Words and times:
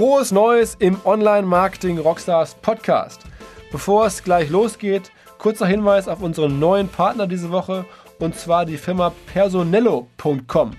Frohes 0.00 0.32
Neues 0.32 0.76
im 0.78 0.96
Online-Marketing 1.04 1.98
Rockstars 1.98 2.54
Podcast. 2.54 3.20
Bevor 3.70 4.06
es 4.06 4.24
gleich 4.24 4.48
losgeht, 4.48 5.12
kurzer 5.36 5.66
Hinweis 5.66 6.08
auf 6.08 6.22
unseren 6.22 6.58
neuen 6.58 6.88
Partner 6.88 7.26
diese 7.26 7.50
Woche 7.50 7.84
und 8.18 8.34
zwar 8.34 8.64
die 8.64 8.78
Firma 8.78 9.12
personello.com. 9.30 10.70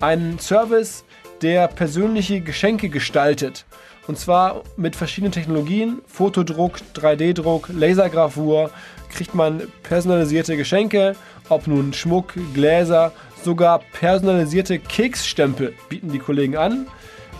Ein 0.00 0.38
Service, 0.38 1.04
der 1.42 1.68
persönliche 1.68 2.40
Geschenke 2.40 2.88
gestaltet. 2.88 3.66
Und 4.06 4.18
zwar 4.18 4.62
mit 4.78 4.96
verschiedenen 4.96 5.32
Technologien, 5.32 6.00
Fotodruck, 6.06 6.78
3D-Druck, 6.94 7.68
Lasergravur, 7.74 8.70
kriegt 9.10 9.34
man 9.34 9.64
personalisierte 9.82 10.56
Geschenke, 10.56 11.14
ob 11.50 11.66
nun 11.66 11.92
Schmuck, 11.92 12.32
Gläser, 12.54 13.12
sogar 13.44 13.80
personalisierte 13.92 14.78
Keksstempel 14.78 15.74
bieten 15.90 16.10
die 16.10 16.20
Kollegen 16.20 16.56
an 16.56 16.86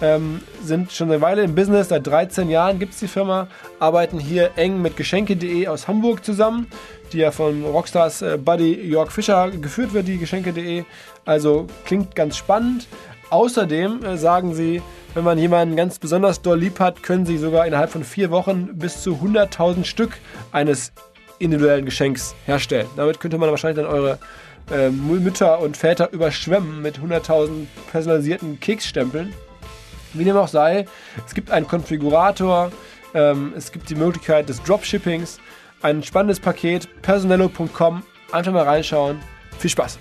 ähm, 0.03 0.41
sind 0.63 0.93
schon 0.93 1.11
eine 1.11 1.21
Weile 1.21 1.43
im 1.43 1.55
Business, 1.55 1.89
seit 1.89 2.07
13 2.07 2.51
Jahren 2.51 2.79
gibt 2.79 2.95
es 2.95 3.01
die 3.01 3.09
Firma, 3.09 3.49
arbeiten 3.79 4.19
hier 4.19 4.51
eng 4.57 4.83
mit 4.83 4.97
Geschenke.de 4.97 5.69
aus 5.69 5.89
Hamburg 5.89 6.25
zusammen, 6.25 6.67
die 7.13 7.19
ja 7.19 7.31
von 7.31 7.65
Rockstars 7.65 8.23
äh, 8.23 8.39
Buddy 8.39 8.89
Jörg 8.89 9.11
Fischer 9.11 9.51
geführt 9.51 9.93
wird, 9.95 10.09
die 10.09 10.19
Geschenke.de. 10.19 10.85
Also 11.25 11.67
klingt 11.85 12.15
ganz 12.15 12.37
spannend. 12.37 12.87
Außerdem 13.31 14.05
äh, 14.05 14.17
sagen 14.17 14.55
sie, 14.55 14.83
wenn 15.15 15.25
man 15.25 15.39
jemanden 15.39 15.77
ganz 15.77 15.99
besonders 15.99 16.43
doll 16.43 16.59
lieb 16.59 16.79
hat, 16.79 17.03
können 17.03 17.27
sie 17.27 17.39
sogar 17.39 17.67
innerhalb 17.67 17.91
von 17.91 18.05
vier 18.05 18.31
Wochen 18.31 18.69
bis 18.75 19.03
zu 19.03 19.15
100.000 19.15 19.85
Stück 19.85 20.19
eines 20.53 20.93
individuellen 21.39 21.85
Geschenks 21.85 22.35
herstellen. 22.45 22.87
Damit 22.97 23.21
könnte 23.21 23.39
man 23.39 23.51
wahrscheinlich 23.51 23.85
dann 23.85 23.93
eure 23.93 24.19
äh, 24.71 24.91
Mütter 24.91 25.61
und 25.61 25.77
Väter 25.77 26.13
überschwemmen 26.13 26.83
mit 26.83 26.99
100.000 26.99 27.67
personalisierten 27.91 28.61
Keksstempeln. 28.61 29.33
Wie 30.19 30.25
dem 30.25 30.37
auch 30.37 30.49
sei, 30.49 30.87
es 31.27 31.35
gibt 31.35 31.51
einen 31.51 31.69
Konfigurator, 31.69 32.73
ähm, 33.15 33.53
es 33.57 33.71
gibt 33.71 33.91
die 33.91 33.95
Möglichkeit 33.95 34.49
des 34.49 34.63
Dropshippings, 34.63 35.39
ein 35.83 36.03
spannendes 36.03 36.41
Paket, 36.41 36.89
personello.com, 37.03 38.03
einfach 38.33 38.53
mal 38.53 38.65
reinschauen. 38.65 39.21
Viel 39.59 39.71
Spaß! 39.71 39.99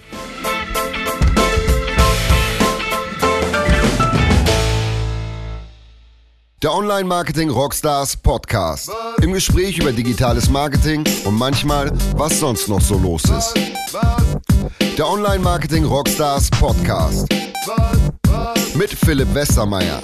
Der 6.63 6.73
Online-Marketing 6.73 7.49
Rockstars 7.49 8.17
Podcast. 8.17 8.89
Im 9.21 9.33
Gespräch 9.33 9.77
über 9.77 9.91
digitales 9.91 10.49
Marketing 10.49 11.03
und 11.25 11.37
manchmal, 11.37 11.91
was 12.15 12.39
sonst 12.39 12.69
noch 12.69 12.81
so 12.81 12.97
los 12.97 13.23
ist. 13.25 13.53
Der 14.97 15.07
Online-Marketing 15.07 15.83
Rockstars 15.83 16.49
Podcast 16.49 17.27
mit 18.75 18.89
Philipp 18.89 19.33
Westermeier. 19.33 20.01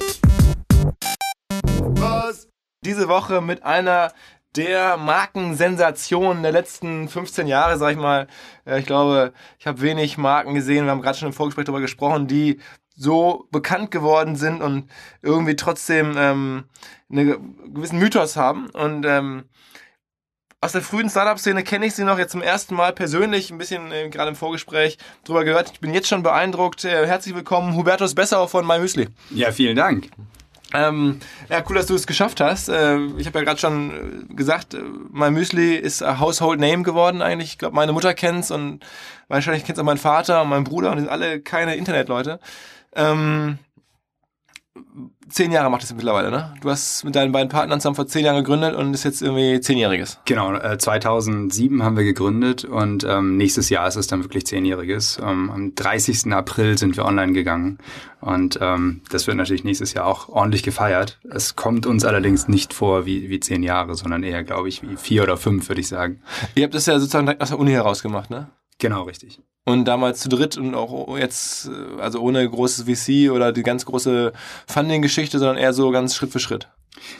Diese 2.84 3.08
Woche 3.08 3.42
mit 3.42 3.64
einer 3.64 4.12
der 4.56 4.98
Markensensationen 4.98 6.44
der 6.44 6.52
letzten 6.52 7.08
15 7.08 7.48
Jahre, 7.48 7.78
sag 7.78 7.92
ich 7.92 7.98
mal. 7.98 8.28
Äh, 8.66 8.80
ich 8.80 8.86
glaube, 8.86 9.34
ich 9.60 9.68
habe 9.68 9.82
wenig 9.82 10.18
Marken 10.18 10.54
gesehen, 10.54 10.86
wir 10.86 10.92
haben 10.92 11.02
gerade 11.02 11.18
schon 11.18 11.30
im 11.30 11.34
Vorgespräch 11.34 11.66
darüber 11.66 11.82
gesprochen, 11.82 12.28
die 12.28 12.60
so 12.96 13.48
bekannt 13.52 13.92
geworden 13.92 14.36
sind 14.36 14.62
und 14.62 14.90
irgendwie 15.22 15.56
trotzdem 15.56 16.16
ähm, 16.18 16.66
einen 17.10 17.74
gewissen 17.74 18.00
Mythos 18.00 18.36
haben. 18.36 18.70
Und 18.70 19.06
ähm, 19.06 19.46
aus 20.62 20.74
der 20.74 20.84
frühen 20.84 21.10
Startup-Szene 21.10 21.64
kenne 21.64 21.88
ich 21.88 21.96
sie 21.96 22.04
noch 22.04 22.20
jetzt 22.20 22.32
zum 22.34 22.44
ersten 22.44 22.76
Mal 22.76 22.94
persönlich, 22.94 23.50
ein 23.50 23.58
bisschen 23.58 23.92
äh, 23.92 24.10
gerade 24.10 24.30
im 24.30 24.36
Vorgespräch 24.36 25.00
drüber 25.24 25.44
gehört. 25.44 25.72
Ich 25.74 25.80
bin 25.80 25.92
jetzt 25.92 26.08
schon 26.08 26.22
beeindruckt. 26.22 26.86
Äh, 26.86 27.08
herzlich 27.08 27.34
willkommen, 27.34 27.76
Hubertus 27.76 28.14
Bessau 28.14 28.46
von 28.46 28.66
MyMüsli. 28.66 29.10
Ja, 29.32 29.52
vielen 29.52 29.76
Dank. 29.76 30.10
Ähm, 30.72 31.20
ja, 31.50 31.64
cool, 31.68 31.76
dass 31.76 31.88
du 31.88 31.96
es 31.96 32.06
geschafft 32.06 32.42
hast. 32.42 32.70
Äh, 32.70 32.98
ich 33.18 33.26
habe 33.26 33.40
ja 33.40 33.44
gerade 33.44 33.60
schon 33.60 34.28
äh, 34.30 34.34
gesagt, 34.36 34.76
äh, 34.76 34.84
MyMüsli 35.10 35.76
ist 35.76 36.04
ein 36.04 36.20
Household 36.20 36.60
Name 36.60 36.84
geworden 36.84 37.24
eigentlich. 37.24 37.54
Ich 37.54 37.58
glaube, 37.58 37.76
meine 37.76 37.92
Mutter 37.92 38.14
kennt's 38.14 38.52
und 38.52 38.86
wahrscheinlich 39.30 39.66
kennt's 39.66 39.80
auch 39.80 39.84
mein 39.84 39.98
Vater 39.98 40.44
und 40.44 40.50
mein 40.50 40.64
Bruder 40.64 40.92
und 40.92 40.98
die 40.98 41.02
sind 41.02 41.12
alle 41.12 41.42
keine 41.42 41.76
Internetleute. 41.76 42.40
Ähm, 42.96 43.58
zehn 45.30 45.52
Jahre 45.52 45.70
macht 45.70 45.84
es 45.84 45.94
mittlerweile, 45.94 46.30
ne? 46.30 46.54
Du 46.62 46.70
hast 46.70 47.04
mit 47.04 47.16
deinen 47.16 47.32
beiden 47.32 47.50
Partnern 47.50 47.80
zusammen 47.80 47.96
vor 47.96 48.08
zehn 48.08 48.26
Jahren 48.26 48.38
gegründet 48.38 48.76
und 48.76 48.94
ist 48.94 49.04
jetzt 49.04 49.22
irgendwie 49.22 49.60
zehnjähriges. 49.60 50.20
Genau, 50.26 50.54
äh, 50.54 50.78
2007 50.78 51.84
haben 51.84 51.98
wir 51.98 52.04
gegründet 52.04 52.66
und 52.66 53.04
ähm, 53.04 53.38
nächstes 53.38 53.70
Jahr 53.70 53.88
ist 53.88 53.96
es 53.96 54.08
dann 54.08 54.24
wirklich 54.24 54.46
zehnjähriges. 54.46 55.20
Ähm, 55.22 55.50
am 55.50 55.76
30. 55.76 56.32
April 56.34 56.78
sind 56.78 56.98
wir 56.98 57.06
online 57.06 57.34
gegangen 57.34 57.78
und 58.20 58.60
ähm, 58.62 59.02
das 59.10 59.28
wird 59.28 59.38
natürlich 59.38 59.64
nächstes 59.64 59.94
Jahr 59.94 60.06
auch 60.06 60.30
ordentlich 60.30 60.64
gefeiert. 60.64 61.20
Es 61.30 61.56
kommt 61.56 61.86
uns 61.86 62.06
allerdings 62.06 62.48
nicht 62.48 62.74
vor 62.74 63.06
wie, 63.06 63.30
wie 63.30 63.40
zehn 63.40 63.64
Jahre, 63.64 63.96
sondern 63.96 64.24
eher, 64.24 64.44
glaube 64.44 64.70
ich, 64.70 64.84
wie 64.84 64.98
vier 64.98 65.24
oder 65.24 65.38
fünf, 65.38 65.70
würde 65.70 65.82
ich 65.82 65.88
sagen. 65.88 66.22
Ihr 66.56 66.64
habt 66.64 66.74
das 66.74 66.86
ja 66.86 67.00
sozusagen 67.00 67.26
direkt 67.26 67.42
aus 67.42 67.50
der 67.50 67.60
Uni 67.60 67.72
heraus 67.72 68.02
gemacht, 68.02 68.30
ne? 68.30 68.50
Genau, 68.82 69.04
richtig. 69.04 69.40
Und 69.64 69.86
damals 69.86 70.22
zu 70.22 70.28
dritt 70.28 70.58
und 70.58 70.74
auch 70.74 71.16
jetzt, 71.16 71.68
äh, 71.70 72.02
also 72.02 72.20
ohne 72.20 72.50
großes 72.50 72.86
VC 72.86 73.32
oder 73.32 73.54
die 73.54 73.62
ganz 73.62 73.86
große 73.86 74.34
Funding-Geschichte, 74.68 75.38
sondern 75.38 75.58
eher 75.58 75.72
so 75.72 75.92
ganz 75.92 76.16
Schritt 76.16 76.32
für 76.32 76.40
Schritt. 76.40 76.68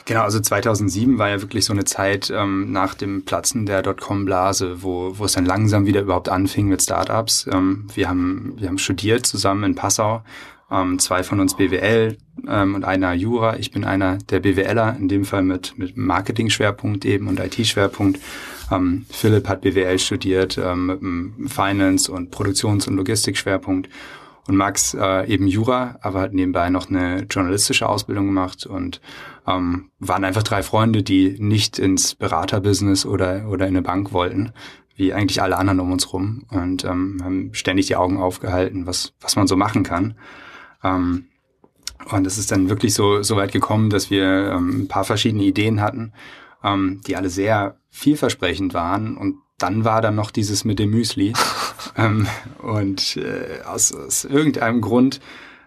Genau, 0.04 0.22
also 0.22 0.40
2007 0.40 1.18
war 1.18 1.28
ja 1.28 1.40
wirklich 1.40 1.64
so 1.64 1.72
eine 1.72 1.84
Zeit 1.84 2.32
ähm, 2.34 2.72
nach 2.72 2.94
dem 2.94 3.24
Platzen 3.24 3.64
der 3.64 3.82
Dotcom-Blase, 3.82 4.82
wo, 4.82 5.16
wo 5.16 5.24
es 5.24 5.32
dann 5.32 5.46
langsam 5.46 5.86
wieder 5.86 6.00
überhaupt 6.00 6.28
anfing 6.28 6.66
mit 6.66 6.82
Startups. 6.82 7.48
Ähm, 7.50 7.86
wir, 7.94 8.08
haben, 8.08 8.54
wir 8.58 8.68
haben 8.68 8.78
studiert 8.78 9.24
zusammen 9.24 9.62
in 9.62 9.74
Passau, 9.76 10.24
ähm, 10.68 10.98
zwei 10.98 11.22
von 11.22 11.38
uns 11.38 11.56
BWL 11.56 12.18
ähm, 12.48 12.74
und 12.74 12.84
einer 12.84 13.12
Jura. 13.12 13.56
Ich 13.58 13.70
bin 13.70 13.84
einer 13.84 14.18
der 14.18 14.40
BWLer, 14.40 14.96
in 14.98 15.06
dem 15.06 15.24
Fall 15.24 15.42
mit, 15.42 15.78
mit 15.78 15.96
Marketing-Schwerpunkt 15.96 17.04
eben 17.04 17.28
und 17.28 17.38
IT-Schwerpunkt. 17.38 18.18
Ähm, 18.72 19.04
Philipp 19.10 19.48
hat 19.48 19.60
BWL 19.60 19.98
studiert 19.98 20.58
ähm, 20.58 20.86
mit 20.86 21.02
einem 21.02 21.48
Finance- 21.48 22.10
und 22.10 22.30
Produktions- 22.30 22.88
und 22.88 22.96
Logistikschwerpunkt. 22.96 23.88
Und 24.48 24.56
Max 24.56 24.94
äh, 24.94 25.28
eben 25.32 25.46
Jura, 25.46 25.98
aber 26.02 26.20
hat 26.20 26.32
nebenbei 26.32 26.68
noch 26.68 26.90
eine 26.90 27.26
journalistische 27.30 27.88
Ausbildung 27.88 28.26
gemacht 28.26 28.66
und 28.66 29.00
ähm, 29.46 29.90
waren 30.00 30.24
einfach 30.24 30.42
drei 30.42 30.64
Freunde, 30.64 31.04
die 31.04 31.36
nicht 31.38 31.78
ins 31.78 32.16
Beraterbusiness 32.16 33.06
oder, 33.06 33.48
oder 33.48 33.66
in 33.68 33.76
eine 33.76 33.82
Bank 33.82 34.12
wollten, 34.12 34.52
wie 34.96 35.12
eigentlich 35.12 35.42
alle 35.42 35.56
anderen 35.58 35.78
um 35.78 35.92
uns 35.92 36.12
rum 36.12 36.44
und 36.50 36.84
ähm, 36.84 37.20
haben 37.22 37.54
ständig 37.54 37.86
die 37.86 37.96
Augen 37.96 38.18
aufgehalten, 38.18 38.84
was, 38.84 39.12
was 39.20 39.36
man 39.36 39.46
so 39.46 39.56
machen 39.56 39.84
kann. 39.84 40.16
Ähm, 40.82 41.26
und 42.10 42.26
es 42.26 42.36
ist 42.36 42.50
dann 42.50 42.68
wirklich 42.68 42.94
so, 42.94 43.22
so 43.22 43.36
weit 43.36 43.52
gekommen, 43.52 43.90
dass 43.90 44.10
wir 44.10 44.52
ähm, 44.52 44.82
ein 44.82 44.88
paar 44.88 45.04
verschiedene 45.04 45.44
Ideen 45.44 45.80
hatten, 45.80 46.12
ähm, 46.64 47.00
die 47.06 47.14
alle 47.14 47.30
sehr 47.30 47.76
vielversprechend 47.92 48.74
waren. 48.74 49.16
Und 49.16 49.36
dann 49.58 49.84
war 49.84 50.00
dann 50.00 50.16
noch 50.16 50.32
dieses 50.32 50.64
mit 50.64 50.80
dem 50.80 50.90
Müsli. 50.90 51.34
ähm, 51.96 52.26
und 52.58 53.16
äh, 53.16 53.62
aus, 53.64 53.94
aus 53.94 54.24
irgendeinem 54.24 54.80
Grund 54.80 55.20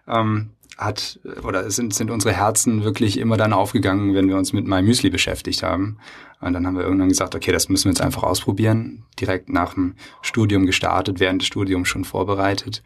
ähm, 0.08 0.50
hat 0.78 1.20
oder 1.44 1.72
sind, 1.72 1.94
sind 1.94 2.12
unsere 2.12 2.36
Herzen 2.36 2.84
wirklich 2.84 3.18
immer 3.18 3.38
dann 3.38 3.54
aufgegangen, 3.54 4.14
wenn 4.14 4.28
wir 4.28 4.36
uns 4.36 4.52
mit 4.52 4.68
My 4.68 4.82
Müsli 4.82 5.10
beschäftigt 5.10 5.64
haben. 5.64 5.98
Und 6.42 6.52
dann 6.52 6.68
haben 6.68 6.76
wir 6.76 6.84
irgendwann 6.84 7.10
gesagt, 7.10 7.34
okay, 7.34 7.54
das 7.54 7.70
müssen 7.70 7.86
wir 7.86 7.92
jetzt 7.92 8.02
einfach 8.02 8.24
ausprobieren. 8.24 9.06
Direkt 9.20 9.48
nach 9.48 9.76
dem 9.76 9.96
Studium 10.22 10.66
gestartet, 10.66 11.22
während 11.22 11.42
des 11.42 11.48
Studiums 11.48 11.88
schon 11.88 12.04
vorbereitet. 12.04 12.84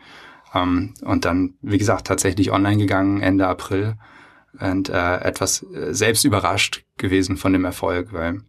Ähm, 0.54 0.94
und 1.02 1.26
dann, 1.26 1.56
wie 1.62 1.80
gesagt, 1.80 2.06
tatsächlich 2.06 2.52
online 2.52 2.78
gegangen 2.78 3.22
Ende 3.22 3.48
April 3.48 3.96
und 4.60 4.90
äh, 4.90 5.18
etwas 5.18 5.64
äh, 5.64 5.94
selbst 5.94 6.26
überrascht 6.26 6.84
gewesen 6.98 7.38
von 7.38 7.54
dem 7.54 7.66
Erfolg, 7.66 8.14
weil 8.14 8.42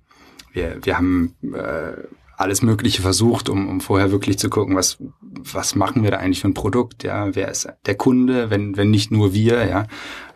wir, 0.53 0.79
wir 0.83 0.97
haben 0.97 1.35
äh, 1.55 1.93
alles 2.37 2.63
Mögliche 2.63 3.03
versucht, 3.03 3.49
um, 3.49 3.69
um 3.69 3.81
vorher 3.81 4.11
wirklich 4.11 4.39
zu 4.39 4.49
gucken, 4.49 4.75
was, 4.75 4.99
was 5.21 5.75
machen 5.75 6.03
wir 6.03 6.11
da 6.11 6.17
eigentlich 6.17 6.41
für 6.41 6.49
ein 6.49 6.55
Produkt, 6.55 7.05
ja, 7.05 7.35
wer 7.35 7.51
ist 7.51 7.69
der 7.85 7.97
Kunde, 7.97 8.49
wenn, 8.51 8.77
wenn 8.77 8.91
nicht 8.91 9.11
nur 9.11 9.35
wir, 9.35 9.67
ja, 9.67 9.87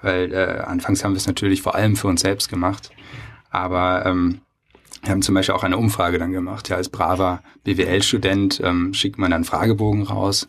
weil 0.03 0.33
äh, 0.33 0.62
anfangs 0.65 1.03
haben 1.03 1.12
wir 1.12 1.19
es 1.19 1.27
natürlich 1.27 1.62
vor 1.62 1.75
allem 1.75 1.97
für 1.97 2.09
uns 2.09 2.21
selbst 2.21 2.50
gemacht, 2.50 2.91
aber 3.50 4.05
ähm, 4.05 4.41
wir 5.03 5.12
haben 5.12 5.23
zum 5.23 5.35
Beispiel 5.35 5.55
auch 5.55 5.65
eine 5.65 5.79
Umfrage 5.79 6.19
dann 6.19 6.33
gemacht, 6.33 6.69
ja, 6.69 6.77
als 6.77 6.91
braver 6.91 7.43
BWL-Student 7.65 8.61
ähm, 8.62 8.93
schickt 8.93 9.19
man 9.19 9.31
dann 9.31 9.44
Fragebogen 9.44 10.03
raus, 10.03 10.49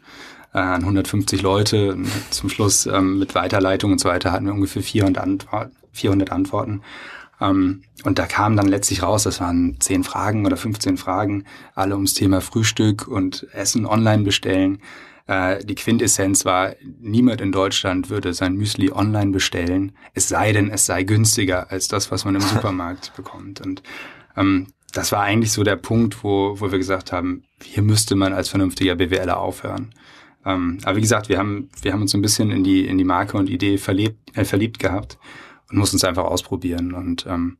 äh, 0.55 0.59
an 0.59 0.81
150 0.81 1.41
Leute. 1.41 1.97
Zum 2.31 2.49
Schluss 2.49 2.85
ähm, 2.85 3.19
mit 3.19 3.35
Weiterleitung 3.35 3.91
und 3.91 3.99
so 3.99 4.09
weiter 4.09 4.31
hatten 4.31 4.45
wir 4.45 4.53
ungefähr 4.53 4.81
400, 4.81 5.21
Antwort, 5.21 5.71
400 5.91 6.31
Antworten. 6.31 6.81
Ähm, 7.41 7.83
und 8.03 8.19
da 8.19 8.25
kam 8.25 8.55
dann 8.55 8.67
letztlich 8.67 9.03
raus, 9.03 9.23
das 9.23 9.39
waren 9.39 9.77
10 9.79 10.03
Fragen 10.03 10.45
oder 10.45 10.57
15 10.57 10.97
Fragen, 10.97 11.45
alle 11.73 11.95
ums 11.95 12.13
Thema 12.13 12.41
Frühstück 12.41 13.07
und 13.07 13.47
Essen 13.51 13.85
online 13.85 14.23
bestellen. 14.23 14.79
Äh, 15.27 15.63
die 15.63 15.75
Quintessenz 15.75 16.45
war, 16.45 16.75
niemand 16.99 17.41
in 17.41 17.51
Deutschland 17.51 18.09
würde 18.09 18.33
sein 18.33 18.55
Müsli 18.55 18.91
online 18.91 19.31
bestellen, 19.31 19.93
es 20.13 20.29
sei 20.29 20.53
denn, 20.53 20.69
es 20.69 20.85
sei 20.85 21.03
günstiger 21.03 21.71
als 21.71 21.87
das, 21.87 22.11
was 22.11 22.25
man 22.25 22.35
im 22.35 22.41
Supermarkt 22.53 23.15
bekommt. 23.15 23.61
Und 23.61 23.81
ähm, 24.37 24.67
das 24.93 25.11
war 25.11 25.21
eigentlich 25.21 25.51
so 25.51 25.63
der 25.63 25.75
Punkt, 25.75 26.23
wo, 26.23 26.59
wo 26.59 26.71
wir 26.71 26.77
gesagt 26.77 27.11
haben, 27.11 27.43
hier 27.61 27.83
müsste 27.83 28.15
man 28.15 28.33
als 28.33 28.49
vernünftiger 28.49 28.95
BWLer 28.95 29.37
aufhören. 29.37 29.93
Ähm, 30.45 30.77
aber 30.83 30.95
wie 30.95 31.01
gesagt, 31.01 31.27
wir 31.27 31.37
haben, 31.37 31.69
wir 31.81 31.91
haben 31.91 32.03
uns 32.03 32.13
ein 32.13 32.21
bisschen 32.21 32.51
in 32.51 32.63
die, 32.63 32.85
in 32.85 32.97
die 32.97 33.03
Marke 33.03 33.35
und 33.35 33.49
Idee 33.49 33.77
verliebt, 33.77 34.37
äh, 34.37 34.45
verliebt 34.45 34.79
gehabt 34.79 35.17
und 35.69 35.77
mussten 35.77 35.97
es 35.97 36.03
einfach 36.03 36.25
ausprobieren. 36.25 36.93
Und 36.93 37.25
ähm, 37.27 37.57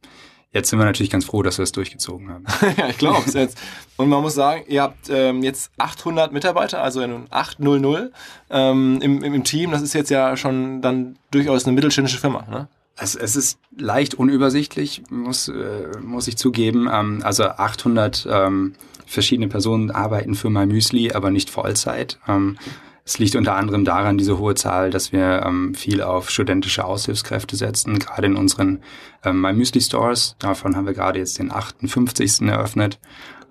jetzt 0.51 0.69
sind 0.69 0.79
wir 0.79 0.85
natürlich 0.85 1.09
ganz 1.09 1.25
froh, 1.25 1.43
dass 1.43 1.57
wir 1.57 1.63
es 1.63 1.71
durchgezogen 1.71 2.29
haben. 2.29 2.45
ja, 2.77 2.89
ich 2.89 2.97
glaube 2.97 3.23
es 3.25 3.33
jetzt. 3.33 3.57
Und 3.97 4.09
man 4.09 4.21
muss 4.21 4.35
sagen, 4.35 4.63
ihr 4.67 4.81
habt 4.81 5.09
ähm, 5.09 5.43
jetzt 5.43 5.71
800 5.77 6.31
Mitarbeiter, 6.31 6.81
also 6.81 7.01
in 7.01 7.25
800 7.29 8.11
ähm, 8.49 8.99
im, 9.01 9.23
im, 9.23 9.33
im 9.33 9.43
Team. 9.43 9.71
Das 9.71 9.81
ist 9.81 9.93
jetzt 9.93 10.09
ja 10.09 10.37
schon 10.37 10.81
dann 10.81 11.17
durchaus 11.31 11.65
eine 11.65 11.73
mittelständische 11.73 12.19
Firma. 12.19 12.45
Ne? 12.49 12.67
Es, 12.97 13.15
es 13.15 13.35
ist 13.35 13.59
leicht 13.77 14.13
unübersichtlich, 14.13 15.03
muss, 15.09 15.49
äh, 15.49 15.89
muss 16.01 16.27
ich 16.27 16.37
zugeben. 16.37 16.89
Ähm, 16.91 17.21
also 17.23 17.43
800 17.43 18.27
ähm, 18.29 18.75
verschiedene 19.05 19.47
Personen 19.47 19.91
arbeiten 19.91 20.35
für 20.35 20.49
MyMüsli, 20.49 21.11
aber 21.11 21.31
nicht 21.31 21.49
Vollzeit. 21.49 22.19
Ähm, 22.27 22.57
es 23.05 23.19
liegt 23.19 23.35
unter 23.35 23.55
anderem 23.55 23.85
daran, 23.85 24.17
diese 24.17 24.39
hohe 24.39 24.55
Zahl, 24.55 24.89
dass 24.89 25.11
wir 25.11 25.43
ähm, 25.45 25.75
viel 25.75 26.01
auf 26.01 26.31
studentische 26.31 26.83
Aushilfskräfte 26.83 27.55
setzen, 27.55 27.99
gerade 27.99 28.25
in 28.25 28.35
unseren 28.35 28.79
ähm, 29.23 29.41
MyMüsli 29.41 29.79
Stores. 29.79 30.35
Davon 30.39 30.75
haben 30.75 30.87
wir 30.87 30.93
gerade 30.93 31.19
jetzt 31.19 31.37
den 31.37 31.51
58. 31.51 32.41
eröffnet. 32.41 32.99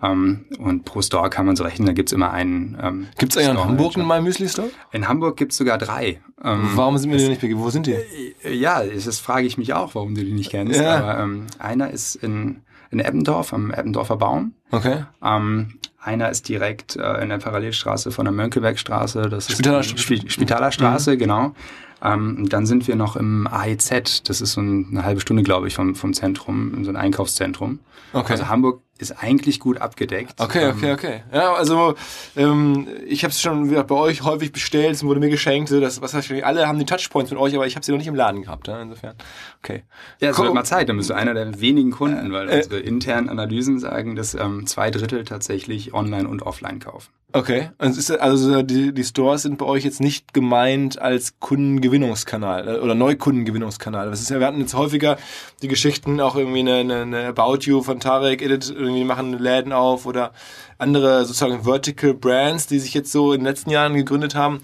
Ähm, 0.03 0.47
und 0.59 0.85
pro 0.85 1.03
Store 1.03 1.31
kann 1.31 1.47
man 1.47 1.55
so 1.55 1.63
rechnen, 1.63 1.87
da 1.87 1.93
gibt's 1.93 2.11
immer 2.11 2.33
einen. 2.33 2.77
Ähm, 2.83 3.07
gibt 3.17 3.37
es 3.37 3.47
in 3.47 3.57
Hamburg 3.57 3.97
einen 3.97 4.09
MyMüsli 4.09 4.49
Store? 4.49 4.71
In 4.91 5.07
Hamburg 5.07 5.37
gibt's 5.37 5.57
sogar 5.57 5.79
drei. 5.79 6.21
Ähm, 6.43 6.71
warum 6.75 6.99
sind 6.99 7.13
wir 7.13 7.19
die 7.19 7.29
nicht 7.29 7.41
begeben? 7.41 7.61
Wo 7.61 7.71
sind 7.71 7.87
die? 7.87 7.97
Äh, 8.43 8.55
ja, 8.55 8.83
das 8.83 9.21
frage 9.21 9.47
ich 9.47 9.57
mich 9.57 9.73
auch, 9.73 9.95
warum 9.95 10.17
du 10.17 10.25
die 10.25 10.33
nicht 10.33 10.51
kennst. 10.51 10.81
Ja. 10.81 10.97
Aber 10.99 11.21
ähm, 11.21 11.47
einer 11.61 11.91
ist 11.91 12.17
in, 12.17 12.63
in 12.91 12.99
Eppendorf, 12.99 13.53
am 13.53 13.71
Eppendorfer 13.71 14.17
Baum. 14.17 14.55
Okay. 14.73 15.05
Ähm, 15.23 15.79
einer 16.05 16.31
ist 16.31 16.49
direkt 16.49 16.97
äh, 16.97 17.23
in 17.23 17.31
der 17.31 17.39
Parallelstraße 17.39 18.13
von 18.13 18.25
der 18.25 18.33
Mönckebergstraße. 18.33 19.23
Das 19.23 19.51
Spitaler, 19.51 19.81
ist 19.81 19.97
Sp 19.97 20.29
Spitalerstraße, 20.29 21.15
mhm. 21.15 21.19
genau. 21.19 21.55
Ähm, 22.03 22.47
dann 22.49 22.67
sind 22.67 22.87
wir 22.87 22.97
noch 22.97 23.17
im 23.17 23.47
AEZ. 23.47 24.23
Das 24.25 24.41
ist 24.41 24.53
so 24.53 24.61
eine 24.61 25.05
halbe 25.05 25.21
Stunde, 25.21 25.43
glaube 25.43 25.69
ich, 25.69 25.75
vom, 25.75 25.95
vom 25.95 26.13
Zentrum, 26.13 26.85
so 26.85 26.91
ein 26.91 26.97
Einkaufszentrum. 26.97 27.79
Okay. 28.13 28.33
Also 28.33 28.49
Hamburg 28.49 28.83
ist 29.11 29.23
eigentlich 29.23 29.61
gut 29.61 29.81
abgedeckt. 29.81 30.41
Okay, 30.41 30.69
okay, 30.69 30.89
ähm, 30.89 30.95
okay. 30.95 31.23
Ja, 31.33 31.55
also 31.55 31.95
ähm, 32.37 32.89
ich 33.07 33.25
habe 33.25 33.33
es 33.33 33.41
schon 33.41 33.71
wieder 33.71 33.85
bei 33.85 33.95
euch 33.95 34.23
häufig 34.23 34.53
bestellt, 34.53 34.95
es 34.95 35.05
wurde 35.05 35.21
mir 35.21 35.31
geschenkt. 35.31 35.69
So, 35.69 35.81
das, 35.81 36.01
was 36.03 36.15
heißt, 36.15 36.33
alle 36.43 36.67
haben 36.67 36.79
die 36.79 36.87
Touchpoints 36.87 37.31
mit 37.31 37.41
euch, 37.41 37.55
aber 37.55 37.67
ich 37.67 37.77
habe 37.77 37.85
sie 37.85 37.93
noch 37.93 37.99
nicht 37.99 38.09
im 38.09 38.15
Laden 38.15 38.43
gehabt. 38.43 38.69
Ja, 38.69 38.81
insofern, 38.81 39.15
okay. 39.63 39.85
Ja, 40.21 40.31
es 40.31 40.39
wird 40.39 40.53
mal 40.55 40.65
Zeit. 40.65 40.89
Dann 40.89 40.97
bist 40.97 41.11
du 41.11 41.15
einer 41.15 41.35
der 41.35 41.61
wenigen 41.61 41.91
Kunden, 41.91 42.33
weil 42.33 42.49
äh, 42.49 42.57
unsere 42.57 42.81
internen 42.81 43.29
Analysen 43.29 43.79
sagen, 43.79 44.17
dass 44.17 44.35
ähm, 44.35 44.67
zwei 44.67 44.91
Drittel 44.91 45.25
tatsächlich 45.25 45.95
online 45.95 46.29
und 46.29 46.43
offline 46.43 46.79
kaufen. 46.79 47.11
Okay, 47.35 47.71
also, 47.79 48.17
also 48.19 48.63
die, 48.63 48.95
die 48.95 49.03
Stores 49.03 49.43
sind 49.43 49.59
bei 49.59 49.67
euch 49.67 49.83
jetzt 49.83 50.01
nicht 50.01 50.35
gemeint 50.35 51.01
als 51.01 51.41
Kundengewinnungskanal 51.41 52.69
äh, 52.69 52.79
oder 52.79 52.95
Neukundengewinnungskanal. 52.95 54.09
Das 54.09 54.21
ist 54.21 54.31
ja, 54.31 54.39
wir 54.39 54.47
hatten 54.47 54.61
jetzt 54.61 54.75
häufiger 54.75 55.19
die 55.61 55.67
Geschichten, 55.67 56.21
auch 56.21 56.37
irgendwie 56.37 56.61
eine, 56.61 56.77
eine, 56.77 57.03
eine 57.03 57.27
About 57.27 57.59
You 57.63 57.83
von 57.83 57.99
Tarek 57.99 58.41
Edit, 58.41 58.73
irgendwie 58.95 59.07
machen 59.07 59.39
Läden 59.39 59.73
auf 59.73 60.07
oder 60.07 60.33
andere 60.79 61.25
sozusagen 61.25 61.65
Vertical 61.65 62.15
Brands, 62.15 62.67
die 62.67 62.79
sich 62.79 62.95
jetzt 62.95 63.13
so 63.13 63.33
in 63.33 63.41
den 63.41 63.47
letzten 63.47 63.71
Jahren 63.71 63.95
gegründet 63.95 64.35
haben, 64.35 64.61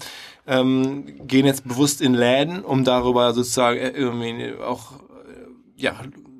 ähm, 0.47 1.27
gehen 1.27 1.45
jetzt 1.45 1.67
bewusst 1.67 2.01
in 2.01 2.13
Läden, 2.13 2.63
um 2.63 2.83
darüber 2.83 3.33
sozusagen 3.33 3.77
äh, 3.79 3.89
irgendwie 3.89 4.53
auch 4.61 4.93
äh, 4.93 5.81
ja, 5.81 5.95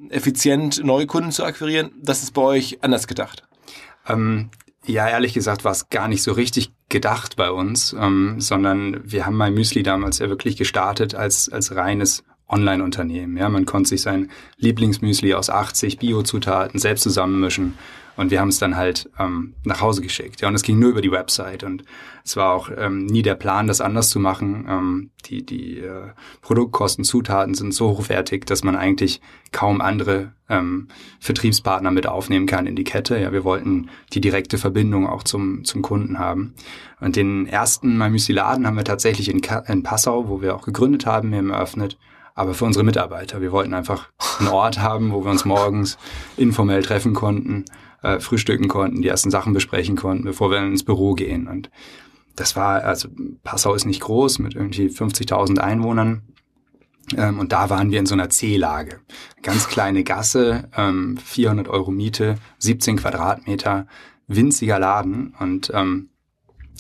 effizient 0.10 0.84
neue 0.84 1.08
Kunden 1.08 1.32
zu 1.32 1.44
akquirieren. 1.44 1.92
Das 2.02 2.24
ist 2.24 2.34
bei 2.34 2.42
euch 2.42 2.80
anders 2.82 3.08
gedacht. 3.08 3.44
Ähm, 4.08 4.50
ja, 4.86 5.08
ehrlich 5.08 5.34
gesagt 5.34 5.64
war 5.64 5.72
es 5.72 5.90
gar 5.90 6.08
nicht 6.08 6.24
so 6.24 6.32
richtig 6.32 6.72
gedacht 6.90 7.36
bei 7.36 7.52
uns, 7.52 7.94
ähm, 7.94 8.42
sondern 8.42 9.00
wir 9.04 9.26
haben 9.26 9.38
My 9.38 9.52
Müsli 9.52 9.84
damals 9.84 10.20
ja 10.20 10.30
wirklich 10.30 10.58
gestartet 10.58 11.14
als, 11.14 11.50
als 11.50 11.76
reines 11.76 12.24
Online-Unternehmen. 12.52 13.38
Ja, 13.38 13.50
man 13.50 13.66
konnte 13.66 13.90
sich 13.90 14.02
sein 14.02 14.30
Lieblingsmüsli 14.58 15.34
aus 15.34 15.50
80 15.50 15.98
Bio-Zutaten 16.00 16.80
selbst 16.80 17.04
zusammenmischen 17.04 17.74
und 18.18 18.30
wir 18.30 18.40
haben 18.40 18.50
es 18.50 18.60
dann 18.60 18.76
halt 18.76 19.10
ähm, 19.18 19.56
nach 19.64 19.82
Hause 19.82 20.02
geschickt. 20.02 20.42
Ja, 20.42 20.48
und 20.48 20.56
es 20.56 20.64
ging 20.64 20.80
nur 20.80 20.90
über 20.90 21.02
die 21.02 21.12
Website. 21.12 21.64
Und 21.64 21.84
es 22.24 22.36
war 22.36 22.54
auch 22.54 22.70
ähm, 22.76 23.06
nie 23.06 23.22
der 23.22 23.36
Plan, 23.36 23.68
das 23.68 23.82
anders 23.82 24.10
zu 24.10 24.20
machen. 24.20 24.66
Ähm, 24.70 25.12
die 25.26 25.46
die 25.46 25.80
äh, 25.80 26.10
Produktkosten, 26.42 27.04
Zutaten 27.04 27.54
sind 27.54 27.74
so 27.74 27.90
hochwertig, 27.90 28.46
dass 28.46 28.64
man 28.64 28.76
eigentlich 28.76 29.22
kaum 29.52 29.82
andere 29.82 30.34
ähm, 30.50 30.90
Vertriebspartner 31.20 31.92
mit 31.92 32.06
aufnehmen 32.06 32.48
kann 32.48 32.68
in 32.68 32.76
die 32.76 32.84
Kette. 32.84 33.18
Ja, 33.18 33.32
wir 33.32 33.44
wollten 33.44 33.90
die 34.14 34.22
direkte 34.22 34.58
Verbindung 34.58 35.08
auch 35.08 35.24
zum, 35.24 35.64
zum 35.64 35.82
Kunden 35.82 36.20
haben. 36.20 36.54
Und 37.00 37.16
den 37.16 37.48
ersten 37.48 37.98
Mamüsi-Laden 37.98 38.68
haben 38.68 38.78
wir 38.78 38.84
tatsächlich 38.84 39.30
in, 39.30 39.42
in 39.68 39.84
Passau, 39.84 40.28
wo 40.28 40.42
wir 40.42 40.56
auch 40.56 40.64
gegründet 40.64 41.06
haben, 41.06 41.34
haben 41.34 41.50
eröffnet 41.50 41.98
aber 42.36 42.54
für 42.54 42.66
unsere 42.66 42.86
Mitarbeiter. 42.86 43.42
Wir 43.42 43.52
wollten 43.52 43.74
einfach 43.74 44.10
einen 44.40 44.50
Ort 44.50 44.80
haben, 44.80 45.12
wo 45.12 45.24
wir 45.24 45.32
uns 45.32 45.46
morgens 45.46 45.98
informell 46.38 46.84
treffen 46.84 47.14
konnten, 47.14 47.66
äh, 48.02 48.20
frühstücken 48.20 48.68
konnten, 48.68 49.02
die 49.02 49.08
ersten 49.08 49.32
Sachen 49.32 49.54
besprechen 49.54 49.96
konnten, 49.96 50.24
bevor 50.24 50.52
wir 50.52 50.60
ins 50.60 50.84
Büro 50.84 51.14
gehen. 51.14 51.48
Und 51.48 51.70
das 52.36 52.56
war, 52.56 52.84
also 52.84 53.10
Passau 53.44 53.74
ist 53.74 53.86
nicht 53.86 54.02
groß 54.02 54.40
mit 54.40 54.56
irgendwie 54.56 54.88
50.000 54.88 55.60
Einwohnern. 55.60 56.24
Ähm, 57.18 57.40
und 57.40 57.52
da 57.52 57.70
waren 57.70 57.92
wir 57.92 58.00
in 58.00 58.06
so 58.06 58.14
einer 58.14 58.30
C-Lage. 58.30 59.00
Ganz 59.42 59.68
kleine 59.68 60.04
Gasse, 60.04 60.70
ähm, 60.76 61.18
400 61.18 61.68
Euro 61.68 61.92
Miete, 61.92 62.36
17 62.60 62.98
Quadratmeter, 62.98 63.88
winziger 64.28 64.80
Laden. 64.80 65.36
Und 65.40 65.72
ähm, 65.74 66.11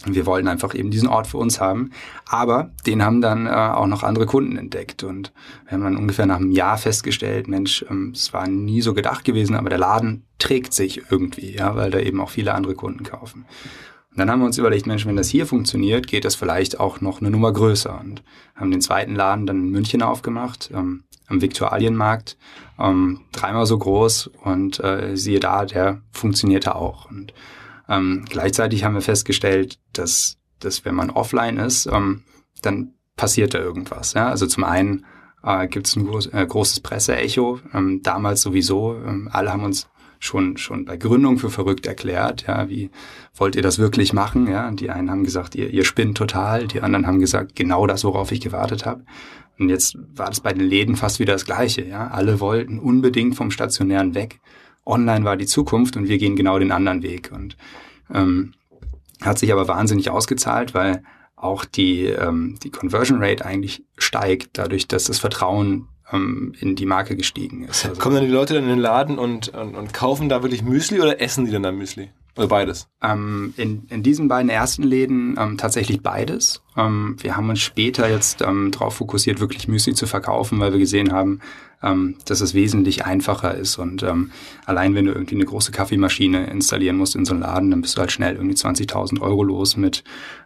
wir 0.06 0.26
wollten 0.26 0.48
einfach 0.48 0.74
eben 0.74 0.92
diesen 0.92 1.08
Ort 1.08 1.28
für 1.28 1.38
uns 1.38 1.60
haben. 1.60 1.92
Aber 2.26 2.72
den 2.86 3.04
haben 3.04 3.22
dann 3.22 3.46
äh, 3.46 3.50
auch 3.50 3.88
noch 3.88 4.04
andere 4.04 4.26
Kunden 4.26 4.58
entdeckt. 4.58 5.04
Und 5.04 5.32
wir 5.66 5.74
haben 5.74 5.84
dann 5.84 5.98
ungefähr 5.98 6.26
nach 6.26 6.38
einem 6.38 6.52
Jahr 6.52 6.78
festgestellt, 6.78 7.48
Mensch, 7.48 7.86
ähm, 7.90 8.12
es 8.16 8.34
war 8.34 8.48
nie 8.48 8.82
so 8.82 8.94
gedacht 8.94 9.24
gewesen, 9.24 9.56
aber 9.56 9.70
der 9.70 9.78
Laden 9.78 10.24
trägt 10.40 10.74
sich 10.74 11.04
irgendwie, 11.10 11.56
ja, 11.56 11.76
weil 11.76 11.92
da 11.92 12.00
eben 12.00 12.20
auch 12.20 12.30
viele 12.30 12.54
andere 12.54 12.74
Kunden 12.74 13.04
kaufen. 13.04 13.46
Und 14.12 14.18
dann 14.18 14.30
haben 14.30 14.40
wir 14.40 14.46
uns 14.46 14.58
überlegt, 14.58 14.88
Mensch, 14.88 15.06
wenn 15.06 15.16
das 15.16 15.30
hier 15.30 15.46
funktioniert, 15.46 16.06
geht 16.06 16.26
das 16.26 16.36
vielleicht 16.36 16.80
auch 16.80 17.00
noch 17.00 17.22
eine 17.22 17.32
Nummer 17.32 17.54
größer. 17.54 17.98
Und 18.00 18.24
haben 18.56 18.72
den 18.72 18.82
zweiten 18.82 19.16
Laden 19.16 19.46
dann 19.46 19.58
in 19.58 19.70
München 19.70 20.02
aufgemacht, 20.02 20.70
ähm, 20.74 21.04
am 21.28 21.42
Viktualienmarkt, 21.42 22.38
ähm, 22.78 23.22
dreimal 23.32 23.66
so 23.66 23.78
groß 23.78 24.32
und 24.44 24.84
äh, 24.84 25.16
siehe 25.16 25.40
da, 25.40 25.66
der 25.66 26.02
funktionierte 26.12 26.76
auch. 26.76 27.10
Und 27.10 27.34
ähm, 27.92 28.26
gleichzeitig 28.30 28.84
haben 28.84 28.96
wir 28.96 29.02
festgestellt, 29.02 29.78
dass, 29.92 30.38
dass 30.60 30.86
wenn 30.86 30.96
man 30.96 31.10
offline 31.10 31.58
ist, 31.58 31.88
ähm, 31.88 32.24
dann 32.62 32.94
passiert 33.18 33.54
da 33.54 33.60
irgendwas. 33.60 34.14
Ja? 34.14 34.30
Also 34.30 34.48
zum 34.48 34.64
einen 34.64 35.06
äh, 35.44 35.68
gibt 35.68 35.88
es 35.88 35.96
ein 35.96 36.06
groß, 36.08 36.28
äh, 36.28 36.46
großes 36.48 36.80
Presseecho. 36.80 37.60
Ähm, 37.74 38.02
damals 38.02 38.42
sowieso, 38.42 38.96
ähm, 38.96 39.30
alle 39.32 39.52
haben 39.52 39.64
uns 39.64 39.90
schon 40.20 40.56
schon 40.58 40.86
bei 40.86 40.98
Gründung 40.98 41.40
für 41.40 41.50
verrückt 41.50 41.88
erklärt. 41.88 42.46
Ja, 42.48 42.70
wie 42.70 42.92
wollt 43.36 43.56
ihr 43.56 43.64
das 43.64 43.80
wirklich 43.80 44.14
machen? 44.14 44.48
Ja, 44.48 44.70
die 44.72 44.92
einen 44.92 45.10
haben 45.10 45.24
gesagt, 45.24 45.56
ihr, 45.56 45.72
ihr 45.72 45.84
spinnt 45.84 46.16
total. 46.16 46.68
Die 46.68 46.82
anderen 46.82 47.08
haben 47.08 47.20
gesagt, 47.20 47.56
genau 47.56 47.88
das, 47.88 48.04
worauf 48.04 48.32
ich 48.32 48.40
gewartet 48.40 48.86
habe. 48.86 49.04
Und 49.58 49.70
jetzt 49.70 49.98
war 50.16 50.28
das 50.28 50.40
bei 50.40 50.54
den 50.54 50.64
Läden 50.68 50.96
fast 50.96 51.20
wieder 51.20 51.34
das 51.34 51.46
Gleiche. 51.46 51.86
Ja, 51.86 52.08
alle 52.08 52.40
wollten 52.40 52.80
unbedingt 52.80 53.36
vom 53.36 53.52
stationären 53.52 54.16
weg 54.16 54.40
online 54.86 55.26
war 55.26 55.38
die 55.38 55.46
Zukunft 55.46 55.96
und 55.98 56.08
wir 56.08 56.18
gehen 56.18 56.36
genau 56.36 56.60
den 56.60 56.72
anderen 56.72 57.04
Weg. 57.04 57.32
Und 57.34 57.58
ähm, 58.14 58.54
hat 59.22 59.40
sich 59.40 59.52
aber 59.52 59.68
wahnsinnig 59.68 60.10
ausgezahlt, 60.10 60.74
weil 60.74 61.04
auch 61.36 61.66
die, 61.66 62.06
ähm, 62.06 62.58
die 62.64 62.70
Conversion 62.70 63.24
Rate 63.24 63.46
eigentlich 63.46 63.84
steigt, 63.98 64.58
dadurch, 64.58 64.88
dass 64.88 65.06
das 65.06 65.20
Vertrauen 65.20 65.88
ähm, 66.12 66.54
in 66.60 66.76
die 66.76 66.86
Marke 66.86 67.16
gestiegen 67.16 67.64
ist. 67.64 67.86
Also 67.86 68.02
Kommen 68.02 68.16
dann 68.16 68.26
die 68.26 68.32
Leute 68.32 68.54
dann 68.54 68.64
in 68.64 68.70
den 68.70 68.80
Laden 68.80 69.18
und, 69.18 69.50
und, 69.50 69.76
und 69.76 69.94
kaufen 69.94 70.30
da 70.30 70.44
wirklich 70.44 70.64
Müsli 70.64 71.02
oder 71.02 71.22
essen 71.22 71.46
die 71.46 71.52
dann 71.52 71.64
da 71.64 71.72
Müsli? 71.72 72.12
Oder 72.38 72.48
beides? 72.48 72.88
Ähm, 73.02 73.54
in, 73.58 73.86
in 73.90 74.04
diesen 74.04 74.28
beiden 74.28 74.50
ersten 74.50 74.84
Läden 74.84 75.36
ähm, 75.38 75.58
tatsächlich 75.58 76.02
beides. 76.02 76.62
Ähm, 76.78 77.18
wir 77.20 77.36
haben 77.36 77.50
uns 77.50 77.60
später 77.60 78.10
jetzt 78.10 78.42
ähm, 78.42 78.72
darauf 78.72 78.96
fokussiert, 78.96 79.42
wirklich 79.42 79.68
Müsli 79.68 79.94
zu 79.94 80.08
verkaufen, 80.08 80.60
weil 80.60 80.72
wir 80.72 80.80
gesehen 80.80 81.12
haben, 81.12 81.42
ähm, 81.84 82.16
dass 82.26 82.42
es 82.42 82.54
wesentlich 82.54 83.06
einfacher 83.06 83.56
ist. 83.56 83.78
Und 83.78 84.04
ähm, 84.04 84.32
allein 84.66 84.96
wenn 84.96 85.06
du 85.06 85.12
irgendwie 85.12 85.36
eine 85.36 85.46
große 85.46 85.72
Kaffeemaschine 85.72 86.48
installieren 86.48 86.96
musst 86.96 87.16
in 87.16 87.26
so 87.26 87.34
einen 87.34 87.42
Laden, 87.42 87.72
dann 87.72 87.82
bist 87.82 87.98
du 87.98 88.00
halt 88.00 88.12
schnell 88.12 88.36
irgendwie 88.36 88.56
20.000 88.56 89.20
Euro 89.20 89.44
los 89.44 89.76
mit 89.76 90.04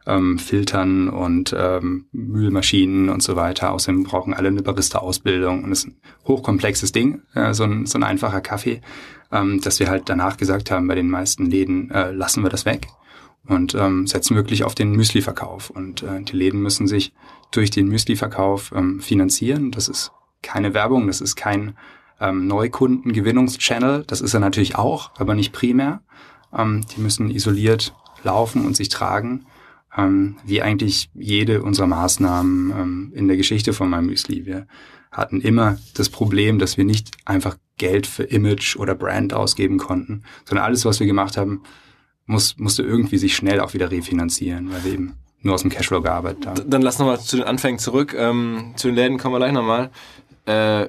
ähm, 0.07 0.39
Filtern 0.39 1.09
und 1.09 1.55
ähm, 1.57 2.05
Mühlmaschinen 2.11 3.09
und 3.09 3.21
so 3.21 3.35
weiter. 3.35 3.71
Außerdem 3.71 4.03
brauchen 4.03 4.33
alle 4.33 4.47
eine 4.47 4.63
Barista-Ausbildung 4.63 5.63
und 5.63 5.71
es 5.71 5.79
ist 5.79 5.87
ein 5.89 5.97
hochkomplexes 6.25 6.91
Ding, 6.91 7.21
äh, 7.33 7.53
so, 7.53 7.63
ein, 7.63 7.85
so 7.85 7.99
ein 7.99 8.03
einfacher 8.03 8.41
Kaffee, 8.41 8.81
ähm, 9.35 9.59
dass 9.61 9.79
wir 9.79 9.89
halt 9.89 10.03
danach 10.07 10.37
gesagt 10.37 10.71
haben, 10.71 10.87
bei 10.87 10.95
den 10.95 11.09
meisten 11.09 11.45
Läden 11.45 11.91
äh, 11.91 12.11
lassen 12.11 12.43
wir 12.43 12.49
das 12.49 12.65
weg 12.65 12.87
und 13.47 13.75
ähm, 13.75 14.07
setzen 14.07 14.35
wirklich 14.35 14.63
auf 14.63 14.75
den 14.75 14.91
Müsli-Verkauf. 14.91 15.69
Und 15.69 16.03
äh, 16.03 16.21
die 16.21 16.35
Läden 16.35 16.61
müssen 16.61 16.87
sich 16.87 17.13
durch 17.51 17.69
den 17.69 17.87
Müsli-Verkauf 17.87 18.71
ähm, 18.75 19.01
finanzieren. 19.01 19.71
Das 19.71 19.87
ist 19.87 20.11
keine 20.41 20.73
Werbung, 20.73 21.07
das 21.07 21.21
ist 21.21 21.35
kein 21.35 21.75
ähm, 22.19 22.47
Neukundengewinnungschannel. 22.47 24.05
Das 24.07 24.21
ist 24.21 24.33
er 24.33 24.39
natürlich 24.39 24.75
auch, 24.75 25.11
aber 25.17 25.35
nicht 25.35 25.51
primär. 25.51 26.01
Ähm, 26.57 26.85
die 26.95 27.01
müssen 27.01 27.29
isoliert 27.29 27.93
laufen 28.23 28.65
und 28.65 28.75
sich 28.75 28.89
tragen. 28.89 29.45
ähm, 29.97 30.37
wie 30.45 30.61
eigentlich 30.61 31.09
jede 31.13 31.61
unserer 31.63 31.87
Maßnahmen 31.87 32.71
ähm, 32.71 33.11
in 33.15 33.27
der 33.27 33.37
Geschichte 33.37 33.73
von 33.73 33.89
meinem 33.89 34.07
Müsli. 34.07 34.45
Wir 34.45 34.67
hatten 35.15 35.41
immer 35.41 35.77
das 35.93 36.09
Problem, 36.09 36.59
dass 36.59 36.77
wir 36.77 36.85
nicht 36.85 37.11
einfach 37.25 37.57
Geld 37.77 38.07
für 38.07 38.23
Image 38.23 38.75
oder 38.75 38.95
Brand 38.95 39.33
ausgeben 39.33 39.77
konnten, 39.77 40.23
sondern 40.45 40.65
alles, 40.65 40.85
was 40.85 40.99
wir 40.99 41.07
gemacht 41.07 41.37
haben, 41.37 41.63
muss, 42.25 42.57
musste 42.57 42.83
irgendwie 42.83 43.17
sich 43.17 43.35
schnell 43.35 43.59
auch 43.59 43.73
wieder 43.73 43.91
refinanzieren, 43.91 44.71
weil 44.71 44.83
wir 44.83 44.93
eben 44.93 45.13
nur 45.41 45.53
aus 45.53 45.61
dem 45.61 45.69
Cashflow 45.69 46.01
gearbeitet 46.01 46.47
haben. 46.47 46.69
Dann 46.69 46.81
lass 46.81 46.99
nochmal 46.99 47.19
zu 47.19 47.37
den 47.37 47.45
Anfängen 47.45 47.79
zurück. 47.79 48.15
Ähm, 48.17 48.73
zu 48.75 48.87
den 48.87 48.95
Läden 48.95 49.17
kommen 49.17 49.35
wir 49.35 49.39
gleich 49.39 49.53
nochmal. 49.53 49.91
Äh, 50.45 50.87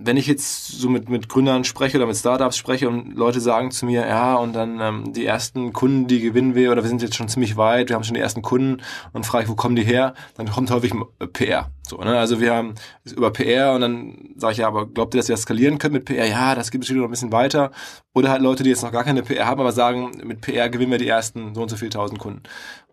wenn 0.00 0.16
ich 0.16 0.26
jetzt 0.26 0.68
so 0.68 0.88
mit, 0.88 1.08
mit 1.08 1.28
Gründern 1.28 1.64
spreche 1.64 1.96
oder 1.96 2.06
mit 2.06 2.16
Startups 2.16 2.56
spreche 2.56 2.88
und 2.88 3.14
Leute 3.14 3.40
sagen 3.40 3.70
zu 3.70 3.86
mir, 3.86 4.06
ja, 4.06 4.36
und 4.36 4.52
dann 4.54 4.80
ähm, 4.80 5.12
die 5.12 5.26
ersten 5.26 5.72
Kunden, 5.72 6.06
die 6.06 6.20
gewinnen 6.20 6.54
wir, 6.54 6.72
oder 6.72 6.82
wir 6.82 6.88
sind 6.88 7.02
jetzt 7.02 7.16
schon 7.16 7.28
ziemlich 7.28 7.56
weit, 7.56 7.88
wir 7.88 7.96
haben 7.96 8.04
schon 8.04 8.14
die 8.14 8.20
ersten 8.20 8.42
Kunden 8.42 8.82
und 9.12 9.26
frage 9.26 9.44
ich, 9.44 9.50
wo 9.50 9.54
kommen 9.54 9.76
die 9.76 9.84
her? 9.84 10.14
Dann 10.36 10.48
kommt 10.50 10.70
häufig 10.70 10.92
PR. 11.32 11.70
So, 11.86 11.96
ne? 11.98 12.18
Also 12.18 12.40
wir 12.40 12.54
haben 12.54 12.74
über 13.04 13.32
PR 13.32 13.74
und 13.74 13.80
dann 13.80 14.34
sage 14.36 14.52
ich 14.52 14.58
ja, 14.58 14.68
aber 14.68 14.86
glaubt 14.86 15.14
ihr, 15.14 15.18
dass 15.18 15.28
ihr 15.28 15.34
das 15.34 15.42
skalieren 15.42 15.78
könnt 15.78 15.94
mit 15.94 16.04
PR? 16.04 16.26
Ja, 16.26 16.54
das 16.54 16.70
gibt 16.70 16.84
es 16.84 16.90
noch 16.90 17.04
ein 17.04 17.10
bisschen 17.10 17.32
weiter. 17.32 17.70
Oder 18.14 18.30
halt 18.30 18.42
Leute, 18.42 18.62
die 18.62 18.70
jetzt 18.70 18.82
noch 18.82 18.92
gar 18.92 19.04
keine 19.04 19.22
PR 19.22 19.46
haben, 19.46 19.60
aber 19.60 19.72
sagen, 19.72 20.12
mit 20.24 20.40
PR 20.40 20.68
gewinnen 20.68 20.92
wir 20.92 20.98
die 20.98 21.08
ersten 21.08 21.54
so 21.54 21.62
und 21.62 21.68
so 21.68 21.76
viel 21.76 21.88
tausend 21.88 22.18
Kunden. 22.18 22.42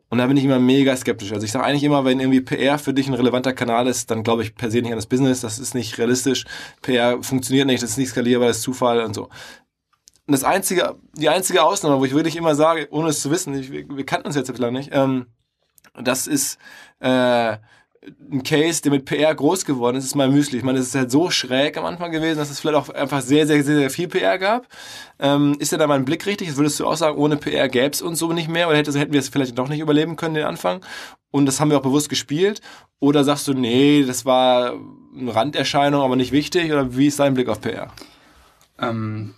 Und 0.10 0.20
da 0.20 0.28
bin 0.28 0.38
ich 0.38 0.44
immer 0.44 0.60
mega 0.60 0.96
skeptisch. 0.96 1.32
Also 1.34 1.46
ich 1.46 1.52
sage 1.52 1.66
eigentlich 1.66 1.84
immer, 1.84 2.06
wenn 2.06 2.20
irgendwie 2.20 2.42
PR 2.42 2.78
für 2.78 2.94
dich 2.94 3.08
ein 3.08 3.16
relevanter 3.16 3.54
Kanal 3.54 3.88
ist, 3.88 4.12
dann 4.12 4.24
glaube 4.24 4.44
ich 4.44 4.56
per 4.56 4.70
se 4.70 4.82
nicht 4.82 4.92
an 4.92 4.98
das 4.98 5.08
Business. 5.08 5.42
Das 5.42 5.58
ist 5.60 5.74
nicht 5.74 5.98
realistisch. 5.98 6.46
PR 6.82 7.22
funktioniert 7.24 7.68
nicht, 7.68 7.82
das 7.82 7.92
ist 7.92 7.98
nicht 7.98 8.10
skalierbar, 8.10 8.50
das 8.50 8.58
ist 8.58 8.64
Zufall 8.64 9.02
und 9.02 9.14
so. 9.14 9.24
Und 10.28 10.32
das 10.32 10.44
einzige, 10.44 10.96
die 11.14 11.30
einzige 11.30 11.64
Ausnahme, 11.64 12.00
wo 12.00 12.06
ich 12.06 12.14
wirklich 12.14 12.36
immer 12.36 12.56
sage, 12.56 12.88
ohne 12.92 13.10
es 13.10 13.22
zu 13.22 13.30
wissen, 13.32 13.54
ich, 13.56 13.72
wir, 13.72 13.88
wir 13.88 14.06
kannten 14.06 14.28
uns 14.28 14.36
jetzt 14.36 14.52
bislang 14.52 14.74
nicht, 14.74 14.90
ähm, 14.92 15.28
das 16.02 16.28
ist 16.28 16.58
äh, 17.00 17.58
ein 18.32 18.44
Case, 18.44 18.82
der 18.82 18.92
mit 18.92 19.06
PR 19.06 19.34
groß 19.34 19.66
geworden 19.66 19.98
ist, 19.98 20.06
ist 20.06 20.16
mein 20.16 20.32
Müsli. 20.32 20.58
Ich 20.58 20.64
meine, 20.64 20.80
es 20.80 20.88
ist 20.88 20.96
halt 20.96 21.12
so 21.12 21.30
schräg 21.30 21.78
am 21.78 21.86
Anfang 21.86 22.12
gewesen, 22.12 22.38
dass 22.38 22.50
es 22.50 22.60
vielleicht 22.60 22.78
auch 22.78 22.90
einfach 22.90 23.22
sehr, 23.22 23.48
sehr, 23.48 23.64
sehr, 23.64 23.78
sehr 23.78 23.90
viel 23.90 24.08
PR 24.08 24.38
gab. 24.38 24.68
Ähm, 25.20 25.56
ist 25.60 25.72
ja 25.72 25.78
da 25.78 25.88
mein 25.88 26.06
Blick 26.06 26.26
richtig? 26.26 26.56
Würdest 26.56 26.80
du 26.80 26.88
auch 26.88 26.96
sagen, 26.96 27.18
ohne 27.18 27.38
PR 27.38 27.70
gäbe 27.70 27.92
es 27.92 28.02
uns 28.02 28.20
so 28.20 28.32
nicht 28.34 28.50
mehr? 28.50 28.68
Oder 28.68 28.78
hätte, 28.78 28.98
hätten 28.98 29.14
wir 29.14 29.20
es 29.20 29.30
vielleicht 29.30 29.58
doch 29.58 29.70
nicht 29.70 29.80
überleben 29.80 30.16
können, 30.16 30.36
den 30.36 30.46
Anfang? 30.46 30.82
Und 31.32 31.46
das 31.46 31.60
haben 31.60 31.70
wir 31.70 31.78
auch 31.78 31.84
bewusst 31.84 32.10
gespielt? 32.10 32.62
Oder 33.00 33.24
sagst 33.24 33.48
du, 33.48 33.54
nee, 33.54 34.04
das 34.04 34.26
war 34.26 34.74
eine 35.18 35.36
Randerscheinung, 35.36 36.02
aber 36.02 36.16
nicht 36.16 36.32
wichtig? 36.32 36.72
Oder 36.72 36.96
wie 36.96 37.08
ist 37.08 37.20
dein 37.20 37.34
Blick 37.34 37.50
auf 37.50 37.62
PR? 37.62 37.92
Ähm, 38.80 39.36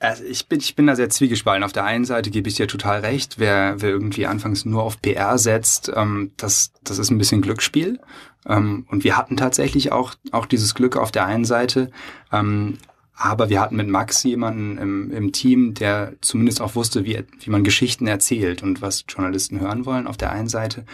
also 0.00 0.24
ich 0.24 0.48
bin, 0.48 0.60
ich 0.60 0.74
bin 0.74 0.86
da 0.86 0.96
sehr 0.96 1.10
zwiegespalten. 1.10 1.62
Auf 1.62 1.72
der 1.72 1.84
einen 1.84 2.06
Seite 2.06 2.30
gebe 2.30 2.48
ich 2.48 2.56
dir 2.56 2.66
total 2.66 3.00
recht, 3.00 3.38
wer, 3.38 3.80
wer 3.80 3.90
irgendwie 3.90 4.26
anfangs 4.26 4.64
nur 4.64 4.82
auf 4.82 5.00
PR 5.00 5.38
setzt, 5.38 5.92
ähm, 5.94 6.32
das, 6.38 6.72
das 6.82 6.98
ist 6.98 7.10
ein 7.10 7.18
bisschen 7.18 7.42
Glücksspiel. 7.42 8.00
Ähm, 8.46 8.86
und 8.88 9.04
wir 9.04 9.16
hatten 9.18 9.36
tatsächlich 9.36 9.92
auch, 9.92 10.14
auch 10.32 10.46
dieses 10.46 10.74
Glück 10.74 10.96
auf 10.96 11.12
der 11.12 11.26
einen 11.26 11.44
Seite. 11.44 11.90
Ähm, 12.32 12.78
aber 13.14 13.50
wir 13.50 13.60
hatten 13.60 13.76
mit 13.76 13.88
Max 13.88 14.22
jemanden 14.22 14.78
im, 14.78 15.10
im 15.10 15.32
Team, 15.32 15.74
der 15.74 16.14
zumindest 16.22 16.62
auch 16.62 16.74
wusste, 16.74 17.04
wie, 17.04 17.22
wie 17.38 17.50
man 17.50 17.62
Geschichten 17.62 18.06
erzählt 18.06 18.62
und 18.62 18.80
was 18.80 19.04
Journalisten 19.06 19.60
hören 19.60 19.84
wollen 19.84 20.06
auf 20.06 20.16
der 20.16 20.32
einen 20.32 20.48
Seite. 20.48 20.86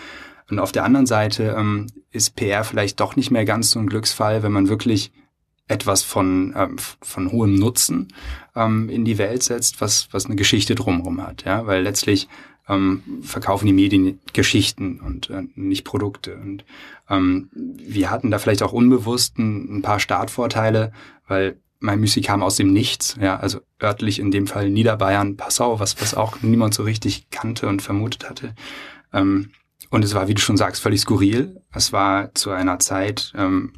Und 0.51 0.59
auf 0.59 0.73
der 0.73 0.85
anderen 0.85 1.07
Seite 1.07 1.55
ähm, 1.57 1.87
ist 2.11 2.35
PR 2.35 2.65
vielleicht 2.65 2.99
doch 2.99 3.15
nicht 3.15 3.31
mehr 3.31 3.45
ganz 3.45 3.71
so 3.71 3.79
ein 3.79 3.87
Glücksfall, 3.87 4.43
wenn 4.43 4.53
man 4.53 4.69
wirklich 4.69 5.13
etwas 5.69 6.03
von, 6.03 6.55
ähm, 6.57 6.77
von 7.03 7.31
hohem 7.31 7.55
Nutzen 7.55 8.09
ähm, 8.57 8.89
in 8.89 9.05
die 9.05 9.19
Welt 9.19 9.43
setzt, 9.43 9.81
was, 9.81 10.09
was 10.11 10.27
eine 10.27 10.37
Geschichte 10.37 10.75
drumherum 10.75 11.25
hat. 11.25 11.45
Ja? 11.45 11.67
Weil 11.67 11.83
letztlich 11.83 12.29
ähm, 12.69 13.03
verkaufen 13.23 13.67
die 13.67 13.73
Medien 13.73 14.19
Geschichten 14.33 15.01
und 15.01 15.31
äh, 15.31 15.45
nicht 15.55 15.85
Produkte. 15.85 16.37
Und 16.37 16.65
ähm, 17.09 17.51
wir 17.53 18.11
hatten 18.11 18.31
da 18.31 18.39
vielleicht 18.39 18.63
auch 18.63 18.73
unbewusst 18.73 19.39
ein, 19.39 19.79
ein 19.79 19.83
paar 19.83 20.01
Startvorteile, 20.01 20.93
weil 21.29 21.59
mein 21.79 22.01
Müsli 22.01 22.23
kam 22.23 22.43
aus 22.43 22.57
dem 22.57 22.73
Nichts, 22.73 23.17
ja, 23.21 23.37
also 23.37 23.61
örtlich 23.81 24.19
in 24.19 24.31
dem 24.31 24.47
Fall 24.47 24.71
Niederbayern, 24.71 25.37
Passau, 25.37 25.79
was, 25.79 26.01
was 26.01 26.15
auch 26.15 26.41
niemand 26.43 26.75
so 26.75 26.83
richtig 26.83 27.31
kannte 27.31 27.69
und 27.69 27.83
vermutet 27.83 28.29
hatte. 28.29 28.55
Ähm, 29.13 29.51
und 29.91 30.05
es 30.05 30.15
war, 30.15 30.27
wie 30.27 30.35
du 30.35 30.41
schon 30.41 30.57
sagst, 30.57 30.83
völlig 30.83 31.01
skurril. 31.01 31.61
Es 31.73 31.93
war 31.93 32.35
zu 32.35 32.51
einer 32.51 32.79
Zeit, 32.81 33.33
ähm, 33.37 33.73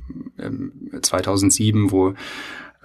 2007, 1.02 1.90
wo 1.90 2.14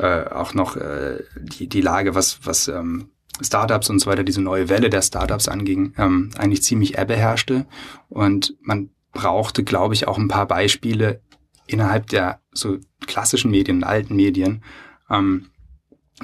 äh, 0.03 0.29
auch 0.29 0.53
noch 0.53 0.75
äh, 0.75 1.24
die, 1.39 1.67
die 1.67 1.81
Lage, 1.81 2.13
was, 2.13 2.39
was 2.43 2.67
ähm, 2.67 3.10
Startups 3.41 3.89
und 3.89 4.00
so 4.00 4.10
weiter, 4.10 4.24
diese 4.24 4.41
neue 4.41 4.69
Welle 4.69 4.89
der 4.89 5.01
Startups 5.01 5.48
anging, 5.48 5.93
ähm, 5.98 6.31
eigentlich 6.38 6.63
ziemlich 6.63 6.98
ebbe 6.98 7.15
herrschte. 7.15 7.65
Und 8.10 8.55
man 8.62 8.89
brauchte, 9.13 9.63
glaube 9.63 9.93
ich, 9.93 10.07
auch 10.07 10.17
ein 10.17 10.27
paar 10.27 10.48
Beispiele 10.48 11.22
innerhalb 11.67 12.07
der 12.07 12.41
so 12.51 12.77
klassischen 13.07 13.51
Medien, 13.51 13.83
alten 13.83 14.15
Medien, 14.15 14.63
ähm, 15.10 15.48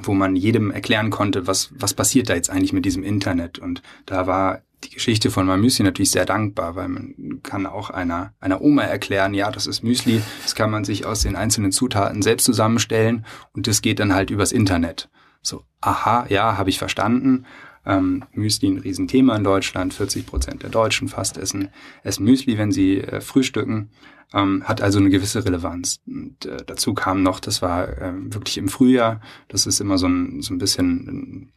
wo 0.04 0.14
man 0.14 0.36
jedem 0.36 0.72
erklären 0.72 1.10
konnte, 1.10 1.48
was, 1.48 1.72
was 1.76 1.94
passiert 1.94 2.30
da 2.30 2.36
jetzt 2.36 2.50
eigentlich 2.50 2.74
mit 2.74 2.86
diesem 2.86 3.04
Internet. 3.04 3.60
Und 3.60 3.82
da 4.06 4.28
war 4.28 4.62
die 4.84 4.90
Geschichte 4.90 5.30
von 5.30 5.46
meinem 5.46 5.62
Müsli 5.62 5.84
natürlich 5.84 6.12
sehr 6.12 6.26
dankbar, 6.26 6.76
weil 6.76 6.88
man 6.88 7.42
kann 7.44 7.66
auch 7.66 7.90
einer, 7.90 8.34
einer 8.40 8.62
Oma 8.62 8.84
erklären, 8.84 9.34
ja, 9.34 9.52
das 9.52 9.68
ist 9.68 9.84
Müsli, 9.84 10.22
das 10.44 10.56
kann 10.56 10.72
man 10.72 10.86
sich 10.86 11.06
aus 11.06 11.22
den 11.22 11.36
einzelnen 11.36 11.72
Zutaten 11.72 12.22
selbst 12.22 12.46
zusammenstellen 12.46 13.26
und 13.54 13.68
das 13.68 13.82
geht 13.82 14.00
dann 14.00 14.14
halt 14.14 14.30
übers 14.30 14.52
Internet. 14.52 15.10
So, 15.42 15.64
aha, 15.82 16.26
ja, 16.30 16.58
habe 16.58 16.70
ich 16.70 16.80
verstanden. 16.80 17.46
Ähm, 17.90 18.24
Müsli 18.34 18.70
ein 18.70 18.78
Riesenthema 18.78 19.36
in 19.36 19.44
Deutschland, 19.44 19.96
40 19.96 20.28
Prozent 20.28 20.62
der 20.62 20.70
Deutschen 20.70 21.08
fast 21.08 21.38
essen, 21.38 21.70
essen 22.04 22.24
Müsli, 22.24 22.60
wenn 22.60 22.72
sie 22.72 23.00
äh, 23.02 23.20
frühstücken, 23.20 23.90
ähm, 24.32 24.64
hat 24.66 24.82
also 24.82 25.00
eine 25.00 25.10
gewisse 25.10 25.44
Relevanz. 25.44 26.00
Und 26.06 26.46
äh, 26.46 26.58
dazu 26.66 26.94
kam 26.94 27.24
noch, 27.24 27.40
das 27.40 27.64
war 27.64 27.90
äh, 27.90 28.14
wirklich 28.16 28.60
im 28.60 28.70
Frühjahr, 28.70 29.22
das 29.48 29.66
ist 29.66 29.82
immer 29.82 29.98
so 29.98 30.08
ein, 30.08 30.44
so 30.44 30.54
ein 30.54 30.60
bisschen 30.60 31.52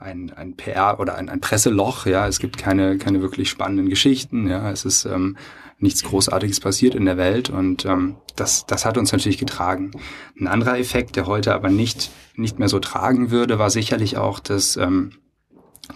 ein, 0.00 0.32
ein 0.34 0.56
PR 0.56 0.98
oder 0.98 1.16
ein, 1.16 1.28
ein 1.28 1.40
Presseloch. 1.40 2.06
Ja, 2.06 2.26
es 2.26 2.38
gibt 2.38 2.56
keine, 2.56 2.96
keine 2.96 3.20
wirklich 3.20 3.50
spannenden 3.50 3.90
Geschichten. 3.90 4.48
Ja, 4.48 4.70
es 4.70 4.86
ist 4.86 5.04
ähm, 5.04 5.36
nichts 5.78 6.04
Großartiges 6.04 6.60
passiert 6.60 6.94
in 6.94 7.04
der 7.04 7.18
Welt 7.18 7.50
und 7.50 7.84
ähm, 7.84 8.16
das, 8.34 8.64
das 8.64 8.86
hat 8.86 8.96
uns 8.96 9.12
natürlich 9.12 9.36
getragen. 9.36 9.90
Ein 10.40 10.46
anderer 10.46 10.78
Effekt, 10.78 11.16
der 11.16 11.26
heute 11.26 11.54
aber 11.54 11.68
nicht, 11.68 12.10
nicht 12.34 12.58
mehr 12.58 12.68
so 12.68 12.78
tragen 12.78 13.30
würde, 13.30 13.58
war 13.58 13.68
sicherlich 13.68 14.16
auch, 14.16 14.40
dass 14.40 14.78
ähm, 14.78 15.12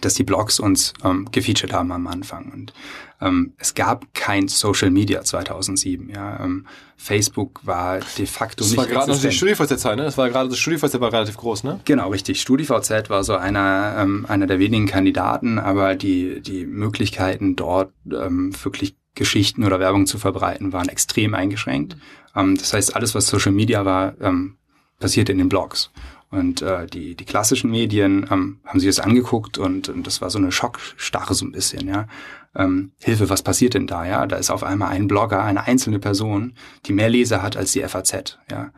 dass 0.01 0.15
die 0.15 0.25
Blogs 0.25 0.61
uns 0.61 0.93
ähm, 1.05 1.29
gefeatured 1.31 1.73
haben 1.73 1.93
am 1.93 2.07
Anfang. 2.07 2.51
Und 2.53 2.73
ähm, 3.21 3.53
es 3.59 3.75
gab 3.75 4.13
kein 4.15 4.49
Social 4.49 4.91
Media 4.91 5.23
2007. 5.23 6.11
Ja, 6.11 6.45
ähm, 6.45 6.67
Facebook 6.97 7.61
war 7.65 8.01
de 8.19 8.27
facto 8.27 8.63
das 8.63 8.71
nicht 8.71 8.79
war 8.79 8.87
gerade 8.87 9.11
noch 9.11 9.21
die 9.21 9.33
StudiVZ-Zeit, 9.33 9.97
ne? 9.97 10.05
Das 10.05 10.19
war 10.19 10.29
gerade 10.31 10.49
das 10.49 10.59
StudiVZ 10.59 11.01
war 11.01 11.13
relativ 11.13 11.37
groß, 11.37 11.65
ne? 11.65 11.81
Genau, 11.85 12.11
richtig. 12.11 12.41
StudiVZ 12.41 13.11
war 13.11 13.25
so 13.25 13.35
einer 13.35 13.97
ähm, 13.99 14.27
einer 14.29 14.47
der 14.47 14.59
wenigen 14.59 14.87
Kandidaten, 14.87 15.59
aber 15.59 15.95
die 15.95 16.41
die 16.41 16.67
Möglichkeiten 16.67 17.57
dort 17.57 17.93
ähm, 18.11 18.53
wirklich 18.63 18.97
Geschichten 19.15 19.65
oder 19.65 19.81
Werbung 19.81 20.07
zu 20.07 20.19
verbreiten 20.19 20.73
waren 20.73 20.89
extrem 20.89 21.35
eingeschränkt. 21.35 21.97
Ähm, 22.35 22.57
das 22.57 22.73
heißt, 22.73 22.97
alles 22.97 23.15
was 23.15 23.27
Social 23.27 23.53
Media 23.53 23.85
war, 23.85 24.15
ähm, 24.21 24.57
passierte 24.99 25.33
in 25.33 25.39
den 25.39 25.49
Blogs. 25.49 25.91
Und 26.31 26.63
äh, 26.63 26.87
die, 26.87 27.17
die 27.17 27.25
klassischen 27.25 27.71
Medien 27.71 28.29
ähm, 28.31 28.61
haben 28.65 28.79
sich 28.79 28.89
das 28.89 29.01
angeguckt 29.01 29.59
und, 29.59 29.89
und 29.89 30.07
das 30.07 30.21
war 30.21 30.31
so 30.31 30.39
eine 30.39 30.53
Schockstarre 30.53 31.35
so 31.35 31.45
ein 31.45 31.53
bisschen, 31.53 31.89
ja. 31.89 32.07
Ähm, 32.55 32.93
Hilfe, 33.01 33.31
was 33.31 33.43
passiert 33.43 33.75
denn 33.75 33.89
da, 33.89 34.07
ja? 34.07 34.27
Da 34.27 34.37
ist 34.37 34.51
auf 34.51 34.63
einmal 34.63 34.91
ein 34.91 35.09
Blogger, 35.09 35.43
eine 35.43 35.67
einzelne 35.67 35.99
Person, 35.99 36.55
die 36.87 36.93
mehr 36.93 37.09
Leser 37.09 37.43
hat 37.43 37.57
als 37.57 37.73
die 37.73 37.83
FAZ, 37.83 38.39
ja. 38.51 38.71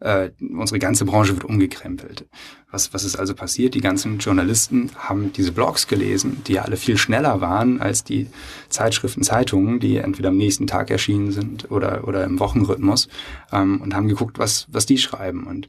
Äh, 0.00 0.30
unsere 0.40 0.78
ganze 0.78 1.04
Branche 1.04 1.34
wird 1.34 1.44
umgekrempelt. 1.44 2.26
Was, 2.70 2.94
was 2.94 3.04
ist 3.04 3.16
also 3.16 3.34
passiert? 3.34 3.74
Die 3.74 3.82
ganzen 3.82 4.18
Journalisten 4.18 4.90
haben 4.96 5.32
diese 5.32 5.52
Blogs 5.52 5.86
gelesen, 5.88 6.42
die 6.46 6.54
ja 6.54 6.62
alle 6.62 6.78
viel 6.78 6.96
schneller 6.96 7.42
waren 7.42 7.80
als 7.80 8.02
die 8.02 8.28
Zeitschriften, 8.70 9.22
Zeitungen, 9.22 9.78
die 9.78 9.98
entweder 9.98 10.30
am 10.30 10.38
nächsten 10.38 10.66
Tag 10.66 10.90
erschienen 10.90 11.32
sind 11.32 11.70
oder, 11.70 12.08
oder 12.08 12.24
im 12.24 12.40
Wochenrhythmus 12.40 13.08
ähm, 13.52 13.82
und 13.82 13.94
haben 13.94 14.08
geguckt, 14.08 14.38
was, 14.38 14.66
was 14.72 14.86
die 14.86 14.96
schreiben. 14.96 15.46
Und 15.46 15.68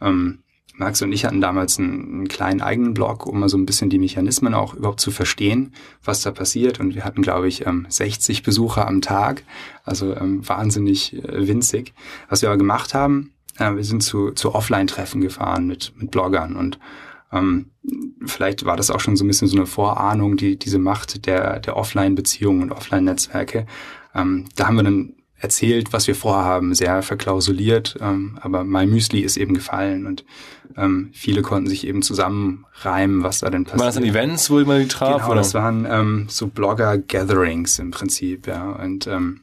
ähm, 0.00 0.40
Max 0.78 1.02
und 1.02 1.12
ich 1.12 1.24
hatten 1.24 1.40
damals 1.40 1.78
einen, 1.78 2.14
einen, 2.14 2.28
kleinen 2.28 2.60
eigenen 2.60 2.94
Blog, 2.94 3.26
um 3.26 3.40
mal 3.40 3.48
so 3.48 3.58
ein 3.58 3.66
bisschen 3.66 3.90
die 3.90 3.98
Mechanismen 3.98 4.54
auch 4.54 4.74
überhaupt 4.74 5.00
zu 5.00 5.10
verstehen, 5.10 5.72
was 6.04 6.22
da 6.22 6.30
passiert. 6.30 6.78
Und 6.80 6.94
wir 6.94 7.04
hatten, 7.04 7.22
glaube 7.22 7.48
ich, 7.48 7.64
60 7.88 8.38
ähm, 8.38 8.44
Besucher 8.44 8.86
am 8.86 9.00
Tag, 9.00 9.42
also 9.84 10.14
ähm, 10.14 10.48
wahnsinnig 10.48 11.14
äh, 11.14 11.48
winzig. 11.48 11.92
Was 12.28 12.42
wir 12.42 12.48
aber 12.48 12.58
gemacht 12.58 12.94
haben, 12.94 13.32
äh, 13.58 13.74
wir 13.74 13.84
sind 13.84 14.02
zu, 14.02 14.30
zu 14.30 14.54
Offline-Treffen 14.54 15.20
gefahren 15.20 15.66
mit, 15.66 15.92
mit 15.96 16.10
Bloggern 16.10 16.56
und 16.56 16.78
ähm, 17.30 17.66
vielleicht 18.24 18.64
war 18.64 18.76
das 18.76 18.90
auch 18.90 19.00
schon 19.00 19.16
so 19.16 19.24
ein 19.24 19.28
bisschen 19.28 19.48
so 19.48 19.56
eine 19.56 19.66
Vorahnung, 19.66 20.36
die, 20.36 20.58
diese 20.58 20.78
Macht 20.78 21.26
der, 21.26 21.60
der 21.60 21.76
Offline-Beziehungen 21.76 22.62
und 22.62 22.72
Offline-Netzwerke. 22.72 23.66
Ähm, 24.14 24.46
da 24.56 24.66
haben 24.66 24.76
wir 24.76 24.84
dann 24.84 25.14
erzählt, 25.40 25.92
was 25.92 26.06
wir 26.06 26.14
vorhaben, 26.14 26.74
sehr 26.74 27.02
verklausuliert. 27.02 27.96
Ähm, 28.00 28.38
aber 28.40 28.64
My 28.64 28.86
Müsli 28.86 29.20
ist 29.20 29.36
eben 29.36 29.54
gefallen 29.54 30.06
und 30.06 30.24
ähm, 30.76 31.10
viele 31.12 31.42
konnten 31.42 31.68
sich 31.68 31.86
eben 31.86 32.02
zusammenreimen, 32.02 33.22
was 33.22 33.40
da 33.40 33.50
denn 33.50 33.64
passiert. 33.64 33.80
Waren 33.80 33.88
das 33.88 33.94
dann 33.96 34.04
Events, 34.04 34.50
wo 34.50 34.58
man 34.60 34.80
die 34.80 34.88
traf? 34.88 35.16
Genau, 35.16 35.26
oder? 35.26 35.36
das 35.36 35.54
waren 35.54 35.86
ähm, 35.88 36.26
so 36.28 36.46
Blogger-Gatherings 36.46 37.78
im 37.78 37.90
Prinzip, 37.90 38.46
ja. 38.46 38.70
Und 38.72 39.06
ähm, 39.06 39.40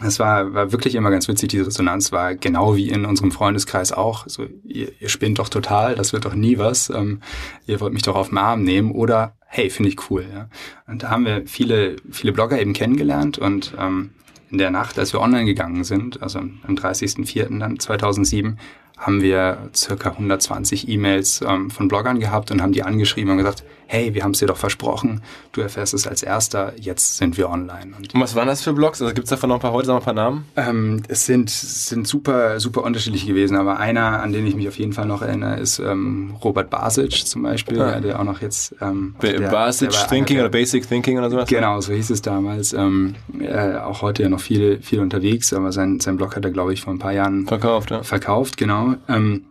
das 0.00 0.20
war, 0.20 0.54
war 0.54 0.70
wirklich 0.72 0.94
immer 0.94 1.10
ganz 1.10 1.26
witzig. 1.26 1.48
Die 1.50 1.60
Resonanz 1.60 2.12
war 2.12 2.34
genau 2.34 2.76
wie 2.76 2.88
in 2.88 3.04
unserem 3.04 3.32
Freundeskreis 3.32 3.92
auch. 3.92 4.28
So, 4.28 4.46
ihr, 4.64 4.92
ihr 5.00 5.08
spinnt 5.08 5.40
doch 5.40 5.48
total, 5.48 5.96
das 5.96 6.12
wird 6.12 6.24
doch 6.24 6.34
nie 6.34 6.58
was. 6.58 6.88
Ähm, 6.90 7.20
ihr 7.66 7.80
wollt 7.80 7.92
mich 7.92 8.02
doch 8.02 8.14
auf 8.14 8.28
den 8.28 8.38
Arm 8.38 8.62
nehmen 8.62 8.92
oder 8.92 9.34
hey, 9.46 9.70
finde 9.70 9.90
ich 9.90 10.10
cool. 10.10 10.24
Ja. 10.32 10.48
Und 10.86 11.02
da 11.02 11.10
haben 11.10 11.24
wir 11.24 11.46
viele, 11.46 11.96
viele 12.10 12.32
Blogger 12.32 12.60
eben 12.60 12.74
kennengelernt 12.74 13.38
und 13.38 13.74
ähm, 13.78 14.10
in 14.50 14.58
der 14.58 14.70
Nacht, 14.70 14.98
als 14.98 15.12
wir 15.12 15.20
online 15.20 15.44
gegangen 15.44 15.84
sind, 15.84 16.22
also 16.22 16.38
am 16.38 16.60
30.04. 16.66 17.58
dann 17.58 17.78
2007, 17.78 18.58
haben 18.98 19.22
wir 19.22 19.70
circa 19.74 20.10
120 20.10 20.88
E-Mails 20.88 21.40
ähm, 21.46 21.70
von 21.70 21.88
Bloggern 21.88 22.20
gehabt 22.20 22.50
und 22.50 22.60
haben 22.60 22.72
die 22.72 22.82
angeschrieben 22.82 23.30
und 23.30 23.38
gesagt, 23.38 23.64
hey, 23.88 24.14
wir 24.14 24.22
haben 24.22 24.32
es 24.32 24.38
dir 24.38 24.46
doch 24.46 24.58
versprochen, 24.58 25.22
du 25.52 25.62
erfährst 25.62 25.94
es 25.94 26.06
als 26.06 26.22
erster, 26.22 26.74
jetzt 26.78 27.16
sind 27.16 27.38
wir 27.38 27.48
online. 27.48 27.96
Und, 27.96 28.14
und 28.14 28.20
was 28.20 28.34
waren 28.34 28.46
das 28.46 28.62
für 28.62 28.74
Blogs? 28.74 29.00
Also 29.00 29.14
gibt 29.14 29.24
es 29.24 29.30
davon 29.30 29.48
noch 29.48 29.56
ein 29.56 29.62
paar 29.62 29.72
heute, 29.72 29.88
wir 29.88 29.94
ein 29.94 30.02
paar 30.02 30.12
Namen? 30.12 30.44
Ähm, 30.56 31.02
es 31.08 31.24
sind, 31.24 31.48
sind 31.48 32.06
super, 32.06 32.60
super 32.60 32.84
unterschiedlich 32.84 33.26
gewesen, 33.26 33.56
aber 33.56 33.78
einer, 33.78 34.22
an 34.22 34.32
den 34.32 34.46
ich 34.46 34.54
mich 34.54 34.68
auf 34.68 34.78
jeden 34.78 34.92
Fall 34.92 35.06
noch 35.06 35.22
erinnere, 35.22 35.58
ist 35.58 35.78
ähm, 35.78 36.34
Robert 36.44 36.68
Basic 36.68 37.26
zum 37.26 37.42
Beispiel, 37.42 37.80
ah. 37.80 37.98
der 37.98 38.20
auch 38.20 38.24
noch 38.24 38.42
jetzt... 38.42 38.74
Ähm, 38.80 39.16
der, 39.22 39.48
Basic 39.48 39.90
der 39.90 40.06
Thinking 40.06 40.36
der, 40.36 40.44
oder 40.44 40.50
Basic 40.50 40.86
Thinking 40.86 41.18
oder 41.18 41.30
sowas? 41.30 41.48
Genau, 41.48 41.80
so 41.80 41.94
hieß 41.94 42.10
es 42.10 42.20
damals. 42.20 42.74
Ähm, 42.74 43.14
äh, 43.40 43.76
auch 43.76 44.02
heute 44.02 44.22
ja 44.22 44.28
noch 44.28 44.40
viel, 44.40 44.80
viel 44.82 45.00
unterwegs, 45.00 45.54
aber 45.54 45.72
sein, 45.72 45.98
sein 46.00 46.18
Blog 46.18 46.36
hat 46.36 46.44
er, 46.44 46.50
glaube 46.50 46.74
ich, 46.74 46.82
vor 46.82 46.92
ein 46.92 46.98
paar 46.98 47.12
Jahren 47.12 47.46
verkauft. 47.46 47.90
Ja. 47.90 48.02
Verkauft, 48.02 48.58
genau. 48.58 48.96
Ähm, 49.08 49.44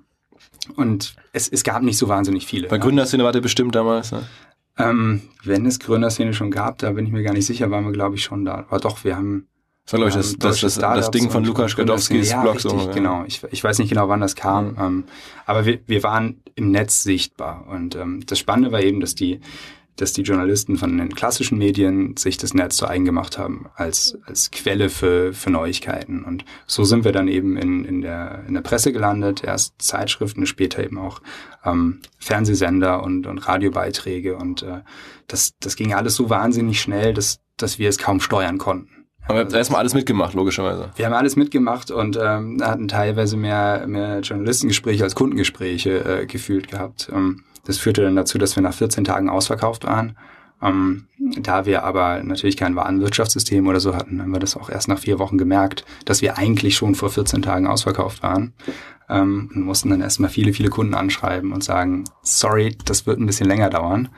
und 0.76 1.16
es, 1.34 1.48
es 1.48 1.64
gab 1.64 1.82
nicht 1.84 1.98
so 1.98 2.08
wahnsinnig 2.08 2.46
viele. 2.46 2.68
Bei 2.68 2.78
Gründerszene 2.78 3.24
war 3.24 3.32
der 3.32 3.42
bestimmt 3.42 3.76
damals, 3.76 4.12
ne? 4.12 4.24
Ähm, 4.78 5.22
wenn 5.44 5.66
es 5.66 5.80
Gründerszene 5.80 6.34
schon 6.34 6.52
gab, 6.52 6.78
da 6.78 6.92
bin 6.92 7.06
ich 7.06 7.12
mir 7.12 7.24
gar 7.24 7.34
nicht 7.34 7.46
sicher, 7.46 7.72
waren 7.72 7.86
wir, 7.86 7.92
glaube 7.92 8.16
ich, 8.16 8.24
schon 8.24 8.46
da. 8.46 8.66
Aber 8.70 8.80
doch, 8.80 9.04
wir 9.04 9.16
haben. 9.16 9.48
Das 9.86 9.94
war, 9.94 10.00
glaube 10.00 10.10
ich, 10.10 10.16
das, 10.16 10.38
das, 10.38 10.60
das, 10.60 10.76
das 10.76 11.12
Ding 11.12 11.30
von 11.32 11.46
Lukas 11.46 11.76
Gadowskis 11.76 12.32
ja, 12.32 12.42
Blog. 12.42 12.56
Richtig, 12.56 12.72
so, 12.72 12.78
ja. 12.78 12.92
genau. 12.92 13.24
Ich, 13.26 13.42
ich 13.52 13.64
weiß 13.64 13.80
nicht 13.80 13.90
genau, 13.90 14.10
wann 14.10 14.20
das 14.20 14.36
kam. 14.36 14.72
Mhm. 14.72 14.78
Ähm, 14.80 15.04
aber 15.46 15.66
wir, 15.66 15.80
wir 15.88 16.04
waren 16.04 16.42
im 16.56 16.72
Netz 16.72 17.04
sichtbar. 17.04 17.66
Und 17.68 17.96
ähm, 17.96 18.24
das 18.26 18.38
Spannende 18.38 18.72
war 18.72 18.82
eben, 18.82 19.00
dass 19.00 19.16
die, 19.16 19.40
dass 19.98 20.14
die 20.14 20.22
Journalisten 20.22 20.78
von 20.78 20.98
den 20.98 21.14
klassischen 21.14 21.58
Medien 21.58 22.16
sich 22.18 22.38
das 22.38 22.54
Netz 22.54 22.78
zu 22.78 22.88
eigen 22.88 23.06
gemacht 23.06 23.38
haben 23.38 23.66
als, 23.76 24.18
als 24.26 24.52
Quelle 24.52 24.90
für, 24.90 25.34
für 25.34 25.50
Neuigkeiten. 25.50 26.24
Und 26.24 26.46
so 26.66 26.84
sind 26.84 27.04
wir 27.04 27.12
dann 27.12 27.28
eben 27.28 27.58
in, 27.58 27.84
in, 27.84 28.02
der, 28.02 28.44
in 28.48 28.54
der 28.54 28.62
Presse 28.62 28.94
gelandet, 28.94 29.44
erst 29.44 29.74
Zeitschriften, 29.82 30.46
später 30.46 30.84
eben 30.84 30.98
auch 30.98 31.22
ähm, 31.66 32.00
Fernsehsender 32.20 33.04
und, 33.04 33.28
und 33.28 33.40
Radiobeiträge. 33.40 34.38
Und 34.38 34.64
äh, 34.64 34.82
das, 35.28 35.54
das 35.60 35.76
ging 35.76 35.94
alles 35.94 36.16
so 36.16 36.30
wahnsinnig 36.30 36.80
schnell, 36.80 37.14
dass, 37.14 37.40
dass 37.58 37.80
wir 37.80 37.90
es 37.90 37.98
kaum 37.98 38.20
steuern 38.20 38.58
konnten. 38.58 38.98
Aber 39.28 39.40
ihr 39.40 39.44
habt 39.44 39.54
erstmal 39.54 39.82
alles 39.82 39.94
mitgemacht, 39.94 40.34
logischerweise. 40.36 40.92
Wir 40.96 41.06
haben 41.06 41.14
alles 41.14 41.36
mitgemacht 41.36 41.92
und 41.92 42.18
ähm, 42.22 42.60
hatten 42.62 42.88
teilweise 42.88 43.36
mehr, 43.36 43.86
mehr 43.86 44.22
Journalistengespräche 44.22 45.04
als 45.04 45.16
Kundengespräche 45.16 46.22
äh, 46.22 46.26
gefühlt 46.26 46.70
gehabt. 46.70 47.10
Ähm, 47.14 47.44
das 47.68 47.78
führte 47.78 48.02
dann 48.02 48.16
dazu, 48.16 48.38
dass 48.38 48.56
wir 48.56 48.64
nach 48.64 48.74
14 48.74 49.04
Tagen 49.04 49.30
ausverkauft 49.30 49.84
waren. 49.84 50.18
Ähm, 50.62 51.06
da 51.40 51.66
wir 51.66 51.84
aber 51.84 52.24
natürlich 52.24 52.58
kein 52.58 52.76
Warenwirtschaftssystem 52.76 53.68
oder 53.68 53.80
so 53.80 53.94
hatten, 53.94 54.22
haben 54.22 54.32
wir 54.32 54.40
das 54.40 54.56
auch 54.56 54.70
erst 54.70 54.88
nach 54.88 55.00
vier 55.00 55.20
Wochen 55.20 55.38
gemerkt, 55.38 55.86
dass 56.06 56.22
wir 56.22 56.38
eigentlich 56.38 56.76
schon 56.76 56.96
vor 56.96 57.10
14 57.10 57.42
Tagen 57.42 57.68
ausverkauft 57.68 58.24
waren. 58.24 58.54
Ähm, 59.10 59.52
und 59.54 59.64
mussten 59.64 59.90
dann 59.90 60.02
erstmal 60.02 60.30
viele, 60.30 60.54
viele 60.54 60.70
Kunden 60.70 60.94
anschreiben 60.94 61.52
und 61.52 61.64
sagen, 61.64 62.06
sorry, 62.24 62.76
das 62.86 63.06
wird 63.06 63.20
ein 63.20 63.26
bisschen 63.26 63.48
länger 63.48 63.70
dauern. 63.70 64.10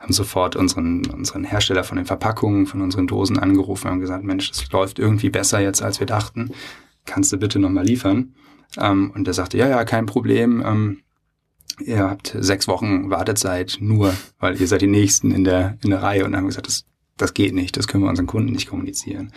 Haben 0.00 0.12
sofort 0.12 0.56
unseren, 0.56 1.04
unseren 1.06 1.44
Hersteller 1.44 1.84
von 1.84 1.96
den 1.96 2.06
Verpackungen, 2.06 2.66
von 2.66 2.80
unseren 2.82 3.06
Dosen 3.06 3.38
angerufen 3.38 3.90
und 3.90 4.00
gesagt, 4.00 4.24
Mensch, 4.24 4.48
das 4.50 4.70
läuft 4.70 4.98
irgendwie 4.98 5.30
besser 5.30 5.60
jetzt, 5.60 5.82
als 5.82 6.00
wir 6.00 6.06
dachten. 6.06 6.52
Kannst 7.04 7.32
du 7.32 7.36
bitte 7.36 7.58
nochmal 7.58 7.84
liefern? 7.84 8.34
Ähm, 8.78 9.10
und 9.14 9.26
der 9.26 9.34
sagte, 9.34 9.58
ja, 9.58 9.68
ja, 9.68 9.84
kein 9.84 10.06
Problem. 10.06 11.02
Ihr 11.80 11.98
habt 11.98 12.36
sechs 12.38 12.68
Wochen 12.68 13.10
Wartezeit 13.10 13.78
nur, 13.80 14.14
weil 14.38 14.60
ihr 14.60 14.66
seid 14.66 14.82
die 14.82 14.86
Nächsten 14.86 15.30
in 15.30 15.44
der, 15.44 15.78
in 15.82 15.90
der 15.90 16.02
Reihe 16.02 16.24
und 16.24 16.36
haben 16.36 16.46
gesagt, 16.46 16.66
das, 16.66 16.84
das 17.16 17.34
geht 17.34 17.54
nicht, 17.54 17.76
das 17.76 17.88
können 17.88 18.04
wir 18.04 18.10
unseren 18.10 18.26
Kunden 18.26 18.52
nicht 18.52 18.68
kommunizieren. 18.68 19.32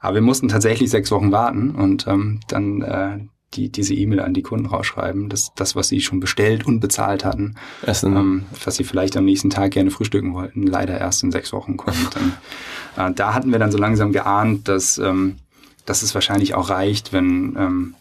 Aber 0.00 0.14
wir 0.16 0.22
mussten 0.22 0.48
tatsächlich 0.48 0.90
sechs 0.90 1.10
Wochen 1.10 1.32
warten 1.32 1.74
und 1.74 2.06
ähm, 2.06 2.40
dann 2.48 2.82
äh, 2.82 3.18
die, 3.54 3.70
diese 3.70 3.94
E-Mail 3.94 4.20
an 4.20 4.34
die 4.34 4.42
Kunden 4.42 4.66
rausschreiben, 4.66 5.28
dass 5.28 5.52
das, 5.54 5.76
was 5.76 5.88
sie 5.88 6.00
schon 6.00 6.20
bestellt 6.20 6.66
und 6.66 6.80
bezahlt 6.80 7.24
hatten, 7.24 7.54
ähm, 7.86 8.44
was 8.64 8.76
sie 8.76 8.84
vielleicht 8.84 9.16
am 9.16 9.24
nächsten 9.24 9.50
Tag 9.50 9.72
gerne 9.72 9.90
frühstücken 9.90 10.34
wollten, 10.34 10.66
leider 10.66 10.98
erst 10.98 11.22
in 11.22 11.32
sechs 11.32 11.52
Wochen 11.52 11.76
kommt. 11.76 12.16
und, 12.16 12.32
äh, 12.96 13.12
da 13.12 13.34
hatten 13.34 13.52
wir 13.52 13.58
dann 13.58 13.72
so 13.72 13.78
langsam 13.78 14.12
geahnt, 14.12 14.68
dass, 14.68 14.98
ähm, 14.98 15.36
dass 15.84 16.02
es 16.02 16.14
wahrscheinlich 16.14 16.54
auch 16.54 16.70
reicht, 16.70 17.12
wenn 17.12 17.56
ähm, 17.58 17.94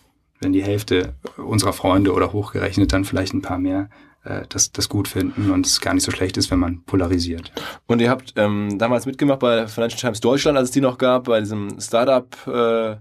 wenn 0.45 0.53
die 0.53 0.63
Hälfte 0.63 1.15
unserer 1.37 1.73
Freunde 1.73 2.13
oder 2.13 2.31
hochgerechnet 2.31 2.93
dann 2.93 3.03
vielleicht 3.03 3.33
ein 3.33 3.41
paar 3.41 3.57
mehr 3.57 3.89
äh, 4.23 4.43
das, 4.47 4.71
das 4.71 4.89
gut 4.89 5.07
finden 5.07 5.49
und 5.49 5.65
es 5.65 5.81
gar 5.81 5.95
nicht 5.95 6.03
so 6.03 6.11
schlecht 6.11 6.37
ist, 6.37 6.51
wenn 6.51 6.59
man 6.59 6.83
polarisiert. 6.83 7.51
Und 7.87 7.99
ihr 7.99 8.11
habt 8.11 8.33
ähm, 8.35 8.77
damals 8.77 9.07
mitgemacht 9.07 9.39
bei 9.39 9.67
Financial 9.67 9.99
Times 9.99 10.19
Deutschland, 10.19 10.55
als 10.55 10.69
es 10.69 10.73
die 10.73 10.81
noch 10.81 10.99
gab, 10.99 11.23
bei 11.23 11.39
diesem 11.39 11.79
Startup, 11.79 12.27
äh, 12.47 12.97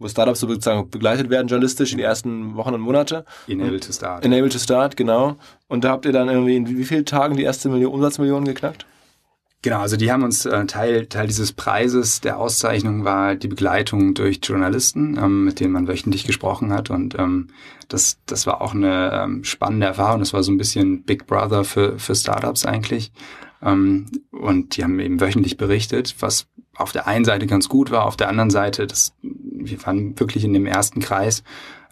wo 0.00 0.08
Startups 0.08 0.40
sozusagen 0.40 0.90
begleitet 0.90 1.30
werden, 1.30 1.46
journalistisch 1.46 1.92
in 1.92 1.98
die 1.98 2.04
ersten 2.04 2.56
Wochen 2.56 2.74
und 2.74 2.80
Monate. 2.80 3.24
Enable 3.46 3.78
to 3.78 3.92
Start. 3.92 4.24
Enable 4.24 4.48
to 4.48 4.58
Start, 4.58 4.96
genau. 4.96 5.36
Und 5.68 5.84
da 5.84 5.90
habt 5.90 6.04
ihr 6.04 6.12
dann 6.12 6.28
irgendwie 6.28 6.56
in 6.56 6.68
wie 6.68 6.84
vielen 6.84 7.04
Tagen 7.04 7.36
die 7.36 7.44
erste 7.44 7.68
Million, 7.68 7.92
Umsatzmillion 7.92 8.44
geknackt? 8.44 8.86
Genau, 9.62 9.80
also 9.80 9.96
die 9.96 10.12
haben 10.12 10.22
uns 10.22 10.46
äh, 10.46 10.66
Teil 10.66 11.06
Teil 11.06 11.26
dieses 11.26 11.52
Preises 11.52 12.20
der 12.20 12.38
Auszeichnung 12.38 13.04
war 13.04 13.34
die 13.34 13.48
Begleitung 13.48 14.14
durch 14.14 14.38
Journalisten, 14.42 15.18
ähm, 15.18 15.44
mit 15.44 15.58
denen 15.58 15.72
man 15.72 15.88
wöchentlich 15.88 16.24
gesprochen 16.24 16.72
hat. 16.72 16.90
Und 16.90 17.18
ähm, 17.18 17.48
das 17.88 18.18
das 18.26 18.46
war 18.46 18.60
auch 18.62 18.72
eine 18.72 19.10
ähm, 19.12 19.42
spannende 19.42 19.86
Erfahrung. 19.86 20.20
Das 20.20 20.32
war 20.32 20.44
so 20.44 20.52
ein 20.52 20.58
bisschen 20.58 21.02
Big 21.02 21.26
Brother 21.26 21.64
für 21.64 21.98
für 21.98 22.14
Startups 22.14 22.66
eigentlich. 22.66 23.10
Ähm, 23.60 24.06
und 24.30 24.76
die 24.76 24.84
haben 24.84 25.00
eben 25.00 25.20
wöchentlich 25.20 25.56
berichtet, 25.56 26.14
was 26.20 26.46
auf 26.76 26.92
der 26.92 27.08
einen 27.08 27.24
Seite 27.24 27.48
ganz 27.48 27.68
gut 27.68 27.90
war, 27.90 28.06
auf 28.06 28.16
der 28.16 28.28
anderen 28.28 28.50
Seite, 28.50 28.86
das 28.86 29.12
wir 29.22 29.84
waren 29.84 30.18
wirklich 30.20 30.44
in 30.44 30.52
dem 30.52 30.66
ersten 30.66 31.00
Kreis 31.00 31.42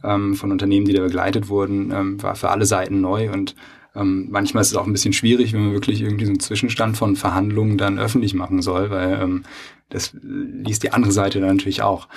ähm, 0.04 0.34
von 0.36 0.52
Unternehmen, 0.52 0.86
die 0.86 0.92
da 0.92 1.02
begleitet 1.02 1.48
wurden, 1.48 1.90
ähm, 1.90 2.22
war 2.22 2.36
für 2.36 2.50
alle 2.50 2.64
Seiten 2.64 3.00
neu. 3.00 3.32
Und 3.32 3.56
ähm, 3.96 4.28
manchmal 4.30 4.62
ist 4.62 4.70
es 4.70 4.76
auch 4.76 4.86
ein 4.86 4.92
bisschen 4.92 5.12
schwierig, 5.12 5.52
wenn 5.52 5.64
man 5.64 5.72
wirklich 5.72 6.02
irgendwie 6.02 6.26
so 6.26 6.30
einen 6.30 6.40
Zwischenstand 6.40 6.96
von 6.96 7.16
Verhandlungen 7.16 7.78
dann 7.78 7.98
öffentlich 7.98 8.34
machen 8.34 8.62
soll, 8.62 8.90
weil 8.90 9.20
ähm, 9.20 9.44
das 9.88 10.14
liest 10.22 10.82
die 10.82 10.92
andere 10.92 11.12
Seite 11.12 11.40
dann 11.40 11.56
natürlich 11.56 11.82
auch. 11.82 12.08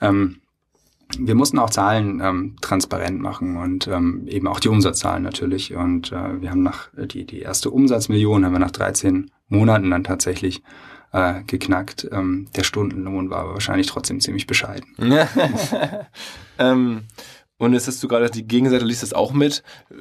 Ähm, 0.00 0.40
wir 1.18 1.34
mussten 1.34 1.58
auch 1.58 1.70
Zahlen 1.70 2.20
ähm, 2.22 2.56
transparent 2.60 3.20
machen 3.20 3.56
und 3.56 3.86
ähm, 3.88 4.26
eben 4.28 4.46
auch 4.46 4.60
die 4.60 4.68
Umsatzzahlen 4.68 5.22
natürlich. 5.22 5.74
Und 5.74 6.12
äh, 6.12 6.42
wir 6.42 6.50
haben 6.50 6.62
nach 6.62 6.88
die, 6.96 7.24
die 7.24 7.40
erste 7.40 7.70
Umsatzmillion 7.70 8.44
haben 8.44 8.52
wir 8.52 8.58
nach 8.58 8.70
13 8.70 9.30
Monaten 9.48 9.90
dann 9.90 10.04
tatsächlich 10.04 10.62
äh, 11.12 11.42
geknackt. 11.46 12.06
Ähm, 12.12 12.48
der 12.54 12.64
Stundenlohn 12.64 13.30
war 13.30 13.40
aber 13.40 13.54
wahrscheinlich 13.54 13.86
trotzdem 13.86 14.20
ziemlich 14.20 14.46
bescheiden. 14.46 14.86
ähm, 16.58 17.04
und 17.56 17.72
jetzt 17.72 17.88
hast 17.88 18.02
du 18.02 18.08
gerade 18.08 18.30
die 18.30 18.46
Gegenseite, 18.46 18.84
liest 18.84 19.02
das 19.02 19.14
auch 19.14 19.32
mit. 19.32 19.62
Äh, 19.90 19.94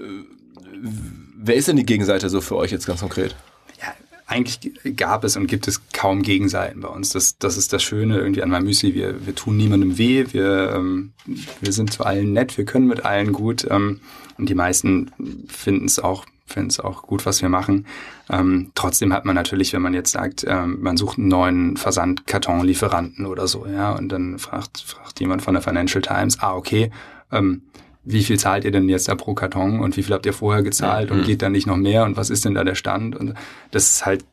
Wer 1.40 1.56
ist 1.56 1.68
denn 1.68 1.76
die 1.76 1.86
Gegenseite 1.86 2.30
so 2.30 2.42
für 2.42 2.56
euch 2.56 2.72
jetzt 2.72 2.88
ganz 2.88 3.02
konkret? 3.02 3.36
Ja, 3.80 3.94
eigentlich 4.26 4.72
gab 4.96 5.24
es 5.24 5.38
und 5.38 5.46
gibt 5.46 5.68
es 5.68 5.82
kaum 5.94 6.24
Gegenseiten 6.24 6.82
bei 6.82 6.88
uns. 6.88 7.10
Das, 7.10 7.38
das 7.38 7.58
ist 7.58 7.74
das 7.74 7.84
Schöne 7.84 8.18
irgendwie 8.18 8.42
an 8.42 8.50
meinem 8.50 8.64
Müsli. 8.64 8.96
Wir, 8.96 9.26
wir 9.26 9.36
tun 9.36 9.56
niemandem 9.56 10.00
weh. 10.00 10.26
Wir, 10.32 10.74
ähm, 10.76 11.14
wir 11.62 11.72
sind 11.72 11.94
zu 11.94 12.04
allen 12.04 12.34
nett. 12.34 12.58
Wir 12.58 12.66
können 12.66 12.88
mit 12.88 13.06
allen 13.06 13.34
gut. 13.34 13.68
Ähm, 13.70 14.00
und 14.40 14.50
die 14.50 14.56
meisten 14.56 15.12
finden 15.48 15.86
es 15.86 16.00
auch 16.00 16.26
finden 16.48 16.70
es 16.70 16.80
auch 16.80 17.04
gut, 17.04 17.26
was 17.26 17.42
wir 17.42 17.50
machen. 17.50 17.86
Ähm, 18.30 18.72
trotzdem 18.74 19.12
hat 19.14 19.26
man 19.26 19.36
natürlich, 19.36 19.74
wenn 19.74 19.82
man 19.82 19.94
jetzt 19.94 20.14
sagt, 20.14 20.46
ähm, 20.48 20.78
man 20.82 20.96
sucht 20.96 21.18
einen 21.18 21.28
neuen 21.28 21.76
Versandkartonlieferanten 21.76 23.26
oder 23.26 23.48
so, 23.48 23.68
ja, 23.68 23.92
und 23.92 24.10
dann 24.14 24.40
fragt, 24.40 24.80
fragt 24.80 25.20
jemand 25.20 25.42
von 25.42 25.56
der 25.56 25.62
Financial 25.62 26.02
Times, 26.02 26.40
ah, 26.40 26.56
okay, 26.56 26.90
ähm, 27.34 27.64
wie 28.10 28.24
viel 28.24 28.40
zahlt 28.40 28.64
ihr 28.64 28.72
denn 28.72 28.88
jetzt 28.88 29.10
da 29.10 29.16
pro 29.16 29.34
Karton 29.34 29.82
und 29.82 29.98
wie 29.98 30.04
viel 30.04 30.14
habt 30.14 30.26
ihr 30.26 30.34
vorher 30.34 30.64
gezahlt 30.64 31.10
mhm. 31.10 31.18
und 31.18 31.26
geht 31.26 31.42
da 31.42 31.50
nicht 31.50 31.68
noch 31.68 31.76
mehr 31.76 32.06
und 32.06 32.16
was 32.16 32.30
ist 32.30 32.46
denn 32.46 32.54
da 32.54 32.64
der 32.64 32.76
Stand? 32.76 33.16
Und 33.16 33.34
das 33.72 33.90
ist 33.90 34.06
halt 34.06 34.24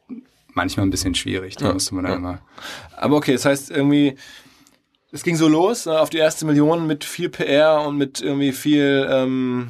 manchmal 0.52 0.86
ein 0.86 0.90
bisschen 0.90 1.16
schwierig. 1.16 1.56
Da 1.56 1.66
ja. 1.66 1.72
musste 1.72 1.94
man 1.96 2.04
dann 2.04 2.12
ja. 2.12 2.18
immer. 2.18 2.38
Aber 2.96 3.16
okay, 3.16 3.32
das 3.32 3.44
heißt 3.44 3.72
irgendwie, 3.72 4.14
es 5.10 5.24
ging 5.24 5.34
so 5.34 5.48
los 5.48 5.86
ne, 5.86 5.98
auf 5.98 6.08
die 6.08 6.18
erste 6.18 6.46
Million 6.46 6.86
mit 6.86 7.02
viel 7.02 7.28
PR 7.28 7.82
und 7.86 7.98
mit 7.98 8.20
irgendwie 8.20 8.52
viel 8.52 9.06
ähm, 9.10 9.68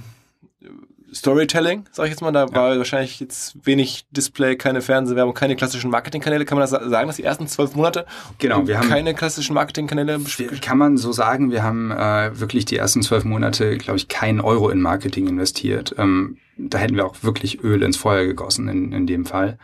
Storytelling, 1.14 1.84
sag 1.92 2.06
ich 2.06 2.10
jetzt 2.10 2.20
mal. 2.20 2.32
Da 2.32 2.46
ja. 2.46 2.54
war 2.54 2.76
wahrscheinlich 2.76 3.20
jetzt 3.20 3.64
wenig 3.64 4.06
Display, 4.10 4.56
keine 4.56 4.80
Fernsehwerbung, 4.80 5.34
keine 5.34 5.56
klassischen 5.56 5.90
Marketingkanäle. 5.90 6.44
Kann 6.44 6.58
man 6.58 6.68
das 6.68 6.70
sagen, 6.70 7.06
dass 7.06 7.16
die 7.16 7.24
ersten 7.24 7.46
zwölf 7.46 7.74
Monate 7.74 8.04
genau, 8.38 8.66
wir 8.66 8.78
haben 8.78 8.88
keine 8.88 9.14
klassischen 9.14 9.54
Marketingkanäle? 9.54 10.20
Kann 10.60 10.78
man 10.78 10.96
so 10.96 11.12
sagen. 11.12 11.50
Wir 11.50 11.62
haben 11.62 11.90
äh, 11.90 12.38
wirklich 12.38 12.64
die 12.64 12.76
ersten 12.76 13.02
zwölf 13.02 13.24
Monate, 13.24 13.78
glaube 13.78 13.98
ich, 13.98 14.08
keinen 14.08 14.40
Euro 14.40 14.70
in 14.70 14.80
Marketing 14.80 15.28
investiert. 15.28 15.94
Ähm, 15.98 16.38
da 16.56 16.78
hätten 16.78 16.96
wir 16.96 17.06
auch 17.06 17.16
wirklich 17.22 17.62
Öl 17.62 17.82
ins 17.82 17.96
Feuer 17.96 18.24
gegossen 18.24 18.68
in, 18.68 18.92
in 18.92 19.06
dem 19.06 19.26
Fall. 19.26 19.58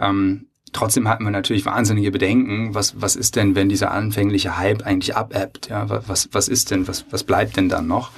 Ähm, 0.00 0.46
Trotzdem 0.72 1.08
hatten 1.08 1.24
wir 1.24 1.30
natürlich 1.30 1.64
wahnsinnige 1.64 2.10
Bedenken. 2.10 2.74
Was, 2.74 3.00
was 3.00 3.16
ist 3.16 3.36
denn, 3.36 3.54
wenn 3.54 3.70
dieser 3.70 3.92
anfängliche 3.92 4.58
Hype 4.58 4.84
eigentlich 4.84 5.16
abebbt? 5.16 5.70
Ja, 5.70 5.86
was, 5.88 6.28
was 6.32 6.48
ist 6.48 6.70
denn, 6.70 6.86
was, 6.86 7.06
was 7.10 7.24
bleibt 7.24 7.56
denn 7.56 7.70
dann 7.70 7.86
noch? 7.86 8.10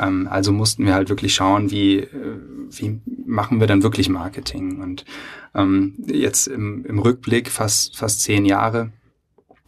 Ähm, 0.00 0.28
also 0.30 0.52
mussten 0.52 0.84
wir 0.86 0.94
halt 0.94 1.08
wirklich 1.08 1.34
schauen, 1.34 1.70
wie, 1.70 1.98
äh, 1.98 2.38
wie 2.70 3.00
machen 3.26 3.60
wir 3.60 3.66
dann 3.66 3.82
wirklich 3.82 4.08
Marketing? 4.08 4.80
Und 4.80 5.04
ähm, 5.54 5.94
jetzt 6.06 6.46
im, 6.46 6.84
im 6.86 6.98
Rückblick, 6.98 7.48
fast, 7.48 7.96
fast 7.96 8.22
zehn 8.22 8.44
Jahre, 8.44 8.92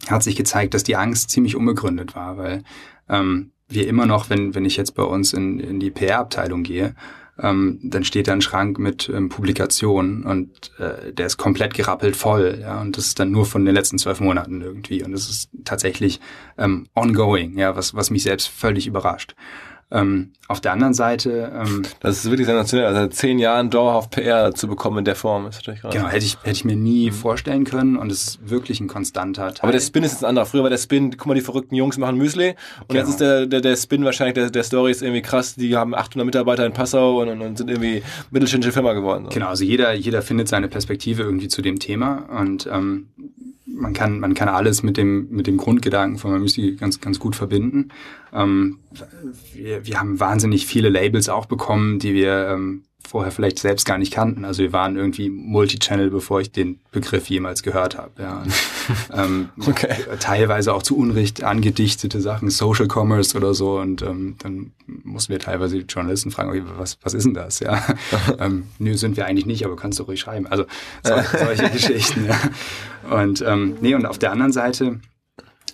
hat 0.07 0.23
sich 0.23 0.35
gezeigt, 0.35 0.73
dass 0.73 0.83
die 0.83 0.95
Angst 0.95 1.29
ziemlich 1.29 1.55
unbegründet 1.55 2.15
war, 2.15 2.37
weil 2.37 2.63
ähm, 3.07 3.51
wir 3.69 3.87
immer 3.87 4.05
noch, 4.05 4.29
wenn, 4.29 4.55
wenn 4.55 4.65
ich 4.65 4.75
jetzt 4.75 4.95
bei 4.95 5.03
uns 5.03 5.33
in, 5.33 5.59
in 5.59 5.79
die 5.79 5.91
PR-Abteilung 5.91 6.63
gehe, 6.63 6.95
ähm, 7.39 7.79
dann 7.81 8.03
steht 8.03 8.27
da 8.27 8.33
ein 8.33 8.41
Schrank 8.41 8.77
mit 8.77 9.09
ähm, 9.09 9.29
Publikationen 9.29 10.23
und 10.23 10.71
äh, 10.77 11.11
der 11.13 11.25
ist 11.25 11.37
komplett 11.37 11.73
gerappelt 11.73 12.15
voll. 12.15 12.59
Ja, 12.61 12.79
und 12.81 12.95
das 12.95 13.07
ist 13.07 13.19
dann 13.19 13.31
nur 13.31 13.45
von 13.45 13.65
den 13.65 13.73
letzten 13.73 13.97
zwölf 13.97 14.19
Monaten 14.19 14.61
irgendwie. 14.61 15.03
Und 15.03 15.13
das 15.13 15.29
ist 15.29 15.49
tatsächlich 15.65 16.19
ähm, 16.57 16.87
ongoing, 16.93 17.57
ja, 17.57 17.75
was, 17.75 17.95
was 17.95 18.11
mich 18.11 18.23
selbst 18.23 18.49
völlig 18.49 18.85
überrascht. 18.85 19.35
Ähm, 19.93 20.31
auf 20.47 20.59
der 20.59 20.73
anderen 20.73 20.95
Seite. 20.95 21.51
Ähm, 21.55 21.83
das 21.99 22.17
ist 22.17 22.29
wirklich 22.29 22.47
sensationell. 22.47 22.87
Also 22.87 23.07
zehn 23.07 23.37
Jahren 23.37 23.69
dauerhaft 23.69 24.09
PR 24.11 24.53
zu 24.53 24.67
bekommen 24.67 24.99
in 24.99 25.05
der 25.05 25.15
Form 25.15 25.47
ist 25.47 25.55
natürlich 25.55 25.81
Genau, 25.81 26.07
hätte 26.07 26.25
ich, 26.25 26.37
hätte 26.41 26.51
ich 26.51 26.65
mir 26.65 26.75
nie 26.75 27.11
mhm. 27.11 27.13
vorstellen 27.13 27.63
können 27.63 27.97
und 27.97 28.11
es 28.11 28.23
ist 28.23 28.49
wirklich 28.49 28.79
ein 28.79 28.87
konstanter 28.87 29.53
Teil. 29.53 29.61
Aber 29.61 29.71
der 29.71 29.79
Spin 29.79 30.03
ist 30.03 30.13
jetzt 30.13 30.23
ein 30.23 30.29
anderer. 30.29 30.47
Früher 30.47 30.63
war 30.63 30.71
der 30.71 30.77
Spin, 30.77 31.11
guck 31.15 31.27
mal, 31.27 31.35
die 31.35 31.41
verrückten 31.41 31.75
Jungs 31.75 31.97
machen 31.99 32.17
Müsli 32.17 32.55
und 32.81 32.89
genau. 32.89 32.99
jetzt 33.01 33.09
ist 33.09 33.19
der, 33.19 33.45
der, 33.45 33.61
der 33.61 33.75
Spin 33.75 34.03
wahrscheinlich, 34.03 34.33
der, 34.33 34.49
der 34.49 34.63
Story 34.63 34.91
ist 34.91 35.03
irgendwie 35.03 35.21
krass. 35.21 35.55
Die 35.55 35.75
haben 35.75 35.93
800 35.93 36.25
Mitarbeiter 36.25 36.65
in 36.65 36.73
Passau 36.73 37.21
und, 37.21 37.29
und, 37.29 37.41
und 37.41 37.57
sind 37.59 37.69
irgendwie 37.69 38.01
mittelständische 38.31 38.73
Firma 38.73 38.93
geworden. 38.93 39.25
So. 39.25 39.29
Genau, 39.29 39.47
also 39.47 39.63
jeder, 39.63 39.93
jeder 39.93 40.23
findet 40.23 40.47
seine 40.47 40.67
Perspektive 40.69 41.21
irgendwie 41.21 41.49
zu 41.49 41.61
dem 41.61 41.77
Thema 41.77 42.25
und 42.41 42.67
ähm, 42.71 43.09
man 43.73 43.93
kann, 43.93 44.19
man 44.19 44.33
kann 44.33 44.49
alles 44.49 44.83
mit 44.83 44.97
dem, 44.97 45.29
mit 45.29 45.47
dem 45.47 45.57
Grundgedanken 45.57 46.19
von 46.19 46.31
Mamüsli 46.31 46.75
ganz, 46.75 47.01
ganz 47.01 47.19
gut 47.19 47.35
verbinden. 47.35 47.89
Ähm, 48.31 48.79
wir, 49.53 49.85
wir 49.85 49.99
haben 49.99 50.19
wahnsinnig 50.19 50.65
viele 50.65 50.89
Labels 50.89 51.27
auch 51.29 51.47
bekommen, 51.47 51.99
die 51.99 52.13
wir 52.13 52.49
ähm, 52.49 52.83
vorher 53.07 53.31
vielleicht 53.31 53.59
selbst 53.59 53.85
gar 53.85 53.97
nicht 53.97 54.13
kannten. 54.13 54.45
Also 54.45 54.63
wir 54.63 54.73
waren 54.73 54.95
irgendwie 54.95 55.29
Multichannel, 55.29 56.09
bevor 56.09 56.41
ich 56.41 56.51
den 56.51 56.79
Begriff 56.91 57.29
jemals 57.29 57.61
gehört 57.61 57.97
habe. 57.97 58.11
Ja. 58.21 58.41
Und, 58.41 58.53
ähm, 59.13 59.49
okay. 59.67 59.95
Teilweise 60.19 60.73
auch 60.73 60.83
zu 60.83 60.97
Unrecht 60.97 61.43
angedichtete 61.43 62.21
Sachen, 62.21 62.49
Social 62.49 62.87
Commerce 62.87 63.37
oder 63.37 63.53
so. 63.53 63.79
Und 63.79 64.01
ähm, 64.01 64.35
dann 64.39 64.71
mussten 64.85 65.31
wir 65.31 65.39
teilweise 65.39 65.77
die 65.77 65.85
Journalisten 65.85 66.31
fragen, 66.31 66.49
okay, 66.49 66.63
was, 66.77 66.97
was 67.01 67.13
ist 67.13 67.25
denn 67.25 67.33
das? 67.33 67.59
Ja. 67.59 67.83
ähm, 68.39 68.63
nö, 68.79 68.95
sind 68.95 69.17
wir 69.17 69.25
eigentlich 69.25 69.45
nicht, 69.45 69.65
aber 69.65 69.75
kannst 69.75 69.99
du 69.99 70.03
ruhig 70.03 70.19
schreiben. 70.19 70.47
Also 70.47 70.65
so, 71.03 71.13
solche 71.37 71.69
Geschichten. 71.71 72.25
Ja. 72.25 73.15
Und 73.15 73.43
ähm, 73.45 73.77
nee, 73.81 73.95
und 73.95 74.05
auf 74.05 74.17
der 74.17 74.31
anderen 74.31 74.53
Seite, 74.53 74.99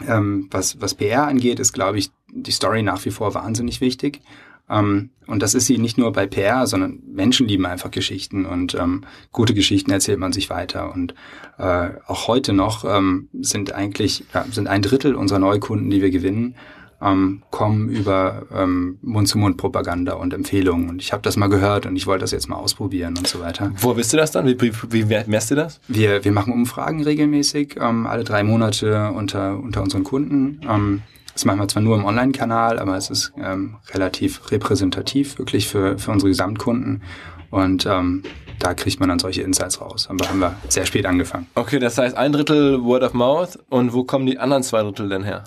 ähm, 0.08 0.48
was, 0.52 0.82
was 0.82 0.96
PR 0.96 1.28
angeht, 1.28 1.60
ist, 1.60 1.74
glaube 1.74 2.00
ich, 2.00 2.12
die 2.32 2.52
Story 2.52 2.82
nach 2.82 3.04
wie 3.06 3.12
vor 3.12 3.34
wahnsinnig 3.34 3.82
wichtig. 3.82 4.22
Ähm, 4.70 5.12
und 5.28 5.44
das 5.44 5.54
ist 5.54 5.68
sie 5.68 5.78
nicht 5.78 5.98
nur 5.98 6.12
bei 6.12 6.26
PR, 6.26 6.66
sondern 6.66 7.00
Menschen 7.06 7.48
lieben 7.48 7.66
einfach 7.66 7.92
Geschichten 7.92 8.46
und 8.46 8.74
ähm, 8.76 9.04
gute 9.32 9.54
Geschichten 9.54 9.92
erzählt 9.92 10.20
man 10.20 10.34
sich 10.34 10.50
weiter. 10.50 10.94
Und 10.94 11.14
äh, 11.58 11.90
auch 12.08 12.28
heute 12.28 12.54
noch 12.54 12.84
ähm, 12.84 13.30
sind 13.40 13.74
eigentlich 13.74 14.26
ja, 14.34 14.46
sind 14.52 14.68
ein 14.68 14.82
Drittel 14.82 15.16
unserer 15.16 15.40
Neukunden, 15.40 15.90
die 15.90 16.02
wir 16.02 16.10
gewinnen, 16.10 16.56
ähm, 17.02 17.44
kommen 17.52 17.90
über 17.90 18.44
ähm, 18.54 18.98
Mund-zu-Mund-Propaganda 19.02 20.14
und 20.14 20.34
Empfehlungen. 20.34 20.90
Und 20.90 21.02
ich 21.02 21.14
habe 21.14 21.22
das 21.22 21.38
mal 21.38 21.48
gehört 21.48 21.86
und 21.86 21.96
ich 21.96 22.08
wollte 22.08 22.22
das 22.22 22.32
jetzt 22.32 22.50
mal 22.50 22.58
ausprobieren 22.58 23.18
und 23.18 23.28
so 23.28 23.40
weiter. 23.40 23.72
Wo 23.78 23.96
wisst 23.96 24.14
du 24.14 24.18
das 24.18 24.32
dann? 24.32 24.48
Wie, 24.48 24.60
wie, 24.62 25.10
wie 25.10 25.24
messt 25.28 25.52
du 25.52 25.56
das? 25.56 25.80
Wir, 25.88 26.24
wir 26.26 26.32
machen 26.32 26.54
Umfragen 26.54 27.04
regelmäßig, 27.04 27.78
ähm, 27.80 28.06
alle 28.08 28.24
drei 28.24 28.44
Monate 28.44 29.12
unter, 29.12 29.60
unter 29.60 29.82
unseren 29.82 30.04
Kunden. 30.04 30.62
Ähm, 30.68 31.02
das 31.40 31.46
machen 31.46 31.60
wir 31.60 31.70
zwar 31.70 31.82
nur 31.82 31.96
im 31.96 32.04
Online-Kanal, 32.04 32.80
aber 32.80 32.98
es 32.98 33.10
ist 33.10 33.32
ähm, 33.42 33.78
relativ 33.94 34.52
repräsentativ, 34.52 35.40
wirklich 35.40 35.70
für, 35.70 35.98
für 35.98 36.12
unsere 36.12 36.28
Gesamtkunden. 36.28 37.02
Und 37.50 37.86
ähm, 37.86 38.24
da 38.60 38.74
kriegt 38.74 39.00
man 39.00 39.08
dann 39.08 39.20
solche 39.20 39.42
Insights 39.44 39.80
raus. 39.80 40.10
Aber 40.10 40.28
haben 40.28 40.40
wir 40.40 40.58
sehr 40.68 40.86
spät 40.86 41.06
angefangen. 41.06 41.48
Okay, 41.56 41.80
das 41.80 41.98
heißt 41.98 42.18
ein 42.18 42.34
Drittel 42.34 42.84
Word 42.84 43.04
of 43.04 43.14
Mouth. 43.14 43.58
Und 43.70 43.94
wo 43.94 44.04
kommen 44.04 44.26
die 44.26 44.38
anderen 44.38 44.64
zwei 44.64 44.84
Drittel 44.84 45.08
denn 45.08 45.24
her? 45.24 45.46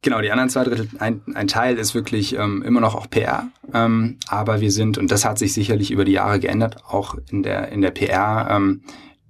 Genau, 0.00 0.20
die 0.20 0.30
anderen 0.30 0.48
zwei 0.48 0.62
Drittel, 0.62 0.88
ein, 1.00 1.22
ein 1.34 1.48
Teil 1.48 1.76
ist 1.76 1.92
wirklich 1.92 2.36
ähm, 2.38 2.62
immer 2.62 2.80
noch 2.80 2.94
auch 2.94 3.10
PR, 3.10 3.48
ähm, 3.72 4.18
aber 4.28 4.60
wir 4.60 4.70
sind, 4.70 4.98
und 4.98 5.12
das 5.12 5.24
hat 5.24 5.38
sich 5.38 5.52
sicherlich 5.52 5.92
über 5.92 6.04
die 6.04 6.12
Jahre 6.12 6.40
geändert, 6.40 6.84
auch 6.88 7.16
in 7.30 7.44
der, 7.44 7.70
in 7.70 7.82
der 7.82 7.92
PR, 7.92 8.48
ähm, 8.50 8.82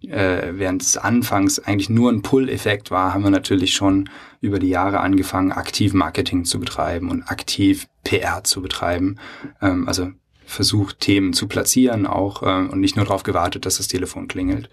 äh, 0.08 0.52
während 0.58 0.82
es 0.82 0.96
anfangs 0.96 1.58
eigentlich 1.58 1.90
nur 1.90 2.10
ein 2.10 2.22
Pull-Effekt 2.22 2.90
war, 2.90 3.14
haben 3.14 3.24
wir 3.24 3.30
natürlich 3.30 3.74
schon 3.74 4.08
über 4.40 4.58
die 4.58 4.68
Jahre 4.68 5.00
angefangen, 5.00 5.52
aktiv 5.52 5.94
Marketing 5.94 6.44
zu 6.44 6.58
betreiben 6.60 7.10
und 7.10 7.24
aktiv 7.24 7.86
PR 8.04 8.44
zu 8.44 8.62
betreiben. 8.62 9.18
Ähm, 9.60 9.86
also 9.88 10.10
versucht, 10.44 11.00
Themen 11.00 11.32
zu 11.32 11.48
platzieren 11.48 12.06
auch 12.06 12.42
äh, 12.42 12.68
und 12.68 12.80
nicht 12.80 12.96
nur 12.96 13.04
darauf 13.04 13.22
gewartet, 13.22 13.66
dass 13.66 13.78
das 13.78 13.88
Telefon 13.88 14.28
klingelt. 14.28 14.68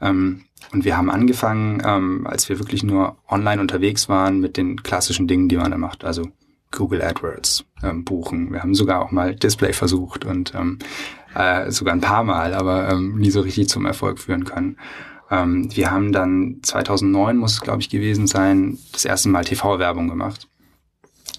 Ähm, 0.00 0.44
und 0.72 0.84
wir 0.84 0.96
haben 0.96 1.10
angefangen, 1.10 1.82
ähm, 1.84 2.26
als 2.26 2.48
wir 2.48 2.58
wirklich 2.58 2.82
nur 2.82 3.16
online 3.28 3.60
unterwegs 3.60 4.08
waren, 4.08 4.40
mit 4.40 4.56
den 4.56 4.82
klassischen 4.82 5.28
Dingen, 5.28 5.48
die 5.48 5.56
man 5.56 5.70
da 5.70 5.78
macht. 5.78 6.04
Also 6.04 6.28
Google 6.70 7.02
AdWords 7.02 7.64
ähm, 7.82 8.04
buchen. 8.04 8.52
Wir 8.52 8.62
haben 8.62 8.74
sogar 8.74 9.00
auch 9.00 9.10
mal 9.10 9.34
Display 9.34 9.72
versucht 9.72 10.24
und 10.24 10.54
ähm, 10.54 10.78
äh, 11.34 11.70
sogar 11.70 11.94
ein 11.94 12.00
paar 12.00 12.24
Mal, 12.24 12.54
aber 12.54 12.90
ähm, 12.90 13.16
nie 13.16 13.30
so 13.30 13.40
richtig 13.40 13.68
zum 13.68 13.86
Erfolg 13.86 14.18
führen 14.18 14.44
können. 14.44 14.78
Ähm, 15.30 15.68
wir 15.74 15.90
haben 15.90 16.12
dann 16.12 16.58
2009 16.62 17.36
muss 17.36 17.54
es 17.54 17.60
glaube 17.60 17.80
ich 17.80 17.88
gewesen 17.88 18.26
sein, 18.26 18.78
das 18.92 19.04
erste 19.04 19.28
Mal 19.28 19.44
TV-Werbung 19.44 20.08
gemacht 20.08 20.48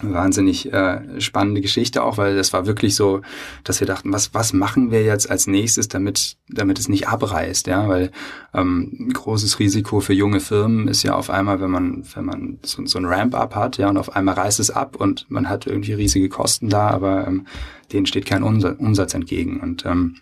wahnsinnig 0.02 0.72
äh, 0.72 1.20
spannende 1.20 1.60
Geschichte 1.60 2.02
auch, 2.02 2.18
weil 2.18 2.36
das 2.36 2.52
war 2.52 2.66
wirklich 2.66 2.94
so, 2.94 3.22
dass 3.64 3.80
wir 3.80 3.86
dachten, 3.86 4.12
was 4.12 4.34
was 4.34 4.52
machen 4.52 4.90
wir 4.90 5.02
jetzt 5.02 5.30
als 5.30 5.46
nächstes, 5.46 5.88
damit 5.88 6.36
damit 6.48 6.78
es 6.78 6.88
nicht 6.88 7.08
abreißt, 7.08 7.66
ja, 7.66 7.88
weil 7.88 8.10
ähm, 8.54 9.10
großes 9.12 9.58
Risiko 9.58 10.00
für 10.00 10.12
junge 10.12 10.40
Firmen 10.40 10.88
ist 10.88 11.02
ja 11.02 11.14
auf 11.14 11.30
einmal, 11.30 11.60
wenn 11.60 11.70
man 11.70 12.04
wenn 12.14 12.24
man 12.24 12.58
so, 12.62 12.84
so 12.86 12.98
ein 12.98 13.06
Ramp-up 13.06 13.54
hat, 13.54 13.78
ja, 13.78 13.88
und 13.88 13.96
auf 13.96 14.14
einmal 14.14 14.34
reißt 14.34 14.60
es 14.60 14.70
ab 14.70 14.96
und 14.96 15.30
man 15.30 15.48
hat 15.48 15.66
irgendwie 15.66 15.94
riesige 15.94 16.28
Kosten 16.28 16.68
da, 16.68 16.88
aber 16.88 17.26
ähm, 17.26 17.46
denen 17.92 18.06
steht 18.06 18.26
kein 18.26 18.42
Umsatz 18.42 19.14
entgegen 19.14 19.60
und 19.60 19.86
ähm, 19.86 20.16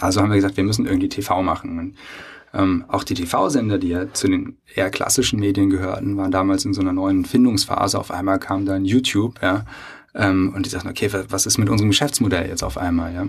also 0.00 0.20
haben 0.20 0.30
wir 0.30 0.36
gesagt, 0.36 0.56
wir 0.56 0.64
müssen 0.64 0.86
irgendwie 0.86 1.08
TV 1.08 1.42
machen. 1.42 1.78
Und 1.78 1.94
ähm, 2.56 2.84
auch 2.88 3.04
die 3.04 3.14
TV-Sender, 3.14 3.78
die 3.78 3.88
ja 3.88 4.12
zu 4.12 4.28
den 4.28 4.56
eher 4.74 4.90
klassischen 4.90 5.40
Medien 5.40 5.70
gehörten, 5.70 6.16
waren 6.16 6.30
damals 6.30 6.64
in 6.64 6.74
so 6.74 6.80
einer 6.80 6.92
neuen 6.92 7.24
Findungsphase. 7.24 7.98
Auf 7.98 8.10
einmal 8.10 8.38
kam 8.38 8.64
dann 8.64 8.84
YouTube, 8.84 9.40
ja, 9.42 9.64
ähm, 10.14 10.52
und 10.54 10.64
die 10.64 10.70
sagten, 10.70 10.88
okay, 10.88 11.10
was 11.28 11.46
ist 11.46 11.58
mit 11.58 11.68
unserem 11.68 11.90
Geschäftsmodell 11.90 12.48
jetzt 12.48 12.64
auf 12.64 12.78
einmal, 12.78 13.14
ja? 13.14 13.26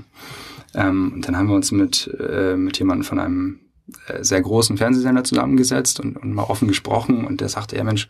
Ähm, 0.73 1.11
und 1.15 1.27
dann 1.27 1.37
haben 1.37 1.47
wir 1.49 1.55
uns 1.55 1.71
mit 1.71 2.09
äh, 2.19 2.55
mit 2.55 2.79
jemandem 2.79 3.03
von 3.03 3.19
einem 3.19 3.59
äh, 4.07 4.23
sehr 4.23 4.41
großen 4.41 4.77
Fernsehsender 4.77 5.23
zusammengesetzt 5.23 5.99
und, 5.99 6.17
und 6.17 6.33
mal 6.33 6.43
offen 6.43 6.67
gesprochen 6.67 7.25
und 7.25 7.41
der 7.41 7.49
sagte, 7.49 7.75
ja 7.75 7.83
Mensch, 7.83 8.09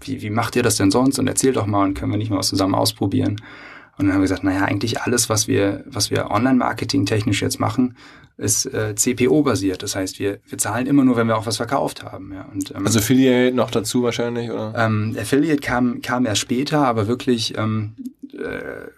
wie, 0.00 0.22
wie 0.22 0.30
macht 0.30 0.56
ihr 0.56 0.62
das 0.62 0.76
denn 0.76 0.90
sonst? 0.90 1.18
Und 1.18 1.26
erzähl 1.26 1.52
doch 1.52 1.66
mal 1.66 1.84
und 1.84 1.94
können 1.94 2.12
wir 2.12 2.18
nicht 2.18 2.30
mal 2.30 2.38
was 2.38 2.48
zusammen 2.48 2.74
ausprobieren? 2.74 3.40
Und 3.98 4.06
dann 4.06 4.14
haben 4.14 4.20
wir 4.20 4.24
gesagt, 4.24 4.44
naja, 4.44 4.64
eigentlich 4.64 5.00
alles, 5.02 5.28
was 5.28 5.48
wir, 5.48 5.82
was 5.86 6.10
wir 6.10 6.30
Online-Marketing 6.30 7.06
technisch 7.06 7.40
jetzt 7.40 7.58
machen, 7.58 7.96
ist 8.36 8.66
äh, 8.66 8.94
CPO-basiert. 8.94 9.82
Das 9.82 9.96
heißt, 9.96 10.18
wir, 10.18 10.40
wir 10.46 10.58
zahlen 10.58 10.86
immer 10.86 11.04
nur, 11.04 11.16
wenn 11.16 11.26
wir 11.26 11.38
auch 11.38 11.46
was 11.46 11.56
verkauft 11.56 12.04
haben. 12.04 12.32
Ja. 12.34 12.46
Und, 12.52 12.74
ähm, 12.74 12.84
also 12.84 12.98
Affiliate 12.98 13.56
noch 13.56 13.70
dazu 13.70 14.02
wahrscheinlich, 14.02 14.50
oder? 14.50 14.74
Ähm, 14.76 15.16
Affiliate 15.18 15.60
kam, 15.60 16.02
kam 16.02 16.26
erst 16.26 16.42
später, 16.42 16.86
aber 16.86 17.06
wirklich, 17.06 17.56
ähm, 17.56 17.94
äh, 18.34 18.90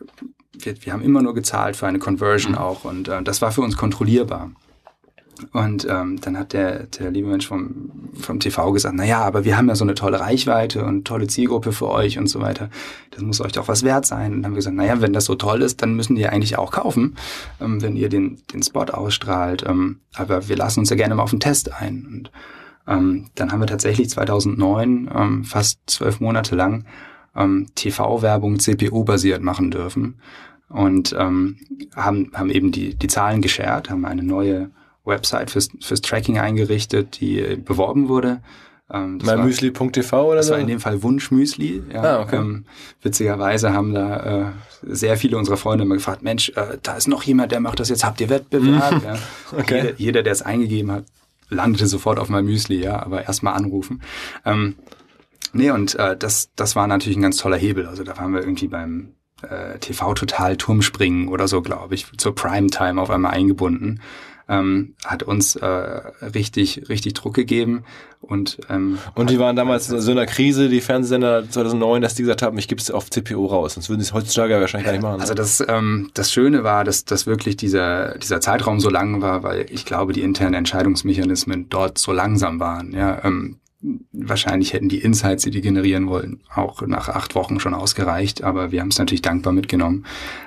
wir, 0.59 0.85
wir 0.85 0.93
haben 0.93 1.03
immer 1.03 1.23
nur 1.23 1.35
gezahlt 1.35 1.77
für 1.77 1.87
eine 1.87 2.01
Conversion 2.01 2.53
mhm. 2.53 2.59
auch 2.59 2.85
und 2.85 3.07
äh, 3.07 3.23
das 3.23 3.41
war 3.41 3.53
für 3.53 3.61
uns 3.61 3.77
kontrollierbar. 3.77 4.51
Und 5.53 5.87
ähm, 5.89 6.21
dann 6.21 6.39
hat 6.39 6.53
der, 6.53 6.85
der 6.85 7.11
liebe 7.11 7.29
Mensch 7.29 7.47
vom, 7.47 7.91
vom 8.15 8.41
TV 8.41 8.73
gesagt, 8.73 8.95
na 8.97 9.05
ja, 9.05 9.21
aber 9.21 9.45
wir 9.45 9.57
haben 9.57 9.69
ja 9.69 9.75
so 9.75 9.85
eine 9.85 9.95
tolle 9.95 10.21
Reichweite 10.21 10.85
und 10.85 11.07
tolle 11.07 11.27
Zielgruppe 11.27 11.73
für 11.73 11.89
euch 11.89 12.19
und 12.19 12.29
so 12.29 12.41
weiter. 12.41 12.71
Das 13.11 13.23
muss 13.23 13.41
euch 13.41 13.53
doch 13.53 13.69
was 13.69 13.83
wert 13.83 14.07
sein. 14.07 14.33
Und 14.33 14.43
dann 14.43 14.47
haben 14.47 14.53
wir 14.53 14.59
gesagt, 14.59 14.77
na 14.77 14.85
ja, 14.85 15.01
wenn 15.01 15.13
das 15.13 15.25
so 15.25 15.35
toll 15.35 15.63
ist, 15.63 15.83
dann 15.83 15.95
müssen 15.95 16.17
die 16.17 16.27
eigentlich 16.27 16.59
auch 16.59 16.73
kaufen, 16.73 17.17
ähm, 17.61 17.83
wenn 17.83 17.97
ihr 17.97 18.09
den, 18.09 18.39
den 18.53 18.63
Spot 18.63 18.85
ausstrahlt. 18.85 19.65
Ähm, 19.67 20.01
aber 20.15 20.49
wir 20.49 20.57
lassen 20.57 20.81
uns 20.81 20.91
ja 20.91 20.97
gerne 20.97 21.15
mal 21.15 21.23
auf 21.23 21.31
den 21.31 21.41
Test 21.41 21.73
ein. 21.73 22.07
Und 22.11 22.33
ähm, 22.87 23.27
dann 23.35 23.53
haben 23.53 23.61
wir 23.61 23.67
tatsächlich 23.67 24.11
2009 24.11 25.11
ähm, 25.15 25.45
fast 25.45 25.81
zwölf 25.87 26.21
Monate 26.21 26.57
lang 26.57 26.85
ähm, 27.37 27.67
TV-Werbung 27.75 28.59
CPU-basiert 28.59 29.43
machen 29.43 29.71
dürfen 29.71 30.21
und 30.69 31.15
ähm, 31.19 31.57
haben, 31.97 32.31
haben 32.35 32.51
eben 32.51 32.73
die, 32.73 32.95
die 32.95 33.07
Zahlen 33.07 33.41
geshared, 33.41 33.91
haben 33.91 34.05
eine 34.05 34.23
neue 34.23 34.71
Website 35.09 35.51
fürs, 35.51 35.69
fürs 35.81 36.01
Tracking 36.01 36.39
eingerichtet, 36.39 37.21
die 37.21 37.57
beworben 37.57 38.09
wurde. 38.09 38.41
Ähm, 38.91 39.19
MyMüsli.tv 39.23 40.27
oder 40.27 40.37
das 40.37 40.47
so? 40.47 40.53
Das 40.53 40.57
war 40.57 40.61
in 40.61 40.67
dem 40.67 40.81
Fall 40.81 41.03
Wunschmüsli. 41.03 41.83
Ja. 41.93 42.03
Ah, 42.03 42.23
okay. 42.23 42.37
Ähm, 42.37 42.65
witzigerweise 43.03 43.73
haben 43.73 43.93
da 43.93 44.49
äh, 44.49 44.53
sehr 44.83 45.17
viele 45.19 45.37
unserer 45.37 45.59
Freunde 45.59 45.85
immer 45.85 45.97
gefragt, 45.97 46.23
Mensch, 46.23 46.51
äh, 46.51 46.79
da 46.83 46.97
ist 46.97 47.09
noch 47.09 47.23
jemand, 47.23 47.53
der 47.53 47.61
macht 47.61 47.81
das 47.81 47.91
jetzt, 47.91 48.05
habt 48.05 48.21
ihr 48.21 48.31
Wettbewerb? 48.31 49.03
ja. 49.05 49.17
okay. 49.59 49.77
Jeder, 49.83 49.95
jeder 49.99 50.23
der 50.23 50.33
es 50.33 50.43
eingegeben 50.43 50.91
hat, 50.91 51.05
landete 51.51 51.87
sofort 51.87 52.19
auf 52.19 52.31
MyMüsli, 52.31 52.83
ja, 52.83 53.03
aber 53.03 53.25
erstmal 53.27 53.55
anrufen. 53.55 54.03
Ähm, 54.47 54.77
nee, 55.53 55.71
und 55.71 55.95
äh, 55.97 56.17
das, 56.17 56.51
das 56.57 56.75
war 56.75 56.87
natürlich 56.87 57.19
ein 57.19 57.23
ganz 57.23 57.37
toller 57.37 57.59
Hebel. 57.59 57.87
Also 57.87 58.05
da 58.05 58.17
waren 58.17 58.33
wir 58.33 58.41
irgendwie 58.41 58.69
beim 58.69 59.13
äh, 59.43 59.79
TV 59.79 60.15
Total 60.15 60.57
Turmspringen 60.57 61.29
oder 61.29 61.47
so, 61.47 61.61
glaube 61.61 61.95
ich, 61.95 62.07
zur 62.17 62.35
Primetime 62.35 63.01
auf 63.01 63.11
einmal 63.11 63.33
eingebunden 63.33 64.01
ähm, 64.49 64.95
hat 65.05 65.23
uns 65.23 65.57
äh, 65.57 65.67
richtig, 65.67 66.89
richtig 66.89 67.15
Druck 67.15 67.35
gegeben. 67.35 67.85
Und, 68.21 68.59
ähm, 68.69 68.99
und 69.15 69.31
die 69.31 69.39
waren 69.39 69.55
damals 69.55 69.91
in 69.91 70.01
so 70.01 70.11
einer 70.11 70.27
Krise, 70.27 70.69
die 70.69 70.81
Fernsehsender 70.81 71.49
2009, 71.49 72.03
dass 72.03 72.15
die 72.15 72.23
gesagt 72.23 72.43
haben, 72.43 72.59
ich 72.59 72.67
gebe 72.67 72.81
es 72.81 72.91
auf 72.91 73.11
CPO 73.11 73.47
raus, 73.47 73.75
sonst 73.75 73.89
würden 73.89 74.01
sie 74.01 74.09
es 74.09 74.13
heutzutage 74.13 74.59
wahrscheinlich 74.61 74.87
gar 74.87 74.93
nicht 74.93 75.03
machen. 75.03 75.21
Also 75.21 75.35
das, 75.35 75.65
ähm, 75.69 76.11
das 76.15 76.33
Schöne 76.33 76.65
war, 76.65 76.83
dass, 76.85 77.05
dass 77.05 77.27
wirklich 77.27 77.57
dieser, 77.57 78.19
dieser 78.19 78.41
Zeitraum 78.41 78.81
so 78.81 78.91
lang 78.91 79.23
war, 79.23 79.43
weil 79.45 79.67
ich 79.71 79.85
glaube, 79.85 80.13
die 80.13 80.23
internen 80.23 80.55
Entscheidungsmechanismen 80.55 81.69
dort 81.69 81.99
so 81.99 82.13
langsam 82.13 82.59
waren. 82.59 82.93
Ja, 82.93 83.25
ähm, 83.25 83.59
wahrscheinlich 84.13 84.73
hätten 84.73 84.89
die 84.89 84.99
Insights, 84.99 85.45
die 85.45 85.51
die 85.51 85.61
generieren 85.61 86.09
wollen, 86.09 86.41
auch 86.53 86.83
nach 86.83 87.09
acht 87.09 87.35
Wochen 87.35 87.61
schon 87.61 87.75
ausgereicht. 87.75 88.43
Aber 88.43 88.73
wir 88.73 88.81
haben 88.81 88.89
es 88.89 88.99
natürlich 88.99 89.23
dankbar 89.23 89.53
mitgenommen, 89.53 90.05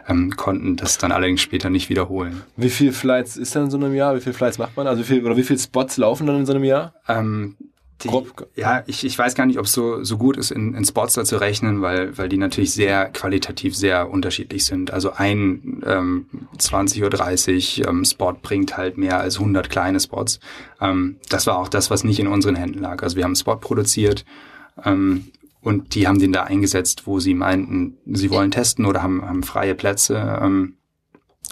ähm, 0.07 0.35
konnten 0.35 0.75
das 0.75 0.97
dann 0.97 1.11
allerdings 1.11 1.41
später 1.41 1.69
nicht 1.69 1.89
wiederholen. 1.89 2.41
Wie 2.57 2.69
viele 2.69 2.91
Flights 2.91 3.37
ist 3.37 3.55
dann 3.55 3.65
in 3.65 3.71
so 3.71 3.77
einem 3.77 3.95
Jahr? 3.95 4.15
Wie 4.15 4.21
viele 4.21 4.33
Flights 4.33 4.57
macht 4.57 4.75
man? 4.75 4.87
Also 4.87 5.01
wie 5.01 5.05
viel, 5.05 5.25
oder 5.25 5.37
wie 5.37 5.43
viele 5.43 5.59
Spots 5.59 5.97
laufen 5.97 6.27
dann 6.27 6.37
in 6.37 6.45
so 6.45 6.53
einem 6.53 6.65
Jahr? 6.65 6.93
Ähm, 7.07 7.55
die, 8.03 8.07
Grob. 8.07 8.47
Ja, 8.55 8.83
ich, 8.87 9.05
ich 9.05 9.17
weiß 9.17 9.35
gar 9.35 9.45
nicht, 9.45 9.59
ob 9.59 9.65
es 9.65 9.73
so, 9.73 10.03
so 10.03 10.17
gut 10.17 10.37
ist, 10.37 10.51
in, 10.51 10.73
in 10.73 10.85
Spots 10.85 11.13
da 11.13 11.23
zu 11.23 11.39
rechnen, 11.39 11.81
weil, 11.81 12.17
weil 12.17 12.29
die 12.29 12.37
natürlich 12.37 12.73
sehr 12.73 13.05
qualitativ 13.05 13.75
sehr 13.75 14.09
unterschiedlich 14.09 14.65
sind. 14.65 14.91
Also 14.91 15.13
ein 15.13 15.81
ähm, 15.85 16.25
20.30 16.57 17.81
Uhr 17.81 17.89
ähm, 17.89 18.05
Spot 18.05 18.33
bringt 18.33 18.77
halt 18.77 18.97
mehr 18.97 19.19
als 19.19 19.37
100 19.37 19.69
kleine 19.69 19.99
Spots. 19.99 20.39
Ähm, 20.79 21.17
das 21.29 21.47
war 21.47 21.57
auch 21.57 21.67
das, 21.67 21.89
was 21.89 22.03
nicht 22.03 22.19
in 22.19 22.27
unseren 22.27 22.55
Händen 22.55 22.79
lag. 22.79 23.03
Also 23.03 23.15
wir 23.15 23.23
haben 23.23 23.31
einen 23.31 23.35
Spot 23.35 23.57
produziert 23.57 24.25
ähm, 24.83 25.31
und 25.61 25.95
die 25.95 26.07
haben 26.07 26.19
den 26.19 26.33
da 26.33 26.43
eingesetzt, 26.43 27.05
wo 27.05 27.19
sie 27.19 27.33
meinten, 27.33 27.97
sie 28.05 28.31
wollen 28.31 28.51
testen 28.51 28.85
oder 28.85 29.03
haben, 29.03 29.23
haben 29.23 29.43
freie 29.43 29.75
Plätze. 29.75 30.39
Ähm, 30.41 30.77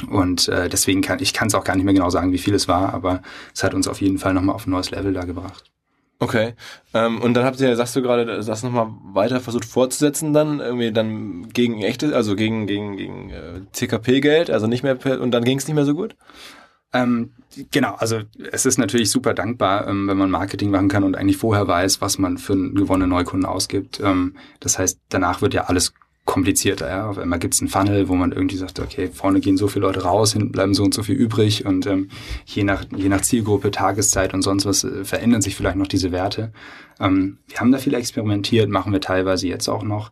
und 0.07 0.47
äh, 0.47 0.69
deswegen 0.69 1.01
kann 1.01 1.19
ich 1.19 1.33
kann 1.33 1.47
es 1.49 1.55
auch 1.55 1.63
gar 1.63 1.75
nicht 1.75 1.83
mehr 1.83 1.93
genau 1.93 2.09
sagen, 2.09 2.31
wie 2.31 2.37
viel 2.37 2.53
es 2.53 2.67
war, 2.67 2.93
aber 2.93 3.21
es 3.53 3.63
hat 3.63 3.73
uns 3.73 3.87
auf 3.87 4.01
jeden 4.01 4.17
Fall 4.17 4.33
nochmal 4.33 4.55
auf 4.55 4.65
ein 4.65 4.71
neues 4.71 4.91
Level 4.91 5.13
da 5.13 5.25
gebracht. 5.25 5.69
Okay. 6.21 6.53
Ähm, 6.93 7.21
und 7.21 7.33
dann 7.33 7.45
habt 7.45 7.61
ihr, 7.61 7.75
sagst 7.77 7.95
du 7.95 8.01
gerade, 8.01 8.25
das 8.25 8.63
nochmal 8.63 8.87
weiter 9.13 9.39
versucht 9.39 9.63
fortzusetzen 9.63 10.33
dann, 10.33 10.59
irgendwie 10.59 10.91
dann 10.91 11.47
gegen 11.47 11.81
echtes, 11.81 12.11
also 12.11 12.35
gegen, 12.35 12.67
gegen, 12.67 12.97
gegen 12.97 13.29
äh, 13.29 13.61
CKP-Geld, 13.71 14.49
also 14.49 14.67
nicht 14.67 14.83
mehr, 14.83 14.97
und 15.21 15.31
dann 15.31 15.45
ging 15.45 15.57
es 15.57 15.67
nicht 15.67 15.75
mehr 15.75 15.85
so 15.85 15.95
gut? 15.95 16.17
Ähm, 16.91 17.31
genau, 17.71 17.93
also 17.95 18.21
es 18.51 18.65
ist 18.65 18.77
natürlich 18.77 19.11
super 19.11 19.33
dankbar, 19.33 19.87
ähm, 19.87 20.07
wenn 20.07 20.17
man 20.17 20.29
Marketing 20.29 20.71
machen 20.71 20.89
kann 20.89 21.03
und 21.05 21.15
eigentlich 21.15 21.37
vorher 21.37 21.67
weiß, 21.67 22.01
was 22.01 22.17
man 22.17 22.37
für 22.37 22.53
einen 22.53 22.75
gewonnenen 22.75 23.11
Neukunden 23.11 23.47
ausgibt. 23.47 24.01
Ähm, 24.01 24.35
das 24.59 24.77
heißt, 24.77 24.99
danach 25.09 25.41
wird 25.41 25.53
ja 25.53 25.65
alles 25.65 25.93
komplizierter. 26.29 26.87
Ja? 26.87 27.09
Auf 27.09 27.17
einmal 27.17 27.39
gibt 27.39 27.55
es 27.55 27.59
einen 27.59 27.69
Funnel, 27.69 28.07
wo 28.07 28.15
man 28.15 28.31
irgendwie 28.31 28.55
sagt, 28.55 28.79
okay, 28.79 29.09
vorne 29.11 29.39
gehen 29.39 29.57
so 29.57 29.67
viele 29.67 29.87
Leute 29.87 30.03
raus, 30.03 30.33
hinten 30.33 30.51
bleiben 30.51 30.75
so 30.75 30.83
und 30.83 30.93
so 30.93 31.01
viel 31.01 31.15
übrig 31.15 31.65
und 31.65 31.87
ähm, 31.87 32.09
je, 32.45 32.63
nach, 32.63 32.85
je 32.95 33.09
nach 33.09 33.21
Zielgruppe, 33.21 33.71
Tageszeit 33.71 34.35
und 34.35 34.43
sonst 34.43 34.67
was 34.67 34.83
äh, 34.83 35.03
verändern 35.03 35.41
sich 35.41 35.55
vielleicht 35.55 35.75
noch 35.75 35.87
diese 35.87 36.11
Werte. 36.11 36.51
Ähm, 36.99 37.37
wir 37.47 37.59
haben 37.59 37.71
da 37.71 37.79
viel 37.79 37.95
experimentiert, 37.95 38.69
machen 38.69 38.93
wir 38.93 39.01
teilweise 39.01 39.47
jetzt 39.47 39.67
auch 39.69 39.81
noch. 39.81 40.11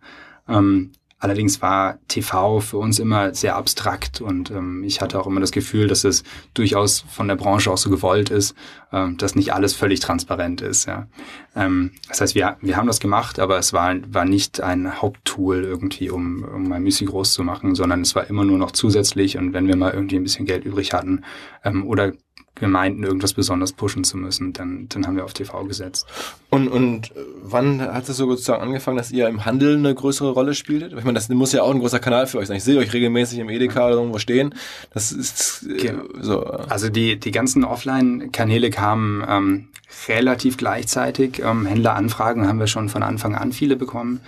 Ähm, 0.49 0.91
Allerdings 1.19 1.63
war 1.63 1.97
TV 2.07 2.59
für 2.59 2.77
uns 2.77 2.99
immer 2.99 3.33
sehr 3.33 3.55
abstrakt 3.55 4.21
und 4.21 4.51
ähm, 4.51 4.83
ich 4.83 5.01
hatte 5.01 5.19
auch 5.19 5.25
immer 5.25 5.39
das 5.39 5.51
Gefühl, 5.51 5.87
dass 5.87 6.03
es 6.03 6.23
durchaus 6.53 7.05
von 7.09 7.27
der 7.27 7.35
Branche 7.35 7.71
auch 7.71 7.77
so 7.77 7.89
gewollt 7.89 8.29
ist, 8.29 8.53
ähm, 8.91 9.17
dass 9.17 9.35
nicht 9.35 9.51
alles 9.51 9.73
völlig 9.73 9.99
transparent 9.99 10.61
ist. 10.61 10.85
Ja. 10.85 11.07
Ähm, 11.55 11.91
das 12.07 12.21
heißt, 12.21 12.35
wir, 12.35 12.57
wir 12.61 12.77
haben 12.77 12.85
das 12.85 12.99
gemacht, 12.99 13.39
aber 13.39 13.57
es 13.57 13.73
war, 13.73 13.95
war 14.13 14.25
nicht 14.25 14.61
ein 14.61 15.01
Haupttool 15.01 15.63
irgendwie, 15.63 16.11
um, 16.11 16.43
um 16.43 16.69
mein 16.69 16.83
Müsli 16.83 17.07
groß 17.07 17.33
zu 17.33 17.43
machen, 17.43 17.73
sondern 17.73 18.01
es 18.01 18.13
war 18.13 18.29
immer 18.29 18.45
nur 18.45 18.59
noch 18.59 18.71
zusätzlich 18.71 19.37
und 19.37 19.53
wenn 19.53 19.67
wir 19.67 19.75
mal 19.75 19.93
irgendwie 19.93 20.17
ein 20.17 20.23
bisschen 20.23 20.45
Geld 20.45 20.65
übrig 20.65 20.93
hatten 20.93 21.23
ähm, 21.63 21.87
oder 21.87 22.13
wir 22.59 22.67
meinten, 22.67 23.03
irgendwas 23.03 23.33
besonders 23.33 23.73
pushen 23.73 24.03
zu 24.03 24.17
müssen, 24.17 24.53
dann, 24.53 24.87
dann 24.89 25.05
haben 25.05 25.15
wir 25.15 25.25
auf 25.25 25.33
TV 25.33 25.63
gesetzt. 25.65 26.07
Und, 26.49 26.67
und 26.67 27.13
wann 27.41 27.81
hat 27.81 28.07
es 28.09 28.17
so 28.17 28.27
sozusagen 28.27 28.61
angefangen, 28.61 28.97
dass 28.97 29.11
ihr 29.11 29.27
im 29.27 29.45
Handel 29.45 29.77
eine 29.77 29.93
größere 29.93 30.31
Rolle 30.31 30.53
spieltet? 30.53 30.93
Ich 30.93 31.03
meine, 31.03 31.13
das 31.13 31.29
muss 31.29 31.51
ja 31.51 31.63
auch 31.63 31.71
ein 31.71 31.79
großer 31.79 31.99
Kanal 31.99 32.27
für 32.27 32.39
euch 32.39 32.47
sein. 32.47 32.57
Ich 32.57 32.63
sehe 32.63 32.79
euch 32.79 32.93
regelmäßig 32.93 33.39
im 33.39 33.49
Edeka 33.49 33.87
oder 33.87 33.95
irgendwo 33.95 34.19
stehen. 34.19 34.53
Das 34.93 35.11
ist 35.11 35.63
äh, 35.63 35.93
so. 36.21 36.43
Äh. 36.43 36.65
Also 36.69 36.89
die, 36.89 37.19
die 37.19 37.31
ganzen 37.31 37.63
Offline-Kanäle 37.63 38.69
kamen 38.69 39.23
ähm, 39.27 39.67
relativ 40.07 40.57
gleichzeitig. 40.57 41.41
Ähm, 41.43 41.65
Händleranfragen 41.65 42.47
haben 42.47 42.59
wir 42.59 42.67
schon 42.67 42.89
von 42.89 43.03
Anfang 43.03 43.35
an 43.35 43.51
viele 43.51 43.75
bekommen. 43.75 44.21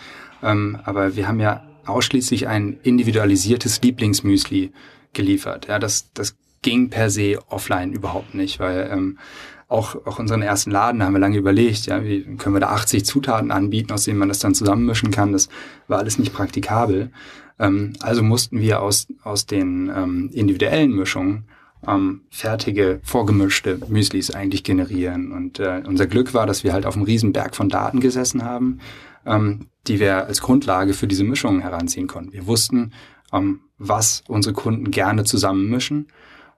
Ähm, 0.44 0.80
aber 0.84 1.16
wir 1.16 1.28
haben 1.28 1.40
ja 1.40 1.64
ausschließlich 1.86 2.48
ein 2.48 2.78
individualisiertes 2.84 3.82
Lieblingsmüsli 3.82 4.72
geliefert. 5.14 5.68
Ja, 5.68 5.80
das, 5.80 6.12
das 6.14 6.36
ging 6.62 6.90
per 6.90 7.10
se 7.10 7.40
offline 7.48 7.94
überhaupt 7.94 8.34
nicht, 8.34 8.60
weil 8.60 8.90
ähm, 8.92 9.18
auch, 9.70 9.96
auch 10.06 10.20
unseren 10.20 10.42
ersten 10.42 10.72
Laden 10.72 11.04
haben 11.04 11.14
wir 11.14 11.20
lange 11.20 11.38
überlegt, 11.38 11.86
ja, 11.86 12.04
wie 12.04 12.24
können 12.38 12.56
wir 12.56 12.60
da 12.60 12.70
80 12.70 13.06
Zutaten 13.06 13.52
anbieten, 13.52 13.94
aus 13.94 14.04
denen 14.04 14.18
man 14.18 14.28
das 14.28 14.40
dann 14.40 14.56
zusammenmischen 14.56 15.12
kann. 15.12 15.32
Das 15.32 15.48
war 15.88 16.00
alles 16.00 16.18
nicht 16.18 16.34
praktikabel. 16.34 17.12
Ähm, 17.60 17.94
also 18.00 18.24
mussten 18.24 18.60
wir 18.60 18.82
aus, 18.82 19.08
aus 19.24 19.46
den 19.46 19.92
ähm, 19.96 20.32
individuellen 20.34 20.92
Mischungen 20.92 21.46
ähm, 21.88 22.22
fertige, 22.32 23.00
vorgemischte 23.04 23.80
Müslis 23.88 24.32
eigentlich 24.32 24.64
generieren. 24.64 25.32
Und 25.32 25.60
äh, 25.60 25.84
unser 25.86 26.08
Glück 26.08 26.34
war, 26.34 26.48
dass 26.48 26.64
wir 26.64 26.74
halt 26.74 26.86
auf 26.86 26.96
einem 26.96 27.06
riesen 27.06 27.32
Berg 27.32 27.56
von 27.56 27.70
Daten 27.70 28.00
gesessen 28.00 28.44
haben, 28.44 28.80
ähm, 29.26 29.68
die 29.88 30.00
wir 30.00 30.26
als 30.26 30.42
Grundlage 30.42 30.94
für 30.94 31.08
diese 31.08 31.24
Mischungen 31.24 31.62
heranziehen 31.62 32.08
konnten. 32.08 32.34
Wir 32.34 32.48
wussten, 32.48 32.92
ähm, 33.32 33.62
was 33.78 34.24
unsere 34.28 34.54
Kunden 34.54 34.90
gerne 34.90 35.24
zusammenmischen 35.24 36.08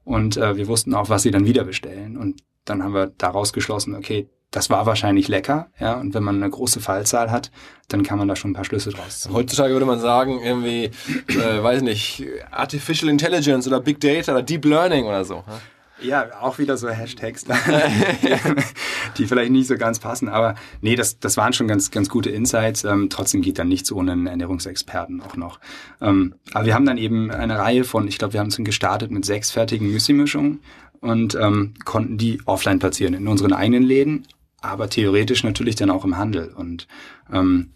und 0.04 0.38
äh, 0.38 0.56
wir 0.58 0.68
wussten 0.68 0.94
auch, 0.94 1.10
was 1.10 1.24
sie 1.24 1.32
dann 1.32 1.46
wieder 1.46 1.64
bestellen. 1.64 2.18
Und 2.18 2.42
dann 2.66 2.84
haben 2.84 2.94
wir 2.94 3.12
daraus 3.18 3.54
geschlossen, 3.54 3.96
okay, 3.96 4.30
das 4.52 4.70
war 4.70 4.86
wahrscheinlich 4.86 5.30
lecker, 5.30 5.70
ja. 5.80 5.94
Und 5.94 6.14
wenn 6.14 6.24
man 6.24 6.36
eine 6.36 6.50
große 6.50 6.82
Fallzahl 6.82 7.32
hat, 7.32 7.52
dann 7.88 8.04
kann 8.04 8.18
man 8.18 8.28
da 8.28 8.36
schon 8.36 8.52
ein 8.52 8.54
paar 8.54 8.66
Schlüsse 8.66 8.90
draus 8.90 9.22
ziehen. 9.22 9.34
Heutzutage 9.34 9.72
würde 9.72 9.86
man 9.86 10.02
sagen, 10.02 10.42
irgendwie, 10.42 10.92
äh, 11.30 11.64
weiß 11.64 11.82
nicht, 11.84 12.26
Artificial 12.52 13.10
Intelligence 13.10 13.66
oder 13.66 13.80
Big 13.80 14.02
Data 14.02 14.34
oder 14.34 14.44
Deep 14.44 14.66
Learning 14.66 15.06
oder 15.06 15.24
so. 15.24 15.36
Ja? 15.36 15.62
Ja, 16.02 16.42
auch 16.42 16.58
wieder 16.58 16.78
so 16.78 16.90
Hashtags, 16.90 17.46
die 19.18 19.26
vielleicht 19.28 19.52
nicht 19.52 19.68
so 19.68 19.78
ganz 19.78 20.00
passen. 20.00 20.30
Aber 20.30 20.56
nee, 20.82 20.96
das, 20.96 21.20
das 21.20 21.38
waren 21.38 21.54
schon 21.54 21.68
ganz, 21.68 21.92
ganz 21.92 22.10
gute 22.10 22.30
Insights. 22.30 22.84
Ähm, 22.84 23.10
trotzdem 23.10 23.42
geht 23.42 23.60
dann 23.60 23.68
nichts 23.68 23.92
ohne 23.92 24.14
einen 24.14 24.28
Ernährungsexperten 24.28 25.22
auch 25.22 25.36
noch. 25.36 25.60
Ähm, 26.02 26.36
aber 26.54 26.66
wir 26.66 26.74
haben 26.74 26.86
dann 26.86 26.98
eben 26.98 27.32
eine 27.32 27.58
Reihe 27.58 27.84
von, 27.84 28.08
ich 28.08 28.18
glaube, 28.18 28.34
wir 28.34 28.40
haben 28.40 28.48
es 28.48 28.58
gestartet 28.58 29.12
mit 29.12 29.26
sechs 29.26 29.52
fertigen 29.52 29.92
Müsli-Mischungen 29.92 30.62
und 31.00 31.36
ähm, 31.36 31.74
konnten 31.86 32.18
die 32.18 32.42
offline 32.46 32.80
platzieren 32.80 33.14
in 33.14 33.28
unseren 33.28 33.54
eigenen 33.54 33.84
Läden, 33.84 34.28
aber 34.62 34.90
theoretisch 34.90 35.44
natürlich 35.44 35.76
dann 35.76 35.90
auch 35.90 36.06
im 36.06 36.18
Handel. 36.18 36.54
Und 36.56 36.88
ähm, 37.32 37.72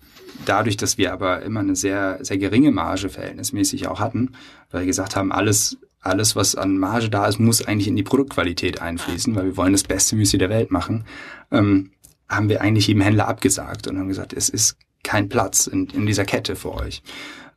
dadurch, 0.46 0.78
dass 0.78 0.98
wir 0.98 1.14
aber 1.14 1.42
immer 1.42 1.62
eine 1.62 1.76
sehr, 1.76 2.20
sehr 2.22 2.38
geringe 2.38 2.72
Marge 2.72 3.10
verhältnismäßig 3.10 3.88
auch 3.88 4.00
hatten, 4.00 4.34
weil 4.72 4.82
wir 4.82 4.88
gesagt 4.88 5.16
haben, 5.16 5.32
alles 5.32 5.78
alles, 6.06 6.36
was 6.36 6.56
an 6.56 6.78
Marge 6.78 7.10
da 7.10 7.26
ist, 7.26 7.40
muss 7.40 7.66
eigentlich 7.66 7.88
in 7.88 7.96
die 7.96 8.04
Produktqualität 8.04 8.82
einfließen, 8.82 9.36
weil 9.36 9.46
wir 9.46 9.58
wollen 9.58 9.74
das 9.74 9.84
beste 9.84 10.16
Müsli 10.16 10.38
der 10.38 10.50
Welt 10.50 10.72
machen, 10.72 11.06
ähm, 11.52 11.92
haben 12.30 12.50
wir 12.50 12.62
eigentlich 12.62 12.88
jedem 12.88 13.02
Händler 13.02 13.28
abgesagt 13.28 13.88
und 13.88 13.98
haben 13.98 14.08
gesagt, 14.08 14.34
es 14.34 14.50
ist 14.50 14.78
kein 15.04 15.30
Platz 15.30 15.68
in, 15.68 15.88
in 15.88 16.06
dieser 16.06 16.26
Kette 16.26 16.56
für 16.56 16.74
euch. 16.74 17.04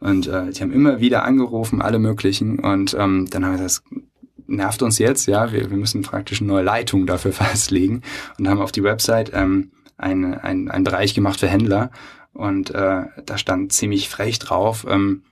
Und 0.00 0.26
äh, 0.26 0.50
die 0.50 0.62
haben 0.62 0.72
immer 0.72 1.00
wieder 1.00 1.24
angerufen, 1.24 1.82
alle 1.82 1.98
möglichen. 1.98 2.58
Und 2.58 2.94
ähm, 2.94 3.26
dann 3.30 3.44
haben 3.44 3.52
wir 3.52 3.62
gesagt, 3.64 3.82
das 3.90 4.02
nervt 4.46 4.82
uns 4.82 4.98
jetzt, 4.98 5.26
ja, 5.26 5.52
wir, 5.52 5.70
wir 5.70 5.76
müssen 5.76 6.02
praktisch 6.02 6.40
eine 6.40 6.48
neue 6.48 6.64
Leitung 6.64 7.06
dafür 7.06 7.32
festlegen 7.34 8.02
und 8.38 8.48
haben 8.48 8.60
auf 8.60 8.72
die 8.72 8.82
Website 8.82 9.32
ähm, 9.34 9.72
einen 9.96 10.34
ein, 10.34 10.70
ein 10.70 10.84
Bereich 10.84 11.14
gemacht 11.14 11.40
für 11.40 11.48
Händler. 11.48 11.90
Und 12.32 12.70
äh, 12.70 13.02
da 13.24 13.38
stand 13.38 13.72
ziemlich 13.72 14.08
frech 14.08 14.38
drauf, 14.38 14.86
ähm, 14.88 15.22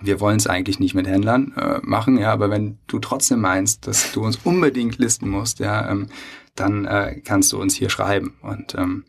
wir 0.00 0.20
wollen 0.20 0.36
es 0.36 0.46
eigentlich 0.46 0.80
nicht 0.80 0.94
mit 0.94 1.06
Händlern 1.06 1.52
äh, 1.56 1.78
machen, 1.82 2.18
ja, 2.18 2.32
aber 2.32 2.50
wenn 2.50 2.78
du 2.86 2.98
trotzdem 2.98 3.40
meinst, 3.40 3.86
dass 3.86 4.12
du 4.12 4.22
uns 4.22 4.38
unbedingt 4.44 4.98
listen 4.98 5.28
musst, 5.28 5.58
ja, 5.58 5.90
ähm, 5.90 6.08
dann 6.54 6.84
äh, 6.84 7.20
kannst 7.24 7.52
du 7.52 7.60
uns 7.60 7.74
hier 7.74 7.90
schreiben. 7.90 8.34
Und 8.42 8.74
ähm, 8.74 9.04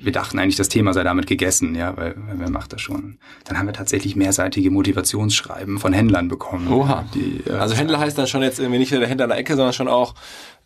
wir 0.00 0.12
dachten 0.12 0.38
eigentlich, 0.38 0.56
das 0.56 0.68
Thema 0.68 0.92
sei 0.92 1.02
damit 1.02 1.26
gegessen, 1.26 1.74
ja, 1.74 1.96
weil, 1.96 2.14
weil 2.26 2.38
wer 2.38 2.50
macht 2.50 2.72
das 2.72 2.80
schon? 2.80 3.18
Dann 3.44 3.58
haben 3.58 3.66
wir 3.66 3.72
tatsächlich 3.72 4.16
mehrseitige 4.16 4.70
Motivationsschreiben 4.70 5.78
von 5.78 5.92
Händlern 5.92 6.28
bekommen. 6.28 6.72
Oha. 6.72 7.04
Die, 7.14 7.42
äh, 7.46 7.52
also 7.52 7.74
Händler 7.74 7.98
heißt 7.98 8.16
dann 8.16 8.26
schon 8.26 8.42
jetzt 8.42 8.58
irgendwie 8.58 8.78
nicht 8.78 8.92
der 8.92 9.06
Händler 9.06 9.24
an 9.24 9.30
der 9.30 9.38
Ecke, 9.38 9.56
sondern 9.56 9.72
schon 9.72 9.88
auch 9.88 10.14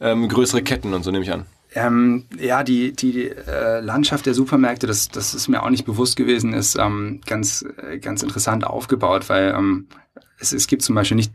ähm, 0.00 0.28
größere 0.28 0.62
Ketten 0.62 0.94
und 0.94 1.02
so 1.02 1.10
nehme 1.10 1.24
ich 1.24 1.32
an. 1.32 1.46
Ähm, 1.74 2.26
ja, 2.38 2.62
die, 2.62 2.92
die 2.92 3.30
äh, 3.30 3.80
Landschaft 3.80 4.26
der 4.26 4.34
Supermärkte, 4.34 4.86
das, 4.86 5.08
das 5.08 5.34
ist 5.34 5.48
mir 5.48 5.62
auch 5.62 5.70
nicht 5.70 5.84
bewusst 5.84 6.16
gewesen, 6.16 6.52
ist 6.52 6.76
ähm, 6.78 7.20
ganz, 7.26 7.64
äh, 7.78 7.98
ganz 7.98 8.22
interessant 8.22 8.64
aufgebaut, 8.64 9.28
weil 9.28 9.54
ähm, 9.56 9.88
es, 10.38 10.52
es 10.52 10.68
gibt 10.68 10.82
zum 10.82 10.94
Beispiel 10.94 11.16
nicht 11.16 11.32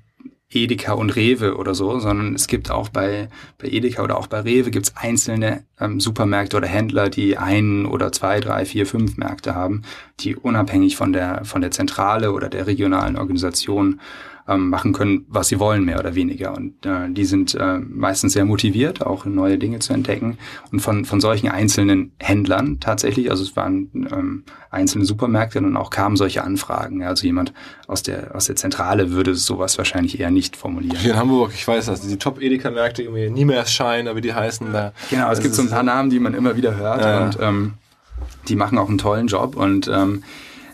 Edeka 0.51 0.93
und 0.93 1.15
Rewe 1.15 1.57
oder 1.57 1.75
so, 1.75 1.99
sondern 1.99 2.33
es 2.33 2.47
gibt 2.47 2.71
auch 2.71 2.89
bei, 2.89 3.29
bei 3.59 3.67
Edeka 3.67 4.01
oder 4.01 4.17
auch 4.17 4.27
bei 4.27 4.39
Rewe 4.39 4.71
gibt's 4.71 4.95
einzelne 4.95 5.63
ähm, 5.79 5.99
Supermärkte 5.99 6.57
oder 6.57 6.67
Händler, 6.67 7.09
die 7.09 7.37
ein 7.37 7.85
oder 7.85 8.11
zwei, 8.11 8.39
drei, 8.39 8.65
vier, 8.65 8.87
fünf 8.87 9.17
Märkte 9.17 9.53
haben, 9.53 9.83
die 10.19 10.35
unabhängig 10.35 10.95
von 10.95 11.13
der, 11.13 11.45
von 11.45 11.61
der 11.61 11.71
Zentrale 11.71 12.31
oder 12.31 12.49
der 12.49 12.65
regionalen 12.65 13.15
Organisation 13.15 13.99
ähm, 14.49 14.69
machen 14.69 14.93
können, 14.93 15.25
was 15.29 15.47
sie 15.49 15.59
wollen, 15.59 15.85
mehr 15.85 15.99
oder 15.99 16.15
weniger. 16.15 16.55
Und 16.55 16.85
äh, 16.85 17.09
die 17.09 17.25
sind 17.25 17.55
äh, 17.55 17.77
meistens 17.77 18.33
sehr 18.33 18.45
motiviert, 18.45 19.05
auch 19.05 19.25
neue 19.25 19.57
Dinge 19.57 19.79
zu 19.79 19.93
entdecken. 19.93 20.37
Und 20.71 20.79
von, 20.79 21.05
von 21.05 21.21
solchen 21.21 21.49
einzelnen 21.49 22.11
Händlern 22.19 22.79
tatsächlich, 22.79 23.29
also 23.29 23.43
es 23.43 23.55
waren 23.55 23.89
ähm, 24.11 24.43
einzelne 24.71 25.05
Supermärkte 25.05 25.59
und 25.59 25.77
auch 25.77 25.91
kamen 25.91 26.15
solche 26.15 26.43
Anfragen. 26.43 27.03
Also 27.03 27.25
jemand 27.25 27.53
aus 27.87 28.01
der, 28.01 28.35
aus 28.35 28.45
der 28.45 28.55
Zentrale 28.55 29.11
würde 29.11 29.35
sowas 29.35 29.77
wahrscheinlich 29.77 30.19
eher 30.19 30.31
nicht 30.31 30.55
formulieren. 30.55 30.97
Hier 30.97 31.13
in 31.13 31.17
Hamburg, 31.17 31.51
ich 31.53 31.67
weiß 31.67 31.85
das, 31.85 32.01
die 32.01 32.17
Top-Edeka-Märkte, 32.17 33.03
irgendwie 33.03 33.29
nie 33.29 33.45
mehr 33.45 33.65
Schein, 33.65 34.07
aber 34.07 34.21
die 34.21 34.33
heißen 34.33 34.73
da. 34.73 34.93
Genau, 35.09 35.31
es 35.31 35.41
gibt 35.41 35.53
so 35.53 35.61
ein 35.61 35.69
paar 35.69 35.83
Namen, 35.83 36.09
die 36.09 36.19
man 36.19 36.33
immer 36.33 36.55
wieder 36.55 36.75
hört 36.75 37.01
ja. 37.01 37.25
und 37.25 37.37
ähm, 37.39 37.73
die 38.47 38.55
machen 38.55 38.77
auch 38.77 38.89
einen 38.89 38.97
tollen 38.97 39.27
Job 39.27 39.55
und 39.55 39.87
ähm, 39.87 40.23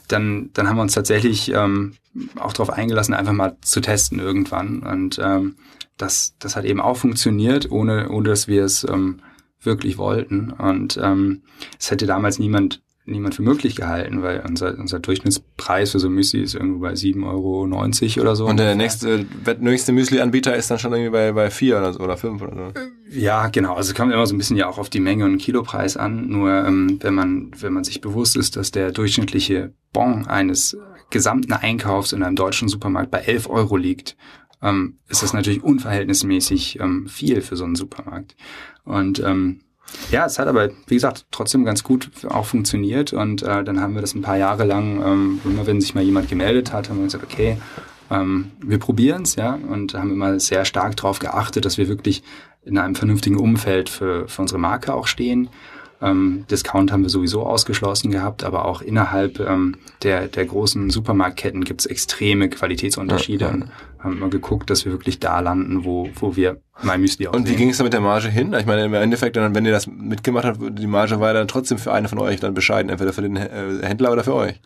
dann, 0.07 0.49
dann 0.53 0.67
haben 0.67 0.77
wir 0.77 0.81
uns 0.81 0.93
tatsächlich 0.93 1.51
ähm, 1.51 1.95
auch 2.39 2.53
darauf 2.53 2.69
eingelassen, 2.69 3.13
einfach 3.13 3.33
mal 3.33 3.57
zu 3.61 3.81
testen 3.81 4.19
irgendwann. 4.19 4.83
Und 4.83 5.19
ähm, 5.23 5.55
das, 5.97 6.35
das 6.39 6.55
hat 6.55 6.65
eben 6.65 6.81
auch 6.81 6.97
funktioniert, 6.97 7.71
ohne, 7.71 8.09
ohne 8.09 8.29
dass 8.29 8.47
wir 8.47 8.63
es 8.63 8.83
ähm, 8.83 9.21
wirklich 9.61 9.97
wollten. 9.97 10.51
Und 10.51 10.99
ähm, 11.01 11.43
es 11.79 11.91
hätte 11.91 12.05
damals 12.05 12.39
niemand 12.39 12.81
niemand 13.05 13.35
für 13.35 13.43
möglich 13.43 13.75
gehalten, 13.75 14.21
weil 14.21 14.43
unser, 14.47 14.77
unser 14.77 14.99
Durchschnittspreis 14.99 15.91
für 15.91 15.99
so 15.99 16.09
Müsli 16.09 16.41
ist 16.41 16.55
irgendwo 16.55 16.79
bei 16.79 16.93
7,90 16.93 17.25
Euro 17.25 18.21
oder 18.21 18.35
so. 18.35 18.47
Und 18.47 18.57
der 18.57 18.75
nächste, 18.75 19.25
nächste 19.59 19.91
Müsli-Anbieter 19.91 20.55
ist 20.55 20.71
dann 20.71 20.79
schon 20.79 20.93
irgendwie 20.93 21.11
bei, 21.11 21.31
bei 21.31 21.49
4 21.49 21.77
oder 21.77 21.93
so 21.93 21.99
oder 21.99 22.17
5 22.17 22.41
oder 22.41 22.55
so. 22.55 22.81
Ja, 23.11 23.47
genau. 23.47 23.75
Also 23.75 23.91
es 23.91 23.95
kommt 23.95 24.11
immer 24.11 24.25
so 24.25 24.33
ein 24.33 24.37
bisschen 24.37 24.57
ja 24.57 24.67
auch 24.67 24.77
auf 24.77 24.89
die 24.89 24.99
Menge 24.99 25.25
und 25.25 25.37
Kilopreis 25.37 25.97
an. 25.97 26.27
Nur 26.27 26.65
ähm, 26.65 26.97
wenn 27.01 27.13
man, 27.13 27.51
wenn 27.59 27.73
man 27.73 27.83
sich 27.83 28.01
bewusst 28.01 28.35
ist, 28.35 28.55
dass 28.55 28.71
der 28.71 28.91
durchschnittliche 28.91 29.73
Bon 29.93 30.25
eines 30.25 30.77
gesamten 31.11 31.53
Einkaufs 31.53 32.11
in 32.11 32.23
einem 32.23 32.35
deutschen 32.35 32.67
Supermarkt 32.67 33.11
bei 33.11 33.19
11 33.19 33.49
Euro 33.49 33.77
liegt, 33.77 34.17
ähm, 34.61 34.97
ist 35.07 35.21
das 35.21 35.33
natürlich 35.33 35.63
unverhältnismäßig 35.63 36.79
ähm, 36.79 37.07
viel 37.07 37.41
für 37.41 37.55
so 37.55 37.65
einen 37.65 37.75
Supermarkt. 37.75 38.35
Und 38.83 39.19
ähm, 39.19 39.61
ja, 40.12 40.26
es 40.26 40.39
hat 40.39 40.48
aber, 40.48 40.69
wie 40.88 40.95
gesagt, 40.95 41.26
trotzdem 41.32 41.65
ganz 41.65 41.84
gut 41.84 42.10
auch 42.28 42.45
funktioniert 42.45 43.13
und 43.13 43.43
äh, 43.43 43.63
dann 43.63 43.80
haben 43.80 43.95
wir 43.95 44.02
das 44.02 44.13
ein 44.13 44.21
paar 44.21 44.38
Jahre 44.38 44.65
lang, 44.65 45.02
ähm, 45.06 45.41
immer 45.45 45.65
wenn 45.67 45.82
sich 45.82 45.95
mal 45.95 46.04
jemand 46.04 46.30
gemeldet 46.30 46.74
hat, 46.74 46.89
haben 46.89 46.98
wir 46.98 47.06
gesagt, 47.06 47.24
okay, 47.24 47.58
ähm, 48.12 48.52
wir 48.62 48.78
probieren 48.78 49.24
es, 49.24 49.36
ja, 49.36 49.58
und 49.69 49.93
haben 49.93 50.12
immer 50.12 50.39
sehr 50.39 50.65
stark 50.65 50.95
darauf 50.98 51.19
geachtet, 51.19 51.65
dass 51.65 51.78
wir 51.78 51.88
wirklich 51.88 52.24
in 52.63 52.78
einem 52.78 52.95
vernünftigen 52.95 53.38
Umfeld 53.38 53.89
für, 53.89 54.28
für 54.28 54.41
unsere 54.41 54.60
Marke 54.60 54.93
auch 54.93 55.08
stehen. 55.08 55.50
Ähm, 56.01 56.45
Discount 56.51 56.91
haben 56.91 57.03
wir 57.03 57.10
sowieso 57.10 57.45
ausgeschlossen 57.45 58.12
gehabt, 58.12 58.43
aber 58.43 58.65
auch 58.65 58.81
innerhalb 58.81 59.39
ähm, 59.39 59.77
der, 60.03 60.27
der 60.27 60.45
großen 60.45 60.89
Supermarktketten 60.89 61.63
gibt 61.63 61.81
es 61.81 61.86
extreme 61.86 62.49
Qualitätsunterschiede. 62.49 63.45
Ja, 63.45 63.55
ja. 63.58 63.65
Haben 63.99 64.19
wir 64.19 64.29
geguckt, 64.29 64.69
dass 64.69 64.86
wir 64.86 64.91
wirklich 64.91 65.19
da 65.19 65.39
landen, 65.39 65.84
wo, 65.84 66.10
wo 66.15 66.36
wir 66.36 66.62
mein 66.84 67.01
Müsli 67.01 67.27
auch 67.27 67.34
Und 67.34 67.49
wie 67.49 67.55
ging 67.55 67.69
es 67.69 67.77
da 67.77 67.84
mit 67.84 67.93
der 67.93 68.01
Marge 68.01 68.27
hin? 68.27 68.53
Ich 68.53 68.65
meine, 68.65 68.86
im 68.86 68.93
Endeffekt, 68.93 69.36
wenn 69.36 69.65
ihr 69.65 69.71
das 69.71 69.88
mitgemacht 69.88 70.45
habt, 70.45 70.60
die 70.62 70.88
Marge 70.88 71.19
war 71.19 71.34
dann 71.34 71.47
trotzdem 71.47 71.77
für 71.77 71.91
eine 71.91 72.08
von 72.08 72.19
euch 72.19 72.39
dann 72.39 72.53
bescheiden, 72.53 72.89
entweder 72.89 73.13
für 73.13 73.21
den 73.21 73.38
äh, 73.38 73.79
Händler 73.81 74.12
oder 74.12 74.23
für 74.23 74.36
euch. 74.36 74.60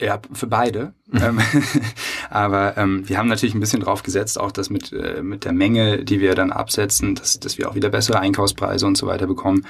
Ja, 0.00 0.20
für 0.32 0.48
beide. 0.48 0.92
Ähm, 1.12 1.38
aber 2.30 2.76
ähm, 2.76 3.08
wir 3.08 3.16
haben 3.16 3.28
natürlich 3.28 3.54
ein 3.54 3.60
bisschen 3.60 3.80
drauf 3.80 4.02
gesetzt, 4.02 4.40
auch 4.40 4.50
das 4.50 4.68
mit, 4.68 4.92
äh, 4.92 5.22
mit 5.22 5.44
der 5.44 5.52
Menge, 5.52 6.04
die 6.04 6.20
wir 6.20 6.34
dann 6.34 6.50
absetzen, 6.50 7.14
dass, 7.14 7.38
dass 7.38 7.58
wir 7.58 7.70
auch 7.70 7.76
wieder 7.76 7.90
bessere 7.90 8.18
Einkaufspreise 8.18 8.86
und 8.86 8.96
so 8.96 9.06
weiter 9.06 9.26
bekommen. 9.26 9.66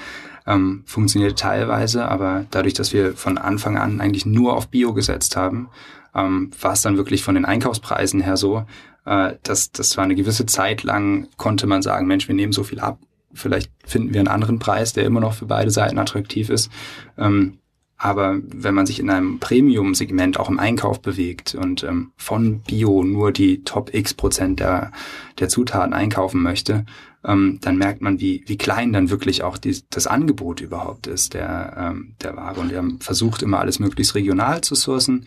Ähm, 0.47 0.83
funktioniert 0.85 1.37
teilweise, 1.37 2.07
aber 2.07 2.45
dadurch, 2.49 2.73
dass 2.73 2.91
wir 2.91 3.13
von 3.13 3.37
Anfang 3.37 3.77
an 3.77 4.01
eigentlich 4.01 4.25
nur 4.25 4.55
auf 4.55 4.67
Bio 4.67 4.93
gesetzt 4.93 5.35
haben, 5.35 5.69
ähm, 6.15 6.49
war 6.59 6.73
es 6.73 6.81
dann 6.81 6.97
wirklich 6.97 7.23
von 7.23 7.35
den 7.35 7.45
Einkaufspreisen 7.45 8.21
her 8.21 8.37
so, 8.37 8.65
äh, 9.05 9.33
dass 9.43 9.71
das 9.71 9.95
war 9.97 10.05
eine 10.05 10.15
gewisse 10.15 10.47
Zeit 10.47 10.83
lang, 10.83 11.27
konnte 11.37 11.67
man 11.67 11.83
sagen, 11.83 12.07
Mensch, 12.07 12.27
wir 12.27 12.35
nehmen 12.35 12.53
so 12.53 12.63
viel 12.63 12.79
ab, 12.79 12.99
vielleicht 13.33 13.71
finden 13.85 14.13
wir 14.13 14.21
einen 14.21 14.29
anderen 14.29 14.57
Preis, 14.57 14.93
der 14.93 15.05
immer 15.05 15.19
noch 15.19 15.33
für 15.33 15.45
beide 15.45 15.69
Seiten 15.69 15.99
attraktiv 15.99 16.49
ist. 16.49 16.71
Ähm, 17.17 17.59
aber 17.97 18.39
wenn 18.43 18.75
man 18.75 18.85
sich 18.85 18.99
in 18.99 19.09
einem 19.09 19.39
Premium-Segment 19.39 20.39
auch 20.39 20.49
im 20.49 20.59
Einkauf 20.59 21.01
bewegt 21.01 21.55
und 21.55 21.83
ähm, 21.83 22.11
von 22.17 22.59
Bio 22.59 23.03
nur 23.03 23.31
die 23.31 23.63
Top 23.63 23.93
X 23.93 24.13
Prozent 24.13 24.59
der, 24.59 24.91
der 25.39 25.47
Zutaten 25.47 25.93
einkaufen 25.93 26.41
möchte, 26.41 26.85
ähm, 27.23 27.59
dann 27.61 27.77
merkt 27.77 28.01
man, 28.01 28.19
wie, 28.19 28.43
wie 28.47 28.57
klein 28.57 28.91
dann 28.91 29.09
wirklich 29.09 29.43
auch 29.43 29.57
die, 29.57 29.81
das 29.89 30.07
Angebot 30.07 30.59
überhaupt 30.59 31.07
ist 31.07 31.33
der, 31.33 31.73
ähm, 31.77 32.15
der 32.21 32.35
Ware. 32.35 32.59
Und 32.59 32.69
wir 32.69 32.77
haben 32.77 32.99
versucht, 32.99 33.41
immer 33.41 33.59
alles 33.59 33.79
möglichst 33.79 34.15
regional 34.15 34.61
zu 34.61 34.75
sourcen. 34.75 35.25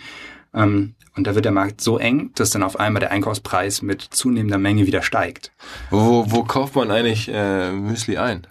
Ähm, 0.54 0.94
und 1.16 1.26
da 1.26 1.35
wird 1.35 1.46
der 1.46 1.52
Markt 1.52 1.81
so 1.81 1.98
eng, 1.98 2.31
dass 2.35 2.50
dann 2.50 2.62
auf 2.62 2.78
einmal 2.78 3.00
der 3.00 3.11
Einkaufspreis 3.11 3.83
mit 3.83 4.02
zunehmender 4.02 4.59
Menge 4.59 4.87
wieder 4.87 5.02
steigt. 5.02 5.52
Wo, 5.90 6.24
wo 6.28 6.44
kauft 6.44 6.76
man 6.76 6.90
eigentlich 6.90 7.28
äh, 7.33 7.72
Müsli 7.72 8.18
ein? 8.18 8.46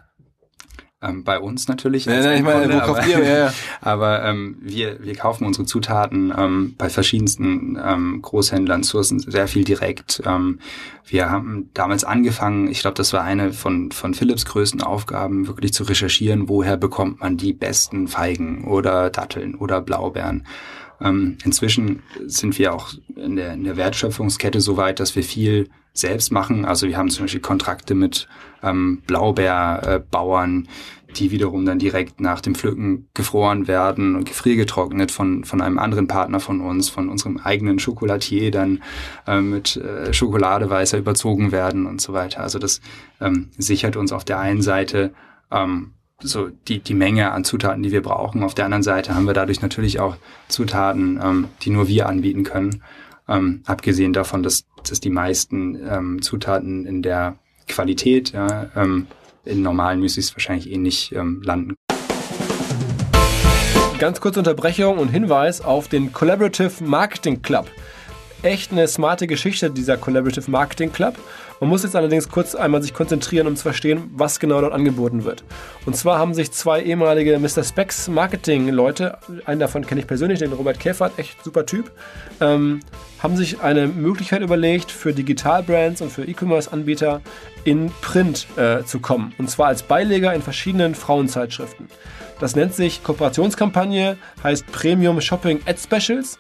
Ähm, 1.00 1.24
bei 1.24 1.40
uns 1.40 1.68
natürlich. 1.68 2.06
Ja, 2.06 2.20
nein, 2.22 2.38
ich 2.38 2.44
meine, 2.44 2.74
wo 2.74 2.80
kauft 2.80 3.08
ihr? 3.08 3.24
Ja, 3.24 3.38
ja. 3.38 3.54
aber 3.82 4.24
ähm, 4.26 4.58
wir, 4.62 5.04
wir 5.04 5.14
kaufen 5.14 5.46
unsere 5.46 5.66
Zutaten 5.66 6.34
ähm, 6.36 6.74
bei 6.76 6.90
verschiedensten 6.90 7.78
ähm, 7.80 8.20
Großhändlern, 8.24 8.82
sourcen 8.82 9.20
sehr 9.20 9.48
viel 9.48 9.64
direkt. 9.64 10.24
Ähm, 10.26 10.60
wir 11.06 11.30
haben 11.30 11.70
damals 11.76 12.04
angefangen, 12.04 12.68
ich 12.68 12.80
glaube, 12.80 12.96
das 12.96 13.14
war 13.14 13.22
eine 13.22 13.54
von, 13.54 13.92
von 13.92 14.16
Philips 14.16 14.46
größten 14.46 14.82
Aufgaben, 14.82 15.46
wirklich 15.46 15.72
zu 15.72 15.84
recherchieren, 15.84 16.50
woher 16.50 16.78
bekommt 16.78 17.20
man 17.20 17.38
die 17.38 17.54
besten 17.54 18.08
Feigen 18.08 18.64
oder 18.64 19.12
Datteln 19.12 19.54
oder 19.54 19.82
Blaubeeren. 19.82 20.48
Ähm, 21.00 21.38
inzwischen 21.44 22.02
sind 22.26 22.58
wir 22.58 22.74
auch 22.74 22.90
in 23.16 23.36
der, 23.36 23.54
in 23.54 23.64
der 23.64 23.78
Wertschöpfungskette 23.78 24.62
so 24.62 24.78
weit, 24.78 25.00
dass 25.00 25.16
wir 25.16 25.24
viel 25.24 25.70
selbst 26.00 26.32
machen. 26.32 26.66
Also 26.66 26.88
wir 26.88 26.98
haben 26.98 27.10
zum 27.10 27.26
Beispiel 27.26 27.42
Kontrakte 27.42 27.96
mit 27.96 28.28
ähm, 28.64 29.02
Blaubeerbauern, 29.08 30.68
die 31.16 31.32
wiederum 31.32 31.66
dann 31.66 31.80
direkt 31.80 32.20
nach 32.20 32.42
dem 32.42 32.54
Pflücken 32.54 33.08
gefroren 33.14 33.68
werden 33.68 34.16
und 34.16 34.26
gefriergetrocknet 34.26 35.12
von, 35.12 35.44
von 35.44 35.62
einem 35.62 35.80
anderen 35.80 36.08
Partner 36.08 36.40
von 36.40 36.62
uns, 36.62 36.90
von 36.90 37.10
unserem 37.10 37.38
eigenen 37.38 37.80
Schokolatier 37.80 38.52
dann 38.52 38.84
äh, 39.26 39.42
mit 39.42 39.78
äh, 39.78 40.14
Schokolade 40.14 40.70
weißer 40.70 40.98
überzogen 40.98 41.52
werden 41.52 41.86
und 41.86 42.02
so 42.02 42.14
weiter. 42.14 42.42
Also 42.42 42.60
das 42.60 42.82
ähm, 43.22 43.50
sichert 43.58 43.96
uns 43.96 44.12
auf 44.12 44.26
der 44.26 44.40
einen 44.40 44.62
Seite 44.62 45.14
ähm, 45.52 45.94
so 46.20 46.50
die, 46.68 46.80
die 46.80 46.96
Menge 46.96 47.32
an 47.32 47.44
Zutaten, 47.44 47.84
die 47.84 47.92
wir 47.92 48.02
brauchen. 48.02 48.44
Auf 48.44 48.56
der 48.56 48.66
anderen 48.66 48.84
Seite 48.84 49.14
haben 49.14 49.28
wir 49.28 49.34
dadurch 49.34 49.62
natürlich 49.62 50.00
auch 50.00 50.18
Zutaten, 50.48 51.20
ähm, 51.24 51.48
die 51.62 51.70
nur 51.70 51.88
wir 51.88 52.08
anbieten 52.08 52.44
können. 52.44 52.84
Ähm, 53.28 53.62
abgesehen 53.66 54.14
davon, 54.14 54.42
dass, 54.42 54.66
dass 54.88 55.00
die 55.00 55.10
meisten 55.10 55.80
ähm, 55.88 56.22
Zutaten 56.22 56.86
in 56.86 57.02
der 57.02 57.38
Qualität 57.68 58.32
ja, 58.32 58.70
ähm, 58.76 59.08
in 59.46 59.62
normalen 59.62 60.00
Müslis 60.00 60.36
wahrscheinlich 60.36 60.72
eh 60.72 60.78
nicht 60.78 61.14
ähm, 61.14 61.42
landen. 61.44 61.76
Ganz 64.00 64.22
kurze 64.22 64.40
Unterbrechung 64.40 65.00
und 65.00 65.10
Hinweis 65.10 65.62
auf 65.62 65.88
den 65.88 66.14
Collaborative 66.14 66.84
Marketing 66.84 67.42
Club. 67.42 67.68
Echt 68.44 68.72
eine 68.72 68.88
smarte 68.88 69.26
Geschichte, 69.26 69.72
dieser 69.72 69.98
Collaborative 69.98 70.50
Marketing 70.52 70.92
Club. 70.92 71.16
Man 71.60 71.72
muss 71.72 71.82
jetzt 71.82 71.96
allerdings 71.96 72.30
kurz 72.30 72.54
einmal 72.54 72.84
sich 72.84 72.94
konzentrieren, 72.94 73.48
um 73.48 73.56
zu 73.56 73.64
verstehen, 73.64 74.12
was 74.14 74.40
genau 74.40 74.62
dort 74.62 74.74
angeboten 74.74 75.24
wird. 75.24 75.44
Und 75.88 75.96
zwar 75.96 76.20
haben 76.20 76.36
sich 76.36 76.52
zwei 76.52 76.84
ehemalige 76.84 77.40
Mr. 77.40 77.64
Specs 77.64 78.08
Marketing-Leute, 78.10 79.18
einen 79.46 79.60
davon 79.60 79.86
kenne 79.88 80.02
ich 80.02 80.08
persönlich, 80.08 80.38
den 80.38 80.54
Robert 80.54 80.80
Käfert, 80.80 81.18
echt 81.18 81.44
super 81.44 81.66
Typ, 81.66 81.92
ähm, 82.40 82.82
haben 83.24 83.36
sich 83.36 83.62
eine 83.62 83.88
Möglichkeit 83.88 84.44
überlegt, 84.44 84.92
für 84.92 85.14
Digitalbrands 85.14 86.02
und 86.02 86.12
für 86.12 86.24
E-Commerce-Anbieter 86.24 87.22
in 87.64 87.92
Print 88.02 88.46
äh, 88.56 88.84
zu 88.84 89.00
kommen. 89.00 89.34
Und 89.40 89.50
zwar 89.50 89.68
als 89.68 89.82
Beileger 89.82 90.36
in 90.36 90.44
verschiedenen 90.44 90.94
Frauenzeitschriften. 90.94 91.88
Das 92.40 92.56
nennt 92.56 92.76
sich 92.76 93.04
Kooperationskampagne, 93.04 94.18
heißt 94.44 94.72
Premium 94.72 95.20
Shopping 95.22 95.60
Ad 95.66 95.80
Specials. 95.80 96.38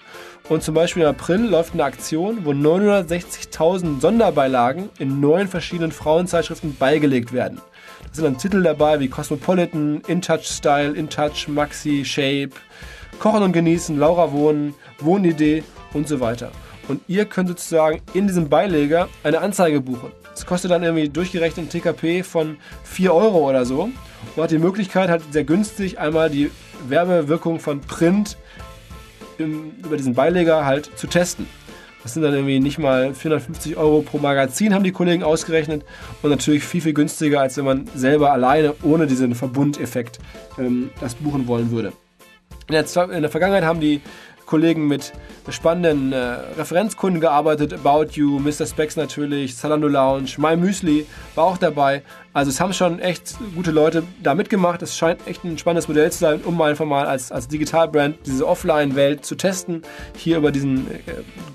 Und 0.49 0.63
zum 0.63 0.75
Beispiel 0.75 1.03
im 1.03 1.09
April 1.09 1.41
läuft 1.41 1.73
eine 1.73 1.83
Aktion, 1.83 2.45
wo 2.45 2.51
960.000 2.51 3.99
Sonderbeilagen 3.99 4.89
in 4.97 5.19
neun 5.19 5.49
verschiedenen 5.49 5.91
Frauenzeitschriften 5.91 6.77
beigelegt 6.77 7.33
werden. 7.33 7.59
Da 8.07 8.13
sind 8.13 8.23
dann 8.23 8.37
Titel 8.37 8.63
dabei 8.63 9.01
wie 9.01 9.09
Cosmopolitan, 9.09 10.01
In 10.07 10.21
Touch 10.21 10.45
Style, 10.45 10.93
In 10.93 11.09
Touch, 11.09 11.49
Maxi, 11.49 12.05
Shape, 12.05 12.51
Kochen 13.19 13.43
und 13.43 13.51
Genießen, 13.51 13.99
Laura 13.99 14.31
Wohnen, 14.31 14.73
Wohnidee 14.99 15.63
und 15.93 16.07
so 16.07 16.21
weiter. 16.21 16.51
Und 16.87 17.01
ihr 17.09 17.25
könnt 17.25 17.49
sozusagen 17.49 18.01
in 18.13 18.27
diesem 18.27 18.47
Beileger 18.47 19.09
eine 19.25 19.41
Anzeige 19.41 19.81
buchen. 19.81 20.13
Das 20.31 20.45
kostet 20.45 20.71
dann 20.71 20.83
irgendwie 20.83 21.09
durchgerechnet 21.09 21.65
ein 21.65 21.69
TKP 21.69 22.23
von 22.23 22.55
4 22.85 23.13
Euro 23.13 23.49
oder 23.49 23.65
so. 23.65 23.89
Und 24.35 24.43
hat 24.43 24.51
die 24.51 24.59
Möglichkeit, 24.59 25.09
halt 25.09 25.23
sehr 25.31 25.43
günstig 25.43 25.99
einmal 25.99 26.29
die 26.29 26.51
Werbewirkung 26.87 27.59
von 27.59 27.81
Print 27.81 28.37
im, 29.37 29.71
über 29.83 29.97
diesen 29.97 30.13
Beileger 30.13 30.65
halt 30.65 30.89
zu 30.95 31.07
testen. 31.07 31.47
Das 32.03 32.13
sind 32.13 32.23
dann 32.23 32.33
irgendwie 32.33 32.59
nicht 32.59 32.79
mal 32.79 33.13
450 33.13 33.75
Euro 33.75 34.01
pro 34.01 34.17
Magazin, 34.17 34.73
haben 34.73 34.83
die 34.83 34.91
Kollegen 34.91 35.23
ausgerechnet. 35.23 35.83
Und 36.21 36.29
natürlich 36.29 36.63
viel, 36.63 36.79
viel 36.81 36.93
günstiger, 36.93 37.41
als 37.41 37.57
wenn 37.57 37.65
man 37.65 37.89
selber 37.95 38.31
alleine 38.31 38.75
ohne 38.83 39.07
diesen 39.07 39.35
Verbundeffekt 39.35 40.19
ähm, 40.57 40.89
das 41.01 41.15
buchen 41.15 41.47
wollen 41.47 41.71
würde. 41.71 41.91
In 42.69 42.73
der, 42.73 43.09
in 43.09 43.21
der 43.21 43.31
Vergangenheit 43.31 43.63
haben 43.63 43.79
die 43.79 44.01
Kollegen 44.47 44.87
mit 44.87 45.13
spannenden 45.49 46.11
äh, 46.11 46.17
Referenzkunden 46.57 47.21
gearbeitet. 47.21 47.73
About 47.73 48.07
You, 48.13 48.39
Mr. 48.39 48.65
Specs 48.65 48.95
natürlich, 48.95 49.55
Zalando 49.55 49.87
Lounge, 49.87 50.31
My 50.37 50.57
Müsli 50.57 51.05
war 51.35 51.43
auch 51.43 51.57
dabei. 51.57 52.01
Also 52.33 52.49
es 52.49 52.59
haben 52.59 52.73
schon 52.73 52.97
echt 52.99 53.35
gute 53.55 53.69
Leute 53.71 54.01
da 54.23 54.33
mitgemacht. 54.33 54.81
Es 54.81 54.97
scheint 54.97 55.27
echt 55.27 55.43
ein 55.43 55.59
spannendes 55.59 55.87
Modell 55.87 56.11
zu 56.11 56.17
sein, 56.19 56.41
um 56.41 56.59
einfach 56.61 56.85
mal 56.85 57.05
als, 57.05 57.31
als 57.31 57.47
Digitalbrand 57.47 58.17
diese 58.25 58.47
Offline-Welt 58.47 59.25
zu 59.25 59.35
testen. 59.35 59.83
Hier 60.15 60.37
über 60.37 60.51
diesen 60.51 60.89
äh, 60.89 61.01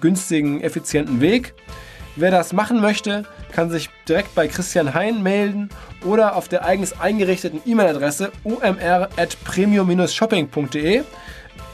günstigen, 0.00 0.60
effizienten 0.60 1.20
Weg. 1.20 1.54
Wer 2.14 2.30
das 2.30 2.52
machen 2.52 2.82
möchte, 2.82 3.24
kann 3.52 3.70
sich 3.70 3.88
direkt 4.06 4.34
bei 4.34 4.46
Christian 4.46 4.92
Hein 4.92 5.22
melden 5.22 5.70
oder 6.04 6.36
auf 6.36 6.46
der 6.46 6.66
eigens 6.66 7.00
eingerichteten 7.00 7.62
E-Mail-Adresse 7.64 8.32
omr.premium-shopping.de. 8.44 11.04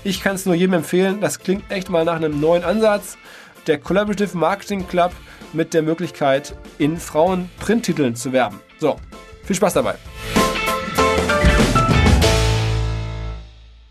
Ich 0.05 0.23
kann 0.23 0.37
es 0.37 0.47
nur 0.47 0.55
jedem 0.55 0.75
empfehlen, 0.75 1.21
das 1.21 1.41
klingt 1.41 1.71
echt 1.71 1.91
mal 1.91 2.05
nach 2.05 2.17
einem 2.17 2.41
neuen 2.41 2.63
Ansatz. 2.63 3.19
Der 3.67 3.79
Collaborative 3.79 4.37
Marketing 4.39 4.87
Club 4.87 5.13
mit 5.53 5.75
der 5.75 5.83
Möglichkeit, 5.83 6.55
in 6.79 6.99
Frauen-Printtiteln 6.99 8.15
zu 8.15 8.33
werben. 8.33 8.61
So, 8.79 8.97
viel 9.45 9.57
Spaß 9.57 9.75
dabei. 9.75 9.97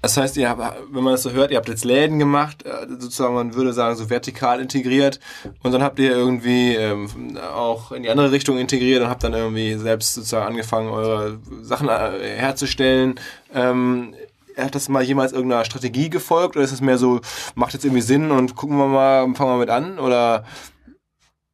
Das 0.01 0.15
heißt, 0.15 0.37
ihr 0.37 0.47
habt, 0.47 0.61
wenn 0.91 1.03
man 1.03 1.13
das 1.13 1.23
so 1.23 1.31
hört, 1.31 1.51
ihr 1.51 1.57
habt 1.57 1.67
jetzt 1.67 1.83
Läden 1.83 2.17
gemacht, 2.17 2.63
äh, 2.65 2.87
sozusagen, 2.87 3.33
man 3.33 3.55
würde 3.55 3.73
sagen, 3.73 3.97
so 3.97 4.09
vertikal 4.09 4.61
integriert 4.61 5.19
und 5.63 5.73
dann 5.73 5.83
habt 5.83 5.99
ihr 5.99 6.11
irgendwie 6.11 6.75
ähm, 6.75 7.37
auch 7.53 7.91
in 7.91 8.03
die 8.03 8.09
andere 8.09 8.31
Richtung 8.31 8.57
integriert 8.57 9.01
und 9.01 9.09
habt 9.09 9.25
dann 9.25 9.33
irgendwie 9.33 9.73
selbst 9.73 10.13
sozusagen 10.13 10.47
angefangen, 10.47 10.89
eure 10.89 11.39
Sachen 11.61 11.89
äh, 11.89 12.37
herzustellen. 12.37 13.15
Ähm, 13.53 14.13
hat 14.57 14.75
das 14.75 14.89
mal 14.89 15.03
jemals 15.03 15.33
irgendeiner 15.33 15.65
Strategie 15.65 16.09
gefolgt 16.09 16.55
oder 16.55 16.65
ist 16.65 16.71
es 16.71 16.81
mehr 16.81 16.97
so, 16.97 17.21
macht 17.55 17.73
jetzt 17.73 17.85
irgendwie 17.85 18.01
Sinn 18.01 18.31
und 18.31 18.55
gucken 18.55 18.77
wir 18.77 18.87
mal, 18.87 19.33
fangen 19.35 19.51
wir 19.51 19.57
mit 19.57 19.69
an 19.69 19.99
oder? 19.99 20.43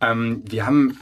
Ähm, 0.01 0.43
wir 0.45 0.66
haben 0.66 0.97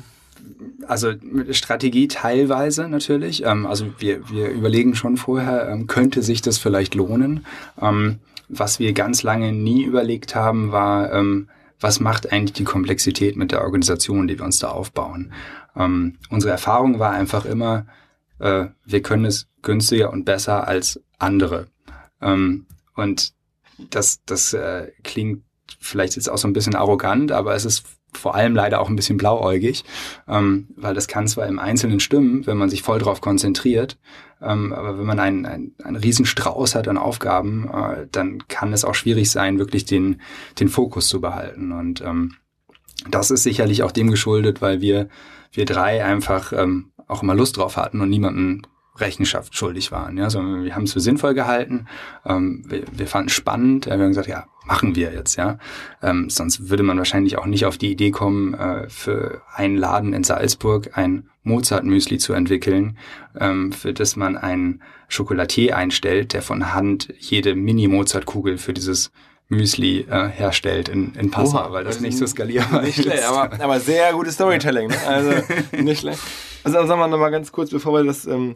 also 0.87 1.13
Strategie 1.51 2.07
teilweise 2.07 2.87
natürlich. 2.87 3.45
Ähm, 3.45 3.65
also 3.65 3.87
wir, 3.99 4.29
wir 4.29 4.49
überlegen 4.49 4.95
schon 4.95 5.17
vorher, 5.17 5.69
ähm, 5.69 5.87
könnte 5.87 6.21
sich 6.21 6.41
das 6.41 6.57
vielleicht 6.57 6.95
lohnen. 6.95 7.45
Ähm, 7.81 8.19
was 8.49 8.79
wir 8.79 8.93
ganz 8.93 9.23
lange 9.23 9.53
nie 9.53 9.83
überlegt 9.83 10.35
haben, 10.35 10.71
war, 10.71 11.13
ähm, 11.13 11.49
was 11.79 11.99
macht 11.99 12.31
eigentlich 12.31 12.53
die 12.53 12.63
Komplexität 12.63 13.35
mit 13.37 13.51
der 13.51 13.61
Organisation, 13.61 14.27
die 14.27 14.37
wir 14.37 14.45
uns 14.45 14.59
da 14.59 14.69
aufbauen. 14.69 15.31
Ähm, 15.75 16.17
unsere 16.29 16.51
Erfahrung 16.51 16.99
war 16.99 17.11
einfach 17.11 17.45
immer, 17.45 17.85
äh, 18.39 18.65
wir 18.85 19.01
können 19.01 19.25
es 19.25 19.47
günstiger 19.61 20.11
und 20.11 20.25
besser 20.25 20.67
als 20.67 21.01
andere. 21.17 21.67
Ähm, 22.21 22.65
und 22.95 23.33
das, 23.77 24.21
das 24.25 24.53
äh, 24.53 24.91
klingt 25.03 25.43
vielleicht 25.79 26.15
jetzt 26.15 26.29
auch 26.29 26.37
so 26.37 26.47
ein 26.47 26.53
bisschen 26.53 26.75
arrogant, 26.75 27.31
aber 27.31 27.55
es 27.55 27.65
ist 27.65 27.83
vor 28.13 28.35
allem 28.35 28.55
leider 28.55 28.81
auch 28.81 28.89
ein 28.89 28.95
bisschen 28.95 29.17
blauäugig, 29.17 29.85
ähm, 30.27 30.67
weil 30.75 30.93
das 30.93 31.07
kann 31.07 31.27
zwar 31.27 31.47
im 31.47 31.59
Einzelnen 31.59 31.99
stimmen, 31.99 32.45
wenn 32.45 32.57
man 32.57 32.69
sich 32.69 32.81
voll 32.83 32.99
drauf 32.99 33.21
konzentriert, 33.21 33.97
ähm, 34.41 34.73
aber 34.73 34.97
wenn 34.97 35.05
man 35.05 35.19
einen, 35.19 35.45
einen, 35.45 35.75
einen 35.83 35.95
riesen 35.95 36.25
Strauß 36.25 36.75
hat 36.75 36.87
an 36.87 36.97
Aufgaben, 36.97 37.69
äh, 37.69 38.07
dann 38.11 38.47
kann 38.47 38.73
es 38.73 38.83
auch 38.83 38.95
schwierig 38.95 39.31
sein, 39.31 39.59
wirklich 39.59 39.85
den, 39.85 40.21
den 40.59 40.67
Fokus 40.67 41.07
zu 41.07 41.21
behalten. 41.21 41.71
Und 41.71 42.01
ähm, 42.01 42.35
das 43.09 43.31
ist 43.31 43.43
sicherlich 43.43 43.83
auch 43.83 43.91
dem 43.91 44.09
geschuldet, 44.09 44.61
weil 44.61 44.81
wir, 44.81 45.07
wir 45.51 45.65
drei 45.65 46.03
einfach 46.03 46.53
ähm, 46.53 46.91
auch 47.07 47.23
immer 47.23 47.35
Lust 47.35 47.57
drauf 47.57 47.77
hatten 47.77 48.01
und 48.01 48.09
niemanden 48.09 48.63
Rechenschaft 48.97 49.55
schuldig 49.55 49.91
waren. 49.91 50.17
Ja, 50.17 50.29
sondern 50.29 50.63
wir 50.63 50.75
haben 50.75 50.83
es 50.83 50.93
für 50.93 50.99
sinnvoll 50.99 51.33
gehalten. 51.33 51.87
Ähm, 52.25 52.63
wir, 52.67 52.83
wir 52.91 53.07
fanden 53.07 53.27
es 53.27 53.33
spannend. 53.33 53.85
Wir 53.85 53.93
haben 53.93 54.07
gesagt, 54.07 54.27
ja, 54.27 54.45
machen 54.65 54.95
wir 54.95 55.13
jetzt. 55.13 55.37
Ja, 55.37 55.57
ähm, 56.01 56.29
sonst 56.29 56.69
würde 56.69 56.83
man 56.83 56.97
wahrscheinlich 56.97 57.37
auch 57.37 57.45
nicht 57.45 57.65
auf 57.65 57.77
die 57.77 57.91
Idee 57.91 58.11
kommen, 58.11 58.53
äh, 58.53 58.89
für 58.89 59.41
einen 59.53 59.77
Laden 59.77 60.13
in 60.13 60.23
Salzburg 60.23 60.97
ein 60.97 61.29
Mozart-Müsli 61.43 62.19
zu 62.19 62.33
entwickeln, 62.33 62.97
ähm, 63.39 63.71
für 63.71 63.93
das 63.93 64.15
man 64.15 64.37
einen 64.37 64.81
Schokolatier 65.07 65.75
einstellt, 65.75 66.33
der 66.33 66.41
von 66.41 66.73
Hand 66.73 67.13
jede 67.17 67.55
Mini-Mozart-Kugel 67.55 68.57
für 68.57 68.73
dieses 68.73 69.11
Müsli 69.51 70.07
äh, 70.09 70.29
herstellt 70.29 70.87
in, 70.87 71.13
in 71.15 71.29
Passau, 71.29 71.57
Oha, 71.57 71.71
weil 71.73 71.83
das 71.83 71.99
nicht 71.99 72.17
so 72.17 72.25
skalierbar 72.25 72.83
nicht 72.83 72.97
ist. 72.97 73.03
Schlecht, 73.03 73.25
aber, 73.25 73.61
aber 73.61 73.79
sehr 73.81 74.13
gutes 74.13 74.35
Storytelling. 74.35 74.87
Ne? 74.87 74.95
Also 75.05 75.31
nicht 75.77 75.99
schlecht. 75.99 76.19
Also 76.63 76.87
sagen 76.87 76.99
wir 76.99 77.07
nochmal 77.07 77.31
ganz 77.31 77.51
kurz, 77.51 77.69
bevor 77.69 77.93
wir 77.93 78.03
das 78.05 78.25
ähm, 78.25 78.53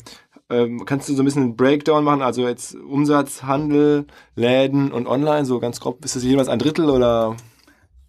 ähm, 0.50 0.86
kannst 0.86 1.10
du 1.10 1.14
so 1.14 1.22
ein 1.22 1.26
bisschen 1.26 1.44
einen 1.44 1.56
Breakdown 1.58 2.06
machen? 2.06 2.22
Also 2.22 2.48
jetzt 2.48 2.76
Umsatz, 2.76 3.44
Handel, 3.44 4.06
Läden 4.36 4.92
und 4.92 5.06
Online, 5.06 5.44
so 5.46 5.60
ganz 5.60 5.82
grob, 5.82 6.06
ist 6.06 6.16
das 6.16 6.24
jeweils 6.24 6.48
ein 6.48 6.60
Drittel 6.60 6.90
oder? 6.90 7.36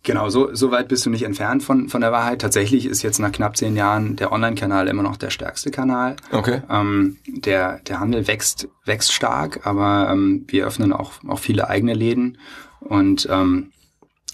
Genau, 0.04 0.28
so, 0.28 0.54
so 0.54 0.70
weit 0.70 0.86
bist 0.86 1.04
du 1.04 1.10
nicht 1.10 1.24
entfernt 1.24 1.64
von, 1.64 1.88
von 1.88 2.00
der 2.00 2.12
Wahrheit. 2.12 2.40
Tatsächlich 2.40 2.86
ist 2.86 3.02
jetzt 3.02 3.18
nach 3.18 3.32
knapp 3.32 3.56
zehn 3.56 3.74
Jahren 3.74 4.14
der 4.14 4.30
Online-Kanal 4.30 4.86
immer 4.86 5.02
noch 5.02 5.16
der 5.16 5.30
stärkste 5.30 5.72
Kanal. 5.72 6.14
Okay. 6.30 6.62
Ähm, 6.70 7.16
der, 7.26 7.80
der 7.80 7.98
Handel 7.98 8.28
wächst, 8.28 8.68
wächst 8.84 9.12
stark, 9.12 9.66
aber 9.66 10.08
ähm, 10.12 10.44
wir 10.46 10.64
öffnen 10.64 10.92
auch, 10.92 11.14
auch 11.26 11.40
viele 11.40 11.68
eigene 11.68 11.94
Läden 11.94 12.38
und 12.88 13.28
ähm, 13.30 13.72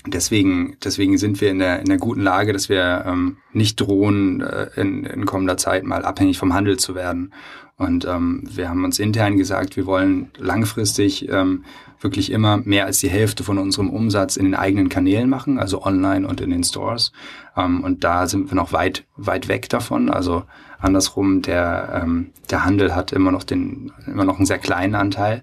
deswegen, 0.06 0.76
deswegen 0.82 1.18
sind 1.18 1.40
wir 1.40 1.50
in 1.50 1.58
der, 1.58 1.80
in 1.80 1.86
der 1.86 1.98
guten 1.98 2.22
Lage, 2.22 2.52
dass 2.52 2.68
wir 2.68 3.04
ähm, 3.06 3.38
nicht 3.52 3.80
drohen, 3.80 4.40
äh, 4.40 4.68
in, 4.76 5.04
in 5.04 5.26
kommender 5.26 5.56
Zeit 5.56 5.84
mal 5.84 6.04
abhängig 6.04 6.38
vom 6.38 6.54
Handel 6.54 6.78
zu 6.78 6.94
werden. 6.94 7.32
Und 7.76 8.04
ähm, 8.04 8.44
wir 8.48 8.68
haben 8.68 8.84
uns 8.84 8.98
intern 8.98 9.36
gesagt, 9.36 9.76
wir 9.76 9.86
wollen 9.86 10.30
langfristig 10.38 11.28
ähm, 11.28 11.64
wirklich 12.00 12.30
immer 12.30 12.58
mehr 12.58 12.86
als 12.86 12.98
die 12.98 13.08
Hälfte 13.08 13.44
von 13.44 13.58
unserem 13.58 13.90
Umsatz 13.90 14.36
in 14.36 14.44
den 14.44 14.54
eigenen 14.54 14.88
Kanälen 14.88 15.28
machen, 15.28 15.58
also 15.58 15.82
online 15.82 16.26
und 16.26 16.40
in 16.40 16.50
den 16.50 16.64
Stores. 16.64 17.12
Ähm, 17.56 17.82
und 17.82 18.04
da 18.04 18.26
sind 18.26 18.50
wir 18.50 18.56
noch 18.56 18.72
weit, 18.72 19.04
weit 19.16 19.48
weg 19.48 19.68
davon. 19.68 20.10
Also 20.10 20.44
andersrum, 20.78 21.42
der, 21.42 22.02
ähm, 22.02 22.30
der 22.50 22.64
Handel 22.64 22.94
hat 22.94 23.12
immer 23.12 23.32
noch 23.32 23.44
den, 23.44 23.92
immer 24.06 24.24
noch 24.24 24.36
einen 24.36 24.46
sehr 24.46 24.58
kleinen 24.58 24.94
Anteil. 24.94 25.42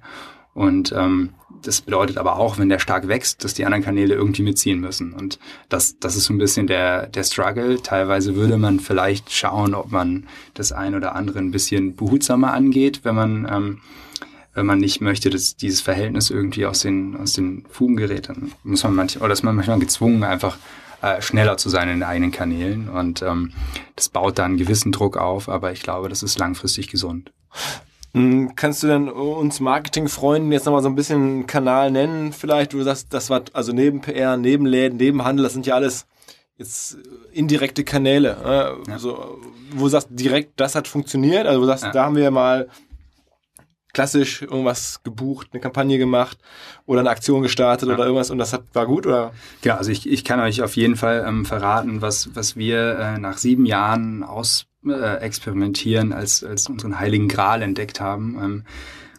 Und 0.54 0.94
ähm, 0.96 1.32
das 1.62 1.82
bedeutet 1.82 2.18
aber 2.18 2.38
auch, 2.38 2.58
wenn 2.58 2.70
der 2.70 2.80
stark 2.80 3.08
wächst, 3.08 3.44
dass 3.44 3.54
die 3.54 3.66
anderen 3.66 3.84
Kanäle 3.84 4.16
irgendwie 4.16 4.44
mitziehen 4.44 4.80
müssen. 4.80 5.14
Und 5.14 5.40
das, 5.70 6.00
das 6.00 6.16
ist 6.16 6.26
so 6.26 6.34
ein 6.34 6.38
bisschen 6.38 6.68
der, 6.68 7.08
der 7.08 7.24
Struggle. 7.24 7.82
Teilweise 7.82 8.36
würde 8.36 8.58
man 8.58 8.80
vielleicht 8.80 9.32
schauen, 9.32 9.74
ob 9.74 9.92
man 9.92 10.28
das 10.54 10.72
ein 10.72 10.96
oder 10.96 11.16
andere 11.16 11.40
ein 11.40 11.52
bisschen 11.52 11.96
behutsamer 11.96 12.54
angeht, 12.54 13.02
wenn 13.04 13.16
man, 13.16 13.48
ähm, 13.52 13.82
wenn 14.54 14.66
man 14.66 14.80
nicht 14.80 15.02
möchte, 15.02 15.30
dass 15.30 15.56
dieses 15.56 15.82
Verhältnis 15.82 16.30
irgendwie 16.30 16.66
aus 16.66 16.82
den, 16.82 17.18
aus 17.18 17.34
den 17.34 17.66
Fugen 17.70 17.96
gerät. 17.96 18.30
Dann 18.30 18.52
muss 18.64 18.84
man 18.84 18.96
manchmal, 18.96 19.26
oder 19.26 19.34
ist 19.34 19.44
man 19.44 19.56
manchmal 19.56 19.80
gezwungen, 19.80 20.24
einfach 20.24 20.58
äh, 21.02 21.22
schneller 21.22 21.58
zu 21.58 21.70
sein 21.70 21.90
in 21.90 21.96
den 21.96 22.04
eigenen 22.04 22.32
Kanälen. 22.32 22.90
Und 22.90 23.22
ähm, 23.22 23.54
das 23.96 24.10
baut 24.10 24.38
da 24.38 24.46
einen 24.46 24.58
gewissen 24.58 24.92
Druck 24.92 25.18
auf, 25.18 25.50
aber 25.50 25.72
ich 25.72 25.82
glaube, 25.82 26.10
das 26.10 26.24
ist 26.24 26.40
langfristig 26.40 26.90
gesund. 26.90 27.32
Hm, 28.14 28.56
kannst 28.56 28.82
du 28.82 28.88
denn 28.88 29.08
uns 29.08 29.60
Marketingfreunden 29.60 30.52
jetzt 30.52 30.66
nochmal 30.66 30.82
so 30.82 30.90
ein 30.90 30.96
bisschen 30.96 31.22
einen 31.22 31.48
Kanal 31.48 31.92
nennen, 31.92 32.34
vielleicht, 32.34 32.74
wo 32.74 32.80
du 32.80 32.84
sagst, 32.84 33.14
das 33.14 33.30
war 33.30 33.44
also 33.54 33.72
neben 33.72 34.02
PR, 34.02 34.36
neben 34.38 34.66
Läden, 34.66 34.98
neben 34.98 35.24
Handel, 35.24 35.44
das 35.44 35.54
sind 35.54 35.68
ja 35.68 35.76
alles 35.76 36.08
jetzt 36.58 36.98
indirekte 37.32 37.84
Kanäle, 37.84 38.36
äh, 38.86 38.92
ja. 38.92 39.00
so, 39.00 39.40
wo 39.72 39.86
du 39.86 39.90
sagst, 39.90 40.10
direkt, 40.12 40.60
das 40.60 40.76
hat 40.76 40.88
funktioniert, 40.88 41.46
also 41.46 41.60
wo 41.60 41.64
du 41.64 41.68
sagst, 41.68 41.86
ja. 41.86 41.92
da 41.92 42.06
haben 42.06 42.16
wir 42.16 42.32
mal 42.32 42.68
klassisch 43.94 44.42
irgendwas 44.42 45.02
gebucht, 45.04 45.50
eine 45.52 45.62
Kampagne 45.62 45.98
gemacht 45.98 46.38
oder 46.86 47.00
eine 47.00 47.10
Aktion 47.10 47.42
gestartet 47.42 47.90
ja. 47.90 47.96
oder 47.96 48.06
irgendwas 48.06 48.30
und 48.30 48.38
das 48.38 48.54
hat, 48.54 48.64
war 48.74 48.86
gut 48.86 49.08
oder? 49.08 49.34
Ja, 49.64 49.78
also 49.78 49.92
ich, 49.92 50.08
ich 50.08 50.24
kann 50.24 50.40
euch 50.40 50.62
auf 50.62 50.76
jeden 50.76 50.96
Fall 50.96 51.26
ähm, 51.28 51.46
verraten, 51.46 52.02
was, 52.02 52.30
was 52.36 52.56
wir 52.56 53.00
äh, 53.00 53.18
nach 53.20 53.38
sieben 53.38 53.66
Jahren 53.66 54.24
aus 54.24 54.69
äh, 54.86 55.18
experimentieren 55.18 56.14
als, 56.14 56.44
als 56.44 56.68
unseren 56.70 57.00
heiligen 57.00 57.28
Gral 57.28 57.62
entdeckt 57.62 58.00
haben. 58.00 58.38
Ähm, 58.42 58.64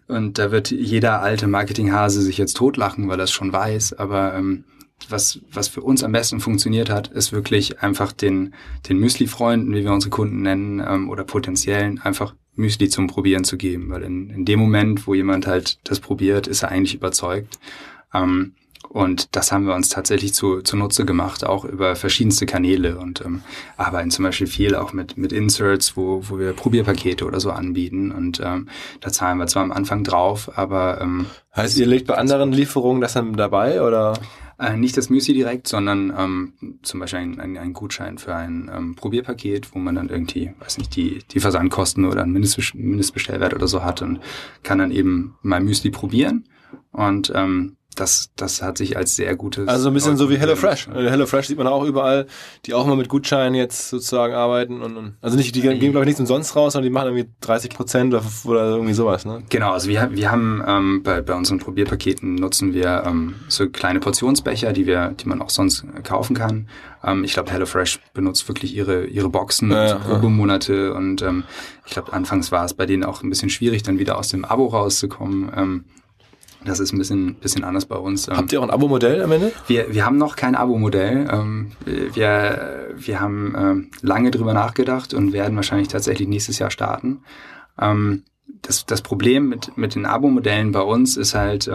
und 0.09 0.39
da 0.39 0.51
wird 0.51 0.71
jeder 0.71 1.23
alte 1.23 1.47
Marketinghase 1.47 2.21
sich 2.21 2.37
jetzt 2.37 2.57
totlachen, 2.57 3.09
weil 3.09 3.21
er 3.21 3.25
es 3.25 3.31
schon 3.31 3.53
weiß. 3.53 3.93
Aber 3.95 4.35
ähm, 4.35 4.65
was, 5.09 5.41
was 5.53 5.69
für 5.69 5.83
uns 5.83 6.03
am 6.03 6.13
besten 6.13 6.41
funktioniert 6.41 6.91
hat, 6.91 7.09
ist 7.09 7.33
wirklich 7.33 7.81
einfach 7.81 8.13
den, 8.13 8.55
den 8.89 8.99
Müsli-Freunden, 8.99 9.75
wie 9.75 9.85
wir 9.85 9.93
unsere 9.93 10.11
Kunden 10.11 10.43
nennen, 10.43 10.83
ähm, 10.87 11.09
oder 11.09 11.25
potenziellen, 11.25 12.01
einfach 12.01 12.35
Müsli 12.55 12.89
zum 12.89 13.07
Probieren 13.07 13.45
zu 13.45 13.57
geben. 13.57 13.91
Weil 13.91 14.03
in, 14.03 14.31
in 14.31 14.45
dem 14.45 14.59
Moment, 14.59 15.07
wo 15.07 15.15
jemand 15.15 15.47
halt 15.47 15.79
das 15.85 16.01
probiert, 16.01 16.47
ist 16.47 16.63
er 16.63 16.71
eigentlich 16.71 16.95
überzeugt. 16.95 17.59
Ähm, 18.13 18.55
und 18.93 19.37
das 19.37 19.53
haben 19.53 19.67
wir 19.67 19.75
uns 19.77 19.89
tatsächlich 19.89 20.35
zu, 20.35 20.63
zunutze 20.63 21.05
gemacht, 21.05 21.45
auch 21.45 21.65
über 21.65 21.95
verschiedenste 21.95 22.45
Kanäle 22.45 22.99
und 22.99 23.25
ähm, 23.25 23.43
arbeiten 23.77 24.11
zum 24.11 24.25
Beispiel 24.25 24.49
viel 24.49 24.75
auch 24.75 24.93
mit, 24.93 25.17
mit 25.17 25.33
Inserts, 25.33 25.97
wo, 25.97 26.25
wo 26.29 26.41
wir 26.41 26.53
Probierpakete 26.55 27.25
oder 27.25 27.39
so 27.39 27.53
anbieten. 27.53 28.11
Und 28.11 28.41
ähm, 28.45 28.69
da 29.01 29.13
zahlen 29.13 29.39
wir 29.39 29.47
zwar 29.47 29.63
am 29.63 29.71
Anfang 29.71 30.03
drauf, 30.03 30.51
aber 30.59 31.01
ähm, 31.01 31.27
Heißt, 31.55 31.79
ihr 31.79 31.87
legt 31.87 32.09
bei 32.09 32.17
anderen 32.17 32.53
Lieferungen 32.53 33.01
das 33.01 33.15
dann 33.15 33.35
dabei 33.35 33.81
oder? 33.83 34.15
Äh, 34.59 34.77
nicht 34.77 34.97
das 34.97 35.09
Müsli 35.09 35.35
direkt, 35.35 35.69
sondern 35.69 36.13
ähm, 36.17 36.79
zum 36.83 36.99
Beispiel 37.01 37.21
ein, 37.21 37.41
ein, 37.41 37.57
ein 37.59 37.73
Gutschein 37.73 38.19
für 38.19 38.35
ein 38.35 38.71
ähm, 38.75 38.95
Probierpaket, 38.97 39.73
wo 39.73 39.79
man 39.79 39.95
dann 39.95 40.09
irgendwie, 40.09 40.53
weiß 40.59 40.79
nicht, 40.79 40.97
die, 40.97 41.21
die 41.31 41.41
Versandkosten 41.41 42.05
oder 42.05 42.23
einen 42.23 42.33
Mindestbest 42.33 42.75
Mindestbestellwert 42.75 43.55
oder 43.55 43.69
so 43.69 43.85
hat 43.85 44.03
und 44.03 44.21
kann 44.63 44.79
dann 44.79 44.91
eben 44.91 45.37
mal 45.43 45.61
Müsli 45.61 45.91
probieren. 45.91 46.49
Und 46.93 47.33
ähm, 47.35 47.77
das, 48.01 48.31
das 48.37 48.63
hat 48.63 48.79
sich 48.79 48.97
als 48.97 49.17
sehr 49.17 49.37
gutes. 49.37 49.69
Also 49.69 49.89
ein 49.89 49.95
bisschen 49.95 50.17
so 50.17 50.31
wie 50.31 50.39
HelloFresh. 50.39 50.89
HelloFresh 50.89 51.49
sieht 51.49 51.59
man 51.59 51.67
auch 51.67 51.85
überall, 51.85 52.27
die 52.65 52.75
auch 52.75 52.87
immer 52.87 52.97
mit 52.97 53.09
Gutscheinen 53.09 53.55
jetzt 53.55 53.91
sozusagen 53.91 54.35
arbeiten 54.35 54.81
und, 54.81 54.97
und 54.97 55.15
also 55.21 55.37
nicht, 55.37 55.55
die 55.55 55.61
gehen 55.61 55.79
glaube 55.79 56.01
ich 56.01 56.07
nichts 56.07 56.21
umsonst 56.21 56.57
raus, 56.57 56.73
sondern 56.73 56.91
die 56.91 56.93
machen 56.93 57.09
irgendwie 57.09 57.31
30 57.43 57.71
Prozent 57.71 58.15
oder, 58.15 58.25
oder 58.45 58.71
irgendwie 58.71 58.95
sowas, 58.95 59.25
ne? 59.27 59.43
Genau, 59.51 59.73
also 59.73 59.89
wir, 59.89 60.11
wir 60.13 60.31
haben 60.31 60.63
ähm, 60.67 61.03
bei, 61.03 61.21
bei 61.21 61.35
unseren 61.35 61.59
Probierpaketen 61.59 62.37
nutzen 62.37 62.73
wir 62.73 63.05
ähm, 63.07 63.35
so 63.49 63.69
kleine 63.69 64.01
Portionsbecher, 64.01 64.73
die 64.73 64.87
wir, 64.87 65.11
die 65.11 65.29
man 65.29 65.43
auch 65.43 65.51
sonst 65.51 65.85
kaufen 66.03 66.35
kann. 66.35 66.69
Ähm, 67.05 67.25
ich 67.25 67.35
glaube, 67.35 67.51
HelloFresh 67.51 68.01
benutzt 68.15 68.49
wirklich 68.49 68.75
ihre, 68.75 69.05
ihre 69.05 69.29
Boxen 69.29 69.71
ja, 69.71 69.97
und 69.97 70.05
Probemonate 70.05 70.95
und 70.95 71.23
ähm, 71.23 71.45
ich 71.85 71.93
glaube, 71.93 72.13
anfangs 72.13 72.51
war 72.53 72.65
es 72.65 72.73
bei 72.73 72.87
denen 72.87 73.05
auch 73.05 73.23
ein 73.23 73.29
bisschen 73.29 73.51
schwierig, 73.51 73.83
dann 73.83 73.99
wieder 73.99 74.17
aus 74.17 74.29
dem 74.29 74.45
Abo 74.45 74.67
rauszukommen. 74.67 75.51
Ähm, 75.57 75.85
das 76.65 76.81
ist 76.81 76.93
ein 76.93 76.99
bisschen, 76.99 77.37
bisschen 77.37 77.65
anders 77.65 77.87
bei 77.87 77.97
uns. 77.97 78.29
Ähm. 78.29 78.37
Habt 78.37 78.53
ihr 78.53 78.61
auch 78.61 78.65
ein 78.65 78.71
Abo-Modell 78.71 79.23
am 79.23 79.33
Ende? 79.33 79.53
Wir, 79.67 79.93
wir 79.93 80.05
haben 80.05 80.19
noch 80.19 80.37
kein 80.37 80.55
Abo-Modell. 80.55 81.29
Ähm, 81.31 81.73
wir, 81.87 82.89
wir 82.97 83.21
haben 83.21 83.55
ähm, 83.57 83.91
lange 84.03 84.31
drüber 84.31 84.55
nachgedacht 84.55 85.15
und 85.15 85.33
werden 85.33 85.57
wahrscheinlich 85.57 85.89
tatsächlich 85.89 86.29
nächstes 86.29 86.59
Jahr 86.59 86.71
starten. 86.71 87.23
Das, 88.63 88.85
das 88.85 89.01
Problem 89.01 89.49
mit, 89.49 89.79
mit 89.79 89.95
den 89.95 90.05
Abo-Modellen 90.05 90.73
bei 90.73 90.83
uns 90.83 91.17
ist 91.17 91.35
halt, 91.35 91.67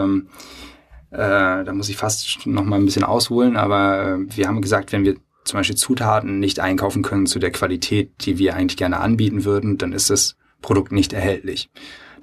äh, 1.16 1.64
da 1.64 1.72
muss 1.72 1.88
ich 1.88 1.96
fast 1.96 2.46
noch 2.46 2.64
mal 2.64 2.76
ein 2.76 2.84
bisschen 2.84 3.04
ausholen, 3.04 3.56
aber 3.56 4.18
äh, 4.18 4.36
wir 4.36 4.48
haben 4.48 4.60
gesagt, 4.60 4.92
wenn 4.92 5.04
wir 5.04 5.16
zum 5.44 5.58
Beispiel 5.58 5.76
Zutaten 5.76 6.40
nicht 6.40 6.60
einkaufen 6.60 7.02
können 7.02 7.26
zu 7.26 7.38
der 7.38 7.52
Qualität, 7.52 8.12
die 8.20 8.38
wir 8.38 8.54
eigentlich 8.54 8.76
gerne 8.76 9.00
anbieten 9.00 9.44
würden, 9.44 9.78
dann 9.78 9.92
ist 9.92 10.10
das 10.10 10.36
Produkt 10.60 10.92
nicht 10.92 11.12
erhältlich. 11.12 11.70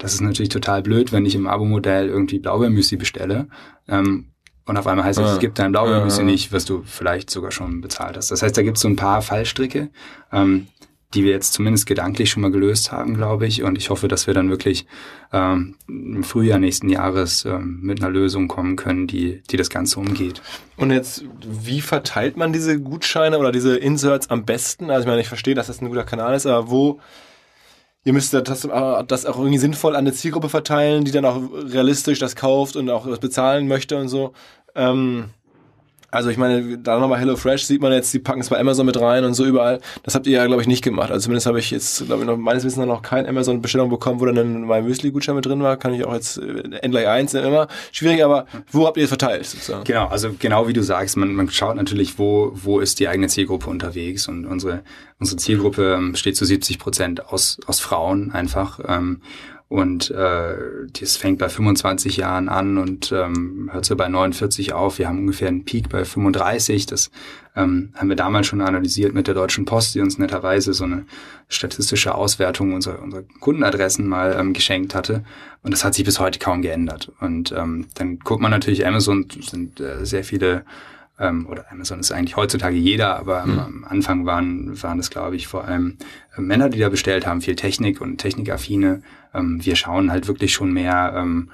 Das 0.04 0.14
ist 0.14 0.20
natürlich 0.20 0.50
total 0.50 0.82
blöd, 0.82 1.14
wenn 1.14 1.26
ich 1.26 1.34
im 1.34 1.48
Abo-Modell 1.48 2.10
irgendwie 2.10 2.38
Blaubeermüsli 2.38 2.98
bestelle. 2.98 3.48
Ähm, 3.88 4.34
und 4.66 4.76
auf 4.76 4.86
einmal 4.86 5.06
heißt 5.06 5.18
es, 5.18 5.26
ja. 5.26 5.34
es 5.34 5.40
gibt 5.40 5.60
dein 5.60 5.72
Blaubeermüsli 5.72 6.24
ja, 6.24 6.28
ja. 6.28 6.32
nicht, 6.34 6.52
was 6.52 6.66
du 6.66 6.84
vielleicht 6.84 7.30
sogar 7.30 7.52
schon 7.52 7.80
bezahlt 7.80 8.18
hast. 8.18 8.30
Das 8.30 8.42
heißt, 8.42 8.58
da 8.58 8.64
gibt 8.64 8.76
es 8.76 8.82
so 8.82 8.90
ein 8.90 8.98
paar 8.98 9.22
Fallstricke, 9.22 9.92
ähm, 10.34 10.68
die 11.14 11.24
wir 11.24 11.32
jetzt 11.32 11.54
zumindest 11.54 11.86
gedanklich 11.86 12.30
schon 12.30 12.42
mal 12.42 12.52
gelöst 12.52 12.92
haben, 12.92 13.16
glaube 13.16 13.48
ich. 13.48 13.64
Und 13.64 13.78
ich 13.78 13.92
hoffe, 13.92 14.10
dass 14.10 14.28
wir 14.28 14.34
dann 14.34 14.50
wirklich 14.50 14.88
ähm, 15.32 15.76
im 15.88 16.26
Frühjahr 16.26 16.60
nächsten 16.60 16.90
Jahres 16.90 17.46
ähm, 17.46 17.80
mit 17.82 18.02
einer 18.02 18.12
Lösung 18.12 18.50
kommen 18.50 18.76
können, 18.76 19.08
die, 19.08 19.42
die 19.52 19.56
das 19.56 19.70
Ganze 19.70 20.02
umgeht. 20.02 20.42
Und 20.76 20.92
jetzt, 20.92 21.24
wie 21.48 21.80
verteilt 21.80 22.36
man 22.36 22.52
diese 22.52 22.78
Gutscheine 22.78 23.40
oder 23.40 23.54
diese 23.54 23.78
Inserts 23.78 24.30
am 24.30 24.44
besten? 24.44 24.90
Also 24.90 25.04
ich 25.04 25.08
meine, 25.08 25.22
ich 25.22 25.30
verstehe, 25.30 25.56
dass 25.56 25.68
das 25.68 25.82
ein 25.82 25.88
guter 25.88 26.04
Kanal 26.04 26.36
ist, 26.36 26.46
aber 26.46 26.70
wo 26.70 27.00
ihr 28.04 28.14
müsst 28.14 28.34
das, 28.34 28.66
äh, 28.66 29.04
das 29.08 29.26
auch 29.26 29.38
irgendwie 29.38 29.58
sinnvoll 29.58 29.96
an 29.96 30.06
eine 30.06 30.14
Zielgruppe 30.14 30.50
verteilen, 30.50 31.06
die 31.06 31.12
dann 31.12 31.26
auch 31.26 31.42
realistisch 31.54 32.20
das 32.20 32.36
kauft 32.36 32.76
und 32.76 32.90
auch 32.90 33.08
das 33.08 33.20
bezahlen 33.20 33.68
möchte 33.68 33.98
und 33.98 34.10
so. 34.10 34.34
Ähm, 34.76 35.30
also 36.14 36.30
ich 36.30 36.38
meine, 36.38 36.78
da 36.78 37.00
nochmal 37.00 37.20
HelloFresh 37.20 37.64
sieht 37.64 37.82
man 37.82 37.92
jetzt, 37.92 38.14
die 38.14 38.20
packen 38.20 38.42
es 38.42 38.50
bei 38.50 38.60
Amazon 38.60 38.86
mit 38.86 39.00
rein 39.00 39.24
und 39.24 39.34
so 39.34 39.46
überall. 39.46 39.82
Das 40.04 40.14
habt 40.14 40.28
ihr 40.28 40.34
ja, 40.34 40.46
glaube 40.46 40.62
ich, 40.62 40.68
nicht 40.68 40.84
gemacht. 40.84 41.10
Also 41.10 41.26
zumindest 41.26 41.48
habe 41.48 41.58
ich 41.58 41.72
jetzt, 41.72 42.06
glaube 42.06 42.22
ich, 42.22 42.28
noch 42.28 42.38
meines 42.38 42.64
Wissens 42.64 42.86
noch 42.86 43.02
kein 43.02 43.26
Amazon-Bestellung 43.26 43.90
bekommen, 43.90 44.20
wo 44.20 44.26
dann 44.26 44.66
mein 44.66 44.86
Müsli-Gutschein 44.86 45.36
mit 45.36 45.46
drin 45.46 45.64
war. 45.64 45.76
Kann 45.78 45.94
ich 45.94 46.06
auch 46.06 46.14
jetzt 46.14 46.38
äh, 46.38 46.78
N 46.82 46.92
gleich 46.92 47.08
1 47.08 47.34
immer. 47.34 47.68
Schwierig, 47.92 48.24
aber 48.24 48.46
wo 48.72 48.86
habt 48.86 48.98
ihr 48.98 49.04
es 49.04 49.10
verteilt? 49.10 49.46
Sozusagen? 49.46 49.84
Genau, 49.86 50.08
also 50.08 50.30
genau 50.38 50.68
wie 50.68 50.74
du 50.74 50.84
sagst, 50.84 51.18
man, 51.18 51.34
man 51.34 51.50
schaut 51.50 51.76
natürlich, 51.76 52.20
wo, 52.20 52.52
wo 52.54 52.80
ist 52.80 53.00
die 53.00 53.08
eigene 53.08 53.28
Zielgruppe 53.28 53.70
unterwegs 53.70 54.28
und 54.28 54.46
unsere, 54.46 54.84
unsere 55.20 55.38
Zielgruppe 55.38 55.96
ähm, 55.98 56.12
besteht 56.12 56.38
zu 56.38 56.46
70 56.46 56.78
Prozent 56.78 57.28
aus, 57.28 57.58
aus 57.66 57.80
Frauen 57.80 58.32
einfach. 58.32 58.80
Ähm, 58.88 59.22
und 59.74 60.12
äh, 60.12 60.56
das 61.00 61.18
fängt 61.18 61.40
bei 61.40 61.50
25 61.50 62.18
Jahren 62.18 62.48
an 62.48 62.78
und 62.78 63.12
ähm, 63.12 63.72
hört 63.74 63.86
so 63.86 63.96
bei 63.96 64.08
49 64.08 64.72
auf. 64.72 65.00
Wir 65.00 65.08
haben 65.08 65.18
ungefähr 65.18 65.48
einen 65.48 65.66
Peak 65.66 65.90
bei 65.90 66.06
35. 66.06 66.86
Das 66.86 67.10
ähm, 67.56 67.92
haben 67.96 68.08
wir 68.08 68.16
damals 68.16 68.46
schon 68.46 68.62
analysiert 68.62 69.16
mit 69.16 69.26
der 69.26 69.34
Deutschen 69.34 69.66
Post, 69.66 69.96
die 69.96 70.02
uns 70.02 70.20
netterweise 70.20 70.76
so 70.76 70.84
eine 70.84 71.06
statistische 71.50 72.14
Auswertung 72.14 72.74
unserer, 72.74 73.02
unserer 73.02 73.24
Kundenadressen 73.40 74.08
mal 74.08 74.36
ähm, 74.40 74.54
geschenkt 74.54 74.94
hatte. 74.94 75.24
Und 75.64 75.74
das 75.74 75.84
hat 75.84 75.96
sich 75.96 76.06
bis 76.06 76.20
heute 76.20 76.38
kaum 76.38 76.62
geändert. 76.62 77.12
Und 77.20 77.52
ähm, 77.52 77.88
dann 77.96 78.20
guckt 78.20 78.44
man 78.44 78.52
natürlich 78.52 78.86
Amazon, 78.86 79.26
sind 79.42 79.80
äh, 79.80 80.06
sehr 80.06 80.24
viele 80.24 80.66
ähm, 81.20 81.48
oder 81.48 81.72
Amazon 81.72 82.00
ist 82.00 82.12
eigentlich 82.12 82.36
heutzutage 82.36 82.76
jeder, 82.76 83.18
aber 83.18 83.46
mhm. 83.46 83.60
am 83.60 83.86
Anfang 83.88 84.26
waren, 84.26 84.82
waren 84.82 84.98
das, 84.98 85.10
glaube 85.10 85.36
ich, 85.36 85.48
vor 85.48 85.66
allem 85.66 85.98
äh, 86.36 86.42
Männer, 86.42 86.70
die 86.70 86.80
da 86.80 86.90
bestellt 86.90 87.28
haben, 87.28 87.42
viel 87.42 87.56
Technik 87.56 88.02
und 88.02 88.18
Technikaffine. 88.18 89.02
Ähm, 89.34 89.64
wir 89.64 89.76
schauen 89.76 90.12
halt 90.12 90.28
wirklich 90.28 90.54
schon 90.54 90.74
mehr 90.74 91.14
ähm, 91.16 91.50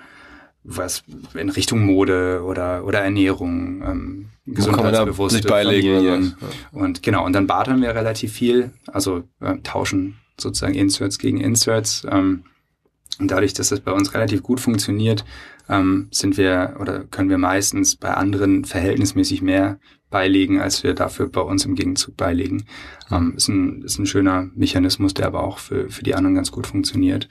was 0.63 1.03
in 1.33 1.49
Richtung 1.49 1.85
Mode 1.85 2.43
oder, 2.43 2.85
oder 2.85 2.99
Ernährung, 2.99 3.81
ähm, 3.81 4.29
gesundheitsbewusste 4.45 5.47
Familien. 5.47 6.35
Und 6.71 7.01
genau, 7.01 7.25
und 7.25 7.33
dann 7.33 7.47
bartern 7.47 7.81
wir 7.81 7.95
relativ 7.95 8.33
viel, 8.33 8.71
also 8.87 9.23
äh, 9.39 9.57
tauschen 9.63 10.19
sozusagen 10.37 10.75
Inserts 10.75 11.17
gegen 11.17 11.39
Inserts. 11.39 12.05
Ähm, 12.09 12.43
und 13.19 13.31
dadurch, 13.31 13.53
dass 13.53 13.69
das 13.69 13.81
bei 13.81 13.91
uns 13.91 14.13
relativ 14.13 14.41
gut 14.43 14.59
funktioniert, 14.59 15.25
ähm, 15.67 16.07
sind 16.11 16.37
wir 16.37 16.77
oder 16.79 17.03
können 17.03 17.29
wir 17.29 17.37
meistens 17.37 17.95
bei 17.95 18.13
anderen 18.13 18.65
verhältnismäßig 18.65 19.41
mehr 19.41 19.79
beilegen, 20.09 20.59
als 20.59 20.83
wir 20.83 20.95
dafür 20.95 21.29
bei 21.29 21.41
uns 21.41 21.65
im 21.65 21.75
Gegenzug 21.75 22.17
beilegen. 22.17 22.65
Ähm, 23.11 23.35
ist, 23.35 23.47
ein, 23.47 23.83
ist 23.83 23.99
ein 23.99 24.07
schöner 24.07 24.49
Mechanismus, 24.55 25.13
der 25.13 25.27
aber 25.27 25.43
auch 25.43 25.59
für, 25.59 25.89
für 25.89 26.03
die 26.03 26.15
anderen 26.15 26.35
ganz 26.35 26.51
gut 26.51 26.65
funktioniert. 26.65 27.29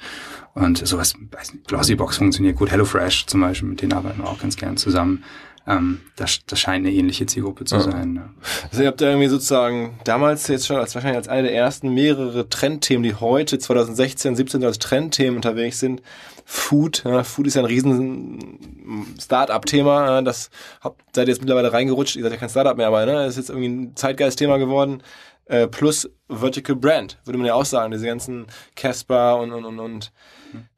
Und 0.55 0.86
sowas, 0.86 1.14
weiß 1.30 1.55
nicht, 1.55 1.66
Glossybox 1.66 2.18
funktioniert 2.18 2.57
gut, 2.57 2.70
HelloFresh 2.70 3.26
zum 3.26 3.41
Beispiel, 3.41 3.68
mit 3.68 3.82
denen 3.82 3.93
arbeiten 3.93 4.18
wir 4.18 4.28
auch 4.28 4.41
ganz 4.41 4.57
gern 4.57 4.76
zusammen. 4.76 5.24
Ähm, 5.69 6.01
das, 6.16 6.41
das 6.47 6.59
scheint 6.59 6.87
eine 6.87 6.95
ähnliche 6.95 7.27
Zielgruppe 7.27 7.64
zu 7.64 7.77
ja. 7.77 7.83
sein. 7.83 8.16
Ja. 8.16 8.31
Also 8.71 8.83
ihr 8.83 8.89
habt 8.89 9.01
ja 9.03 9.09
irgendwie 9.09 9.29
sozusagen 9.29 9.99
damals 10.05 10.49
jetzt 10.49 10.66
schon 10.66 10.77
als 10.77 10.95
wahrscheinlich 10.95 11.19
als 11.19 11.29
eine 11.29 11.43
der 11.43 11.55
ersten 11.55 11.93
mehrere 11.93 12.49
Trendthemen, 12.49 13.03
die 13.03 13.14
heute 13.14 13.59
2016, 13.59 14.35
17 14.35 14.64
als 14.64 14.79
Trendthemen 14.79 15.37
unterwegs 15.37 15.79
sind, 15.79 16.01
Food. 16.47 17.05
Ja, 17.05 17.23
Food 17.23 17.49
ist 17.49 17.55
ja 17.55 17.62
ein 17.62 17.66
riesen 17.66 19.14
Start-up-Thema. 19.21 20.07
Ja, 20.07 20.23
das 20.23 20.49
habt, 20.81 21.03
seid 21.14 21.29
ihr 21.29 21.35
jetzt 21.35 21.43
mittlerweile 21.43 21.71
reingerutscht. 21.71 22.16
Ihr 22.16 22.23
seid 22.23 22.33
ja 22.33 22.39
kein 22.39 22.49
Start-up 22.49 22.79
mehr, 22.79 22.87
aber 22.87 23.05
ne, 23.05 23.12
das 23.12 23.33
ist 23.33 23.37
jetzt 23.37 23.51
irgendwie 23.51 23.69
ein 23.69 23.97
Zeitgeist-Thema 23.97 24.57
geworden. 24.57 25.03
Äh, 25.45 25.66
plus 25.66 26.09
Vertical 26.31 26.77
Brand, 26.77 27.19
würde 27.25 27.37
man 27.37 27.47
ja 27.47 27.55
auch 27.55 27.66
sagen. 27.66 27.91
Diese 27.91 28.07
ganzen 28.07 28.47
Casper 28.75 29.39
und, 29.39 29.53
und, 29.53 29.66
und, 29.66 29.79
und 29.79 30.12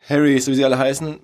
Harrys, 0.09 0.49
wie 0.49 0.55
sie 0.57 0.64
alle 0.64 0.78
heißen. 0.78 1.20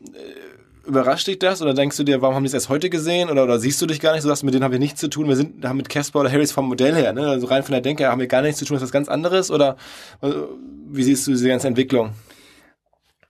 Äh, 0.86 0.88
überrascht 0.88 1.26
dich 1.26 1.38
das 1.38 1.62
oder 1.62 1.74
denkst 1.74 1.96
du 1.96 2.04
dir, 2.04 2.22
warum 2.22 2.36
haben 2.36 2.42
die 2.44 2.48
es 2.48 2.54
erst 2.54 2.68
heute 2.68 2.90
gesehen 2.90 3.30
oder, 3.30 3.44
oder 3.44 3.58
siehst 3.58 3.80
du 3.82 3.86
dich 3.86 4.00
gar 4.00 4.12
nicht? 4.12 4.24
Du 4.24 4.28
sagst, 4.28 4.44
mit 4.44 4.54
denen 4.54 4.64
haben 4.64 4.72
wir 4.72 4.78
nichts 4.78 5.00
zu 5.00 5.08
tun. 5.08 5.28
Wir 5.28 5.36
sind, 5.36 5.64
haben 5.64 5.76
mit 5.76 5.88
Casper 5.88 6.20
oder 6.20 6.30
Harrys 6.30 6.52
vom 6.52 6.68
Modell 6.68 6.94
her, 6.94 7.12
ne? 7.12 7.28
also 7.28 7.46
rein 7.46 7.62
von 7.62 7.72
der 7.72 7.80
Denke 7.80 8.04
her 8.04 8.10
haben 8.10 8.20
wir 8.20 8.26
gar 8.26 8.42
nichts 8.42 8.58
zu 8.58 8.64
tun. 8.64 8.76
Ist 8.76 8.82
das 8.82 8.92
ganz 8.92 9.08
anderes 9.08 9.50
oder 9.50 9.76
also, 10.20 10.48
wie 10.90 11.02
siehst 11.02 11.26
du 11.26 11.32
diese 11.32 11.48
ganze 11.48 11.68
Entwicklung? 11.68 12.12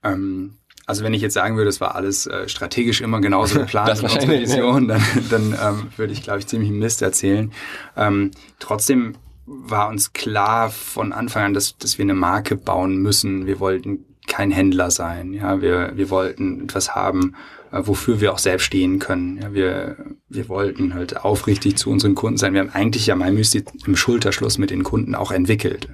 Ähm, 0.03 0.57
also 0.85 1.03
wenn 1.03 1.13
ich 1.13 1.21
jetzt 1.21 1.33
sagen 1.33 1.57
würde, 1.57 1.69
es 1.69 1.81
war 1.81 1.95
alles 1.95 2.27
äh, 2.27 2.47
strategisch 2.47 3.01
immer 3.01 3.19
genauso 3.19 3.59
geplant 3.59 3.89
das 3.89 3.99
in 3.99 4.05
unserer 4.05 4.39
Vision, 4.39 4.87
dann, 4.87 5.01
dann 5.29 5.57
ähm, 5.61 5.87
würde 5.97 6.13
ich, 6.13 6.23
glaube 6.23 6.39
ich, 6.39 6.47
ziemlich 6.47 6.71
Mist 6.71 7.01
erzählen. 7.01 7.51
Ähm, 7.95 8.31
trotzdem 8.59 9.15
war 9.45 9.89
uns 9.89 10.13
klar 10.13 10.69
von 10.69 11.13
Anfang 11.13 11.43
an, 11.43 11.53
dass, 11.53 11.77
dass 11.77 11.97
wir 11.97 12.03
eine 12.03 12.13
Marke 12.13 12.55
bauen 12.55 12.97
müssen. 12.97 13.47
Wir 13.47 13.59
wollten 13.59 14.05
kein 14.27 14.51
Händler 14.51 14.91
sein. 14.91 15.33
Ja, 15.33 15.61
wir, 15.61 15.93
wir 15.95 16.09
wollten 16.09 16.65
etwas 16.65 16.95
haben, 16.95 17.35
äh, 17.71 17.81
wofür 17.83 18.21
wir 18.21 18.33
auch 18.33 18.37
selbst 18.37 18.65
stehen 18.65 18.99
können. 18.99 19.39
Ja, 19.41 19.53
wir, 19.53 19.97
wir 20.29 20.49
wollten 20.49 20.93
halt 20.93 21.17
aufrichtig 21.17 21.77
zu 21.77 21.89
unseren 21.89 22.15
Kunden 22.15 22.37
sein. 22.37 22.53
Wir 22.53 22.61
haben 22.61 22.71
eigentlich 22.73 23.07
ja 23.07 23.15
MyMysti 23.15 23.63
im 23.85 23.95
Schulterschluss 23.95 24.57
mit 24.57 24.69
den 24.69 24.83
Kunden 24.83 25.15
auch 25.15 25.31
entwickelt. 25.31 25.89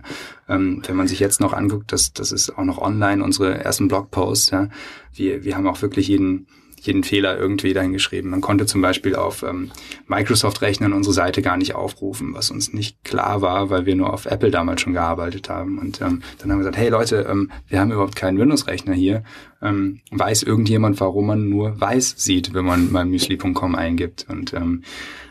Ähm, 0.49 0.81
wenn 0.85 0.95
man 0.95 1.07
sich 1.07 1.19
jetzt 1.19 1.39
noch 1.39 1.53
anguckt, 1.53 1.91
das, 1.91 2.13
das 2.13 2.31
ist 2.31 2.57
auch 2.57 2.65
noch 2.65 2.79
online, 2.79 3.23
unsere 3.23 3.63
ersten 3.63 3.87
Blogposts. 3.87 4.51
Ja, 4.51 4.69
wir, 5.13 5.43
wir 5.43 5.55
haben 5.55 5.67
auch 5.67 5.81
wirklich 5.81 6.07
jeden 6.07 6.47
jeden 6.85 7.03
Fehler 7.03 7.37
irgendwie 7.37 7.73
dahin 7.73 7.93
geschrieben. 7.93 8.29
Man 8.29 8.41
konnte 8.41 8.65
zum 8.65 8.81
Beispiel 8.81 9.15
auf 9.15 9.43
ähm, 9.43 9.71
Microsoft-Rechnern 10.07 10.93
unsere 10.93 11.13
Seite 11.13 11.41
gar 11.41 11.57
nicht 11.57 11.75
aufrufen, 11.75 12.33
was 12.33 12.51
uns 12.51 12.73
nicht 12.73 13.03
klar 13.03 13.41
war, 13.41 13.69
weil 13.69 13.85
wir 13.85 13.95
nur 13.95 14.13
auf 14.13 14.25
Apple 14.25 14.51
damals 14.51 14.81
schon 14.81 14.93
gearbeitet 14.93 15.49
haben. 15.49 15.77
Und 15.77 16.01
ähm, 16.01 16.21
dann 16.37 16.51
haben 16.51 16.57
wir 16.59 16.65
gesagt, 16.65 16.77
hey 16.77 16.89
Leute, 16.89 17.27
ähm, 17.29 17.51
wir 17.67 17.79
haben 17.79 17.91
überhaupt 17.91 18.15
keinen 18.15 18.37
Windows-Rechner 18.37 18.93
hier. 18.93 19.23
Ähm, 19.61 20.01
weiß 20.11 20.43
irgendjemand, 20.43 20.99
warum 20.99 21.27
man 21.27 21.49
nur 21.49 21.79
weiß 21.79 22.15
sieht, 22.17 22.53
wenn 22.53 22.65
man 22.65 22.91
mal 22.91 23.05
müsli.com 23.05 23.75
eingibt? 23.75 24.25
Und 24.29 24.53
ähm, 24.53 24.83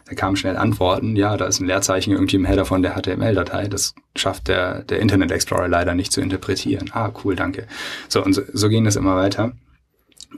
da 0.06 0.14
kamen 0.14 0.36
schnell 0.36 0.56
Antworten, 0.56 1.16
ja, 1.16 1.36
da 1.36 1.46
ist 1.46 1.60
ein 1.60 1.66
Leerzeichen 1.66 2.12
irgendwie 2.12 2.36
im 2.36 2.44
Header 2.44 2.64
von 2.64 2.82
der 2.82 2.94
HTML-Datei. 2.94 3.68
Das 3.68 3.94
schafft 4.16 4.48
der, 4.48 4.82
der 4.82 5.00
Internet 5.00 5.30
Explorer 5.30 5.68
leider 5.68 5.94
nicht 5.94 6.12
zu 6.12 6.20
interpretieren. 6.20 6.90
Ah, 6.92 7.12
cool, 7.24 7.36
danke. 7.36 7.66
So, 8.08 8.24
und 8.24 8.32
so, 8.32 8.42
so 8.52 8.68
ging 8.68 8.84
das 8.84 8.96
immer 8.96 9.16
weiter. 9.16 9.52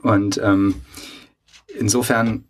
Und 0.02 0.40
ähm, 0.42 0.76
insofern, 1.78 2.44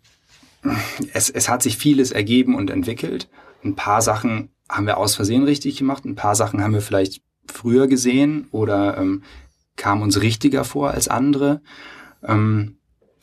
es, 1.13 1.29
es 1.29 1.49
hat 1.49 1.63
sich 1.63 1.77
vieles 1.77 2.11
ergeben 2.11 2.55
und 2.55 2.69
entwickelt. 2.69 3.29
Ein 3.63 3.75
paar 3.75 4.01
Sachen 4.01 4.49
haben 4.69 4.87
wir 4.87 4.97
aus 4.97 5.15
Versehen 5.15 5.43
richtig 5.43 5.77
gemacht, 5.77 6.05
ein 6.05 6.15
paar 6.15 6.35
Sachen 6.35 6.63
haben 6.63 6.73
wir 6.73 6.81
vielleicht 6.81 7.21
früher 7.51 7.87
gesehen 7.87 8.47
oder 8.51 8.97
ähm, 8.97 9.23
kamen 9.75 10.01
uns 10.01 10.21
richtiger 10.21 10.63
vor 10.63 10.91
als 10.91 11.07
andere. 11.07 11.61
Ähm, 12.23 12.77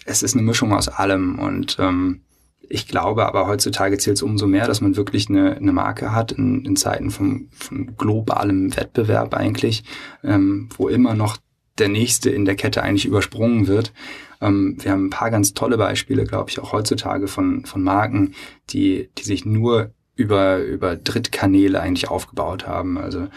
es 0.04 0.22
ist 0.22 0.34
eine 0.34 0.42
Mischung 0.42 0.72
aus 0.72 0.88
allem 0.88 1.38
und 1.38 1.76
ähm, 1.80 2.22
ich 2.68 2.86
glaube 2.86 3.26
aber 3.26 3.46
heutzutage 3.46 3.98
zählt 3.98 4.16
es 4.16 4.22
umso 4.22 4.46
mehr, 4.46 4.66
dass 4.66 4.80
man 4.80 4.96
wirklich 4.96 5.28
eine, 5.28 5.56
eine 5.56 5.72
Marke 5.72 6.12
hat 6.12 6.32
in, 6.32 6.64
in 6.64 6.76
Zeiten 6.76 7.10
von, 7.10 7.48
von 7.52 7.96
globalem 7.96 8.76
Wettbewerb 8.76 9.34
eigentlich, 9.34 9.84
ähm, 10.22 10.68
wo 10.76 10.88
immer 10.88 11.14
noch 11.14 11.38
der 11.78 11.88
nächste 11.88 12.30
in 12.30 12.44
der 12.44 12.56
Kette 12.56 12.82
eigentlich 12.82 13.06
übersprungen 13.06 13.66
wird. 13.66 13.92
Ähm, 14.40 14.76
wir 14.80 14.92
haben 14.92 15.06
ein 15.06 15.10
paar 15.10 15.30
ganz 15.30 15.54
tolle 15.54 15.78
Beispiele, 15.78 16.24
glaube 16.24 16.50
ich, 16.50 16.60
auch 16.60 16.72
heutzutage 16.72 17.28
von, 17.28 17.64
von 17.64 17.82
Marken, 17.82 18.34
die, 18.70 19.10
die 19.18 19.22
sich 19.22 19.44
nur 19.44 19.92
über, 20.14 20.58
über 20.58 20.96
Drittkanäle 20.96 21.80
eigentlich 21.80 22.08
aufgebaut 22.08 22.66
haben. 22.66 22.98
Also 22.98 23.28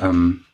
ähm, 0.00 0.44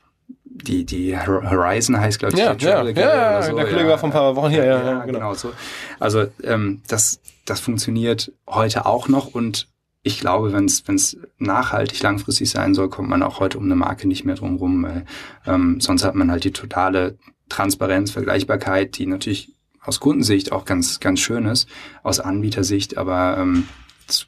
die, 0.44 0.84
die 0.84 1.18
Horizon 1.18 1.98
heißt, 1.98 2.18
glaube 2.20 2.34
ich, 2.34 2.40
ja, 2.40 2.54
ja, 2.54 2.82
ja, 2.82 2.94
ja, 2.94 3.42
so. 3.42 3.56
der 3.56 3.66
Kollege 3.66 3.88
war 3.88 3.98
vor 3.98 4.08
ein 4.08 4.12
paar 4.12 4.36
Wochen 4.36 4.50
hier, 4.50 4.64
ja, 4.64 4.78
ja, 4.78 4.84
ja 4.84 5.04
genau. 5.04 5.18
genau 5.18 5.34
so. 5.34 5.52
Also 5.98 6.26
ähm, 6.44 6.82
das, 6.86 7.20
das 7.44 7.60
funktioniert 7.60 8.32
heute 8.48 8.86
auch 8.86 9.08
noch 9.08 9.34
und 9.34 9.68
ich 10.06 10.20
glaube, 10.20 10.52
wenn 10.52 10.66
es 10.66 11.16
nachhaltig 11.38 12.02
langfristig 12.02 12.50
sein 12.50 12.74
soll, 12.74 12.90
kommt 12.90 13.08
man 13.08 13.22
auch 13.22 13.40
heute 13.40 13.56
um 13.58 13.64
eine 13.64 13.74
Marke 13.74 14.06
nicht 14.06 14.24
mehr 14.24 14.34
drum 14.34 14.56
rum, 14.56 14.82
weil 14.82 15.06
ähm, 15.46 15.80
sonst 15.80 16.04
hat 16.04 16.14
man 16.14 16.30
halt 16.30 16.44
die 16.44 16.52
totale 16.52 17.18
Transparenz, 17.48 18.10
Vergleichbarkeit, 18.10 18.98
die 18.98 19.06
natürlich 19.06 19.52
aus 19.80 20.00
Kundensicht 20.00 20.52
auch 20.52 20.66
ganz 20.66 21.00
ganz 21.00 21.20
schön 21.20 21.46
ist, 21.46 21.68
aus 22.02 22.20
Anbietersicht, 22.20 22.98
aber 22.98 23.38
ähm, 23.38 23.66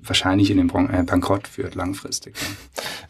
wahrscheinlich 0.02 0.50
in 0.50 0.56
den 0.56 0.68
äh, 0.68 1.02
Bankrott 1.02 1.48
führt 1.48 1.74
langfristig. 1.74 2.34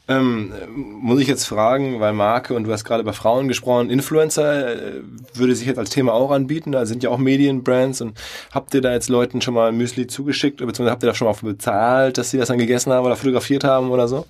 Ähm, 0.09 0.53
muss 0.75 1.21
ich 1.21 1.29
jetzt 1.29 1.47
fragen, 1.47 2.01
weil 2.01 2.13
Marke 2.13 2.55
und 2.55 2.65
du 2.65 2.73
hast 2.73 2.85
gerade 2.85 3.03
über 3.03 3.13
Frauen 3.13 3.49
gesprochen, 3.49 3.91
Influencer 3.91 4.77
äh, 4.77 5.03
würde 5.35 5.55
sich 5.55 5.67
jetzt 5.67 5.79
als 5.79 5.91
Thema 5.91 6.13
auch 6.13 6.31
anbieten, 6.31 6.73
da 6.73 6.87
sind 6.87 7.03
ja 7.03 7.11
auch 7.11 7.19
Medienbrands 7.19 8.01
und 8.01 8.19
habt 8.53 8.73
ihr 8.75 8.81
da 8.81 8.93
jetzt 8.93 9.09
Leuten 9.09 9.41
schon 9.41 9.55
mal 9.55 9.73
Müsli 9.73 10.07
zugeschickt, 10.07 10.59
beziehungsweise 10.59 10.91
habt 10.91 11.03
ihr 11.03 11.09
da 11.09 11.15
schon 11.15 11.27
mal 11.27 11.37
bezahlt, 11.41 12.19
dass 12.19 12.31
sie 12.31 12.39
das 12.39 12.49
dann 12.49 12.59
gegessen 12.59 12.93
haben 12.93 13.05
oder 13.05 13.17
fotografiert 13.17 13.65
haben 13.65 13.91
oder 13.91 14.09
so? 14.09 14.27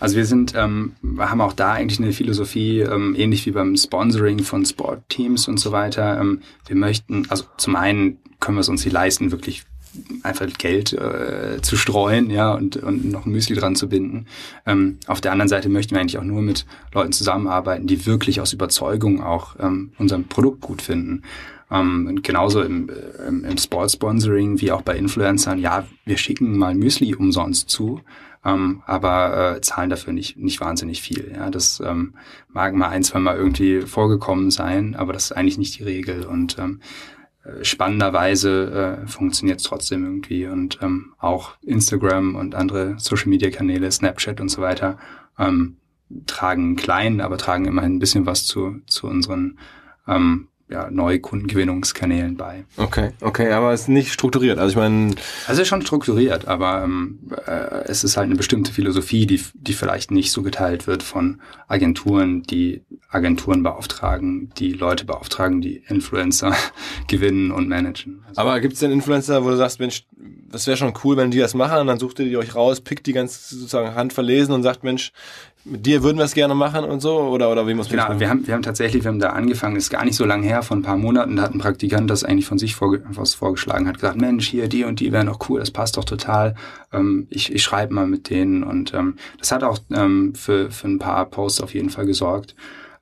Also 0.00 0.16
wir 0.16 0.24
sind, 0.24 0.54
ähm, 0.56 0.94
haben 1.18 1.42
auch 1.42 1.52
da 1.52 1.72
eigentlich 1.72 2.00
eine 2.00 2.12
Philosophie, 2.12 2.80
ähm, 2.80 3.14
ähnlich 3.16 3.44
wie 3.44 3.50
beim 3.50 3.76
Sponsoring 3.76 4.38
von 4.38 4.64
Sportteams 4.64 5.46
und 5.46 5.60
so 5.60 5.72
weiter. 5.72 6.18
Ähm, 6.18 6.40
wir 6.66 6.76
möchten, 6.76 7.26
also 7.28 7.44
zum 7.58 7.76
einen 7.76 8.16
können 8.40 8.56
wir 8.56 8.62
es 8.62 8.70
uns 8.70 8.82
hier 8.82 8.92
leisten, 8.92 9.30
wirklich 9.30 9.64
einfach 10.22 10.46
Geld 10.58 10.92
äh, 10.92 11.60
zu 11.62 11.76
streuen, 11.76 12.30
ja, 12.30 12.54
und, 12.54 12.76
und 12.76 13.10
noch 13.10 13.26
Müsli 13.26 13.56
dran 13.56 13.76
zu 13.76 13.88
binden. 13.88 14.26
Ähm, 14.66 14.98
auf 15.06 15.20
der 15.20 15.32
anderen 15.32 15.48
Seite 15.48 15.68
möchten 15.68 15.94
wir 15.94 16.00
eigentlich 16.00 16.18
auch 16.18 16.24
nur 16.24 16.42
mit 16.42 16.66
Leuten 16.92 17.12
zusammenarbeiten, 17.12 17.86
die 17.86 18.06
wirklich 18.06 18.40
aus 18.40 18.52
Überzeugung 18.52 19.22
auch 19.22 19.56
ähm, 19.58 19.92
unser 19.98 20.18
Produkt 20.18 20.60
gut 20.60 20.82
finden. 20.82 21.22
Ähm, 21.70 22.20
genauso 22.22 22.62
im, 22.62 22.88
äh, 22.88 23.28
im, 23.28 23.44
im 23.44 23.58
Sportsponsoring 23.58 24.60
wie 24.60 24.72
auch 24.72 24.82
bei 24.82 24.96
Influencern, 24.96 25.58
ja, 25.58 25.86
wir 26.04 26.18
schicken 26.18 26.58
mal 26.58 26.74
Müsli 26.74 27.14
umsonst 27.14 27.70
zu, 27.70 28.00
ähm, 28.44 28.82
aber 28.86 29.56
äh, 29.56 29.60
zahlen 29.60 29.90
dafür 29.90 30.12
nicht, 30.12 30.36
nicht 30.36 30.60
wahnsinnig 30.60 31.02
viel. 31.02 31.32
Ja, 31.34 31.50
das 31.50 31.80
ähm, 31.84 32.14
mag 32.48 32.74
mal 32.74 32.88
ein, 32.88 33.04
zwei 33.04 33.20
Mal 33.20 33.36
irgendwie 33.36 33.82
vorgekommen 33.82 34.50
sein, 34.50 34.96
aber 34.96 35.12
das 35.12 35.26
ist 35.26 35.32
eigentlich 35.32 35.58
nicht 35.58 35.78
die 35.78 35.84
Regel. 35.84 36.24
Und 36.24 36.58
ähm, 36.58 36.80
äh, 36.80 37.19
spannenderweise 37.62 39.00
äh, 39.02 39.06
funktioniert 39.06 39.60
es 39.60 39.66
trotzdem 39.66 40.04
irgendwie. 40.04 40.46
Und 40.46 40.78
ähm, 40.82 41.14
auch 41.18 41.52
Instagram 41.62 42.34
und 42.34 42.54
andere 42.54 42.94
Social 42.98 43.28
Media 43.28 43.50
Kanäle, 43.50 43.90
Snapchat 43.90 44.40
und 44.40 44.48
so 44.48 44.62
weiter 44.62 44.98
ähm, 45.38 45.76
tragen 46.26 46.76
klein, 46.76 47.20
aber 47.20 47.38
tragen 47.38 47.66
immerhin 47.66 47.96
ein 47.96 47.98
bisschen 47.98 48.26
was 48.26 48.44
zu, 48.44 48.80
zu 48.86 49.06
unseren 49.06 49.58
ähm, 50.06 50.48
ja, 50.70 50.90
neue 50.90 51.20
Kundengewinnungskanälen 51.20 52.36
bei. 52.36 52.64
Okay, 52.76 53.10
okay, 53.20 53.50
aber 53.50 53.72
es 53.72 53.82
ist 53.82 53.88
nicht 53.88 54.12
strukturiert. 54.12 54.58
Also 54.58 54.70
ich 54.70 54.76
meine. 54.76 55.14
Also 55.46 55.60
es 55.60 55.60
ist 55.60 55.68
schon 55.68 55.82
strukturiert, 55.82 56.46
aber 56.46 56.82
ähm, 56.84 57.18
äh, 57.46 57.84
es 57.86 58.04
ist 58.04 58.16
halt 58.16 58.26
eine 58.26 58.36
bestimmte 58.36 58.72
Philosophie, 58.72 59.26
die, 59.26 59.42
die 59.54 59.72
vielleicht 59.72 60.10
nicht 60.10 60.30
so 60.30 60.42
geteilt 60.42 60.86
wird 60.86 61.02
von 61.02 61.40
Agenturen, 61.66 62.42
die 62.44 62.82
Agenturen 63.10 63.62
beauftragen, 63.62 64.50
die 64.58 64.72
Leute 64.72 65.04
beauftragen, 65.04 65.60
die 65.60 65.82
Influencer 65.88 66.54
gewinnen 67.08 67.50
und 67.50 67.68
managen. 67.68 68.22
Also 68.28 68.40
aber 68.42 68.60
gibt 68.60 68.74
es 68.74 68.80
denn 68.80 68.92
Influencer, 68.92 69.44
wo 69.44 69.50
du 69.50 69.56
sagst, 69.56 69.80
Mensch, 69.80 70.06
das 70.50 70.66
wäre 70.66 70.76
schon 70.76 70.94
cool, 71.04 71.16
wenn 71.16 71.30
die 71.30 71.38
das 71.38 71.54
machen, 71.54 71.86
dann 71.86 71.98
sucht 71.98 72.18
ihr 72.20 72.26
die 72.26 72.36
euch 72.36 72.54
raus, 72.54 72.80
pickt 72.80 73.06
die 73.06 73.12
ganz 73.12 73.48
sozusagen 73.48 73.94
handverlesen 73.94 74.54
und 74.54 74.62
sagt, 74.62 74.84
Mensch, 74.84 75.12
mit 75.64 75.84
dir 75.84 76.02
würden 76.02 76.18
wir 76.18 76.24
es 76.24 76.34
gerne 76.34 76.54
machen 76.54 76.84
und 76.84 77.00
so? 77.00 77.18
Oder, 77.18 77.50
oder 77.50 77.66
wie 77.66 77.74
muss 77.74 77.90
man 77.90 77.98
Genau, 78.06 78.20
wir 78.20 78.30
haben, 78.30 78.46
wir 78.46 78.54
haben 78.54 78.62
tatsächlich, 78.62 79.04
wir 79.04 79.10
haben 79.10 79.18
da 79.18 79.30
angefangen, 79.30 79.76
ist 79.76 79.90
gar 79.90 80.04
nicht 80.04 80.16
so 80.16 80.24
lange 80.24 80.46
her, 80.46 80.62
vor 80.62 80.76
ein 80.76 80.82
paar 80.82 80.96
Monaten, 80.96 81.36
da 81.36 81.42
hat 81.42 81.54
ein 81.54 81.58
Praktikant 81.58 82.08
das 82.08 82.24
eigentlich 82.24 82.46
von 82.46 82.58
sich 82.58 82.74
vorge 82.74 83.02
was 83.10 83.34
vorgeschlagen, 83.34 83.86
hat 83.86 83.96
gesagt, 83.96 84.20
Mensch, 84.20 84.48
hier, 84.48 84.68
die 84.68 84.84
und 84.84 85.00
die 85.00 85.12
wären 85.12 85.26
doch 85.26 85.48
cool, 85.48 85.60
das 85.60 85.70
passt 85.70 85.96
doch 85.96 86.04
total. 86.04 86.54
Ähm, 86.92 87.26
ich 87.30 87.52
ich 87.52 87.62
schreibe 87.62 87.94
mal 87.94 88.06
mit 88.06 88.30
denen 88.30 88.62
und 88.62 88.94
ähm, 88.94 89.16
das 89.38 89.52
hat 89.52 89.62
auch 89.62 89.78
ähm, 89.92 90.34
für, 90.34 90.70
für 90.70 90.88
ein 90.88 90.98
paar 90.98 91.26
Posts 91.26 91.60
auf 91.60 91.74
jeden 91.74 91.90
Fall 91.90 92.06
gesorgt. 92.06 92.54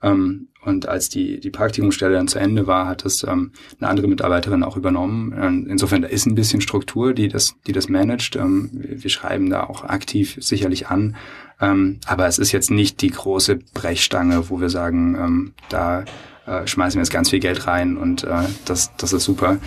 Ähm, 0.03 0.49
und 0.65 0.89
als 0.89 1.09
die, 1.09 1.41
die 1.41 1.51
Praktikumsstelle 1.51 2.15
dann 2.15 2.29
zu 2.29 2.39
Ende 2.39 2.67
war, 2.67 2.87
hat 2.87 3.05
das 3.05 3.23
ähm, 3.23 3.53
eine 3.81 3.89
andere 3.89 4.09
Mitarbeiterin 4.09 4.63
auch 4.63 4.77
übernommen. 4.77 5.35
Ähm, 5.41 5.67
insofern, 5.69 6.03
da 6.03 6.09
ist 6.09 6.27
ein 6.27 6.35
bisschen 6.35 6.61
Struktur, 6.61 7.15
die 7.15 7.29
das, 7.29 7.55
die 7.67 7.73
das 7.73 7.89
managt. 7.89 8.37
Ähm, 8.37 8.71
wir, 8.73 9.03
wir 9.03 9.11
schreiben 9.11 9.51
da 9.51 9.65
auch 9.65 9.85
aktiv 9.85 10.37
sicherlich 10.41 10.89
an. 10.89 11.17
Ähm, 11.61 11.99
aber 12.07 12.27
es 12.27 12.39
ist 12.39 12.53
jetzt 12.53 12.71
nicht 12.71 13.03
die 13.03 13.11
große 13.11 13.57
Brechstange, 13.75 14.49
wo 14.51 14.61
wir 14.61 14.71
sagen, 14.71 15.17
ähm, 15.17 15.53
da 15.69 16.05
äh, 16.47 16.67
schmeißen 16.67 16.99
wir 16.99 17.03
jetzt 17.03 17.13
ganz 17.13 17.31
viel 17.31 17.41
Geld 17.41 17.67
rein 17.67 17.97
und 17.97 18.25
äh, 18.25 18.45
das, 18.65 18.95
das 18.97 19.13
ist 19.13 19.25
super. 19.25 19.59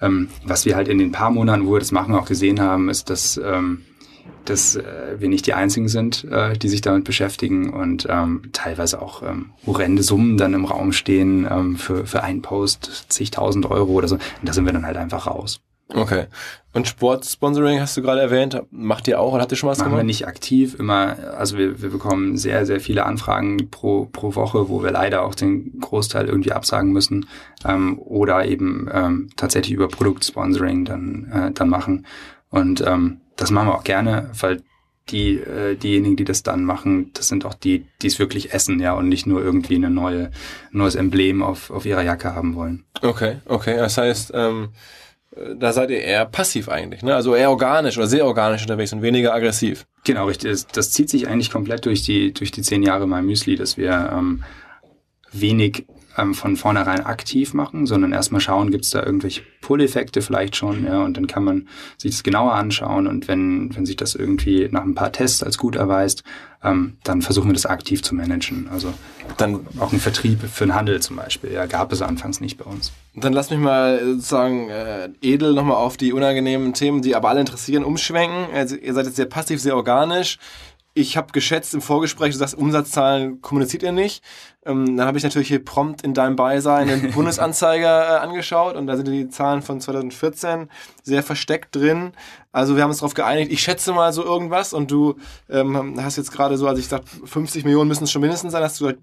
Ähm, 0.00 0.28
was 0.44 0.64
wir 0.64 0.76
halt 0.76 0.88
in 0.88 0.98
den 0.98 1.12
paar 1.12 1.30
Monaten, 1.30 1.66
wo 1.66 1.72
wir 1.72 1.80
das 1.80 1.92
machen, 1.92 2.14
auch 2.14 2.26
gesehen 2.26 2.60
haben, 2.60 2.88
ist, 2.88 3.10
dass, 3.10 3.38
ähm, 3.42 3.82
dass 4.44 4.76
äh, 4.76 5.16
wir 5.18 5.28
nicht 5.28 5.46
die 5.46 5.54
Einzigen 5.54 5.88
sind, 5.88 6.24
äh, 6.24 6.56
die 6.56 6.68
sich 6.68 6.80
damit 6.80 7.04
beschäftigen 7.04 7.70
und 7.70 8.06
ähm, 8.08 8.42
teilweise 8.52 9.02
auch 9.02 9.22
ähm, 9.22 9.50
horrende 9.66 10.02
Summen 10.02 10.38
dann 10.38 10.54
im 10.54 10.64
Raum 10.64 10.92
stehen 10.92 11.46
ähm, 11.50 11.76
für, 11.76 12.06
für 12.06 12.22
einen 12.22 12.42
Post, 12.42 13.06
zigtausend 13.08 13.66
Euro 13.66 13.92
oder 13.92 14.08
so. 14.08 14.14
Und 14.14 14.22
da 14.42 14.52
sind 14.52 14.64
wir 14.64 14.72
dann 14.72 14.86
halt 14.86 14.96
einfach 14.96 15.26
raus. 15.26 15.60
Okay. 15.94 16.26
Und 16.72 16.86
Sportsponsoring 16.86 17.80
hast 17.80 17.96
du 17.96 18.02
gerade 18.02 18.20
erwähnt. 18.20 18.62
Macht 18.70 19.08
ihr 19.08 19.20
auch 19.20 19.32
oder 19.32 19.42
habt 19.42 19.52
ihr 19.52 19.56
schon 19.56 19.68
was 19.68 19.78
Machen 19.78 19.90
gemacht? 19.90 20.02
wir 20.02 20.06
nicht 20.06 20.26
aktiv. 20.28 20.76
Immer, 20.78 21.16
also 21.36 21.58
wir, 21.58 21.82
wir 21.82 21.90
bekommen 21.90 22.36
sehr, 22.36 22.64
sehr 22.64 22.80
viele 22.80 23.06
Anfragen 23.06 23.70
pro, 23.70 24.06
pro 24.06 24.34
Woche, 24.36 24.68
wo 24.68 24.82
wir 24.82 24.92
leider 24.92 25.22
auch 25.22 25.34
den 25.34 25.80
Großteil 25.80 26.28
irgendwie 26.28 26.52
absagen 26.52 26.92
müssen. 26.92 27.26
Ähm, 27.64 27.98
oder 27.98 28.44
eben 28.46 28.88
ähm, 28.92 29.30
tatsächlich 29.36 29.72
über 29.72 29.88
Produktsponsoring 29.88 30.84
dann, 30.84 31.30
äh, 31.32 31.50
dann 31.52 31.68
machen. 31.68 32.06
Und 32.50 32.86
ähm, 32.86 33.20
das 33.36 33.50
machen 33.50 33.68
wir 33.68 33.74
auch 33.74 33.84
gerne, 33.84 34.30
weil 34.38 34.62
die, 35.08 35.38
äh, 35.38 35.74
diejenigen, 35.74 36.16
die 36.16 36.24
das 36.24 36.42
dann 36.42 36.64
machen, 36.64 37.10
das 37.14 37.28
sind 37.28 37.44
auch 37.44 37.54
die, 37.54 37.86
die 38.02 38.06
es 38.06 38.18
wirklich 38.18 38.52
essen, 38.52 38.78
ja, 38.78 38.92
und 38.92 39.08
nicht 39.08 39.26
nur 39.26 39.42
irgendwie 39.42 39.74
eine 39.74 39.90
neue, 39.90 40.26
ein 40.26 40.78
neues 40.78 40.94
Emblem 40.94 41.42
auf, 41.42 41.70
auf 41.70 41.84
ihrer 41.84 42.02
Jacke 42.02 42.34
haben 42.34 42.54
wollen. 42.54 42.84
Okay, 43.02 43.38
okay. 43.46 43.76
Das 43.76 43.98
heißt, 43.98 44.32
ähm, 44.34 44.68
da 45.30 45.72
seid 45.72 45.90
ihr 45.90 46.00
eher 46.00 46.26
passiv 46.26 46.68
eigentlich, 46.68 47.02
ne? 47.02 47.14
Also 47.14 47.34
eher 47.34 47.50
organisch 47.50 47.96
oder 47.96 48.08
sehr 48.08 48.26
organisch 48.26 48.62
unterwegs 48.62 48.92
und 48.92 49.02
weniger 49.02 49.32
aggressiv. 49.32 49.86
Genau, 50.04 50.26
richtig. 50.26 50.66
Das, 50.72 50.90
zieht 50.90 51.08
sich 51.08 51.28
eigentlich 51.28 51.50
komplett 51.50 51.86
durch 51.86 52.02
die, 52.02 52.34
durch 52.34 52.50
die 52.50 52.62
zehn 52.62 52.82
Jahre 52.82 53.06
mal 53.06 53.22
Müsli, 53.22 53.54
dass 53.54 53.76
wir 53.76 54.10
ähm, 54.12 54.42
wenig 55.30 55.86
ähm, 56.18 56.34
von 56.34 56.56
vornherein 56.56 57.06
aktiv 57.06 57.54
machen, 57.54 57.86
sondern 57.86 58.12
erstmal 58.12 58.40
schauen, 58.40 58.72
gibt 58.72 58.84
es 58.84 58.90
da 58.90 59.04
irgendwelche 59.04 59.42
Pull-Effekte 59.60 60.22
vielleicht 60.22 60.56
schon, 60.56 60.84
ja, 60.84 61.04
und 61.04 61.16
dann 61.16 61.28
kann 61.28 61.44
man 61.44 61.68
sich 61.96 62.10
das 62.10 62.22
genauer 62.24 62.54
anschauen 62.54 63.06
und 63.06 63.28
wenn, 63.28 63.74
wenn 63.76 63.86
sich 63.86 63.96
das 63.96 64.16
irgendwie 64.16 64.68
nach 64.70 64.82
ein 64.82 64.96
paar 64.96 65.12
Tests 65.12 65.42
als 65.44 65.58
gut 65.58 65.76
erweist, 65.76 66.24
ähm, 66.62 66.98
dann 67.04 67.22
versuchen 67.22 67.48
wir 67.48 67.54
das 67.54 67.66
aktiv 67.66 68.02
zu 68.02 68.14
managen. 68.14 68.68
Also 68.70 68.92
dann 69.38 69.66
auch 69.78 69.92
ein 69.92 70.00
Vertrieb 70.00 70.42
für 70.42 70.66
den 70.66 70.74
Handel 70.74 71.00
zum 71.00 71.16
Beispiel, 71.16 71.52
ja, 71.52 71.66
gab 71.66 71.92
es 71.92 72.02
anfangs 72.02 72.40
nicht 72.40 72.58
bei 72.58 72.64
uns. 72.64 72.92
Dann 73.14 73.32
lass 73.32 73.50
mich 73.50 73.58
mal 73.58 74.00
sozusagen 74.04 74.68
äh, 74.68 75.08
edel 75.22 75.54
nochmal 75.54 75.76
auf 75.76 75.96
die 75.96 76.12
unangenehmen 76.12 76.74
Themen, 76.74 77.02
die 77.02 77.16
aber 77.16 77.30
alle 77.30 77.40
interessieren, 77.40 77.84
umschwenken. 77.84 78.46
Also 78.54 78.76
ihr 78.76 78.92
seid 78.94 79.06
jetzt 79.06 79.16
sehr 79.16 79.26
passiv, 79.26 79.60
sehr 79.60 79.76
organisch 79.76 80.38
ich 80.94 81.16
habe 81.16 81.32
geschätzt 81.32 81.74
im 81.74 81.82
Vorgespräch, 81.82 82.32
du 82.32 82.38
sagst, 82.38 82.54
Umsatzzahlen 82.54 83.40
kommuniziert 83.40 83.82
ihr 83.82 83.92
nicht. 83.92 84.24
Ähm, 84.66 84.96
dann 84.96 85.06
habe 85.06 85.16
ich 85.16 85.24
natürlich 85.24 85.48
hier 85.48 85.64
prompt 85.64 86.02
in 86.02 86.12
deinem 86.12 86.36
Beisein 86.36 86.88
den 86.88 87.10
Bundesanzeiger 87.14 88.16
äh, 88.16 88.18
angeschaut 88.20 88.76
und 88.76 88.86
da 88.86 88.96
sind 88.96 89.08
die 89.08 89.28
Zahlen 89.28 89.62
von 89.62 89.80
2014 89.80 90.68
sehr 91.02 91.22
versteckt 91.22 91.74
drin. 91.74 92.12
Also 92.52 92.76
wir 92.76 92.82
haben 92.82 92.90
uns 92.90 92.98
darauf 92.98 93.14
geeinigt, 93.14 93.50
ich 93.50 93.62
schätze 93.62 93.92
mal 93.92 94.12
so 94.12 94.22
irgendwas 94.22 94.72
und 94.74 94.90
du 94.90 95.16
ähm, 95.48 95.98
hast 96.02 96.16
jetzt 96.16 96.32
gerade 96.32 96.58
so, 96.58 96.66
als 96.66 96.78
ich 96.78 96.88
dachte, 96.88 97.06
50 97.24 97.64
Millionen 97.64 97.88
müssen 97.88 98.04
es 98.04 98.10
schon 98.10 98.20
mindestens 98.20 98.52
sein, 98.52 98.62
hast 98.62 98.80
du 98.80 98.86
gesagt, 98.86 99.02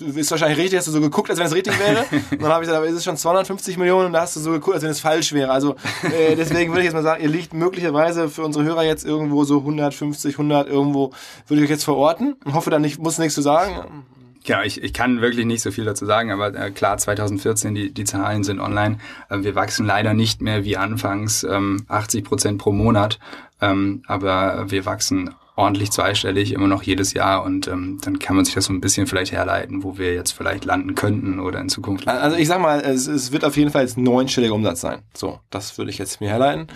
ist 0.00 0.30
wahrscheinlich 0.30 0.58
richtig, 0.58 0.78
hast 0.78 0.88
du 0.88 0.92
so 0.92 1.00
geguckt, 1.00 1.30
als 1.30 1.38
wenn 1.38 1.46
es 1.46 1.54
richtig 1.54 1.78
wäre. 1.78 2.04
Und 2.30 2.42
dann 2.42 2.52
habe 2.52 2.62
ich 2.62 2.68
gesagt, 2.68 2.76
aber 2.76 2.86
ist 2.86 2.96
es 2.96 3.04
schon 3.04 3.16
250 3.16 3.78
Millionen 3.78 4.06
und 4.06 4.12
da 4.12 4.22
hast 4.22 4.36
du 4.36 4.40
so 4.40 4.50
geguckt, 4.50 4.74
als 4.74 4.82
wenn 4.82 4.90
es 4.90 5.00
falsch 5.00 5.32
wäre. 5.32 5.50
Also 5.50 5.76
äh, 6.02 6.36
deswegen 6.36 6.70
würde 6.72 6.80
ich 6.80 6.86
jetzt 6.86 6.94
mal 6.94 7.02
sagen, 7.02 7.22
ihr 7.22 7.28
liegt 7.28 7.54
möglicherweise 7.54 8.28
für 8.28 8.42
unsere 8.42 8.64
Hörer 8.64 8.82
jetzt 8.82 9.04
irgendwo 9.04 9.44
so 9.44 9.58
150, 9.58 10.34
100 10.34 10.68
irgendwo, 10.68 11.12
würde 11.46 11.62
ich 11.62 11.64
euch 11.64 11.70
jetzt 11.70 11.84
verorten 11.84 12.36
und 12.44 12.54
hoffe 12.54 12.70
dann 12.70 12.82
nicht, 12.82 12.98
muss 12.98 13.18
nichts 13.18 13.34
zu 13.34 13.42
sagen. 13.42 14.04
Ja, 14.44 14.62
ich, 14.62 14.82
ich 14.82 14.92
kann 14.92 15.20
wirklich 15.20 15.46
nicht 15.46 15.62
so 15.62 15.70
viel 15.70 15.84
dazu 15.84 16.06
sagen, 16.06 16.32
aber 16.32 16.54
äh, 16.54 16.70
klar, 16.70 16.96
2014, 16.96 17.74
die, 17.74 17.92
die 17.92 18.04
Zahlen 18.04 18.42
sind 18.42 18.60
online. 18.60 18.98
Äh, 19.28 19.42
wir 19.42 19.54
wachsen 19.54 19.86
leider 19.86 20.14
nicht 20.14 20.40
mehr 20.40 20.64
wie 20.64 20.76
anfangs 20.76 21.44
ähm, 21.44 21.84
80 21.88 22.24
Prozent 22.24 22.58
pro 22.58 22.72
Monat, 22.72 23.18
ähm, 23.60 24.02
aber 24.06 24.70
wir 24.70 24.86
wachsen 24.86 25.34
ordentlich 25.56 25.90
zweistellig, 25.90 26.52
immer 26.52 26.68
noch 26.68 26.82
jedes 26.82 27.12
Jahr 27.12 27.44
und 27.44 27.68
ähm, 27.68 27.98
dann 28.02 28.18
kann 28.18 28.34
man 28.34 28.46
sich 28.46 28.54
das 28.54 28.64
so 28.64 28.72
ein 28.72 28.80
bisschen 28.80 29.06
vielleicht 29.06 29.32
herleiten, 29.32 29.82
wo 29.82 29.98
wir 29.98 30.14
jetzt 30.14 30.32
vielleicht 30.32 30.64
landen 30.64 30.94
könnten 30.94 31.38
oder 31.38 31.60
in 31.60 31.68
Zukunft. 31.68 32.06
Landen. 32.06 32.22
Also 32.22 32.36
ich 32.38 32.48
sag 32.48 32.60
mal, 32.60 32.80
es, 32.80 33.06
es 33.06 33.32
wird 33.32 33.44
auf 33.44 33.58
jeden 33.58 33.70
Fall 33.70 33.82
jetzt 33.82 33.98
neunstelliger 33.98 34.54
Umsatz 34.54 34.80
sein. 34.80 35.02
So, 35.14 35.40
das 35.50 35.76
würde 35.76 35.90
ich 35.90 35.98
jetzt 35.98 36.20
mir 36.20 36.30
herleiten. 36.30 36.68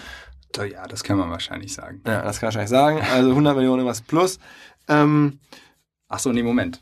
Ja, 0.70 0.86
das 0.86 1.02
kann 1.02 1.16
man 1.16 1.30
wahrscheinlich 1.30 1.72
sagen. 1.72 2.02
Ja, 2.06 2.22
das 2.22 2.38
kann 2.38 2.48
man 2.48 2.54
wahrscheinlich 2.54 2.70
sagen. 2.70 3.00
Also 3.12 3.30
100 3.30 3.56
Millionen 3.56 3.80
irgendwas 3.80 4.02
plus. 4.02 4.38
Ähm, 4.86 5.40
Ach 6.08 6.18
so, 6.20 6.30
nee, 6.30 6.42
Moment. 6.42 6.80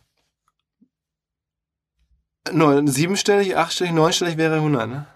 Neun, 2.51 2.89
siebenstellig, 2.89 3.57
achtstellig, 3.57 3.93
neunstellig 3.93 4.37
wäre 4.37 4.57
100, 4.57 4.89
ne? 4.89 5.07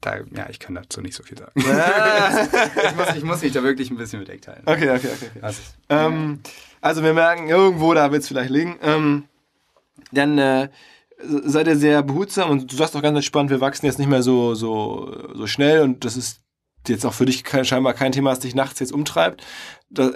Da, 0.00 0.16
ja, 0.16 0.48
ich 0.48 0.58
kann 0.58 0.74
dazu 0.74 1.02
nicht 1.02 1.14
so 1.14 1.22
viel 1.22 1.36
sagen. 1.36 1.52
ich, 1.56 2.96
muss, 2.96 3.16
ich 3.16 3.22
muss 3.22 3.42
mich 3.42 3.52
da 3.52 3.62
wirklich 3.62 3.90
ein 3.90 3.98
bisschen 3.98 4.20
bedeckt 4.20 4.48
halten. 4.48 4.62
Okay, 4.64 4.88
okay, 4.90 5.10
okay. 5.14 5.30
okay. 5.30 5.40
Also, 5.42 5.60
ähm, 5.90 6.40
also 6.80 7.02
wir 7.02 7.12
merken, 7.12 7.48
irgendwo 7.48 7.92
da 7.92 8.10
wird 8.10 8.22
es 8.22 8.28
vielleicht 8.28 8.48
liegen. 8.48 8.78
Ähm, 8.82 9.24
dann 10.10 10.38
äh, 10.38 10.68
seid 11.22 11.66
ihr 11.66 11.76
sehr 11.76 12.02
behutsam 12.02 12.48
und 12.48 12.72
du 12.72 12.76
sagst 12.76 12.96
auch 12.96 13.02
ganz 13.02 13.16
entspannt, 13.16 13.50
wir 13.50 13.60
wachsen 13.60 13.84
jetzt 13.84 13.98
nicht 13.98 14.08
mehr 14.08 14.22
so, 14.22 14.54
so, 14.54 15.34
so 15.34 15.46
schnell 15.46 15.82
und 15.82 16.06
das 16.06 16.16
ist 16.16 16.40
jetzt 16.88 17.04
auch 17.04 17.12
für 17.12 17.26
dich 17.26 17.44
kein, 17.44 17.66
scheinbar 17.66 17.92
kein 17.92 18.12
Thema, 18.12 18.30
das 18.30 18.40
dich 18.40 18.54
nachts 18.54 18.80
jetzt 18.80 18.92
umtreibt. 18.92 19.44
Da, 19.90 20.12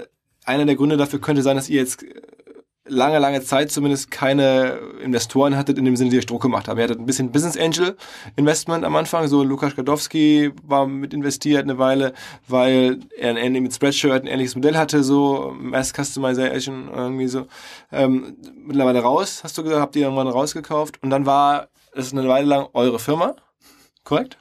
einer 0.46 0.64
der 0.64 0.76
Gründe 0.76 0.96
dafür 0.96 1.20
könnte 1.20 1.42
sein, 1.42 1.56
dass 1.56 1.68
ihr 1.68 1.80
jetzt 1.80 2.04
lange, 2.86 3.18
lange 3.18 3.42
Zeit 3.42 3.70
zumindest 3.70 4.10
keine 4.10 4.78
Investoren 5.02 5.56
hattet, 5.56 5.78
in 5.78 5.84
dem 5.84 5.96
Sinne, 5.96 6.10
die 6.10 6.18
euch 6.18 6.26
Druck 6.26 6.42
gemacht 6.42 6.68
haben. 6.68 6.78
Ihr 6.78 6.84
hattet 6.84 7.00
ein 7.00 7.06
bisschen 7.06 7.32
Business 7.32 7.56
Angel 7.56 7.96
Investment 8.36 8.84
am 8.84 8.94
Anfang, 8.96 9.26
so 9.28 9.42
Lukas 9.42 9.74
Gadowski 9.74 10.52
war 10.62 10.86
mit 10.86 11.14
investiert 11.14 11.62
eine 11.62 11.78
Weile, 11.78 12.12
weil 12.46 13.00
er 13.16 13.36
ein, 13.36 13.52
mit 13.54 13.74
Spreadshirt 13.74 14.22
ein 14.22 14.26
ähnliches 14.26 14.54
Modell 14.54 14.76
hatte, 14.76 15.02
so 15.02 15.54
Mass 15.58 15.92
Customization 15.92 16.90
irgendwie 16.94 17.28
so. 17.28 17.46
Ähm, 17.90 18.36
mittlerweile 18.66 19.00
raus, 19.00 19.40
hast 19.42 19.56
du 19.56 19.62
gesagt, 19.62 19.80
habt 19.80 19.96
ihr 19.96 20.02
irgendwann 20.02 20.28
rausgekauft 20.28 21.02
und 21.02 21.10
dann 21.10 21.26
war 21.26 21.68
es 21.92 22.12
eine 22.12 22.28
Weile 22.28 22.46
lang 22.46 22.68
eure 22.74 22.98
Firma, 22.98 23.34
korrekt? 24.04 24.38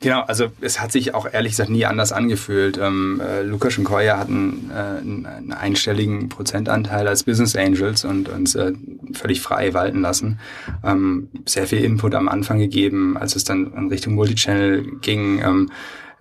Genau, 0.00 0.20
also 0.20 0.48
es 0.60 0.80
hat 0.80 0.92
sich 0.92 1.14
auch 1.14 1.26
ehrlich 1.32 1.52
gesagt 1.52 1.70
nie 1.70 1.86
anders 1.86 2.12
angefühlt. 2.12 2.78
Ähm, 2.78 3.20
äh, 3.20 3.42
Lukas 3.42 3.78
und 3.78 3.84
Koya 3.84 4.18
hatten 4.18 4.70
äh, 4.70 4.74
einen 4.74 5.52
einstelligen 5.52 6.28
Prozentanteil 6.28 7.08
als 7.08 7.24
Business 7.24 7.56
Angels 7.56 8.04
und 8.04 8.28
uns 8.28 8.54
äh, 8.54 8.72
völlig 9.12 9.40
frei 9.40 9.72
walten 9.72 10.02
lassen. 10.02 10.38
Ähm, 10.84 11.28
sehr 11.46 11.66
viel 11.66 11.82
Input 11.82 12.14
am 12.14 12.28
Anfang 12.28 12.58
gegeben, 12.58 13.16
als 13.16 13.36
es 13.36 13.44
dann 13.44 13.72
in 13.72 13.88
Richtung 13.88 14.14
Multichannel 14.14 14.98
ging. 15.00 15.40
Ähm, 15.42 15.70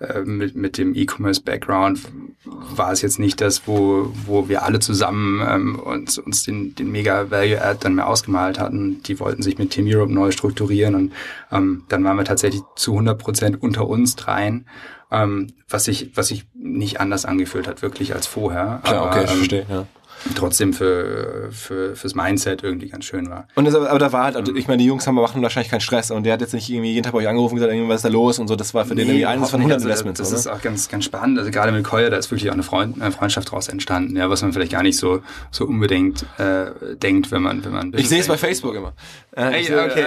äh, 0.04 0.22
mit, 0.22 0.56
mit 0.56 0.78
dem 0.78 0.96
E-Commerce-Background 0.96 2.02
war 2.46 2.92
es 2.92 3.02
jetzt 3.02 3.20
nicht 3.20 3.42
das, 3.42 3.68
wo, 3.68 4.12
wo 4.26 4.50
wir 4.50 4.64
alle 4.64 4.80
zusammen 4.80 5.42
ähm, 5.48 5.80
uns, 5.80 6.18
uns 6.18 6.44
den, 6.44 6.76
den 6.76 6.92
Mega-Value-Add 6.92 7.80
dann 7.82 7.96
mehr 7.96 8.08
ausgemalt 8.08 8.60
hatten. 8.60 9.02
Die 9.04 9.20
wollten 9.20 9.42
sich 9.42 9.58
mit 9.58 9.72
Team 9.72 9.86
Europe 9.88 10.12
neu 10.12 10.32
strukturieren 10.32 10.96
und 10.96 11.14
ähm, 11.52 11.84
dann 11.90 12.04
waren 12.04 12.18
wir 12.18 12.26
tatsächlich 12.26 12.62
zu 12.76 12.92
100 12.92 13.18
Prozent 13.18 13.62
unter 13.62 13.88
uns 13.88 14.16
dreien, 14.16 14.68
ähm, 15.12 15.54
was 15.70 15.86
sich 15.86 16.12
was 16.16 16.28
sich 16.28 16.46
nicht 16.54 17.00
anders 17.00 17.26
angefühlt 17.26 17.68
hat, 17.68 17.82
wirklich 17.82 18.14
als 18.14 18.28
vorher. 18.28 18.82
Klar, 18.84 19.08
okay, 19.08 19.24
ich 19.24 19.32
ähm, 19.32 19.38
verstehe, 19.38 19.66
ja 19.70 19.88
trotzdem 20.36 20.74
für, 20.74 21.50
für 21.52 21.96
fürs 21.96 22.16
Mindset 22.16 22.64
irgendwie 22.64 22.90
ganz 22.90 23.06
schön 23.06 23.30
war. 23.30 23.48
Und 23.56 23.66
das, 23.66 23.76
aber 23.76 24.00
da 24.00 24.12
war 24.12 24.26
halt, 24.26 24.36
also 24.36 24.56
ich 24.56 24.68
meine, 24.68 24.78
die 24.78 24.86
Jungs 24.86 25.06
haben 25.06 25.16
machen 25.16 25.42
wahrscheinlich 25.42 25.70
keinen 25.70 25.82
Stress 25.82 26.12
und 26.12 26.24
der 26.24 26.34
hat 26.34 26.42
jetzt 26.42 26.54
nicht 26.54 26.70
irgendwie 26.70 26.92
jeden 26.92 27.04
Tag 27.04 27.14
bei 27.14 27.20
euch 27.20 27.28
angerufen 27.28 27.56
und 27.56 27.62
gesagt, 27.62 27.90
was 27.90 27.98
ist 27.98 28.06
da 28.06 28.10
los 28.10 28.40
und 28.40 28.48
so. 28.48 28.56
Das 28.56 28.74
war 28.74 28.86
für 28.86 28.96
nee, 28.96 29.02
den 29.02 29.10
irgendwie 29.10 29.26
eines 29.26 29.50
von 29.50 29.60
100 29.60 29.76
also, 29.76 29.88
Investments. 29.88 30.20
Das 30.20 30.30
oder? 30.30 30.38
ist 30.38 30.48
auch 30.48 30.62
ganz 30.62 30.88
ganz 30.90 31.06
spannend. 31.06 31.40
Also 31.40 31.52
gerade 31.52 31.72
mit 31.72 31.84
Koya, 31.84 32.10
da 32.10 32.18
ist 32.18 32.32
wirklich 32.32 32.50
auch 32.50 32.54
eine, 32.54 32.64
Freund, 32.64 33.02
eine 33.02 33.12
Freundschaft 33.12 33.50
daraus 33.50 33.68
entstanden, 33.68 34.16
ja, 34.16 34.30
was 34.30 34.42
man 34.42 34.54
vielleicht 34.54 34.72
gar 34.72 34.84
nicht 34.84 34.98
so 34.98 35.22
so 35.52 35.66
unbedingt 35.66 36.26
äh, 36.38 36.96
denkt, 36.96 37.32
wenn 37.32 37.42
man 37.42 37.64
wenn 37.66 37.74
man. 37.74 37.94
Ich 37.96 38.10
sehe 38.10 38.20
es 38.20 38.28
bei 38.28 38.38
Facebook 38.38 38.76
immer. 38.76 38.94
Äh, 39.32 39.46
hey, 39.46 39.76
okay. 39.76 40.06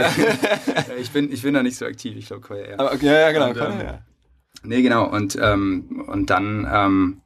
ich 1.01 1.11
bin 1.11 1.33
ich 1.33 1.43
bin 1.43 1.55
da 1.55 1.63
nicht 1.63 1.77
so 1.77 1.85
aktiv. 1.85 2.17
Ich 2.17 2.27
glaube 2.27 2.43
Koya 2.43 2.63
eher. 2.63 2.81
Aber, 2.81 2.97
ja 3.03 3.13
ja 3.13 3.33
genau. 3.33 3.49
Und, 3.51 3.57
ähm, 3.57 3.81
ja. 3.85 3.99
Nee 4.63 4.83
genau 4.83 5.05
und 5.09 5.39
ähm, 5.41 6.05
und 6.07 6.31
dann 6.31 6.69
ähm, 6.73 7.21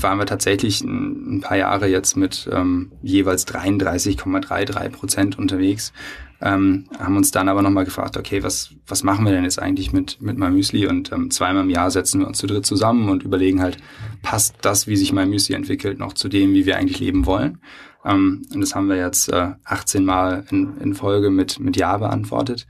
waren 0.00 0.18
wir 0.18 0.26
tatsächlich 0.26 0.82
ein, 0.82 1.40
paar 1.40 1.56
Jahre 1.56 1.88
jetzt 1.88 2.16
mit 2.16 2.48
ähm, 2.52 2.92
jeweils 3.02 3.46
33,33 3.46 4.88
Prozent 4.90 5.38
unterwegs. 5.38 5.92
Ähm, 6.40 6.86
haben 6.98 7.16
uns 7.16 7.30
dann 7.30 7.48
aber 7.48 7.62
nochmal 7.62 7.84
gefragt, 7.84 8.16
okay, 8.16 8.42
was, 8.42 8.70
was 8.86 9.02
machen 9.02 9.24
wir 9.24 9.32
denn 9.32 9.44
jetzt 9.44 9.60
eigentlich 9.60 9.92
mit, 9.92 10.20
mit 10.20 10.36
MyMüsli? 10.36 10.86
Und 10.86 11.12
ähm, 11.12 11.30
zweimal 11.30 11.62
im 11.62 11.70
Jahr 11.70 11.90
setzen 11.90 12.20
wir 12.20 12.26
uns 12.26 12.38
zu 12.38 12.46
dritt 12.46 12.66
zusammen 12.66 13.08
und 13.08 13.22
überlegen 13.22 13.62
halt, 13.62 13.78
passt 14.22 14.56
das, 14.62 14.86
wie 14.86 14.96
sich 14.96 15.12
MyMüsli 15.12 15.54
entwickelt, 15.54 15.98
noch 15.98 16.12
zu 16.12 16.28
dem, 16.28 16.52
wie 16.52 16.66
wir 16.66 16.76
eigentlich 16.76 17.00
leben 17.00 17.24
wollen? 17.24 17.60
Ähm, 18.04 18.42
und 18.52 18.60
das 18.60 18.74
haben 18.74 18.88
wir 18.88 18.96
jetzt 18.96 19.32
äh, 19.32 19.52
18 19.64 20.04
Mal 20.04 20.44
in, 20.50 20.76
in 20.78 20.94
Folge 20.94 21.30
mit, 21.30 21.60
mit 21.60 21.76
Ja 21.76 21.96
beantwortet. 21.96 22.66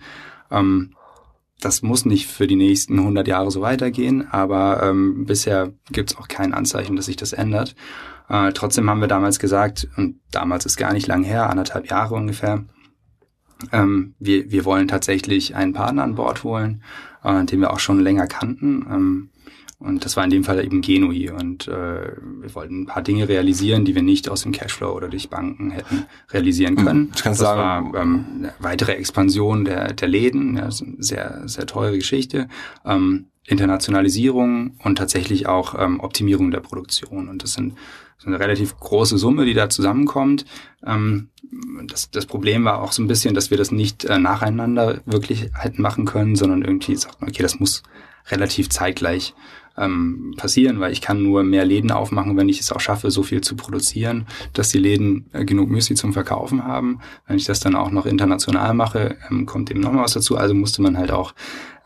Ähm, 0.51 0.95
das 1.61 1.83
muss 1.83 2.05
nicht 2.05 2.27
für 2.27 2.47
die 2.47 2.57
nächsten 2.57 2.99
100 2.99 3.27
Jahre 3.27 3.51
so 3.51 3.61
weitergehen, 3.61 4.29
aber 4.31 4.83
ähm, 4.83 5.25
bisher 5.27 5.73
gibt 5.91 6.13
es 6.13 6.19
auch 6.19 6.29
kein 6.29 6.53
Anzeichen, 6.53 6.97
dass 6.97 7.07
sich 7.07 7.17
das 7.17 7.33
ändert. 7.33 7.75
Äh, 8.29 8.53
trotzdem 8.53 8.89
haben 8.91 9.01
wir 9.01 9.09
damals 9.09 9.39
gesagt, 9.39 9.89
und 9.97 10.21
damals 10.31 10.67
ist 10.67 10.77
gar 10.77 10.93
nicht 10.93 11.07
lang 11.07 11.23
her, 11.23 11.51
anderthalb 11.51 11.89
Jahre 11.89 12.15
ungefähr, 12.15 12.65
ähm, 13.73 14.15
wir, 14.19 14.51
wir 14.51 14.65
wollen 14.65 14.89
tatsächlich 14.89 15.55
einen 15.55 15.73
Partner 15.73 16.03
an 16.03 16.17
Bord 16.17 16.45
holen, 16.45 16.83
äh, 17.23 17.45
den 17.45 17.61
wir 17.61 17.73
auch 17.73 17.79
schon 17.79 18.01
länger 18.01 18.27
kannten. 18.27 18.87
Ähm, 18.91 19.31
und 19.85 20.05
das 20.05 20.17
war 20.17 20.25
in 20.25 20.31
dem 20.31 20.45
Fall 20.45 20.65
eben 20.65 20.81
Genui. 20.81 21.31
Und 21.31 21.69
äh, 21.69 22.13
wir 22.41 22.55
wollten 22.55 22.83
ein 22.83 22.87
paar 22.87 23.03
Dinge 23.03 23.29
realisieren, 23.29 23.85
die 23.85 23.95
wir 23.95 24.03
nicht 24.03 24.29
aus 24.29 24.43
dem 24.43 24.53
Cashflow 24.53 24.93
oder 24.93 25.09
durch 25.09 25.29
Banken 25.29 25.71
hätten 25.71 26.07
realisieren 26.33 26.77
können. 26.77 27.13
Ich 27.15 27.23
kann 27.23 27.33
das 27.33 27.39
sagen. 27.39 27.93
war 27.93 28.03
ähm, 28.03 28.25
eine 28.39 28.55
weitere 28.61 28.93
Expansion 28.93 29.65
der, 29.65 29.93
der 29.93 30.09
Läden, 30.09 30.57
ja, 30.57 30.71
sehr, 30.71 31.43
sehr 31.47 31.67
teure 31.67 31.97
Geschichte. 31.97 32.49
Ähm, 32.85 33.27
Internationalisierung 33.47 34.79
und 34.83 34.97
tatsächlich 34.97 35.47
auch 35.47 35.75
ähm, 35.79 36.01
Optimierung 36.01 36.51
der 36.51 36.61
Produktion. 36.61 37.29
Und 37.29 37.43
das 37.43 37.53
sind 37.53 37.75
so 38.17 38.29
eine 38.29 38.41
relativ 38.41 38.79
große 38.79 39.19
Summe, 39.19 39.45
die 39.45 39.53
da 39.53 39.69
zusammenkommt. 39.69 40.47
Ähm, 40.87 41.29
das, 41.87 42.11
das 42.11 42.25
Problem 42.25 42.65
war 42.65 42.81
auch 42.81 42.93
so 42.93 43.03
ein 43.03 43.07
bisschen, 43.07 43.35
dass 43.35 43.51
wir 43.51 43.59
das 43.59 43.71
nicht 43.71 44.07
äh, 44.07 44.19
nacheinander 44.19 45.03
wirklich 45.05 45.51
hätten 45.53 45.83
machen 45.83 46.07
können, 46.07 46.37
sondern 46.37 46.63
irgendwie 46.63 46.97
sagt 46.97 47.21
man, 47.21 47.29
okay, 47.29 47.43
das 47.43 47.61
muss 47.61 47.83
relativ 48.31 48.71
zeitgleich 48.71 49.35
ähm, 49.77 50.35
passieren, 50.37 50.81
weil 50.81 50.93
ich 50.93 51.01
kann 51.01 51.23
nur 51.23 51.43
mehr 51.43 51.65
Läden 51.65 51.91
aufmachen, 51.91 52.37
wenn 52.37 52.49
ich 52.49 52.61
es 52.61 52.73
auch 52.73 52.81
schaffe, 52.81 53.11
so 53.11 53.23
viel 53.23 53.41
zu 53.41 53.57
produzieren, 53.57 54.27
dass 54.53 54.71
die 54.71 54.79
Läden 54.79 55.27
äh, 55.33 55.45
genug 55.45 55.71
Müsli 55.71 55.97
zum 55.97 56.13
Verkaufen 56.13 56.65
haben. 56.65 57.01
Wenn 57.27 57.37
ich 57.37 57.45
das 57.45 57.61
dann 57.61 57.75
auch 57.75 57.91
noch 57.91 58.07
international 58.07 58.75
mache, 58.75 59.17
ähm, 59.31 59.47
kommt 59.47 59.71
eben 59.71 59.81
noch 59.81 59.93
mal 59.93 60.05
was 60.05 60.13
dazu. 60.13 60.37
Also 60.37 60.55
musste 60.55 60.83
man 60.83 60.97
halt 60.97 61.11
auch 61.11 61.35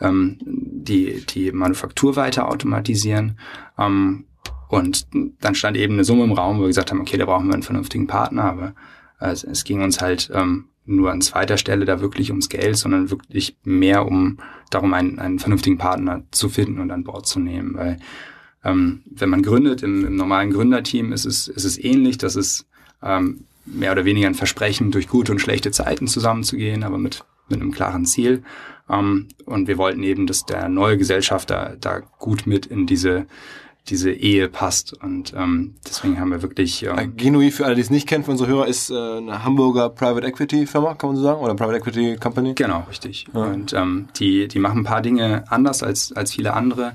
ähm, 0.01 0.39
die, 0.41 1.25
die 1.27 1.53
Manufaktur 1.53 2.17
weiter 2.17 2.49
automatisieren. 2.49 3.39
Ähm, 3.79 4.25
und 4.69 5.07
dann 5.41 5.55
stand 5.55 5.77
eben 5.77 5.95
eine 5.95 6.05
Summe 6.05 6.25
im 6.25 6.33
Raum, 6.33 6.59
wo 6.59 6.63
wir 6.63 6.69
gesagt 6.69 6.91
haben, 6.91 7.01
okay, 7.01 7.17
da 7.17 7.25
brauchen 7.25 7.47
wir 7.47 7.55
einen 7.55 7.63
vernünftigen 7.63 8.07
Partner, 8.07 8.45
aber 8.45 8.75
es, 9.19 9.43
es 9.43 9.65
ging 9.65 9.83
uns 9.83 10.01
halt 10.01 10.31
ähm, 10.35 10.67
nur 10.89 11.11
an 11.11 11.21
zweiter 11.21 11.59
Stelle 11.59 11.85
da 11.85 12.01
wirklich 12.01 12.31
ums 12.31 12.49
Geld, 12.49 12.77
sondern 12.77 13.11
wirklich 13.11 13.57
mehr 13.65 14.07
um 14.07 14.39
darum, 14.71 14.95
einen, 14.95 15.19
einen 15.19 15.39
vernünftigen 15.39 15.79
Partner 15.79 16.25
zu 16.31 16.49
finden 16.49 16.81
und 16.81 16.91
an 16.91 17.05
Bord 17.05 17.27
zu 17.27 17.41
nehmen. 17.41 17.75
Weil 17.75 17.99
ähm, 18.65 19.03
wenn 19.11 19.31
man 19.31 19.43
gründet 19.43 19.83
im, 19.83 20.05
im 20.05 20.17
normalen 20.17 20.53
Gründerteam, 20.53 21.13
ist 21.13 21.27
es, 21.27 21.49
ist 21.49 21.65
es 21.65 21.83
ähnlich, 21.83 22.19
dass 22.19 22.37
es 22.37 22.67
ähm, 23.03 23.45
mehr 23.65 23.93
oder 23.93 24.05
weniger 24.05 24.27
ein 24.27 24.35
Versprechen, 24.35 24.91
durch 24.91 25.09
gute 25.09 25.33
und 25.33 25.41
schlechte 25.41 25.71
Zeiten 25.71 26.07
zusammenzugehen, 26.07 26.83
aber 26.83 26.99
mit, 26.99 27.25
mit 27.49 27.61
einem 27.61 27.71
klaren 27.71 28.07
Ziel. 28.07 28.43
Ähm, 28.89 29.29
und 29.45 29.69
wir 29.69 29.79
wollten 29.79 30.03
eben, 30.03 30.27
dass 30.27 30.47
der 30.47 30.69
neue 30.69 30.99
Gesellschafter 30.99 31.77
da 31.81 32.01
gut 32.01 32.47
mit 32.47 32.67
in 32.67 32.87
diese 32.87 33.27
diese 33.91 34.11
Ehe 34.13 34.49
passt. 34.49 34.93
Und 35.03 35.35
ähm, 35.37 35.75
deswegen 35.87 36.19
haben 36.21 36.31
wir 36.31 36.43
wirklich. 36.43 36.85
Ähm, 36.85 37.17
Genui, 37.17 37.51
für 37.51 37.67
alle, 37.67 37.75
die 37.75 37.81
es 37.81 37.91
nicht 37.91 38.09
kennen, 38.09 38.25
für 38.25 38.31
unsere 38.31 38.49
Hörer, 38.49 38.67
ist 38.67 38.91
äh, 38.91 38.95
eine 38.95 39.45
Hamburger 39.45 39.91
Private 39.91 40.27
Equity 40.27 40.67
Firma, 40.67 40.95
kann 40.95 41.11
man 41.11 41.17
so 41.17 41.23
sagen? 41.23 41.41
Oder 41.41 41.55
Private 41.55 41.79
Equity 41.79 42.17
Company? 42.17 42.55
Genau, 42.55 42.85
richtig. 42.89 43.27
Ja. 43.35 43.45
Und 43.45 43.73
ähm, 43.73 44.09
die, 44.17 44.49
die 44.49 44.59
machen 44.59 44.81
ein 44.81 44.85
paar 44.85 45.03
Dinge 45.03 45.45
anders 45.49 45.83
als, 45.83 46.13
als 46.13 46.33
viele 46.33 46.55
andere. 46.55 46.95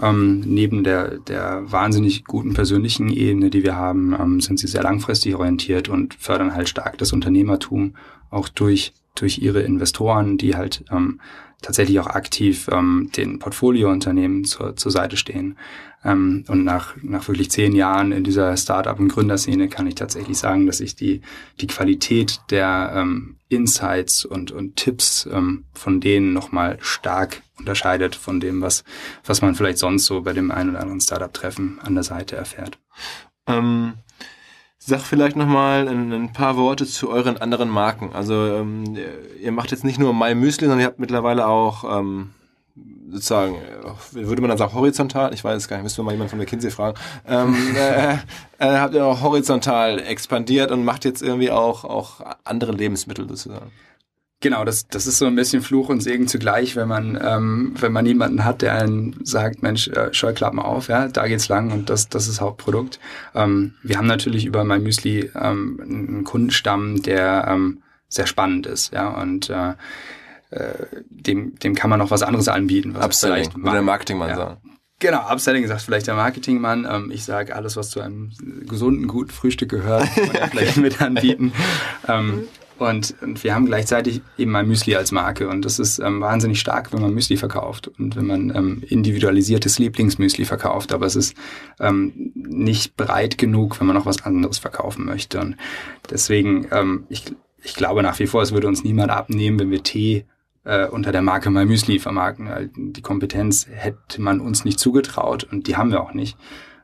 Ähm, 0.00 0.40
neben 0.40 0.84
der, 0.84 1.18
der 1.18 1.62
wahnsinnig 1.72 2.24
guten 2.24 2.52
persönlichen 2.52 3.08
Ebene, 3.08 3.48
die 3.48 3.62
wir 3.62 3.76
haben, 3.76 4.14
ähm, 4.18 4.40
sind 4.40 4.58
sie 4.58 4.66
sehr 4.66 4.82
langfristig 4.82 5.34
orientiert 5.34 5.88
und 5.88 6.14
fördern 6.14 6.54
halt 6.54 6.68
stark 6.68 6.98
das 6.98 7.12
Unternehmertum 7.12 7.94
auch 8.30 8.48
durch, 8.48 8.92
durch 9.14 9.38
ihre 9.38 9.62
Investoren, 9.62 10.36
die 10.36 10.54
halt 10.54 10.84
ähm, 10.90 11.20
tatsächlich 11.62 11.98
auch 12.00 12.06
aktiv 12.06 12.68
ähm, 12.70 13.10
den 13.16 13.38
Portfoliounternehmen 13.38 14.44
zur, 14.44 14.76
zur 14.76 14.92
Seite 14.92 15.16
stehen. 15.16 15.58
Ähm, 16.04 16.44
und 16.48 16.64
nach, 16.64 16.94
nach 17.02 17.26
wirklich 17.28 17.50
zehn 17.50 17.74
Jahren 17.74 18.12
in 18.12 18.24
dieser 18.24 18.56
Startup- 18.56 18.98
und 18.98 19.08
Gründerszene 19.08 19.68
kann 19.68 19.86
ich 19.86 19.94
tatsächlich 19.96 20.38
sagen, 20.38 20.66
dass 20.66 20.78
sich 20.78 20.94
die, 20.94 21.22
die 21.60 21.66
Qualität 21.66 22.40
der 22.50 22.92
ähm, 22.94 23.36
Insights 23.48 24.24
und, 24.24 24.52
und 24.52 24.76
Tipps 24.76 25.28
ähm, 25.30 25.64
von 25.72 26.00
denen 26.00 26.32
nochmal 26.32 26.78
stark 26.80 27.42
unterscheidet 27.58 28.14
von 28.14 28.38
dem, 28.38 28.60
was, 28.60 28.84
was 29.24 29.40
man 29.42 29.54
vielleicht 29.54 29.78
sonst 29.78 30.04
so 30.04 30.22
bei 30.22 30.32
dem 30.32 30.50
einen 30.50 30.70
oder 30.70 30.80
anderen 30.80 31.00
Startup-Treffen 31.00 31.80
an 31.80 31.94
der 31.94 32.04
Seite 32.04 32.36
erfährt. 32.36 32.78
Ähm, 33.46 33.94
sag 34.86 35.00
vielleicht 35.00 35.34
nochmal 35.34 35.88
ein, 35.88 36.12
ein 36.12 36.32
paar 36.32 36.56
Worte 36.56 36.86
zu 36.86 37.10
euren 37.10 37.38
anderen 37.38 37.68
Marken. 37.68 38.10
Also 38.14 38.46
ähm, 38.46 38.84
ihr 39.40 39.50
macht 39.50 39.72
jetzt 39.72 39.84
nicht 39.84 39.98
nur 39.98 40.14
My 40.14 40.34
Müsli, 40.34 40.66
sondern 40.66 40.78
ihr 40.78 40.86
habt 40.86 41.00
mittlerweile 41.00 41.48
auch 41.48 41.98
ähm, 41.98 42.30
sozusagen, 43.10 43.56
äh, 43.56 44.26
würde 44.26 44.40
man 44.42 44.48
dann 44.48 44.58
sagen, 44.58 44.74
horizontal, 44.74 45.34
ich 45.34 45.42
weiß 45.42 45.56
es 45.56 45.68
gar 45.68 45.82
nicht, 45.82 45.96
wir 45.96 46.04
mal 46.04 46.12
jemanden 46.12 46.30
von 46.30 46.38
McKinsey 46.38 46.70
fragen, 46.70 46.96
ähm, 47.26 47.56
äh, 47.76 48.12
äh, 48.12 48.78
habt 48.78 48.94
ihr 48.94 49.04
auch 49.04 49.22
horizontal 49.22 49.98
expandiert 49.98 50.70
und 50.70 50.84
macht 50.84 51.04
jetzt 51.04 51.20
irgendwie 51.20 51.50
auch, 51.50 51.84
auch 51.84 52.20
andere 52.44 52.70
Lebensmittel 52.70 53.28
sozusagen. 53.28 53.72
Genau, 54.46 54.64
das, 54.64 54.86
das 54.86 55.08
ist 55.08 55.18
so 55.18 55.26
ein 55.26 55.34
bisschen 55.34 55.60
Fluch 55.60 55.88
und 55.88 56.04
Segen 56.04 56.28
zugleich, 56.28 56.76
wenn 56.76 56.86
man, 56.86 57.18
ähm, 57.20 57.74
wenn 57.80 57.90
man 57.90 58.06
jemanden 58.06 58.44
hat, 58.44 58.62
der 58.62 58.74
einen 58.74 59.16
sagt, 59.24 59.60
Mensch, 59.60 59.88
äh, 59.88 60.14
Scheuklappen 60.14 60.60
auf, 60.60 60.86
ja, 60.86 61.08
da 61.08 61.26
geht's 61.26 61.48
lang 61.48 61.72
und 61.72 61.90
das, 61.90 62.08
das 62.08 62.28
ist 62.28 62.40
Hauptprodukt. 62.40 63.00
Ähm, 63.34 63.74
wir 63.82 63.98
haben 63.98 64.06
natürlich 64.06 64.46
über 64.46 64.62
MyMüsli 64.62 65.32
ähm, 65.34 65.80
einen 65.82 66.22
Kundenstamm, 66.22 67.02
der 67.02 67.48
ähm, 67.50 67.82
sehr 68.06 68.28
spannend 68.28 68.66
ist, 68.66 68.92
ja, 68.92 69.08
und 69.20 69.50
äh, 69.50 69.70
äh, 70.50 70.86
dem, 71.10 71.58
dem 71.58 71.74
kann 71.74 71.90
man 71.90 71.98
noch 71.98 72.12
was 72.12 72.22
anderes 72.22 72.46
anbieten. 72.46 72.94
Was 72.94 73.04
Upselling, 73.06 73.52
würde 73.56 73.72
der 73.72 73.82
Marketingmann 73.82 74.28
ja. 74.28 74.36
sagen. 74.36 74.60
Genau, 75.00 75.28
Upselling 75.28 75.66
sagt 75.66 75.82
vielleicht 75.82 76.06
der 76.06 76.14
Marketingmann. 76.14 76.86
Ähm, 76.88 77.10
ich 77.10 77.24
sage, 77.24 77.56
alles, 77.56 77.76
was 77.76 77.90
zu 77.90 78.00
einem 78.00 78.30
gesunden, 78.68 79.08
guten 79.08 79.32
Frühstück 79.32 79.70
gehört, 79.70 80.08
kann 80.14 80.26
man 80.28 80.36
ja 80.36 80.46
vielleicht 80.46 80.76
mit 80.76 81.02
anbieten. 81.02 81.52
ähm, 82.06 82.44
und, 82.78 83.14
und 83.22 83.42
wir 83.42 83.54
haben 83.54 83.66
gleichzeitig 83.66 84.20
eben 84.36 84.50
mal 84.50 84.64
Müsli 84.64 84.94
als 84.96 85.12
Marke 85.12 85.48
und 85.48 85.64
das 85.64 85.78
ist 85.78 85.98
ähm, 85.98 86.20
wahnsinnig 86.20 86.60
stark, 86.60 86.92
wenn 86.92 87.00
man 87.00 87.14
Müsli 87.14 87.36
verkauft 87.36 87.88
und 87.98 88.16
wenn 88.16 88.26
man 88.26 88.54
ähm, 88.54 88.82
individualisiertes 88.86 89.78
Lieblingsmüsli 89.78 90.44
verkauft, 90.44 90.92
aber 90.92 91.06
es 91.06 91.16
ist 91.16 91.34
ähm, 91.80 92.32
nicht 92.34 92.96
breit 92.96 93.38
genug, 93.38 93.80
wenn 93.80 93.86
man 93.86 93.96
noch 93.96 94.06
was 94.06 94.24
anderes 94.24 94.58
verkaufen 94.58 95.06
möchte. 95.06 95.40
Und 95.40 95.56
deswegen, 96.10 96.66
ähm, 96.70 97.04
ich, 97.08 97.24
ich 97.62 97.74
glaube 97.74 98.02
nach 98.02 98.18
wie 98.18 98.26
vor, 98.26 98.42
es 98.42 98.52
würde 98.52 98.68
uns 98.68 98.84
niemand 98.84 99.10
abnehmen, 99.10 99.58
wenn 99.58 99.70
wir 99.70 99.82
Tee 99.82 100.26
äh, 100.64 100.86
unter 100.86 101.12
der 101.12 101.22
Marke 101.22 101.50
My 101.50 101.64
Müsli 101.64 101.98
vermarkten. 101.98 102.70
Die 102.74 103.02
Kompetenz 103.02 103.66
hätte 103.70 104.20
man 104.20 104.40
uns 104.40 104.64
nicht 104.64 104.78
zugetraut 104.78 105.44
und 105.44 105.66
die 105.66 105.76
haben 105.76 105.90
wir 105.90 106.02
auch 106.02 106.12
nicht. 106.12 106.36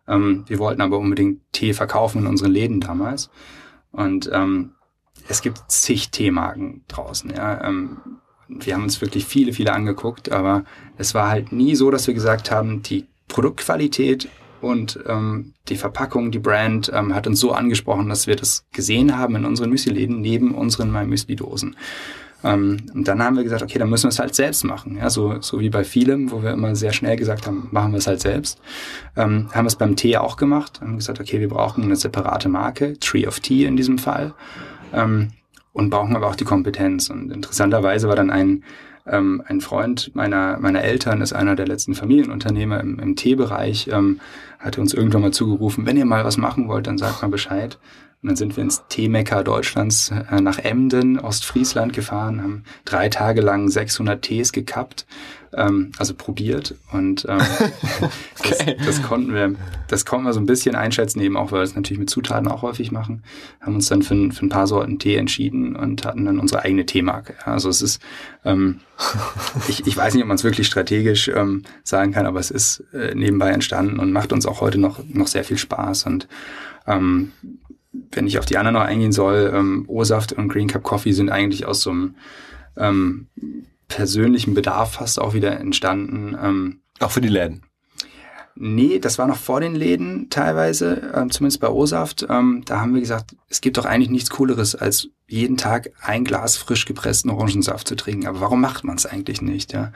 Ähm, 0.08 0.44
wir 0.46 0.58
wollten 0.58 0.80
aber 0.80 0.98
unbedingt 0.98 1.40
Tee 1.52 1.74
verkaufen 1.74 2.22
in 2.22 2.26
unseren 2.26 2.52
Läden 2.52 2.80
damals. 2.80 3.30
Und 3.90 4.30
ähm, 4.32 4.72
es 5.28 5.42
gibt 5.42 5.60
zig 5.68 6.10
Teemarken 6.10 6.84
draußen. 6.88 7.30
Ja. 7.30 7.64
Ähm, 7.64 7.98
wir 8.48 8.74
haben 8.74 8.82
uns 8.82 9.00
wirklich 9.00 9.24
viele, 9.24 9.52
viele 9.52 9.72
angeguckt, 9.72 10.30
aber 10.30 10.64
es 10.98 11.14
war 11.14 11.30
halt 11.30 11.52
nie 11.52 11.74
so, 11.74 11.90
dass 11.90 12.06
wir 12.06 12.14
gesagt 12.14 12.50
haben, 12.50 12.82
die 12.82 13.06
Produktqualität 13.28 14.28
und 14.60 14.98
ähm, 15.06 15.54
die 15.68 15.76
Verpackung, 15.76 16.30
die 16.30 16.38
Brand 16.38 16.90
ähm, 16.94 17.14
hat 17.14 17.26
uns 17.26 17.40
so 17.40 17.52
angesprochen, 17.52 18.08
dass 18.08 18.26
wir 18.26 18.36
das 18.36 18.66
gesehen 18.72 19.16
haben 19.16 19.36
in 19.36 19.44
unseren 19.44 19.70
Müsli-Läden 19.70 20.20
neben 20.20 20.54
unseren 20.54 20.92
Müsli-Dosen. 21.08 21.76
Ähm, 22.44 22.78
und 22.94 23.08
dann 23.08 23.22
haben 23.22 23.36
wir 23.36 23.44
gesagt, 23.44 23.62
okay, 23.62 23.78
dann 23.78 23.90
müssen 23.90 24.04
wir 24.04 24.10
es 24.10 24.18
halt 24.18 24.34
selbst 24.34 24.64
machen. 24.64 24.96
Ja, 24.96 25.10
so, 25.10 25.40
so 25.40 25.60
wie 25.60 25.70
bei 25.70 25.84
vielem, 25.84 26.30
wo 26.30 26.42
wir 26.42 26.52
immer 26.52 26.74
sehr 26.76 26.92
schnell 26.92 27.16
gesagt 27.16 27.46
haben, 27.46 27.68
machen 27.70 27.92
wir 27.92 27.98
es 27.98 28.06
halt 28.06 28.20
selbst. 28.20 28.60
Ähm, 29.16 29.48
haben 29.52 29.64
wir 29.64 29.68
es 29.68 29.76
beim 29.76 29.96
Tee 29.96 30.16
auch 30.16 30.36
gemacht. 30.36 30.80
Haben 30.80 30.96
gesagt, 30.96 31.20
okay, 31.20 31.40
wir 31.40 31.48
brauchen 31.48 31.84
eine 31.84 31.96
separate 31.96 32.48
Marke, 32.48 32.98
Tree 32.98 33.26
of 33.26 33.40
Tea 33.40 33.64
in 33.64 33.76
diesem 33.76 33.98
Fall. 33.98 34.34
Ähm, 34.92 35.32
und 35.72 35.90
brauchen 35.90 36.16
aber 36.16 36.28
auch 36.28 36.36
die 36.36 36.44
Kompetenz. 36.44 37.08
Und 37.10 37.30
interessanterweise 37.30 38.08
war 38.08 38.16
dann 38.16 38.30
ein, 38.30 38.64
ähm, 39.06 39.42
ein 39.46 39.60
Freund 39.60 40.14
meiner, 40.14 40.58
meiner 40.58 40.82
Eltern, 40.82 41.22
ist 41.22 41.32
einer 41.32 41.56
der 41.56 41.66
letzten 41.66 41.94
Familienunternehmer 41.94 42.80
im, 42.80 42.98
im 42.98 43.16
Teebereich, 43.16 43.88
ähm, 43.90 44.20
hatte 44.58 44.80
uns 44.80 44.94
irgendwann 44.94 45.22
mal 45.22 45.32
zugerufen, 45.32 45.86
wenn 45.86 45.96
ihr 45.96 46.04
mal 46.04 46.24
was 46.24 46.36
machen 46.36 46.68
wollt, 46.68 46.86
dann 46.86 46.98
sagt 46.98 47.22
mal 47.22 47.28
Bescheid. 47.28 47.78
Und 48.22 48.28
dann 48.28 48.36
sind 48.36 48.56
wir 48.56 48.62
ins 48.62 48.84
Teemecker 48.88 49.42
Deutschlands 49.42 50.12
äh, 50.30 50.40
nach 50.40 50.58
Emden, 50.58 51.18
Ostfriesland 51.18 51.92
gefahren, 51.92 52.42
haben 52.42 52.64
drei 52.84 53.08
Tage 53.08 53.40
lang 53.40 53.68
600 53.68 54.22
Tees 54.22 54.52
gekappt, 54.52 55.06
ähm, 55.54 55.92
also 55.98 56.14
probiert. 56.14 56.74
Und 56.92 57.26
ähm, 57.28 57.40
okay. 58.38 58.76
das, 58.78 58.86
das, 58.86 59.02
konnten 59.02 59.34
wir, 59.34 59.54
das 59.88 60.04
konnten 60.04 60.26
wir 60.26 60.32
so 60.32 60.40
ein 60.40 60.46
bisschen 60.46 60.74
einschätzen, 60.74 61.20
eben 61.20 61.36
auch, 61.36 61.52
weil 61.52 61.60
wir 61.60 61.64
es 61.64 61.74
natürlich 61.74 61.98
mit 61.98 62.10
Zutaten 62.10 62.48
auch 62.48 62.62
häufig 62.62 62.92
machen. 62.92 63.22
Haben 63.60 63.74
uns 63.74 63.88
dann 63.88 64.02
für, 64.02 64.32
für 64.32 64.46
ein 64.46 64.48
paar 64.48 64.66
Sorten 64.66 64.98
Tee 64.98 65.16
entschieden 65.16 65.76
und 65.76 66.04
hatten 66.04 66.24
dann 66.24 66.38
unsere 66.38 66.62
eigene 66.62 66.86
Teemarke. 66.86 67.34
Also 67.44 67.68
es 67.68 67.82
ist, 67.82 68.02
ähm, 68.44 68.80
ich, 69.68 69.86
ich 69.86 69.96
weiß 69.96 70.14
nicht, 70.14 70.22
ob 70.22 70.28
man 70.28 70.36
es 70.36 70.44
wirklich 70.44 70.66
strategisch 70.66 71.28
ähm, 71.28 71.62
sagen 71.84 72.12
kann, 72.12 72.26
aber 72.26 72.40
es 72.40 72.50
ist 72.50 72.84
äh, 72.92 73.14
nebenbei 73.14 73.50
entstanden 73.50 73.98
und 73.98 74.12
macht 74.12 74.32
uns 74.32 74.46
auch 74.46 74.60
heute 74.60 74.78
noch, 74.78 75.00
noch 75.08 75.26
sehr 75.26 75.44
viel 75.44 75.58
Spaß. 75.58 76.06
Und 76.06 76.28
ähm, 76.86 77.32
wenn 78.12 78.26
ich 78.26 78.38
auf 78.38 78.46
die 78.46 78.56
anderen 78.56 78.74
noch 78.74 78.82
eingehen 78.82 79.12
soll, 79.12 79.52
ähm, 79.54 79.84
O-Saft 79.86 80.32
und 80.32 80.48
Green 80.48 80.68
Cup 80.68 80.82
Coffee 80.82 81.12
sind 81.12 81.30
eigentlich 81.30 81.66
aus 81.66 81.82
so 81.82 81.90
einem 81.90 82.14
ähm, 82.76 83.26
persönlichen 83.94 84.54
Bedarf 84.54 84.94
fast 84.94 85.20
auch 85.20 85.34
wieder 85.34 85.58
entstanden. 85.60 86.36
Ähm, 86.40 86.80
auch 87.00 87.10
für 87.10 87.20
die 87.20 87.28
Läden? 87.28 87.62
Nee, 88.54 88.98
das 88.98 89.18
war 89.18 89.26
noch 89.26 89.36
vor 89.36 89.60
den 89.60 89.74
Läden 89.74 90.28
teilweise, 90.28 91.12
ähm, 91.14 91.30
zumindest 91.30 91.60
bei 91.60 91.68
O-Saft. 91.68 92.26
Ähm, 92.28 92.62
da 92.66 92.80
haben 92.80 92.94
wir 92.94 93.00
gesagt, 93.00 93.34
es 93.48 93.60
gibt 93.60 93.78
doch 93.78 93.86
eigentlich 93.86 94.10
nichts 94.10 94.30
Cooleres, 94.30 94.74
als 94.74 95.08
jeden 95.26 95.56
Tag 95.56 95.90
ein 96.02 96.24
Glas 96.24 96.56
frisch 96.56 96.84
gepressten 96.84 97.30
Orangensaft 97.30 97.88
zu 97.88 97.96
trinken. 97.96 98.26
Aber 98.26 98.40
warum 98.40 98.60
macht 98.60 98.84
man 98.84 98.96
es 98.96 99.06
eigentlich 99.06 99.40
nicht? 99.40 99.72
Ja? 99.72 99.92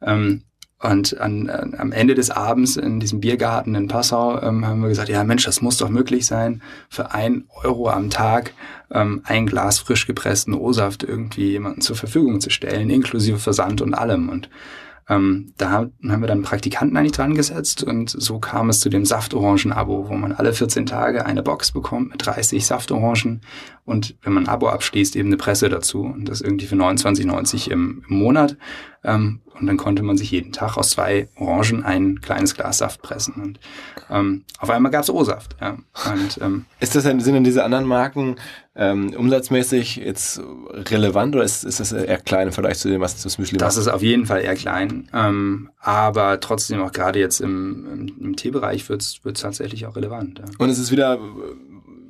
Ähm, 0.00 0.42
und 0.86 1.18
an, 1.20 1.48
an, 1.48 1.74
am 1.76 1.92
Ende 1.92 2.14
des 2.14 2.30
Abends 2.30 2.76
in 2.76 3.00
diesem 3.00 3.20
Biergarten 3.20 3.74
in 3.74 3.88
Passau 3.88 4.40
ähm, 4.40 4.66
haben 4.66 4.80
wir 4.80 4.88
gesagt, 4.88 5.08
ja 5.08 5.24
Mensch, 5.24 5.44
das 5.44 5.60
muss 5.60 5.78
doch 5.78 5.88
möglich 5.88 6.26
sein, 6.26 6.62
für 6.88 7.12
ein 7.12 7.44
Euro 7.62 7.90
am 7.90 8.10
Tag 8.10 8.52
ähm, 8.90 9.22
ein 9.24 9.46
Glas 9.46 9.78
frisch 9.78 10.06
gepressten 10.06 10.54
O-Saft 10.54 11.02
irgendwie 11.02 11.50
jemandem 11.50 11.82
zur 11.82 11.96
Verfügung 11.96 12.40
zu 12.40 12.50
stellen, 12.50 12.90
inklusive 12.90 13.38
Versand 13.38 13.80
und 13.80 13.94
allem. 13.94 14.28
Und 14.28 14.48
ähm, 15.08 15.52
da 15.56 15.70
haben 15.70 15.92
wir 16.02 16.26
dann 16.26 16.42
Praktikanten 16.42 16.96
eigentlich 16.96 17.12
dran 17.12 17.34
gesetzt 17.34 17.84
und 17.84 18.10
so 18.10 18.40
kam 18.40 18.70
es 18.70 18.80
zu 18.80 18.88
dem 18.88 19.04
Saftorangen-Abo, 19.04 20.08
wo 20.08 20.14
man 20.14 20.32
alle 20.32 20.52
14 20.52 20.84
Tage 20.84 21.24
eine 21.24 21.44
Box 21.44 21.70
bekommt 21.70 22.10
mit 22.10 22.26
30 22.26 22.66
Saftorangen 22.66 23.42
und 23.84 24.16
wenn 24.22 24.32
man 24.32 24.44
ein 24.44 24.48
Abo 24.48 24.68
abschließt, 24.68 25.14
eben 25.14 25.28
eine 25.28 25.36
Presse 25.36 25.68
dazu 25.68 26.02
und 26.02 26.28
das 26.28 26.40
irgendwie 26.40 26.66
für 26.66 26.74
29,90 26.74 27.70
im, 27.70 28.04
im 28.08 28.16
Monat. 28.18 28.56
Ähm, 29.06 29.40
und 29.58 29.66
dann 29.66 29.78
konnte 29.78 30.02
man 30.02 30.18
sich 30.18 30.30
jeden 30.30 30.52
Tag 30.52 30.76
aus 30.76 30.90
zwei 30.90 31.28
Orangen 31.36 31.82
ein 31.82 32.20
kleines 32.20 32.54
Glas 32.54 32.78
Saft 32.78 33.00
pressen. 33.00 33.34
Und 33.34 33.60
ähm, 34.10 34.44
auf 34.58 34.68
einmal 34.68 34.92
gab 34.92 35.02
es 35.02 35.10
O-Saft. 35.10 35.56
Ja. 35.60 35.78
Und, 36.12 36.38
ähm, 36.42 36.66
ist 36.80 36.94
das 36.94 37.04
denn, 37.04 37.20
sind 37.20 37.34
denn 37.34 37.44
diese 37.44 37.64
anderen 37.64 37.86
Marken 37.86 38.36
ähm, 38.74 39.14
umsatzmäßig 39.16 39.96
jetzt 39.96 40.42
relevant 40.74 41.34
oder 41.34 41.44
ist, 41.44 41.64
ist 41.64 41.80
das 41.80 41.92
eher 41.92 42.18
klein 42.18 42.48
im 42.48 42.52
Vergleich 42.52 42.78
zu 42.78 42.88
dem, 42.88 43.00
was 43.00 43.22
das 43.22 43.38
Müsli 43.38 43.54
macht? 43.54 43.62
Das 43.62 43.78
ist 43.78 43.88
auf 43.88 44.02
jeden 44.02 44.26
Fall 44.26 44.42
eher 44.42 44.56
klein. 44.56 45.08
Ähm, 45.14 45.70
aber 45.78 46.40
trotzdem 46.40 46.82
auch 46.82 46.92
gerade 46.92 47.18
jetzt 47.18 47.40
im, 47.40 47.86
im, 47.90 48.24
im 48.26 48.36
Teebereich 48.36 48.86
wird 48.90 49.02
es 49.02 49.40
tatsächlich 49.40 49.86
auch 49.86 49.96
relevant. 49.96 50.40
Ja. 50.40 50.44
Und 50.58 50.68
es 50.68 50.78
ist 50.78 50.90
wieder 50.90 51.18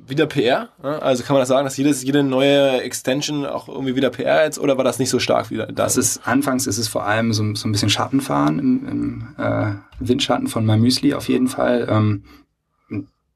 wieder 0.09 0.25
PR? 0.25 0.69
Also 0.81 1.23
kann 1.23 1.33
man 1.33 1.41
das 1.41 1.49
sagen, 1.49 1.65
dass 1.65 1.77
jedes, 1.77 2.03
jede 2.03 2.23
neue 2.23 2.81
Extension 2.81 3.45
auch 3.45 3.67
irgendwie 3.67 3.95
wieder 3.95 4.09
PR 4.09 4.43
jetzt 4.43 4.59
oder 4.59 4.77
war 4.77 4.83
das 4.83 4.99
nicht 4.99 5.09
so 5.09 5.19
stark 5.19 5.51
wieder? 5.51 5.67
Das 5.67 5.97
ist, 5.97 6.27
anfangs 6.27 6.67
ist 6.67 6.77
es 6.77 6.87
vor 6.87 7.05
allem 7.05 7.33
so, 7.33 7.55
so 7.55 7.67
ein 7.67 7.71
bisschen 7.71 7.89
Schattenfahren 7.89 8.59
im, 8.59 8.87
im 8.87 9.27
äh, 9.37 9.73
Windschatten 9.99 10.47
von 10.47 10.65
MyMüsli 10.65 11.13
auf 11.13 11.27
jeden 11.27 11.47
Fall. 11.47 11.87
Ähm, 11.89 12.23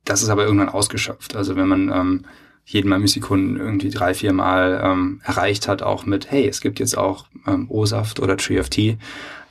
das 0.06 0.24
ist 0.24 0.30
aber 0.30 0.46
irgendwann 0.46 0.70
ausgeschöpft. 0.70 1.36
Also 1.36 1.56
wenn 1.56 1.68
man 1.68 1.90
ähm, 1.90 2.26
jeden 2.66 2.90
MyMüsli-Kunden 2.90 3.58
irgendwie 3.58 3.90
drei, 3.90 4.14
vier 4.14 4.34
Mal 4.34 4.82
ähm, 4.84 5.22
erreicht 5.24 5.68
hat, 5.68 5.82
auch 5.82 6.06
mit, 6.06 6.32
hey, 6.32 6.48
es 6.48 6.62
gibt 6.62 6.80
jetzt 6.80 6.98
auch 6.98 7.28
ähm, 7.48 7.70
O-Saft 7.70 8.20
oder 8.20 8.38
Tree 8.38 8.60
of 8.60 8.70
Tea, 8.70 8.98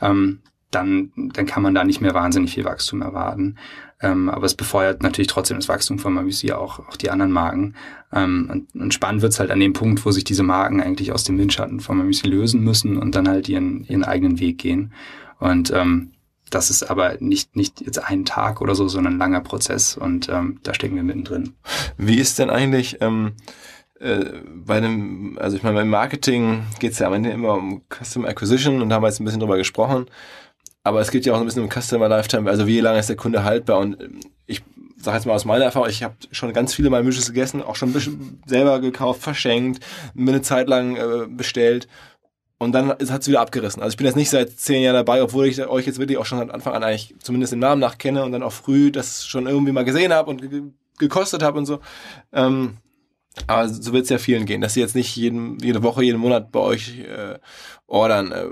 ähm, 0.01 0.41
dann, 0.71 1.13
dann 1.33 1.47
kann 1.47 1.63
man 1.63 1.75
da 1.75 1.85
nicht 1.85 2.01
mehr 2.01 2.15
wahnsinnig 2.15 2.55
viel 2.55 2.65
Wachstum 2.65 3.03
erwarten. 3.03 3.57
Ähm, 4.03 4.31
aber 4.31 4.47
es 4.47 4.55
befeuert 4.55 5.03
natürlich 5.03 5.29
trotzdem 5.29 5.59
das 5.59 5.69
Wachstum 5.69 5.99
von 5.99 6.15
Mamisi 6.15 6.53
auch, 6.53 6.79
auch 6.81 6.97
die 6.97 7.11
anderen 7.11 7.33
Marken. 7.33 7.75
Ähm, 8.13 8.49
und, 8.51 8.81
und 8.81 8.95
spannend 8.95 9.23
wird's 9.23 9.39
halt 9.39 9.51
an 9.51 9.61
dem 9.61 9.73
Punkt, 9.73 10.05
wo 10.05 10.11
sich 10.11 10.25
diese 10.25 10.43
Marken 10.43 10.81
eigentlich 10.81 11.13
aus 11.13 11.25
dem 11.25 11.39
Windschatten 11.39 11.81
von 11.81 11.99
Mamisi 11.99 12.27
lösen 12.27 12.63
müssen 12.63 12.97
und 12.97 13.15
dann 13.15 13.29
halt 13.29 13.49
ihren, 13.49 13.85
ihren 13.85 14.05
eigenen 14.05 14.41
Weg 14.41 14.59
gehen. 14.59 14.93
Und 15.39 15.71
ähm, 15.71 16.13
das 16.51 16.71
ist 16.71 16.83
aber 16.91 17.17
nicht, 17.21 17.57
nicht 17.57 17.81
jetzt 17.81 17.99
ein 17.99 18.25
Tag 18.25 18.61
oder 18.61 18.75
so, 18.75 18.89
sondern 18.89 19.15
ein 19.15 19.19
langer 19.19 19.41
Prozess 19.41 19.97
und 19.97 20.29
ähm, 20.29 20.59
da 20.63 20.75
stecken 20.75 20.97
wir 20.97 21.03
mittendrin. 21.03 21.55
Wie 21.97 22.19
ist 22.19 22.39
denn 22.39 22.51
eigentlich 22.51 22.99
ähm, 23.01 23.33
äh, 24.01 24.25
bei 24.47 24.79
einem, 24.79 25.39
also 25.41 25.57
ich 25.57 25.63
meine, 25.63 25.77
beim 25.77 25.91
Marketing 25.91 26.65
geht's 26.81 26.99
ja 26.99 27.07
am 27.07 27.13
Ende 27.15 27.31
immer 27.31 27.55
um 27.55 27.83
Customer 27.89 28.29
Acquisition 28.29 28.83
und 28.83 28.93
haben 28.93 29.03
wir 29.03 29.09
jetzt 29.09 29.21
ein 29.21 29.25
bisschen 29.25 29.41
drüber 29.41 29.59
gesprochen. 29.59 30.07
Aber 30.83 31.01
es 31.01 31.11
geht 31.11 31.27
ja 31.27 31.35
auch 31.35 31.41
ein 31.41 31.45
bisschen 31.45 31.63
um 31.63 31.71
Customer 31.71 32.09
Lifetime, 32.09 32.49
also 32.49 32.67
wie 32.67 32.81
lange 32.81 32.99
ist 32.99 33.09
der 33.09 33.17
Kunde 33.17 33.45
haltbar? 33.45 33.79
Und 33.79 34.01
ähm, 34.01 34.21
ich 34.47 34.63
sage 34.97 35.17
jetzt 35.17 35.27
mal 35.27 35.35
aus 35.35 35.45
meiner 35.45 35.65
Erfahrung, 35.65 35.89
ich 35.89 36.03
habe 36.03 36.15
schon 36.31 36.53
ganz 36.53 36.75
viele 36.75 36.91
Mal 36.91 37.03
Misches 37.03 37.29
gegessen, 37.29 37.63
auch 37.63 37.77
schon 37.77 37.91
ein 37.91 37.93
bisschen 37.93 38.43
selber 38.47 38.81
gekauft, 38.81 39.23
verschenkt, 39.23 39.85
mir 40.15 40.33
eine 40.33 40.43
Zeit 40.43 40.69
lang 40.69 40.97
äh, 40.97 41.27
bestellt. 41.29 41.89
Und 42.59 42.73
dann 42.73 42.91
hat 42.91 43.01
es 43.01 43.27
wieder 43.27 43.41
abgerissen. 43.41 43.83
Also 43.83 43.95
ich 43.95 43.97
bin 43.97 44.07
jetzt 44.07 44.17
nicht 44.17 44.29
seit 44.29 44.51
zehn 44.59 44.83
Jahren 44.83 44.95
dabei, 44.95 45.23
obwohl 45.23 45.47
ich 45.47 45.67
euch 45.67 45.87
jetzt 45.87 45.99
wirklich 45.99 46.19
auch 46.19 46.27
schon 46.27 46.41
von 46.41 46.51
Anfang 46.51 46.75
an 46.75 46.85
eigentlich 46.85 47.15
zumindest 47.23 47.53
den 47.53 47.59
Namen 47.59 47.81
nach 47.81 47.97
kenne 47.97 48.23
und 48.23 48.33
dann 48.33 48.43
auch 48.43 48.53
früh 48.53 48.91
das 48.91 49.27
schon 49.27 49.47
irgendwie 49.47 49.73
mal 49.73 49.87
gesehen 49.87 50.13
habe 50.13 50.29
und 50.29 50.43
ge 50.43 50.63
gekostet 50.99 51.43
habe 51.43 51.57
und 51.57 51.65
so. 51.65 51.81
Ähm, 52.31 52.77
aber 53.47 53.69
so 53.69 53.95
wird 53.95 54.05
es 54.05 54.11
ja 54.11 54.19
vielen 54.19 54.45
gehen, 54.45 54.61
dass 54.61 54.75
sie 54.75 54.81
jetzt 54.81 54.95
nicht 54.95 55.17
jeden, 55.17 55.59
jede 55.61 55.83
Woche, 55.83 56.03
jeden 56.05 56.21
Monat 56.21 56.53
bei 56.53 56.61
euch 56.61 56.99
äh, 56.99 57.39
ordern. 57.87 58.33
Äh, 58.33 58.49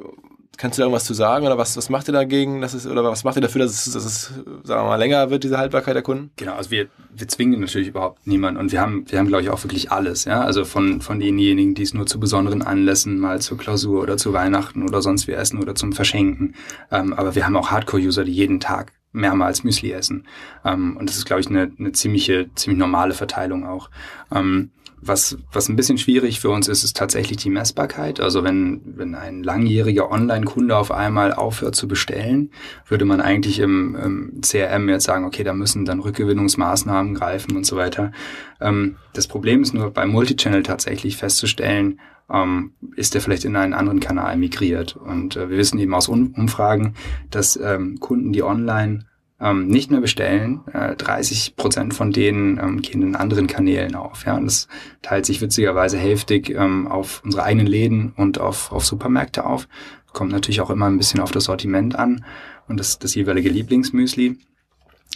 Kannst 0.58 0.76
du 0.76 0.80
da 0.80 0.86
irgendwas 0.86 1.04
zu 1.04 1.14
sagen 1.14 1.46
oder 1.46 1.56
was, 1.56 1.76
was 1.76 1.88
macht 1.88 2.08
ihr 2.08 2.12
dagegen, 2.12 2.60
dass 2.60 2.74
es, 2.74 2.84
oder 2.84 3.04
was 3.04 3.22
macht 3.22 3.36
ihr 3.36 3.40
dafür, 3.40 3.60
dass 3.60 3.86
es, 3.86 3.92
dass 3.92 4.04
es, 4.04 4.32
sagen 4.64 4.82
wir 4.82 4.88
mal, 4.88 4.96
länger 4.96 5.30
wird, 5.30 5.44
diese 5.44 5.56
Haltbarkeit 5.56 5.94
der 5.94 6.02
Kunden? 6.02 6.32
Genau, 6.34 6.54
also 6.54 6.72
wir, 6.72 6.88
wir 7.14 7.28
zwingen 7.28 7.60
natürlich 7.60 7.86
überhaupt 7.86 8.26
niemanden 8.26 8.58
und 8.58 8.72
wir 8.72 8.80
haben, 8.80 9.04
wir 9.08 9.20
haben, 9.20 9.28
glaube 9.28 9.44
ich, 9.44 9.50
auch 9.50 9.62
wirklich 9.62 9.92
alles, 9.92 10.24
ja. 10.24 10.40
Also 10.40 10.64
von, 10.64 11.00
von 11.00 11.20
denjenigen, 11.20 11.74
die 11.74 11.82
es 11.82 11.94
nur 11.94 12.06
zu 12.06 12.18
besonderen 12.18 12.62
Anlässen, 12.62 13.20
mal 13.20 13.40
zur 13.40 13.56
Klausur 13.56 14.02
oder 14.02 14.16
zu 14.16 14.32
Weihnachten 14.32 14.82
oder 14.82 15.00
sonst 15.00 15.28
wie 15.28 15.32
essen 15.32 15.62
oder 15.62 15.76
zum 15.76 15.92
Verschenken. 15.92 16.56
Ähm, 16.90 17.12
aber 17.12 17.36
wir 17.36 17.46
haben 17.46 17.56
auch 17.56 17.70
Hardcore-User, 17.70 18.24
die 18.24 18.32
jeden 18.32 18.58
Tag 18.58 18.92
mehrmals 19.12 19.64
Müsli 19.64 19.92
essen. 19.92 20.26
Ähm, 20.64 20.96
und 20.96 21.08
das 21.08 21.16
ist, 21.16 21.24
glaube 21.24 21.40
ich, 21.40 21.48
eine, 21.48 21.70
eine 21.78 21.92
ziemliche, 21.92 22.50
ziemlich 22.54 22.78
normale 22.78 23.14
Verteilung 23.14 23.66
auch. 23.66 23.90
Ähm, 24.34 24.70
was, 25.00 25.38
was 25.52 25.68
ein 25.68 25.76
bisschen 25.76 25.98
schwierig 25.98 26.40
für 26.40 26.50
uns 26.50 26.68
ist, 26.68 26.82
ist 26.82 26.96
tatsächlich 26.96 27.38
die 27.38 27.50
Messbarkeit. 27.50 28.20
Also 28.20 28.42
wenn, 28.42 28.80
wenn 28.84 29.14
ein 29.14 29.42
langjähriger 29.42 30.10
Online-Kunde 30.10 30.76
auf 30.76 30.90
einmal 30.90 31.32
aufhört 31.32 31.76
zu 31.76 31.86
bestellen, 31.86 32.50
würde 32.86 33.04
man 33.04 33.20
eigentlich 33.20 33.60
im, 33.60 33.94
im 33.94 34.40
CRM 34.40 34.88
jetzt 34.88 35.04
sagen, 35.04 35.24
okay, 35.24 35.44
da 35.44 35.52
müssen 35.52 35.84
dann 35.84 36.00
Rückgewinnungsmaßnahmen 36.00 37.14
greifen 37.14 37.56
und 37.56 37.64
so 37.64 37.76
weiter. 37.76 38.12
Ähm, 38.60 38.96
das 39.12 39.28
Problem 39.28 39.62
ist 39.62 39.72
nur 39.72 39.90
beim 39.92 40.10
Multichannel 40.10 40.62
tatsächlich 40.62 41.16
festzustellen, 41.16 42.00
ähm, 42.32 42.72
ist 42.96 43.14
der 43.14 43.20
vielleicht 43.20 43.44
in 43.44 43.56
einen 43.56 43.74
anderen 43.74 44.00
Kanal 44.00 44.36
migriert. 44.36 44.96
Und 44.96 45.36
äh, 45.36 45.50
wir 45.50 45.58
wissen 45.58 45.78
eben 45.78 45.94
aus 45.94 46.08
Umfragen, 46.08 46.94
dass 47.30 47.56
ähm, 47.56 48.00
Kunden, 48.00 48.32
die 48.32 48.42
online 48.42 49.06
ähm, 49.40 49.68
nicht 49.68 49.90
mehr 49.90 50.00
bestellen. 50.00 50.60
Äh, 50.72 50.96
30 50.96 51.56
Prozent 51.56 51.94
von 51.94 52.12
denen 52.12 52.58
ähm, 52.58 52.82
gehen 52.82 53.02
in 53.02 53.16
anderen 53.16 53.46
Kanälen 53.46 53.94
auf. 53.94 54.24
Ja, 54.24 54.36
und 54.36 54.46
das 54.46 54.68
teilt 55.02 55.26
sich 55.26 55.40
witzigerweise 55.40 55.98
hälftig 55.98 56.50
ähm, 56.50 56.88
auf 56.88 57.22
unsere 57.24 57.44
eigenen 57.44 57.66
Läden 57.66 58.12
und 58.16 58.40
auf, 58.40 58.72
auf 58.72 58.84
Supermärkte 58.84 59.44
auf. 59.44 59.68
Kommt 60.12 60.32
natürlich 60.32 60.60
auch 60.60 60.70
immer 60.70 60.86
ein 60.86 60.98
bisschen 60.98 61.20
auf 61.20 61.30
das 61.30 61.44
Sortiment 61.44 61.96
an 61.96 62.24
und 62.66 62.80
das, 62.80 62.98
das 62.98 63.14
jeweilige 63.14 63.50
Lieblingsmüsli. 63.50 64.38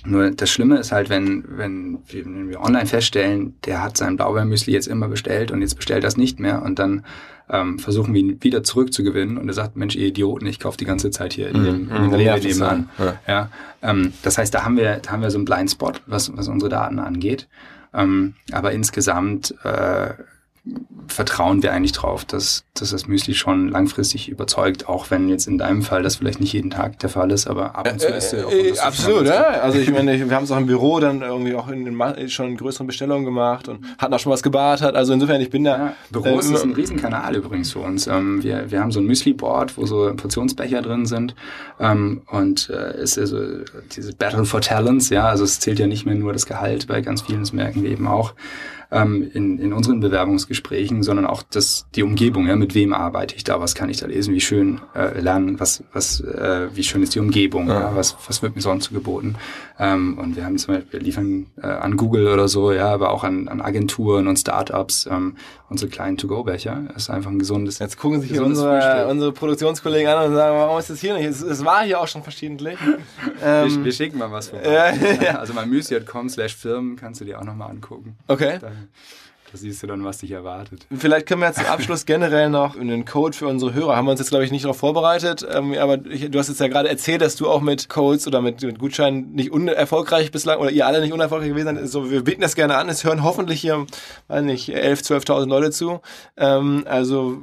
Nur 0.04 0.30
das 0.30 0.50
Schlimme 0.50 0.78
ist 0.78 0.90
halt, 0.90 1.10
wenn, 1.10 1.44
wenn, 1.46 1.98
wir, 2.08 2.24
wenn 2.24 2.48
wir 2.48 2.60
online 2.60 2.86
feststellen, 2.86 3.54
der 3.64 3.82
hat 3.82 3.96
sein 3.96 4.16
Blaubeermüsli 4.16 4.72
jetzt 4.72 4.88
immer 4.88 5.08
bestellt 5.08 5.52
und 5.52 5.60
jetzt 5.60 5.76
bestellt 5.76 6.02
das 6.02 6.16
nicht 6.16 6.40
mehr 6.40 6.62
und 6.62 6.78
dann 6.78 7.04
ähm, 7.48 7.78
versuchen 7.78 8.12
wir 8.14 8.20
ihn 8.20 8.42
wieder 8.42 8.64
zurückzugewinnen 8.64 9.38
und 9.38 9.46
er 9.46 9.54
sagt, 9.54 9.76
Mensch, 9.76 9.94
ihr 9.94 10.08
Idioten, 10.08 10.46
ich 10.46 10.58
kaufe 10.58 10.78
die 10.78 10.86
ganze 10.86 11.10
Zeit 11.10 11.34
hier 11.34 11.48
in 11.50 11.64
dem, 11.64 11.84
mhm. 11.84 11.88
dem 11.88 12.14
Rewe 12.14 12.40
nebenan. 12.40 12.88
Ja. 12.98 13.20
ja 13.28 13.48
ähm, 13.82 14.12
das 14.22 14.38
heißt, 14.38 14.52
da 14.52 14.64
haben 14.64 14.76
wir, 14.76 14.96
da 14.96 15.12
haben 15.12 15.22
wir 15.22 15.30
so 15.30 15.38
einen 15.38 15.44
Blindspot, 15.44 16.02
was, 16.06 16.36
was 16.36 16.48
unsere 16.48 16.70
Daten 16.70 16.98
angeht. 16.98 17.48
Ähm, 17.94 18.34
aber 18.50 18.72
insgesamt 18.72 19.54
äh, 19.64 20.14
vertrauen 21.08 21.62
wir 21.62 21.72
eigentlich 21.72 21.92
drauf, 21.92 22.24
dass, 22.24 22.64
dass 22.74 22.90
das 22.90 23.08
Müsli 23.08 23.34
schon 23.34 23.68
langfristig 23.68 24.28
überzeugt, 24.28 24.88
auch 24.88 25.10
wenn 25.10 25.28
jetzt 25.28 25.48
in 25.48 25.58
deinem 25.58 25.82
Fall 25.82 26.02
das 26.02 26.16
vielleicht 26.16 26.40
nicht 26.40 26.52
jeden 26.52 26.70
Tag 26.70 27.00
der 27.00 27.08
Fall 27.08 27.32
ist, 27.32 27.48
aber 27.48 27.74
ab 27.74 27.90
und 27.90 28.00
zu 28.00 28.06
ist 28.06 28.32
es 28.32 28.44
äh, 28.44 28.68
äh, 28.68 28.78
Absolut, 28.78 29.26
ja. 29.26 29.42
Also 29.42 29.78
ich 29.78 29.90
meine, 29.90 30.16
wir 30.28 30.34
haben 30.34 30.44
es 30.44 30.52
auch 30.52 30.58
im 30.58 30.66
Büro 30.66 31.00
dann 31.00 31.22
irgendwie 31.22 31.56
auch 31.56 31.68
in 31.68 31.84
den 31.84 32.30
schon 32.30 32.50
in 32.50 32.56
größeren 32.56 32.86
Bestellungen 32.86 33.24
gemacht 33.24 33.68
und 33.68 33.84
hatten 33.98 34.14
auch 34.14 34.20
schon 34.20 34.30
was 34.30 34.42
gebartert. 34.44 34.94
Also 34.94 35.12
insofern, 35.12 35.40
ich 35.40 35.50
bin 35.50 35.64
da. 35.64 35.76
Ja, 35.76 35.96
Büro 36.10 36.28
äh, 36.28 36.38
ist 36.38 36.62
ein 36.62 36.72
Riesenkanal 36.72 37.34
übrigens 37.34 37.72
für 37.72 37.80
uns. 37.80 38.06
Ähm, 38.06 38.42
wir, 38.44 38.70
wir 38.70 38.80
haben 38.80 38.92
so 38.92 39.00
ein 39.00 39.06
Müsli-Board, 39.06 39.76
wo 39.76 39.84
so 39.86 40.14
Portionsbecher 40.14 40.80
drin 40.80 41.06
sind. 41.06 41.34
Ähm, 41.80 42.22
und 42.28 42.70
äh, 42.70 42.92
es 42.92 43.16
ist 43.16 43.32
also 43.32 43.64
diese 43.96 44.14
Battle 44.14 44.44
for 44.44 44.60
Talents, 44.60 45.10
ja, 45.10 45.28
also 45.28 45.42
es 45.42 45.58
zählt 45.58 45.80
ja 45.80 45.88
nicht 45.88 46.06
mehr 46.06 46.14
nur 46.14 46.32
das 46.32 46.46
Gehalt 46.46 46.86
bei 46.86 47.00
ganz 47.00 47.22
vielen, 47.22 47.40
das 47.40 47.52
merken 47.52 47.82
wir 47.82 47.90
eben 47.90 48.06
auch 48.06 48.34
ähm, 48.92 49.30
in, 49.32 49.58
in 49.58 49.72
unseren 49.72 50.00
Bewerbungsgesprächen, 50.00 51.02
sondern 51.02 51.26
auch 51.26 51.42
das, 51.42 51.86
die 51.94 52.02
Umgebung, 52.02 52.46
ja, 52.46 52.56
mit 52.56 52.74
wem 52.74 52.92
arbeite 52.92 53.34
ich 53.34 53.42
da, 53.42 53.60
was 53.60 53.74
kann 53.74 53.88
ich 53.88 53.96
da 53.98 54.06
lesen, 54.06 54.34
wie 54.34 54.40
schön 54.40 54.80
äh, 54.94 55.18
lernen, 55.18 55.58
was, 55.58 55.82
was, 55.92 56.20
äh, 56.20 56.68
wie 56.74 56.82
schön 56.82 57.02
ist 57.02 57.14
die 57.14 57.20
Umgebung, 57.20 57.68
ja. 57.68 57.80
ja 57.80 57.96
was, 57.96 58.16
was 58.26 58.42
wird 58.42 58.54
mir 58.54 58.62
sonst 58.62 58.92
geboten. 58.92 59.36
Ähm, 59.78 60.18
und 60.18 60.36
wir 60.36 60.44
haben 60.44 60.58
zum 60.58 60.74
Beispiel, 60.74 60.92
wir 60.92 61.00
liefern 61.00 61.46
äh, 61.60 61.66
an 61.66 61.96
Google 61.96 62.28
oder 62.28 62.48
so, 62.48 62.72
ja, 62.72 62.92
aber 62.92 63.10
auch 63.10 63.24
an, 63.24 63.48
an 63.48 63.62
Agenturen 63.62 64.28
und 64.28 64.38
Startups 64.38 65.08
ähm, 65.10 65.36
unsere 65.72 65.90
kleinen 65.90 66.18
To-Go-Becher. 66.18 66.84
Das 66.88 67.04
ist 67.04 67.10
einfach 67.10 67.30
ein 67.30 67.38
gesundes. 67.38 67.78
Jetzt 67.78 67.96
gucken 67.96 68.20
sich 68.20 68.38
unsere, 68.38 69.08
unsere 69.08 69.32
Produktionskollegen 69.32 70.06
an 70.08 70.28
und 70.28 70.34
sagen, 70.34 70.56
warum 70.56 70.78
ist 70.78 70.90
das 70.90 71.00
hier 71.00 71.14
nicht? 71.14 71.24
Es, 71.24 71.40
es 71.40 71.64
war 71.64 71.82
hier 71.82 71.98
auch 71.98 72.06
schon 72.06 72.22
verschiedentlich. 72.22 72.78
ähm, 73.42 73.76
wir, 73.76 73.84
wir, 73.86 73.92
schicken 73.92 74.18
mal 74.18 74.30
was 74.30 74.50
vorbei. 74.50 74.70
Ja, 74.70 74.92
ja. 75.22 75.38
Also 75.38 75.54
mal 75.54 75.66
müsli.com 75.66 76.28
slash 76.28 76.54
Firmen 76.54 76.96
kannst 76.96 77.20
du 77.20 77.24
dir 77.24 77.40
auch 77.40 77.44
nochmal 77.44 77.70
angucken. 77.70 78.16
Okay. 78.28 78.58
Da, 78.60 78.68
da 79.52 79.58
siehst 79.58 79.82
du 79.82 79.86
dann, 79.86 80.02
was 80.02 80.16
dich 80.18 80.30
erwartet. 80.30 80.86
Vielleicht 80.96 81.26
können 81.26 81.42
wir 81.42 81.48
jetzt 81.48 81.58
zum 81.58 81.66
Abschluss 81.66 82.06
generell 82.06 82.48
noch 82.48 82.74
einen 82.74 83.04
Code 83.04 83.36
für 83.36 83.46
unsere 83.48 83.74
Hörer. 83.74 83.96
Haben 83.96 84.06
wir 84.06 84.12
uns 84.12 84.20
jetzt, 84.20 84.30
glaube 84.30 84.46
ich, 84.46 84.50
nicht 84.50 84.64
darauf 84.64 84.78
vorbereitet. 84.78 85.46
Ähm, 85.46 85.74
aber 85.74 86.06
ich, 86.06 86.30
du 86.30 86.38
hast 86.38 86.48
jetzt 86.48 86.60
ja 86.60 86.68
gerade 86.68 86.88
erzählt, 86.88 87.20
dass 87.20 87.36
du 87.36 87.50
auch 87.50 87.60
mit 87.60 87.90
Codes 87.90 88.26
oder 88.26 88.40
mit, 88.40 88.62
mit 88.62 88.78
Gutscheinen 88.78 89.32
nicht 89.32 89.52
unerfolgreich 89.52 90.30
bislang 90.30 90.58
oder 90.58 90.70
ihr 90.70 90.86
alle 90.86 91.02
nicht 91.02 91.12
unerfolgreich 91.12 91.50
gewesen 91.50 91.66
seid. 91.66 91.76
Also 91.76 92.10
wir 92.10 92.24
bieten 92.24 92.40
das 92.40 92.54
gerne 92.54 92.76
an. 92.76 92.88
Es 92.88 93.04
hören 93.04 93.22
hoffentlich 93.22 93.60
hier, 93.60 93.86
weiß 94.28 94.42
nicht, 94.42 94.70
11.000, 94.70 95.26
12.000 95.26 95.46
Leute 95.46 95.70
zu. 95.70 96.00
Ähm, 96.38 96.84
also 96.88 97.42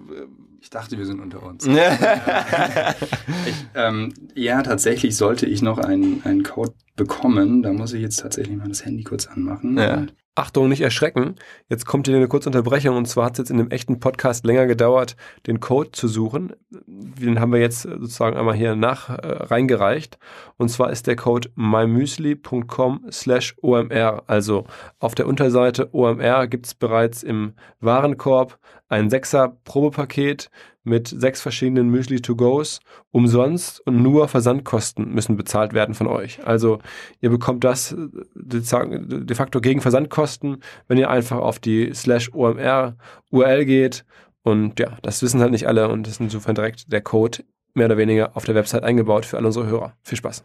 ich 0.62 0.72
dachte, 0.72 0.98
wir 0.98 1.06
sind 1.06 1.20
unter 1.20 1.44
uns. 1.44 1.66
ich, 3.46 3.56
ähm, 3.76 4.14
ja, 4.34 4.64
tatsächlich 4.64 5.16
sollte 5.16 5.46
ich 5.46 5.62
noch 5.62 5.78
einen, 5.78 6.24
einen 6.26 6.42
Code 6.42 6.74
bekommen. 7.00 7.64
Da 7.64 7.74
muss 7.74 7.94
ich 7.94 8.02
jetzt 8.02 8.20
tatsächlich 8.20 8.58
mal 8.58 8.68
das 8.68 8.86
Handy 8.86 9.04
kurz 9.04 9.26
anmachen. 9.26 9.78
Ja. 9.78 10.06
Achtung, 10.36 10.70
nicht 10.70 10.82
erschrecken. 10.82 11.36
Jetzt 11.68 11.86
kommt 11.86 12.08
hier 12.08 12.16
eine 12.16 12.28
kurze 12.28 12.48
Unterbrechung 12.48 12.96
und 12.96 13.08
zwar 13.08 13.26
hat 13.26 13.34
es 13.34 13.40
jetzt 13.40 13.52
in 13.52 13.60
einem 13.60 13.72
echten 13.72 14.00
Podcast 14.00 14.46
länger 14.46 14.68
gedauert, 14.68 15.18
den 15.48 15.60
Code 15.60 15.92
zu 15.92 16.08
suchen. 16.08 16.54
Den 16.70 17.40
haben 17.40 17.52
wir 17.52 17.60
jetzt 17.60 17.82
sozusagen 17.82 18.38
einmal 18.38 18.56
hier 18.56 18.76
nach 18.76 19.10
äh, 19.10 19.16
reingereicht. 19.24 20.18
Und 20.56 20.70
zwar 20.70 20.92
ist 20.92 21.08
der 21.08 21.16
Code 21.16 21.50
mymüsli.com 21.56 23.06
slash 23.12 23.56
OMR. 23.62 24.24
Also 24.28 24.66
auf 25.00 25.16
der 25.16 25.28
Unterseite 25.28 25.94
OMR 25.94 26.48
gibt 26.48 26.68
es 26.68 26.74
bereits 26.74 27.24
im 27.24 27.54
Warenkorb 27.82 28.60
ein 28.88 29.10
Sechser 29.10 29.58
Probepaket 29.66 30.50
mit 30.84 31.08
sechs 31.08 31.42
verschiedenen 31.42 31.90
Müsli-to-Gos 31.90 32.80
umsonst 33.12 33.86
und 33.86 34.02
nur 34.02 34.28
Versandkosten 34.28 35.14
müssen 35.14 35.38
bezahlt 35.38 35.74
werden 35.74 35.96
von 35.96 36.08
euch. 36.08 36.46
Also 36.46 36.80
ihr 37.22 37.30
bekommt 37.30 37.64
das 37.64 37.92
äh, 37.92 38.08
de 38.36 39.36
facto 39.36 39.62
gegen 39.62 39.82
Versandkosten, 39.82 40.58
wenn 40.88 40.98
ihr 40.98 41.10
einfach 41.10 41.38
auf 41.38 41.60
die 41.60 41.94
slash 41.94 42.34
OMR 42.34 42.96
URL 43.32 43.66
geht. 43.66 44.06
Und 44.42 44.80
ja, 44.80 44.98
das 45.02 45.22
wissen 45.22 45.42
halt 45.42 45.52
nicht 45.52 45.68
alle 45.68 45.90
und 45.90 46.04
das 46.04 46.14
ist 46.14 46.22
insofern 46.22 46.56
direkt 46.56 46.92
der 46.92 47.02
Code 47.02 47.44
mehr 47.74 47.86
oder 47.86 47.98
weniger 47.98 48.36
auf 48.36 48.46
der 48.46 48.56
Website 48.56 48.84
eingebaut 48.84 49.26
für 49.26 49.38
alle 49.38 49.48
unsere 49.48 49.68
Hörer. 49.68 49.94
Viel 50.04 50.18
Spaß. 50.18 50.44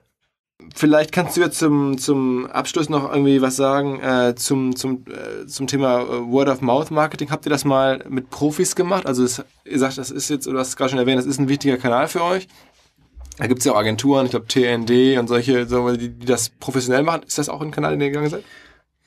Vielleicht 0.75 1.13
kannst 1.13 1.37
du 1.37 1.41
jetzt 1.41 1.59
zum, 1.59 1.97
zum 1.99 2.47
Abschluss 2.47 2.89
noch 2.89 3.11
irgendwie 3.11 3.41
was 3.41 3.57
sagen 3.57 4.01
äh, 4.01 4.35
zum, 4.35 4.77
zum, 4.77 5.05
äh, 5.07 5.47
zum 5.47 5.67
Thema 5.67 6.03
äh, 6.03 6.31
Word-of-Mouth-Marketing. 6.31 7.31
Habt 7.31 7.47
ihr 7.47 7.51
das 7.51 7.65
mal 7.65 8.05
mit 8.09 8.31
Profis 8.31 8.77
gemacht? 8.77 9.07
Also 9.07 9.23
das, 9.23 9.45
ihr 9.65 9.79
sagt, 9.79 9.99
das 9.99 10.11
ist 10.11 10.29
jetzt, 10.29 10.47
oder 10.47 10.59
hast 10.59 10.77
gerade 10.77 10.91
schon 10.91 10.99
erwähnt, 10.99 11.19
das 11.19 11.27
ist 11.27 11.39
ein 11.39 11.49
wichtiger 11.49 11.79
Kanal 11.79 12.09
für 12.09 12.23
euch. 12.23 12.49
Da 13.39 13.47
gibt 13.47 13.61
es 13.61 13.65
ja 13.65 13.73
auch 13.73 13.79
Agenturen, 13.79 14.27
ich 14.27 14.31
glaube 14.33 14.47
TND 14.47 15.19
und 15.19 15.29
solche, 15.29 15.67
so, 15.67 15.91
die, 15.97 16.11
die 16.11 16.27
das 16.27 16.51
professionell 16.51 17.03
machen. 17.03 17.23
Ist 17.27 17.39
das 17.39 17.49
auch 17.49 17.61
ein 17.61 17.71
Kanal, 17.71 17.95
in 17.95 18.01
den 18.01 18.07
ihr 18.07 18.11
gegangen 18.11 18.31
seid? 18.31 18.45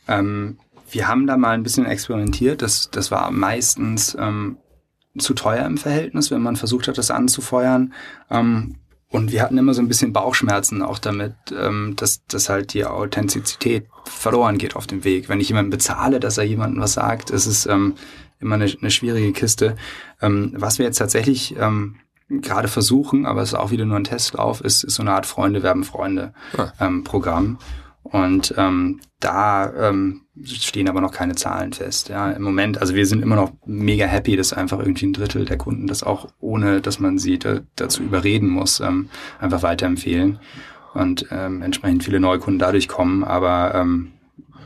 Ähm, 0.08 0.58
wir 0.90 1.08
haben 1.08 1.28
da 1.28 1.38
mal 1.38 1.52
ein 1.52 1.64
bisschen 1.64 1.86
experimentiert. 1.86 2.62
Das, 2.62 2.90
das 2.92 3.12
war 3.12 3.30
meistens 3.32 4.18
ähm, 4.20 4.58
zu 5.18 5.34
teuer 5.34 5.66
im 5.66 5.78
Verhältnis, 5.78 6.32
wenn 6.32 6.42
man 6.42 6.56
versucht 6.56 6.88
hat, 6.88 6.98
das 6.98 7.12
anzufeuern. 7.12 7.94
Ähm, 8.30 8.76
und 9.10 9.32
wir 9.32 9.42
hatten 9.42 9.58
immer 9.58 9.74
so 9.74 9.82
ein 9.82 9.88
bisschen 9.88 10.12
Bauchschmerzen 10.12 10.82
auch 10.82 11.00
damit, 11.00 11.34
ähm, 11.58 11.94
dass, 11.96 12.26
dass 12.26 12.50
halt 12.50 12.74
die 12.74 12.86
Authentizität 12.86 13.88
verloren 14.04 14.58
geht 14.58 14.76
auf 14.76 14.86
dem 14.86 15.04
Weg. 15.04 15.30
Wenn 15.30 15.40
ich 15.40 15.48
jemanden 15.48 15.72
bezahle, 15.72 16.20
dass 16.20 16.38
er 16.38 16.44
jemandem 16.44 16.82
was 16.82 16.94
sagt, 16.94 17.30
ist 17.30 17.46
es 17.46 17.66
ähm, 17.66 17.96
immer 18.40 18.56
eine, 18.56 18.66
eine 18.66 18.92
schwierige 18.92 19.32
Kiste. 19.32 19.78
Ähm, 20.22 20.54
was 20.56 20.78
wir 20.78 20.86
jetzt 20.86 20.98
tatsächlich 20.98 21.56
ähm, 21.58 21.96
gerade 22.30 22.68
versuchen, 22.68 23.26
aber 23.26 23.42
es 23.42 23.50
ist 23.50 23.56
auch 23.56 23.72
wieder 23.72 23.86
nur 23.86 23.98
ein 23.98 24.04
Testlauf, 24.04 24.60
ist, 24.60 24.84
ist 24.84 24.96
so 24.96 25.04
eine 25.04 25.14
Art 25.14 25.26
Freunde 25.26 25.64
werben 25.64 25.86
Freunde 25.86 26.34
ah. 26.58 26.74
ähm, 26.80 27.06
Programm. 27.06 27.60
Und 28.04 28.54
ähm, 28.58 29.00
da 29.20 29.90
ähm, 29.90 30.22
stehen 30.46 30.90
aber 30.90 31.02
noch 31.02 31.12
keine 31.12 31.36
Zahlen 31.36 31.74
fest. 31.74 32.10
Ja, 32.10 32.32
im 32.32 32.42
Moment, 32.42 32.80
also 32.80 32.96
wir 32.96 33.06
sind 33.06 33.22
immer 33.22 33.36
noch 33.36 33.52
mega 33.66 34.06
happy, 34.06 34.36
dass 34.36 34.54
einfach 34.54 34.80
irgendwie 34.80 35.08
ein 35.08 35.14
Drittel 35.14 35.46
der 35.46 35.58
Kunden 35.58 35.88
das 35.88 36.04
auch 36.04 36.28
ohne, 36.40 36.82
dass 36.82 37.00
man 37.00 37.18
sie 37.18 37.40
da, 37.40 37.60
dazu 37.76 38.04
überreden 38.04 38.50
muss, 38.50 38.80
ähm, 38.80 39.10
einfach 39.40 39.64
weiterempfehlen 39.64 40.40
und 40.94 41.28
ähm, 41.32 41.62
entsprechend 41.62 42.04
viele 42.04 42.20
neue 42.20 42.40
Kunden 42.40 42.60
dadurch 42.60 42.88
kommen. 42.88 43.24
Aber 43.24 43.76
ähm, 43.76 44.14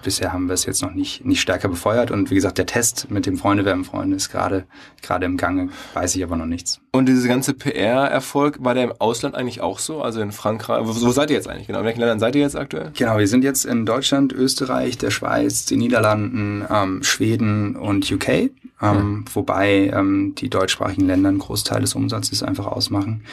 bisher 0.01 0.33
haben 0.33 0.47
wir 0.47 0.53
es 0.53 0.65
jetzt 0.65 0.81
noch 0.81 0.93
nicht, 0.93 1.25
nicht 1.25 1.41
stärker 1.41 1.67
befeuert. 1.67 2.11
Und 2.11 2.31
wie 2.31 2.35
gesagt, 2.35 2.57
der 2.57 2.65
Test 2.65 3.09
mit 3.09 3.25
dem 3.25 3.37
Freunde 3.37 3.65
werden 3.65 3.85
Freunde 3.85 4.15
ist 4.15 4.29
gerade, 4.29 4.65
gerade 5.01 5.25
im 5.25 5.37
Gange, 5.37 5.69
weiß 5.93 6.15
ich 6.15 6.23
aber 6.23 6.35
noch 6.35 6.45
nichts. 6.45 6.79
Und 6.91 7.07
diese 7.07 7.27
ganze 7.27 7.53
PR-Erfolg, 7.53 8.57
war 8.59 8.73
der 8.73 8.83
im 8.83 8.93
Ausland 8.99 9.35
eigentlich 9.35 9.61
auch 9.61 9.79
so? 9.79 10.01
Also 10.01 10.21
in 10.21 10.31
Frankreich, 10.31 10.81
wo, 10.83 11.07
wo 11.07 11.11
seid 11.11 11.29
ihr 11.29 11.35
jetzt 11.35 11.47
eigentlich 11.47 11.67
genau? 11.67 11.79
In 11.79 11.85
welchen 11.85 11.99
Ländern 11.99 12.19
seid 12.19 12.35
ihr 12.35 12.41
jetzt 12.41 12.55
aktuell? 12.55 12.91
Genau, 12.97 13.17
wir 13.17 13.27
sind 13.27 13.43
jetzt 13.43 13.65
in 13.65 13.85
Deutschland, 13.85 14.33
Österreich, 14.33 14.97
der 14.97 15.11
Schweiz, 15.11 15.65
den 15.65 15.79
Niederlanden, 15.79 16.65
ähm, 16.69 17.03
Schweden 17.03 17.75
und 17.75 18.11
UK. 18.11 18.29
Ähm, 18.29 18.51
hm. 18.81 19.25
Wobei 19.33 19.91
ähm, 19.93 20.35
die 20.37 20.49
deutschsprachigen 20.49 21.05
Länder 21.05 21.29
einen 21.29 21.39
Großteil 21.39 21.81
des 21.81 21.95
Umsatzes 21.95 22.43
einfach 22.43 22.65
ausmachen. 22.65 23.23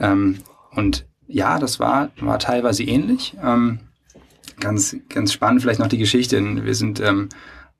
Ähm, 0.00 0.38
und 0.70 1.06
ja, 1.26 1.58
das 1.58 1.78
war, 1.80 2.10
war 2.20 2.38
teilweise 2.38 2.82
ähnlich. 2.82 3.36
Ähm, 3.42 3.80
ganz, 4.60 4.96
ganz 5.08 5.32
spannend 5.32 5.62
vielleicht 5.62 5.80
noch 5.80 5.88
die 5.88 5.98
Geschichte. 5.98 6.40
Wir 6.64 6.74
sind 6.74 7.00
ähm, 7.00 7.28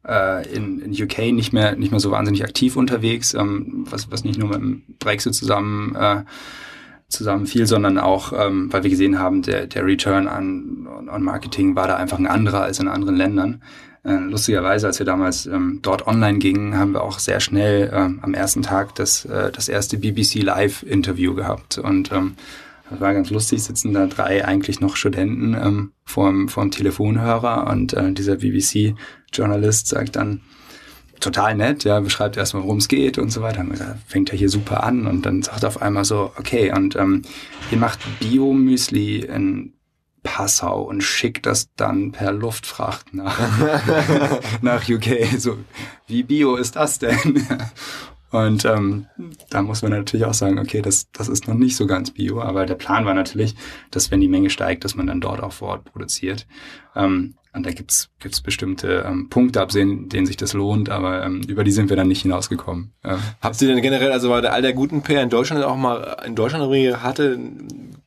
äh, 0.07 0.49
in, 0.55 0.81
in 0.81 0.93
UK 0.93 1.33
nicht 1.33 1.53
mehr, 1.53 1.77
nicht 1.77 1.91
mehr 1.91 2.01
so 2.01 2.11
wahnsinnig 2.11 2.45
aktiv 2.45 2.77
unterwegs, 2.77 3.35
ähm, 3.35 3.85
was, 3.91 4.11
was 4.11 4.25
nicht 4.25 4.39
nur 4.39 4.49
mit 4.49 4.59
dem 4.59 4.83
Brexit 4.99 5.35
zusammen, 5.35 5.95
äh, 5.95 6.23
zusammen 7.09 7.47
fiel, 7.47 7.67
sondern 7.67 7.99
auch, 7.99 8.33
ähm, 8.33 8.73
weil 8.73 8.83
wir 8.83 8.91
gesehen 8.91 9.19
haben, 9.19 9.43
der, 9.43 9.67
der 9.67 9.85
Return 9.85 10.29
an, 10.29 10.89
an 11.09 11.23
Marketing 11.23 11.75
war 11.75 11.89
da 11.89 11.97
einfach 11.97 12.19
ein 12.19 12.27
anderer 12.27 12.63
als 12.63 12.81
in 12.81 12.89
anderen 12.89 13.17
Ländern. 13.17 13.63
Äh, 14.05 14.17
lustigerweise, 14.17 14.87
als 14.87 14.99
wir 14.99 15.07
damals 15.07 15.47
ähm, 15.47 15.81
dort 15.83 16.07
online 16.07 16.39
gingen, 16.39 16.77
haben 16.77 16.93
wir 16.93 17.03
auch 17.03 17.19
sehr 17.19 17.41
schnell 17.41 17.91
ähm, 17.93 18.21
am 18.23 18.35
ersten 18.35 18.63
Tag 18.63 18.95
das, 18.95 19.25
äh, 19.25 19.51
das 19.51 19.69
erste 19.69 19.99
BBC 19.99 20.43
Live-Interview 20.43 21.35
gehabt. 21.35 21.79
Und 21.79 22.13
ähm, 22.13 22.35
das 22.91 23.01
war 23.01 23.15
ganz 23.15 23.31
lustig, 23.31 23.63
sitzen 23.63 23.93
da 23.93 24.07
drei 24.07 24.45
eigentlich 24.45 24.81
noch 24.81 24.97
Studenten 24.97 25.55
ähm, 25.55 25.93
vorm, 26.05 26.49
vorm 26.49 26.71
Telefonhörer 26.71 27.69
und 27.69 27.93
äh, 27.93 28.13
dieser 28.13 28.37
BBC-Journalist 28.37 29.89
sagt 29.89 30.17
dann, 30.17 30.41
total 31.21 31.55
nett, 31.55 31.85
ja, 31.85 32.01
beschreibt 32.01 32.37
erstmal, 32.37 32.63
worum 32.63 32.79
es 32.79 32.89
geht 32.89 33.19
und 33.19 33.31
so 33.31 33.43
weiter. 33.43 33.61
Und 33.61 33.79
fängt 34.07 34.31
er 34.31 34.39
hier 34.39 34.49
super 34.49 34.85
an 34.85 35.07
und 35.07 35.27
dann 35.27 35.43
sagt 35.43 35.63
er 35.63 35.69
auf 35.69 35.83
einmal 35.83 36.05
so, 36.05 36.33
okay, 36.37 36.73
und 36.73 36.97
ähm, 36.97 37.23
ihr 37.71 37.79
macht 37.79 37.99
Bio-Müsli 38.21 39.21
in 39.21 39.75
Passau 40.23 40.83
und 40.83 41.03
schickt 41.03 41.47
das 41.47 41.73
dann 41.75 42.13
per 42.13 42.33
Luftfracht 42.33 43.15
nach, 43.15 43.39
nach 44.63 44.89
UK. 44.89 45.39
So, 45.39 45.59
wie 46.07 46.23
bio 46.23 46.57
ist 46.57 46.77
das 46.77 46.99
denn? 46.99 47.47
Und 48.31 48.65
ähm, 48.65 49.07
da 49.51 49.63
muss 49.63 49.83
man 49.83 49.93
natürlich 49.93 50.27
auch 50.27 50.35
sagen, 50.35 50.59
okay, 50.59 50.83
das, 50.83 51.11
das 51.13 51.29
ist 51.29 51.49
noch 51.49 51.55
nicht 51.55 51.77
so 51.77 51.87
ganz 51.87 52.11
bio, 52.11 52.41
aber 52.43 52.67
der 52.67 52.75
Plan 52.75 53.07
war 53.07 53.15
natürlich, 53.15 53.55
dass 53.91 54.11
wenn 54.11 54.21
die 54.21 54.29
Menge 54.29 54.51
steigt, 54.51 54.85
dass 54.85 54.95
man 54.95 55.07
dann 55.07 55.21
dort 55.21 55.43
auch 55.43 55.53
vor 55.53 55.69
Ort 55.69 55.85
produziert. 55.85 56.47
Ähm, 56.95 57.35
und 57.55 57.65
da 57.65 57.71
gibt's 57.71 58.11
gibt's 58.21 58.43
bestimmte 58.43 59.05
ähm, 59.07 59.31
Punkte, 59.31 59.61
absehen, 59.63 60.09
denen 60.09 60.27
sich 60.27 60.37
das 60.37 60.53
lohnt, 60.53 60.91
aber 60.91 61.25
ähm, 61.25 61.41
über 61.49 61.65
die 61.65 61.73
sind 61.73 61.89
wir 61.89 61.97
dann 61.97 62.07
nicht 62.07 62.23
hinausgekommen. 62.23 62.93
Ähm, 63.03 63.19
Habt 63.41 63.61
ihr 63.63 63.69
denn 63.69 63.83
generell, 63.83 64.13
also 64.13 64.41
der 64.41 64.53
all 64.53 64.63
der 64.63 64.75
guten 64.75 65.03
PR 65.03 65.23
in 65.23 65.31
Deutschland 65.31 65.65
auch 65.65 65.77
mal 65.77 66.19
in 66.27 66.35
Deutschland 66.35 66.71
hatte 67.03 67.39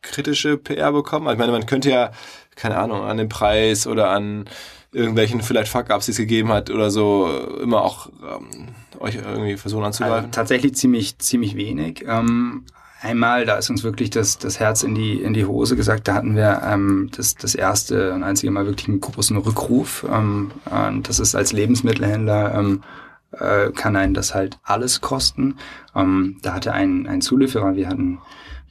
kritische 0.01 0.57
PR 0.57 0.91
bekommen? 0.91 1.27
Also 1.27 1.33
ich 1.35 1.39
meine, 1.39 1.51
man 1.51 1.65
könnte 1.65 1.89
ja, 1.89 2.11
keine 2.55 2.77
Ahnung, 2.77 3.01
an 3.01 3.17
den 3.17 3.29
Preis 3.29 3.87
oder 3.87 4.11
an 4.11 4.45
irgendwelchen 4.93 5.41
vielleicht 5.41 5.71
Fuck-Ups, 5.71 6.05
die 6.05 6.11
es 6.11 6.17
gegeben 6.17 6.49
hat 6.49 6.69
oder 6.69 6.91
so, 6.91 7.29
immer 7.61 7.81
auch 7.81 8.09
ähm, 8.21 8.67
euch 8.99 9.15
irgendwie 9.15 9.57
versuchen 9.57 9.83
anzugreifen? 9.85 10.17
Also, 10.17 10.29
tatsächlich 10.31 10.75
ziemlich, 10.75 11.17
ziemlich 11.17 11.55
wenig. 11.55 12.03
Ähm, 12.07 12.65
einmal, 13.01 13.45
da 13.45 13.55
ist 13.55 13.69
uns 13.69 13.83
wirklich 13.83 14.09
das, 14.09 14.37
das 14.37 14.59
Herz 14.59 14.83
in 14.83 14.95
die, 14.95 15.21
in 15.21 15.33
die 15.33 15.45
Hose 15.45 15.75
gesagt. 15.75 16.07
Da 16.07 16.13
hatten 16.13 16.35
wir 16.35 16.61
ähm, 16.65 17.09
das, 17.15 17.35
das 17.35 17.55
erste 17.55 18.13
und 18.13 18.23
einzige 18.23 18.51
Mal 18.51 18.65
wirklich 18.65 18.89
einen 18.89 18.99
großen 18.99 19.37
Rückruf. 19.37 20.05
Ähm, 20.11 20.51
und 20.65 21.07
das 21.07 21.19
ist 21.19 21.35
als 21.35 21.53
Lebensmittelhändler 21.53 22.55
ähm, 22.55 22.83
äh, 23.31 23.71
kann 23.71 23.95
einen 23.95 24.13
das 24.13 24.35
halt 24.35 24.59
alles 24.63 25.01
kosten. 25.01 25.55
Ähm, 25.95 26.37
da 26.41 26.53
hatte 26.53 26.73
ein, 26.73 27.07
ein 27.07 27.21
Zulieferer, 27.21 27.75
wir 27.75 27.87
hatten 27.87 28.19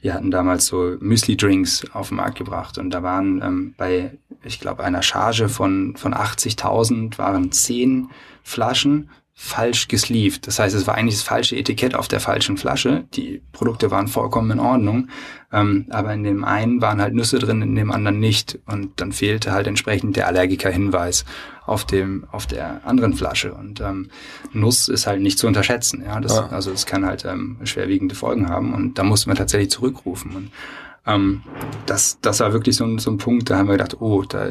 wir 0.01 0.13
hatten 0.13 0.31
damals 0.31 0.65
so 0.65 0.97
Müsli-Drinks 0.99 1.91
auf 1.93 2.09
den 2.09 2.17
Markt 2.17 2.37
gebracht 2.37 2.77
und 2.77 2.89
da 2.89 3.03
waren 3.03 3.41
ähm, 3.43 3.73
bei, 3.77 4.17
ich 4.43 4.59
glaube, 4.59 4.83
einer 4.83 5.03
Charge 5.03 5.47
von, 5.47 5.95
von 5.95 6.13
80.000 6.13 7.17
waren 7.17 7.51
zehn 7.51 8.09
Flaschen 8.43 9.09
falsch 9.33 9.87
gesleeved. 9.87 10.45
Das 10.45 10.59
heißt, 10.59 10.75
es 10.75 10.85
war 10.85 10.95
eigentlich 10.95 11.15
das 11.15 11.23
falsche 11.23 11.55
Etikett 11.55 11.95
auf 11.95 12.07
der 12.07 12.19
falschen 12.19 12.57
Flasche. 12.57 13.05
Die 13.15 13.41
Produkte 13.53 13.89
waren 13.89 14.07
vollkommen 14.07 14.51
in 14.51 14.59
Ordnung. 14.59 15.07
Ähm, 15.51 15.87
aber 15.89 16.13
in 16.13 16.23
dem 16.23 16.43
einen 16.43 16.79
waren 16.81 17.01
halt 17.01 17.15
Nüsse 17.15 17.39
drin, 17.39 17.61
in 17.63 17.75
dem 17.75 17.91
anderen 17.91 18.19
nicht. 18.19 18.59
Und 18.67 19.01
dann 19.01 19.11
fehlte 19.11 19.51
halt 19.51 19.65
entsprechend 19.65 20.15
der 20.15 20.27
Allergiker-Hinweis 20.27 21.25
auf 21.65 21.85
dem, 21.85 22.25
auf 22.31 22.45
der 22.45 22.85
anderen 22.85 23.13
Flasche. 23.13 23.53
Und 23.53 23.81
ähm, 23.81 24.09
Nuss 24.51 24.87
ist 24.87 25.07
halt 25.07 25.21
nicht 25.21 25.37
zu 25.37 25.47
unterschätzen. 25.47 26.03
Ja, 26.03 26.19
das, 26.19 26.35
ja. 26.35 26.47
also 26.47 26.71
es 26.71 26.85
kann 26.85 27.05
halt 27.05 27.25
ähm, 27.25 27.57
schwerwiegende 27.63 28.15
Folgen 28.15 28.49
haben. 28.49 28.73
Und 28.73 28.97
da 28.97 29.03
mussten 29.03 29.29
wir 29.29 29.35
tatsächlich 29.35 29.69
zurückrufen. 29.69 30.35
Und 30.35 30.51
ähm, 31.05 31.41
das, 31.87 32.19
das 32.21 32.39
war 32.39 32.53
wirklich 32.53 32.75
so 32.75 32.85
ein, 32.85 32.99
so 32.99 33.09
ein 33.09 33.17
Punkt, 33.17 33.49
da 33.49 33.57
haben 33.57 33.67
wir 33.67 33.73
gedacht, 33.73 34.01
oh, 34.01 34.23
da, 34.23 34.47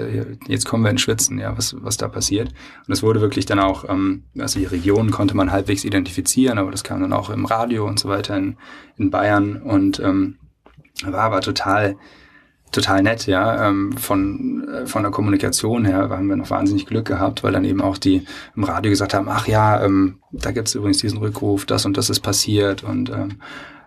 jetzt 0.48 0.66
kommen 0.66 0.82
wir 0.82 0.90
ins 0.90 1.00
Schwitzen, 1.00 1.38
ja, 1.38 1.56
was, 1.56 1.76
was 1.78 1.96
da 1.96 2.08
passiert. 2.08 2.48
Und 2.86 2.92
es 2.92 3.02
wurde 3.02 3.20
wirklich 3.20 3.46
dann 3.46 3.60
auch, 3.60 3.88
ähm, 3.88 4.24
also 4.38 4.58
die 4.58 4.64
Region 4.64 5.10
konnte 5.10 5.36
man 5.36 5.52
halbwegs 5.52 5.84
identifizieren, 5.84 6.58
aber 6.58 6.70
das 6.70 6.82
kam 6.82 7.00
dann 7.00 7.12
auch 7.12 7.30
im 7.30 7.44
Radio 7.44 7.86
und 7.86 8.00
so 8.00 8.08
weiter 8.08 8.36
in, 8.36 8.56
in 8.96 9.10
Bayern 9.10 9.62
und 9.62 10.00
ähm, 10.00 10.38
war 11.04 11.22
aber 11.22 11.40
total, 11.40 11.96
total 12.72 13.02
nett, 13.02 13.26
ja. 13.26 13.68
Ähm, 13.68 13.92
von, 13.96 14.68
äh, 14.68 14.86
von 14.86 15.02
der 15.02 15.12
Kommunikation 15.12 15.84
her 15.84 16.08
haben 16.10 16.28
wir 16.28 16.36
noch 16.36 16.50
wahnsinnig 16.50 16.86
Glück 16.86 17.06
gehabt, 17.06 17.42
weil 17.42 17.52
dann 17.52 17.64
eben 17.64 17.80
auch 17.80 17.98
die 17.98 18.24
im 18.56 18.64
Radio 18.64 18.90
gesagt 18.90 19.14
haben, 19.14 19.28
ach 19.28 19.46
ja, 19.46 19.82
ähm, 19.84 20.18
da 20.32 20.52
gibt's 20.52 20.74
übrigens 20.74 20.98
diesen 20.98 21.18
Rückruf, 21.18 21.66
das 21.66 21.86
und 21.86 21.96
das 21.96 22.10
ist 22.10 22.20
passiert 22.20 22.82
und 22.84 23.10
ähm, 23.10 23.36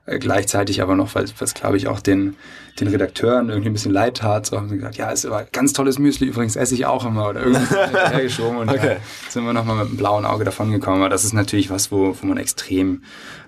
äh, 0.06 0.20
gleichzeitig 0.20 0.82
aber 0.82 0.96
noch, 0.96 1.16
weil 1.16 1.24
es, 1.24 1.54
glaube 1.54 1.78
ich, 1.78 1.88
auch 1.88 2.02
den, 2.02 2.36
den 2.80 2.90
Redakteuren 2.90 3.50
irgendwie 3.50 3.70
ein 3.70 3.74
bisschen 3.74 3.94
leid 3.94 4.18
tat, 4.18 4.46
so 4.46 4.58
haben 4.58 4.68
sie 4.68 4.76
gesagt, 4.76 4.98
ja, 4.98 5.10
ist 5.12 5.26
aber 5.26 5.46
ganz 5.52 5.72
tolles 5.72 5.98
Müsli, 5.98 6.28
übrigens 6.28 6.56
esse 6.58 6.76
ich 6.76 6.86
auch 6.86 7.06
immer 7.06 7.30
oder 7.30 7.42
irgendwas 7.42 7.72
hergeschoben 8.12 8.58
und 8.58 8.70
okay. 8.70 8.98
da 8.98 9.32
sind 9.32 9.46
wir 9.46 9.54
nochmal 9.54 9.78
mit 9.78 9.88
einem 9.88 9.98
blauen 9.98 10.26
Auge 10.26 10.44
davon 10.44 10.72
gekommen. 10.72 10.98
Aber 10.98 11.10
das 11.10 11.24
ist 11.24 11.34
natürlich 11.34 11.70
was, 11.70 11.92
wo, 11.92 12.18
wo 12.20 12.26
man 12.26 12.38
extrem 12.38 13.04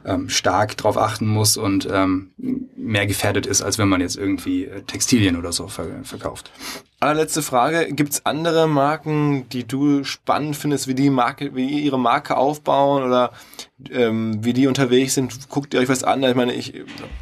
ähm, 0.06 0.30
stark 0.30 0.78
drauf 0.78 0.98
achten 0.98 1.28
muss 1.28 1.58
und 1.58 1.90
ähm, 1.92 2.32
mehr 2.78 3.06
gefährdet 3.06 3.48
ist, 3.48 3.62
als 3.62 3.78
wenn 3.78 3.90
man 3.90 4.00
jetzt 4.00 4.16
irgendwie 4.16 4.66
äh, 4.66 4.82
Textilien 4.84 5.36
oder 5.36 5.52
so 5.52 5.68
ver 5.68 5.88
verkauft. 6.04 6.52
Allerletzte 7.06 7.44
Frage. 7.44 7.94
Gibt 7.94 8.14
es 8.14 8.26
andere 8.26 8.68
Marken, 8.68 9.48
die 9.50 9.68
du 9.68 10.04
spannend 10.04 10.56
findest, 10.56 10.88
wie 10.88 10.96
die 10.96 11.12
Marke, 11.12 11.56
wie 11.56 11.82
ihre 11.82 12.00
Marke 12.00 12.36
aufbauen 12.36 13.04
oder 13.04 13.32
ähm, 13.92 14.44
wie 14.44 14.54
die 14.54 14.66
unterwegs 14.66 15.14
sind? 15.14 15.48
Guckt 15.50 15.76
ihr 15.76 15.82
euch 15.82 15.88
was 15.88 16.04
an? 16.04 16.24
Ich 16.24 16.34
meine, 16.34 16.54
ich 16.54 16.74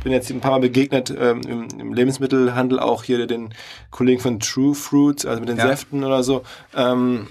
bin 0.01 0.13
jetzt 0.13 0.29
ein 0.29 0.39
paar 0.39 0.51
Mal 0.51 0.61
begegnet 0.61 1.13
ähm, 1.19 1.41
im, 1.41 1.67
im, 1.81 1.93
Lebensmittelhandel 1.93 2.79
auch 2.79 3.03
hier 3.03 3.27
den 3.27 3.53
Kollegen 3.91 4.21
von 4.21 4.39
True 4.39 4.73
Fruits, 4.73 5.25
also 5.25 5.41
mit 5.41 5.49
den 5.49 5.57
ja. 5.57 5.67
Säften 5.67 6.05
oder 6.05 6.23
so. 6.23 6.43
Ähm, 6.73 7.27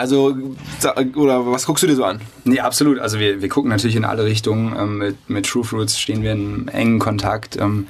Also, 0.00 0.34
oder 1.14 1.46
was 1.46 1.66
guckst 1.66 1.82
du 1.82 1.86
dir 1.86 1.94
so 1.94 2.04
an? 2.04 2.22
Nee, 2.44 2.60
absolut. 2.60 2.98
Also 2.98 3.18
wir, 3.18 3.42
wir 3.42 3.50
gucken 3.50 3.68
natürlich 3.68 3.96
in 3.96 4.06
alle 4.06 4.24
Richtungen. 4.24 4.74
Ähm, 4.74 4.96
mit, 4.96 5.28
mit 5.28 5.44
True 5.44 5.62
Fruits 5.62 6.00
stehen 6.00 6.22
wir 6.22 6.32
in 6.32 6.68
engen 6.68 6.98
Kontakt. 6.98 7.58
Ähm, 7.58 7.86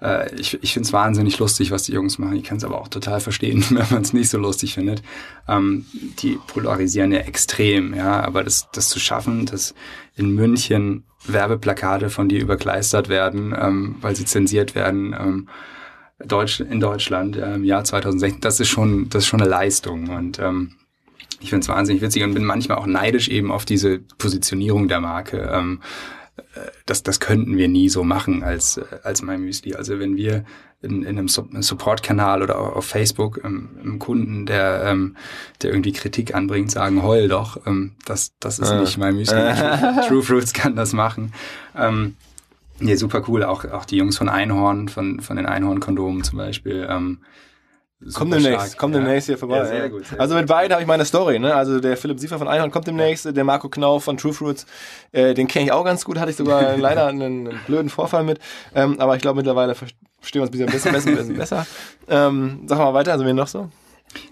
äh, 0.00 0.32
ich 0.36 0.62
ich 0.62 0.72
finde 0.72 0.86
es 0.86 0.92
wahnsinnig 0.92 1.36
lustig, 1.40 1.72
was 1.72 1.82
die 1.82 1.92
Jungs 1.92 2.20
machen. 2.20 2.36
Ich 2.36 2.44
kann 2.44 2.58
es 2.58 2.64
aber 2.64 2.80
auch 2.80 2.86
total 2.86 3.18
verstehen, 3.18 3.64
wenn 3.70 3.86
man 3.90 4.02
es 4.02 4.12
nicht 4.12 4.30
so 4.30 4.38
lustig 4.38 4.74
findet. 4.74 5.02
Ähm, 5.48 5.84
die 6.20 6.38
polarisieren 6.46 7.10
ja 7.10 7.18
extrem, 7.18 7.92
ja. 7.92 8.22
Aber 8.22 8.44
das, 8.44 8.68
das 8.72 8.88
zu 8.88 9.00
schaffen, 9.00 9.44
dass 9.46 9.74
in 10.14 10.36
München 10.36 11.02
Werbeplakate 11.26 12.08
von 12.08 12.28
dir 12.28 12.40
überkleistert 12.40 13.08
werden, 13.08 13.96
weil 14.00 14.14
sie 14.14 14.24
zensiert 14.24 14.76
werden, 14.76 15.48
Deutsch, 16.24 16.60
in 16.60 16.80
Deutschland 16.80 17.36
äh, 17.36 17.54
im 17.54 17.64
Jahr 17.64 17.84
2016, 17.84 18.40
das 18.40 18.60
ist 18.60 18.68
schon, 18.68 19.08
das 19.08 19.24
ist 19.24 19.28
schon 19.28 19.40
eine 19.40 19.50
Leistung. 19.50 20.08
Und 20.08 20.38
ähm, 20.38 20.72
ich 21.40 21.50
finde 21.50 21.62
es 21.62 21.68
wahnsinnig 21.68 22.02
witzig 22.02 22.22
und 22.24 22.34
bin 22.34 22.44
manchmal 22.44 22.78
auch 22.78 22.86
neidisch 22.86 23.28
eben 23.28 23.50
auf 23.50 23.64
diese 23.64 23.98
Positionierung 24.18 24.88
der 24.88 25.00
Marke. 25.00 25.50
Ähm, 25.52 25.80
äh, 26.36 26.60
das, 26.86 27.02
das 27.02 27.20
könnten 27.20 27.56
wir 27.56 27.68
nie 27.68 27.88
so 27.88 28.04
machen 28.04 28.42
als, 28.42 28.80
als 29.02 29.22
MyMüsli. 29.22 29.74
Also 29.74 29.98
wenn 29.98 30.16
wir 30.16 30.44
in, 30.80 31.02
in 31.02 31.18
einem 31.18 31.28
Support-Kanal 31.28 32.42
oder 32.42 32.58
auf 32.76 32.84
Facebook 32.84 33.40
ähm, 33.44 33.70
einem 33.80 33.98
Kunden, 33.98 34.46
der, 34.46 34.84
ähm, 34.84 35.16
der 35.62 35.70
irgendwie 35.70 35.92
Kritik 35.92 36.34
anbringt, 36.34 36.70
sagen, 36.70 37.02
heul 37.02 37.28
doch, 37.28 37.66
ähm, 37.66 37.96
das, 38.04 38.32
das 38.38 38.58
ist 38.58 38.70
äh. 38.70 38.80
nicht 38.80 38.98
MyMüsli. 38.98 39.36
True, 39.36 40.04
True 40.08 40.22
Fruits 40.22 40.52
kann 40.52 40.76
das 40.76 40.92
machen. 40.92 41.32
Ähm, 41.76 42.16
Nee, 42.80 42.94
super 42.94 43.24
cool. 43.28 43.42
Auch, 43.42 43.64
auch 43.64 43.84
die 43.84 43.96
Jungs 43.96 44.16
von 44.16 44.28
Einhorn, 44.28 44.88
von, 44.88 45.20
von 45.20 45.36
den 45.36 45.46
Einhorn-Kondomen 45.46 46.22
zum 46.22 46.38
Beispiel. 46.38 46.86
Ähm, 46.88 47.18
Kommt 48.14 48.32
demnächst, 48.32 48.78
kommt 48.78 48.94
demnächst 48.94 49.26
hier 49.26 49.36
vorbei. 49.36 49.56
Ja, 49.56 49.64
sehr 49.66 49.90
gut, 49.90 50.06
sehr 50.06 50.20
also 50.20 50.36
mit 50.36 50.46
beiden 50.46 50.72
habe 50.72 50.82
ich 50.82 50.86
meine 50.86 51.04
Story. 51.04 51.40
Ne? 51.40 51.52
Also 51.52 51.80
der 51.80 51.96
Philipp 51.96 52.20
Siefer 52.20 52.38
von 52.38 52.46
Einhorn 52.46 52.70
kommt 52.70 52.86
demnächst, 52.86 53.24
der 53.24 53.44
Marco 53.44 53.68
Knauf 53.68 54.04
von 54.04 54.16
True 54.16 54.32
Fruits, 54.32 54.66
äh, 55.10 55.34
den 55.34 55.48
kenne 55.48 55.64
ich 55.64 55.72
auch 55.72 55.84
ganz 55.84 56.04
gut, 56.04 56.18
hatte 56.18 56.30
ich 56.30 56.36
sogar 56.36 56.76
leider 56.78 57.08
einen, 57.08 57.46
einen, 57.48 57.60
blöden 57.66 57.90
Vorfall 57.90 58.22
mit. 58.22 58.38
Ähm, 58.72 59.00
aber 59.00 59.16
ich 59.16 59.22
glaube 59.22 59.38
mittlerweile 59.38 59.74
verstehen 59.74 60.00
wir 60.32 60.42
uns 60.42 60.52
ein 60.52 60.66
bisschen, 60.66 60.92
bisschen, 60.92 61.16
bisschen 61.16 61.36
besser. 61.36 61.66
Ähm, 62.08 62.62
sag 62.66 62.78
mal 62.78 62.94
weiter, 62.94 63.12
also 63.12 63.24
wen 63.24 63.34
noch 63.34 63.48
so? 63.48 63.68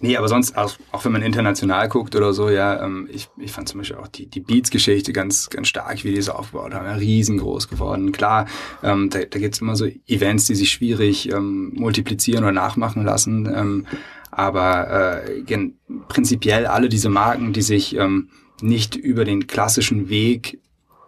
Nee, 0.01 0.17
aber 0.17 0.29
sonst, 0.29 0.57
auch, 0.57 0.75
auch 0.93 1.05
wenn 1.05 1.13
man 1.13 1.23
international 1.23 1.89
guckt 1.89 2.15
oder 2.15 2.33
so, 2.33 2.51
ja, 2.51 2.83
ähm, 2.85 3.09
ich, 3.11 3.29
ich 3.39 3.53
fand 3.53 3.69
zum 3.69 3.79
Beispiel 3.79 3.97
auch 3.97 4.09
die, 4.09 4.27
die 4.27 4.41
Beats-Geschichte 4.41 5.13
ganz, 5.13 5.51
ganz 5.51 5.69
stark, 5.69 6.05
wie 6.05 6.13
die 6.13 6.19
es 6.19 6.29
aufgebaut 6.29 6.75
haben, 6.75 6.87
ja, 6.87 6.95
riesengroß 6.95 7.69
geworden. 7.69 8.13
Klar, 8.13 8.47
ähm, 8.83 9.11
da, 9.11 9.21
da 9.21 9.39
gibt 9.39 9.61
immer 9.61 9.77
so 9.77 9.87
Events, 10.07 10.47
die 10.47 10.55
sich 10.55 10.71
schwierig 10.71 11.33
ähm, 11.33 11.73
multiplizieren 11.75 12.45
oder 12.45 12.53
nachmachen 12.53 13.05
lassen, 13.05 13.53
ähm, 13.55 13.87
aber 14.31 15.25
äh, 15.25 15.43
gen, 15.43 15.79
prinzipiell 16.09 16.67
alle 16.67 16.89
diese 16.89 17.09
Marken, 17.09 17.53
die 17.53 17.63
sich 17.63 17.97
ähm, 17.97 18.29
nicht 18.61 18.97
über 18.97 19.25
den 19.25 19.47
klassischen 19.47 20.09
Weg 20.09 20.61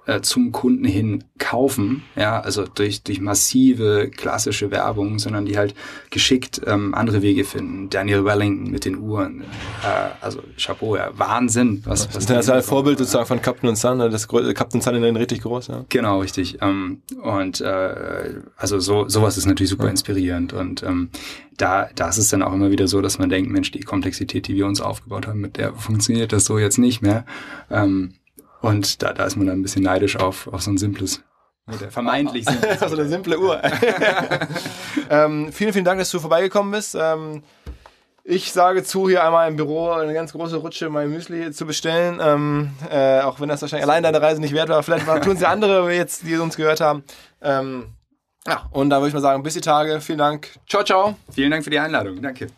äh, 0.09 0.23
zum 0.23 0.53
Kunden 0.53 0.87
hin 0.87 1.25
kaufen, 1.39 2.03
ja, 2.17 2.41
also 2.41 2.65
durch, 2.65 3.03
durch 3.03 3.21
massive 3.21 4.11
klassische 4.11 4.71
Werbung, 4.71 5.19
sondern 5.19 5.45
die 5.45 5.59
halt 5.59 5.75
geschickt 6.11 6.63
ähm, 6.67 6.95
andere 6.95 7.21
Wege 7.21 7.45
finden. 7.45 7.91
Daniel 7.91 8.25
Wellington 8.25 8.71
mit 8.71 8.87
den 8.87 8.97
Uhren, 8.97 9.43
äh, 9.43 10.09
also 10.23 10.41
Chapeau, 10.57 10.97
ja, 10.97 11.11
Wahnsinn. 11.17 11.83
Was, 11.85 12.09
was 12.15 12.25
das 12.25 12.47
ist 12.47 12.51
halt 12.51 12.65
Vorbild 12.65 12.99
sozusagen 12.99 13.27
von 13.27 13.43
Captain 13.43 13.69
und 13.69 13.77
Sun, 13.77 13.99
ne, 13.99 14.09
das 14.09 14.27
Captain 14.29 14.81
Sun 14.81 14.95
in 14.95 15.03
den 15.03 15.17
richtig 15.17 15.43
groß, 15.43 15.67
ja. 15.69 15.85
Genau, 15.91 16.21
richtig. 16.21 16.59
Ähm, 16.63 17.03
und 17.23 17.61
äh, 17.61 18.35
also 18.57 18.81
so 18.81 19.09
sowas 19.09 19.37
ist 19.37 19.47
natürlich 19.47 19.71
super 19.71 19.85
ja. 19.85 19.91
inspirierend 19.91 20.55
und 20.55 20.83
ähm, 20.83 21.11
da, 21.59 21.91
da 21.95 22.09
ist 22.09 22.19
es 22.19 22.31
dann 22.31 22.43
auch 22.43 22.53
immer 22.53 22.71
wieder 22.71 22.89
so, 22.89 23.03
dass 23.03 23.19
man 23.19 23.29
denkt, 23.29 23.51
Mensch, 23.51 23.73
die 23.73 23.81
Komplexität, 23.81 24.47
die 24.49 24.55
wir 24.55 24.67
uns 24.67 24.81
aufgebaut 24.81 25.27
haben, 25.27 25.41
mit 25.41 25.59
der 25.59 25.75
funktioniert 25.75 26.33
das 26.33 26.45
so 26.47 26.59
jetzt 26.59 26.79
nicht 26.79 27.03
mehr. 27.03 27.27
Ähm, 27.71 28.15
und 28.61 29.03
da, 29.03 29.13
da 29.13 29.25
ist 29.25 29.37
man 29.37 29.47
dann 29.47 29.61
ein 29.61 29.63
bisschen 29.63 29.83
neidisch 29.83 30.17
auf, 30.17 30.49
auf 30.49 30.63
so 30.63 30.71
ein 30.71 30.79
simples 30.79 31.23
oder 31.69 31.91
vermeintlich 31.91 32.45
simples. 32.49 32.81
so 32.81 32.87
eine 32.87 33.09
simple 33.09 33.39
Uhr. 33.39 33.61
ähm, 35.11 35.53
vielen, 35.53 35.73
vielen 35.73 35.85
Dank, 35.85 35.99
dass 35.99 36.11
du 36.11 36.19
vorbeigekommen 36.19 36.73
bist. 36.73 36.97
Ähm, 36.99 37.43
ich 38.25 38.53
sage 38.53 38.85
zu, 38.85 39.09
hier 39.09 39.25
einmal 39.25 39.49
im 39.49 39.57
Büro 39.57 39.91
eine 39.91 40.13
ganz 40.13 40.33
große 40.33 40.57
Rutsche 40.57 40.91
mein 40.91 41.11
Müsli 41.11 41.51
zu 41.51 41.67
bestellen. 41.67 42.21
Ähm, 42.23 42.71
äh, 42.91 43.21
auch 43.21 43.41
wenn 43.41 43.49
das 43.49 43.63
wahrscheinlich 43.63 43.89
allein 43.89 44.03
deine 44.03 44.21
Reise 44.21 44.41
nicht 44.41 44.55
wert 44.55 44.69
war. 44.69 44.83
Vielleicht 44.83 45.07
tun 45.25 45.35
es 45.35 45.41
ja 45.41 45.49
andere 45.49 45.91
jetzt, 45.95 46.27
die 46.27 46.37
uns 46.37 46.57
gehört 46.57 46.81
haben. 46.81 47.05
Ähm, 47.41 47.87
ja, 48.47 48.67
und 48.71 48.91
da 48.91 48.99
würde 48.99 49.09
ich 49.09 49.15
mal 49.15 49.21
sagen, 49.21 49.43
bis 49.43 49.55
die 49.55 49.61
Tage. 49.61 50.01
Vielen 50.01 50.19
Dank. 50.19 50.59
Ciao, 50.69 50.85
ciao. 50.85 51.17
Vielen 51.33 51.51
Dank 51.51 51.65
für 51.65 51.71
die 51.71 51.79
Einladung. 51.79 52.21
Danke. 52.21 52.49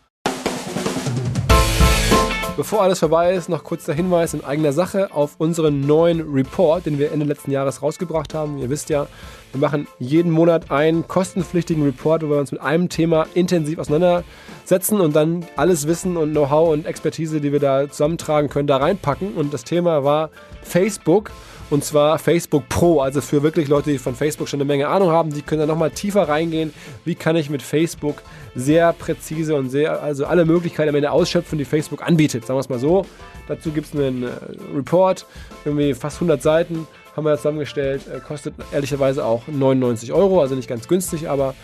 Bevor 2.61 2.83
alles 2.83 2.99
vorbei 2.99 3.33
ist, 3.33 3.49
noch 3.49 3.65
kurz 3.65 3.87
der 3.87 3.95
Hinweis 3.95 4.35
in 4.35 4.45
eigener 4.45 4.75
Sache 4.75 5.15
auf 5.15 5.37
unseren 5.39 5.81
neuen 5.81 6.21
Report, 6.31 6.85
den 6.85 6.99
wir 6.99 7.11
Ende 7.11 7.25
letzten 7.25 7.53
Jahres 7.53 7.81
rausgebracht 7.81 8.35
haben. 8.35 8.59
Ihr 8.59 8.69
wisst 8.69 8.91
ja, 8.91 9.07
wir 9.53 9.61
machen 9.63 9.87
jeden 9.99 10.31
Monat 10.31 10.71
einen 10.71 11.09
kostenpflichtigen 11.09 11.83
Report, 11.83 12.23
wo 12.23 12.29
wir 12.29 12.37
uns 12.37 12.53
mit 12.53 12.61
einem 12.61 12.91
Thema 12.91 13.27
intensiv 13.33 13.79
auseinandersetzen 13.79 15.01
und 15.01 15.17
dann 15.17 15.47
alles 15.57 15.87
Wissen 15.87 16.19
und 16.19 16.33
Know-how 16.33 16.75
und 16.75 16.85
Expertise, 16.85 17.41
die 17.41 17.51
wir 17.51 17.61
da 17.61 17.89
zusammentragen 17.89 18.51
können, 18.51 18.67
da 18.67 18.77
reinpacken. 18.77 19.33
Und 19.37 19.55
das 19.55 19.65
Thema 19.65 20.05
war 20.05 20.29
Facebook. 20.63 21.31
Und 21.71 21.83
zwar 21.85 22.19
Facebook 22.19 22.69
Pro, 22.69 23.01
also 23.01 23.23
für 23.23 23.43
wirklich 23.43 23.69
Leute, 23.69 23.91
die 23.91 23.99
von 23.99 24.17
Facebook 24.17 24.49
schon 24.49 24.61
eine 24.61 24.67
Menge 24.67 24.89
Ahnung 24.89 25.11
haben, 25.13 25.33
die 25.33 25.41
können 25.41 25.61
da 25.61 25.67
nochmal 25.67 25.93
tiefer 25.93 26.29
reingehen. 26.29 26.75
Wie 27.05 27.15
kann 27.15 27.37
ich 27.37 27.49
mit 27.49 27.63
Facebook 27.63 28.17
sehr 28.55 28.93
präzise 28.93 29.55
und 29.55 29.71
sehr, 29.71 30.03
also 30.03 30.27
alle 30.27 30.45
Möglichkeiten 30.45 30.89
am 30.89 30.95
Ende 30.95 31.13
ausschöpfen, 31.13 31.59
die 31.59 31.65
Facebook 31.65 32.07
anbietet. 32.07 32.47
Sagen 32.47 32.57
wir 32.57 32.61
es 32.61 32.69
mal 32.69 32.79
so. 32.79 33.07
Dazu 33.49 33.71
gibt 33.71 33.89
es 33.89 33.95
einen 33.95 34.25
äh, 34.25 34.29
Report, 34.75 35.27
irgendwie 35.65 35.95
fast 35.95 36.17
100 36.19 36.43
Seiten, 36.43 36.87
haben 37.17 37.25
wir 37.25 37.37
zusammengestellt. 37.37 38.03
Äh, 38.07 38.21
kostet 38.21 38.55
ehrlicherweise 38.73 39.25
auch 39.25 39.43
99 39.49 40.13
Euro, 40.13 40.41
also 40.41 40.55
nicht 40.55 40.69
ganz 40.69 40.89
günstig, 40.89 41.29
aber 41.29 41.55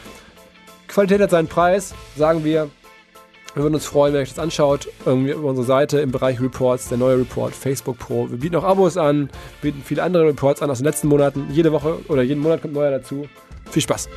Qualität 0.89 1.21
hat 1.21 1.31
seinen 1.31 1.49
Preis, 1.49 1.95
sagen 2.17 2.45
wir. 2.45 2.71
Wir 3.55 3.63
würden 3.63 3.75
uns 3.75 3.87
freuen, 3.87 4.13
wenn 4.13 4.21
ihr 4.21 4.23
euch 4.25 4.29
das 4.29 4.39
anschaut. 4.39 4.87
Irgendwie 5.07 5.31
über 5.31 5.49
unsere 5.49 5.67
Seite 5.67 6.01
im 6.01 6.11
Bereich 6.11 6.43
Reports, 6.43 6.91
der 6.91 6.99
neue 6.99 7.21
Report, 7.21 7.55
Facebook 7.55 7.99
Pro. 7.99 8.29
Wir 8.29 8.37
bieten 8.37 8.57
auch 8.57 8.65
Abos 8.65 8.99
an, 8.99 9.31
bieten 9.63 9.83
viele 9.83 10.03
andere 10.03 10.27
Reports 10.27 10.61
an 10.61 10.71
aus 10.71 10.79
den 10.79 10.85
letzten 10.85 11.09
Monaten. 11.09 11.47
Jede 11.51 11.73
Woche 11.73 12.01
oder 12.09 12.23
jeden 12.23 12.43
Monat 12.43 12.61
kommt 12.61 12.75
neuer 12.75 12.91
dazu. 12.91 13.27
Viel 13.71 13.81
Spaß! 13.81 14.11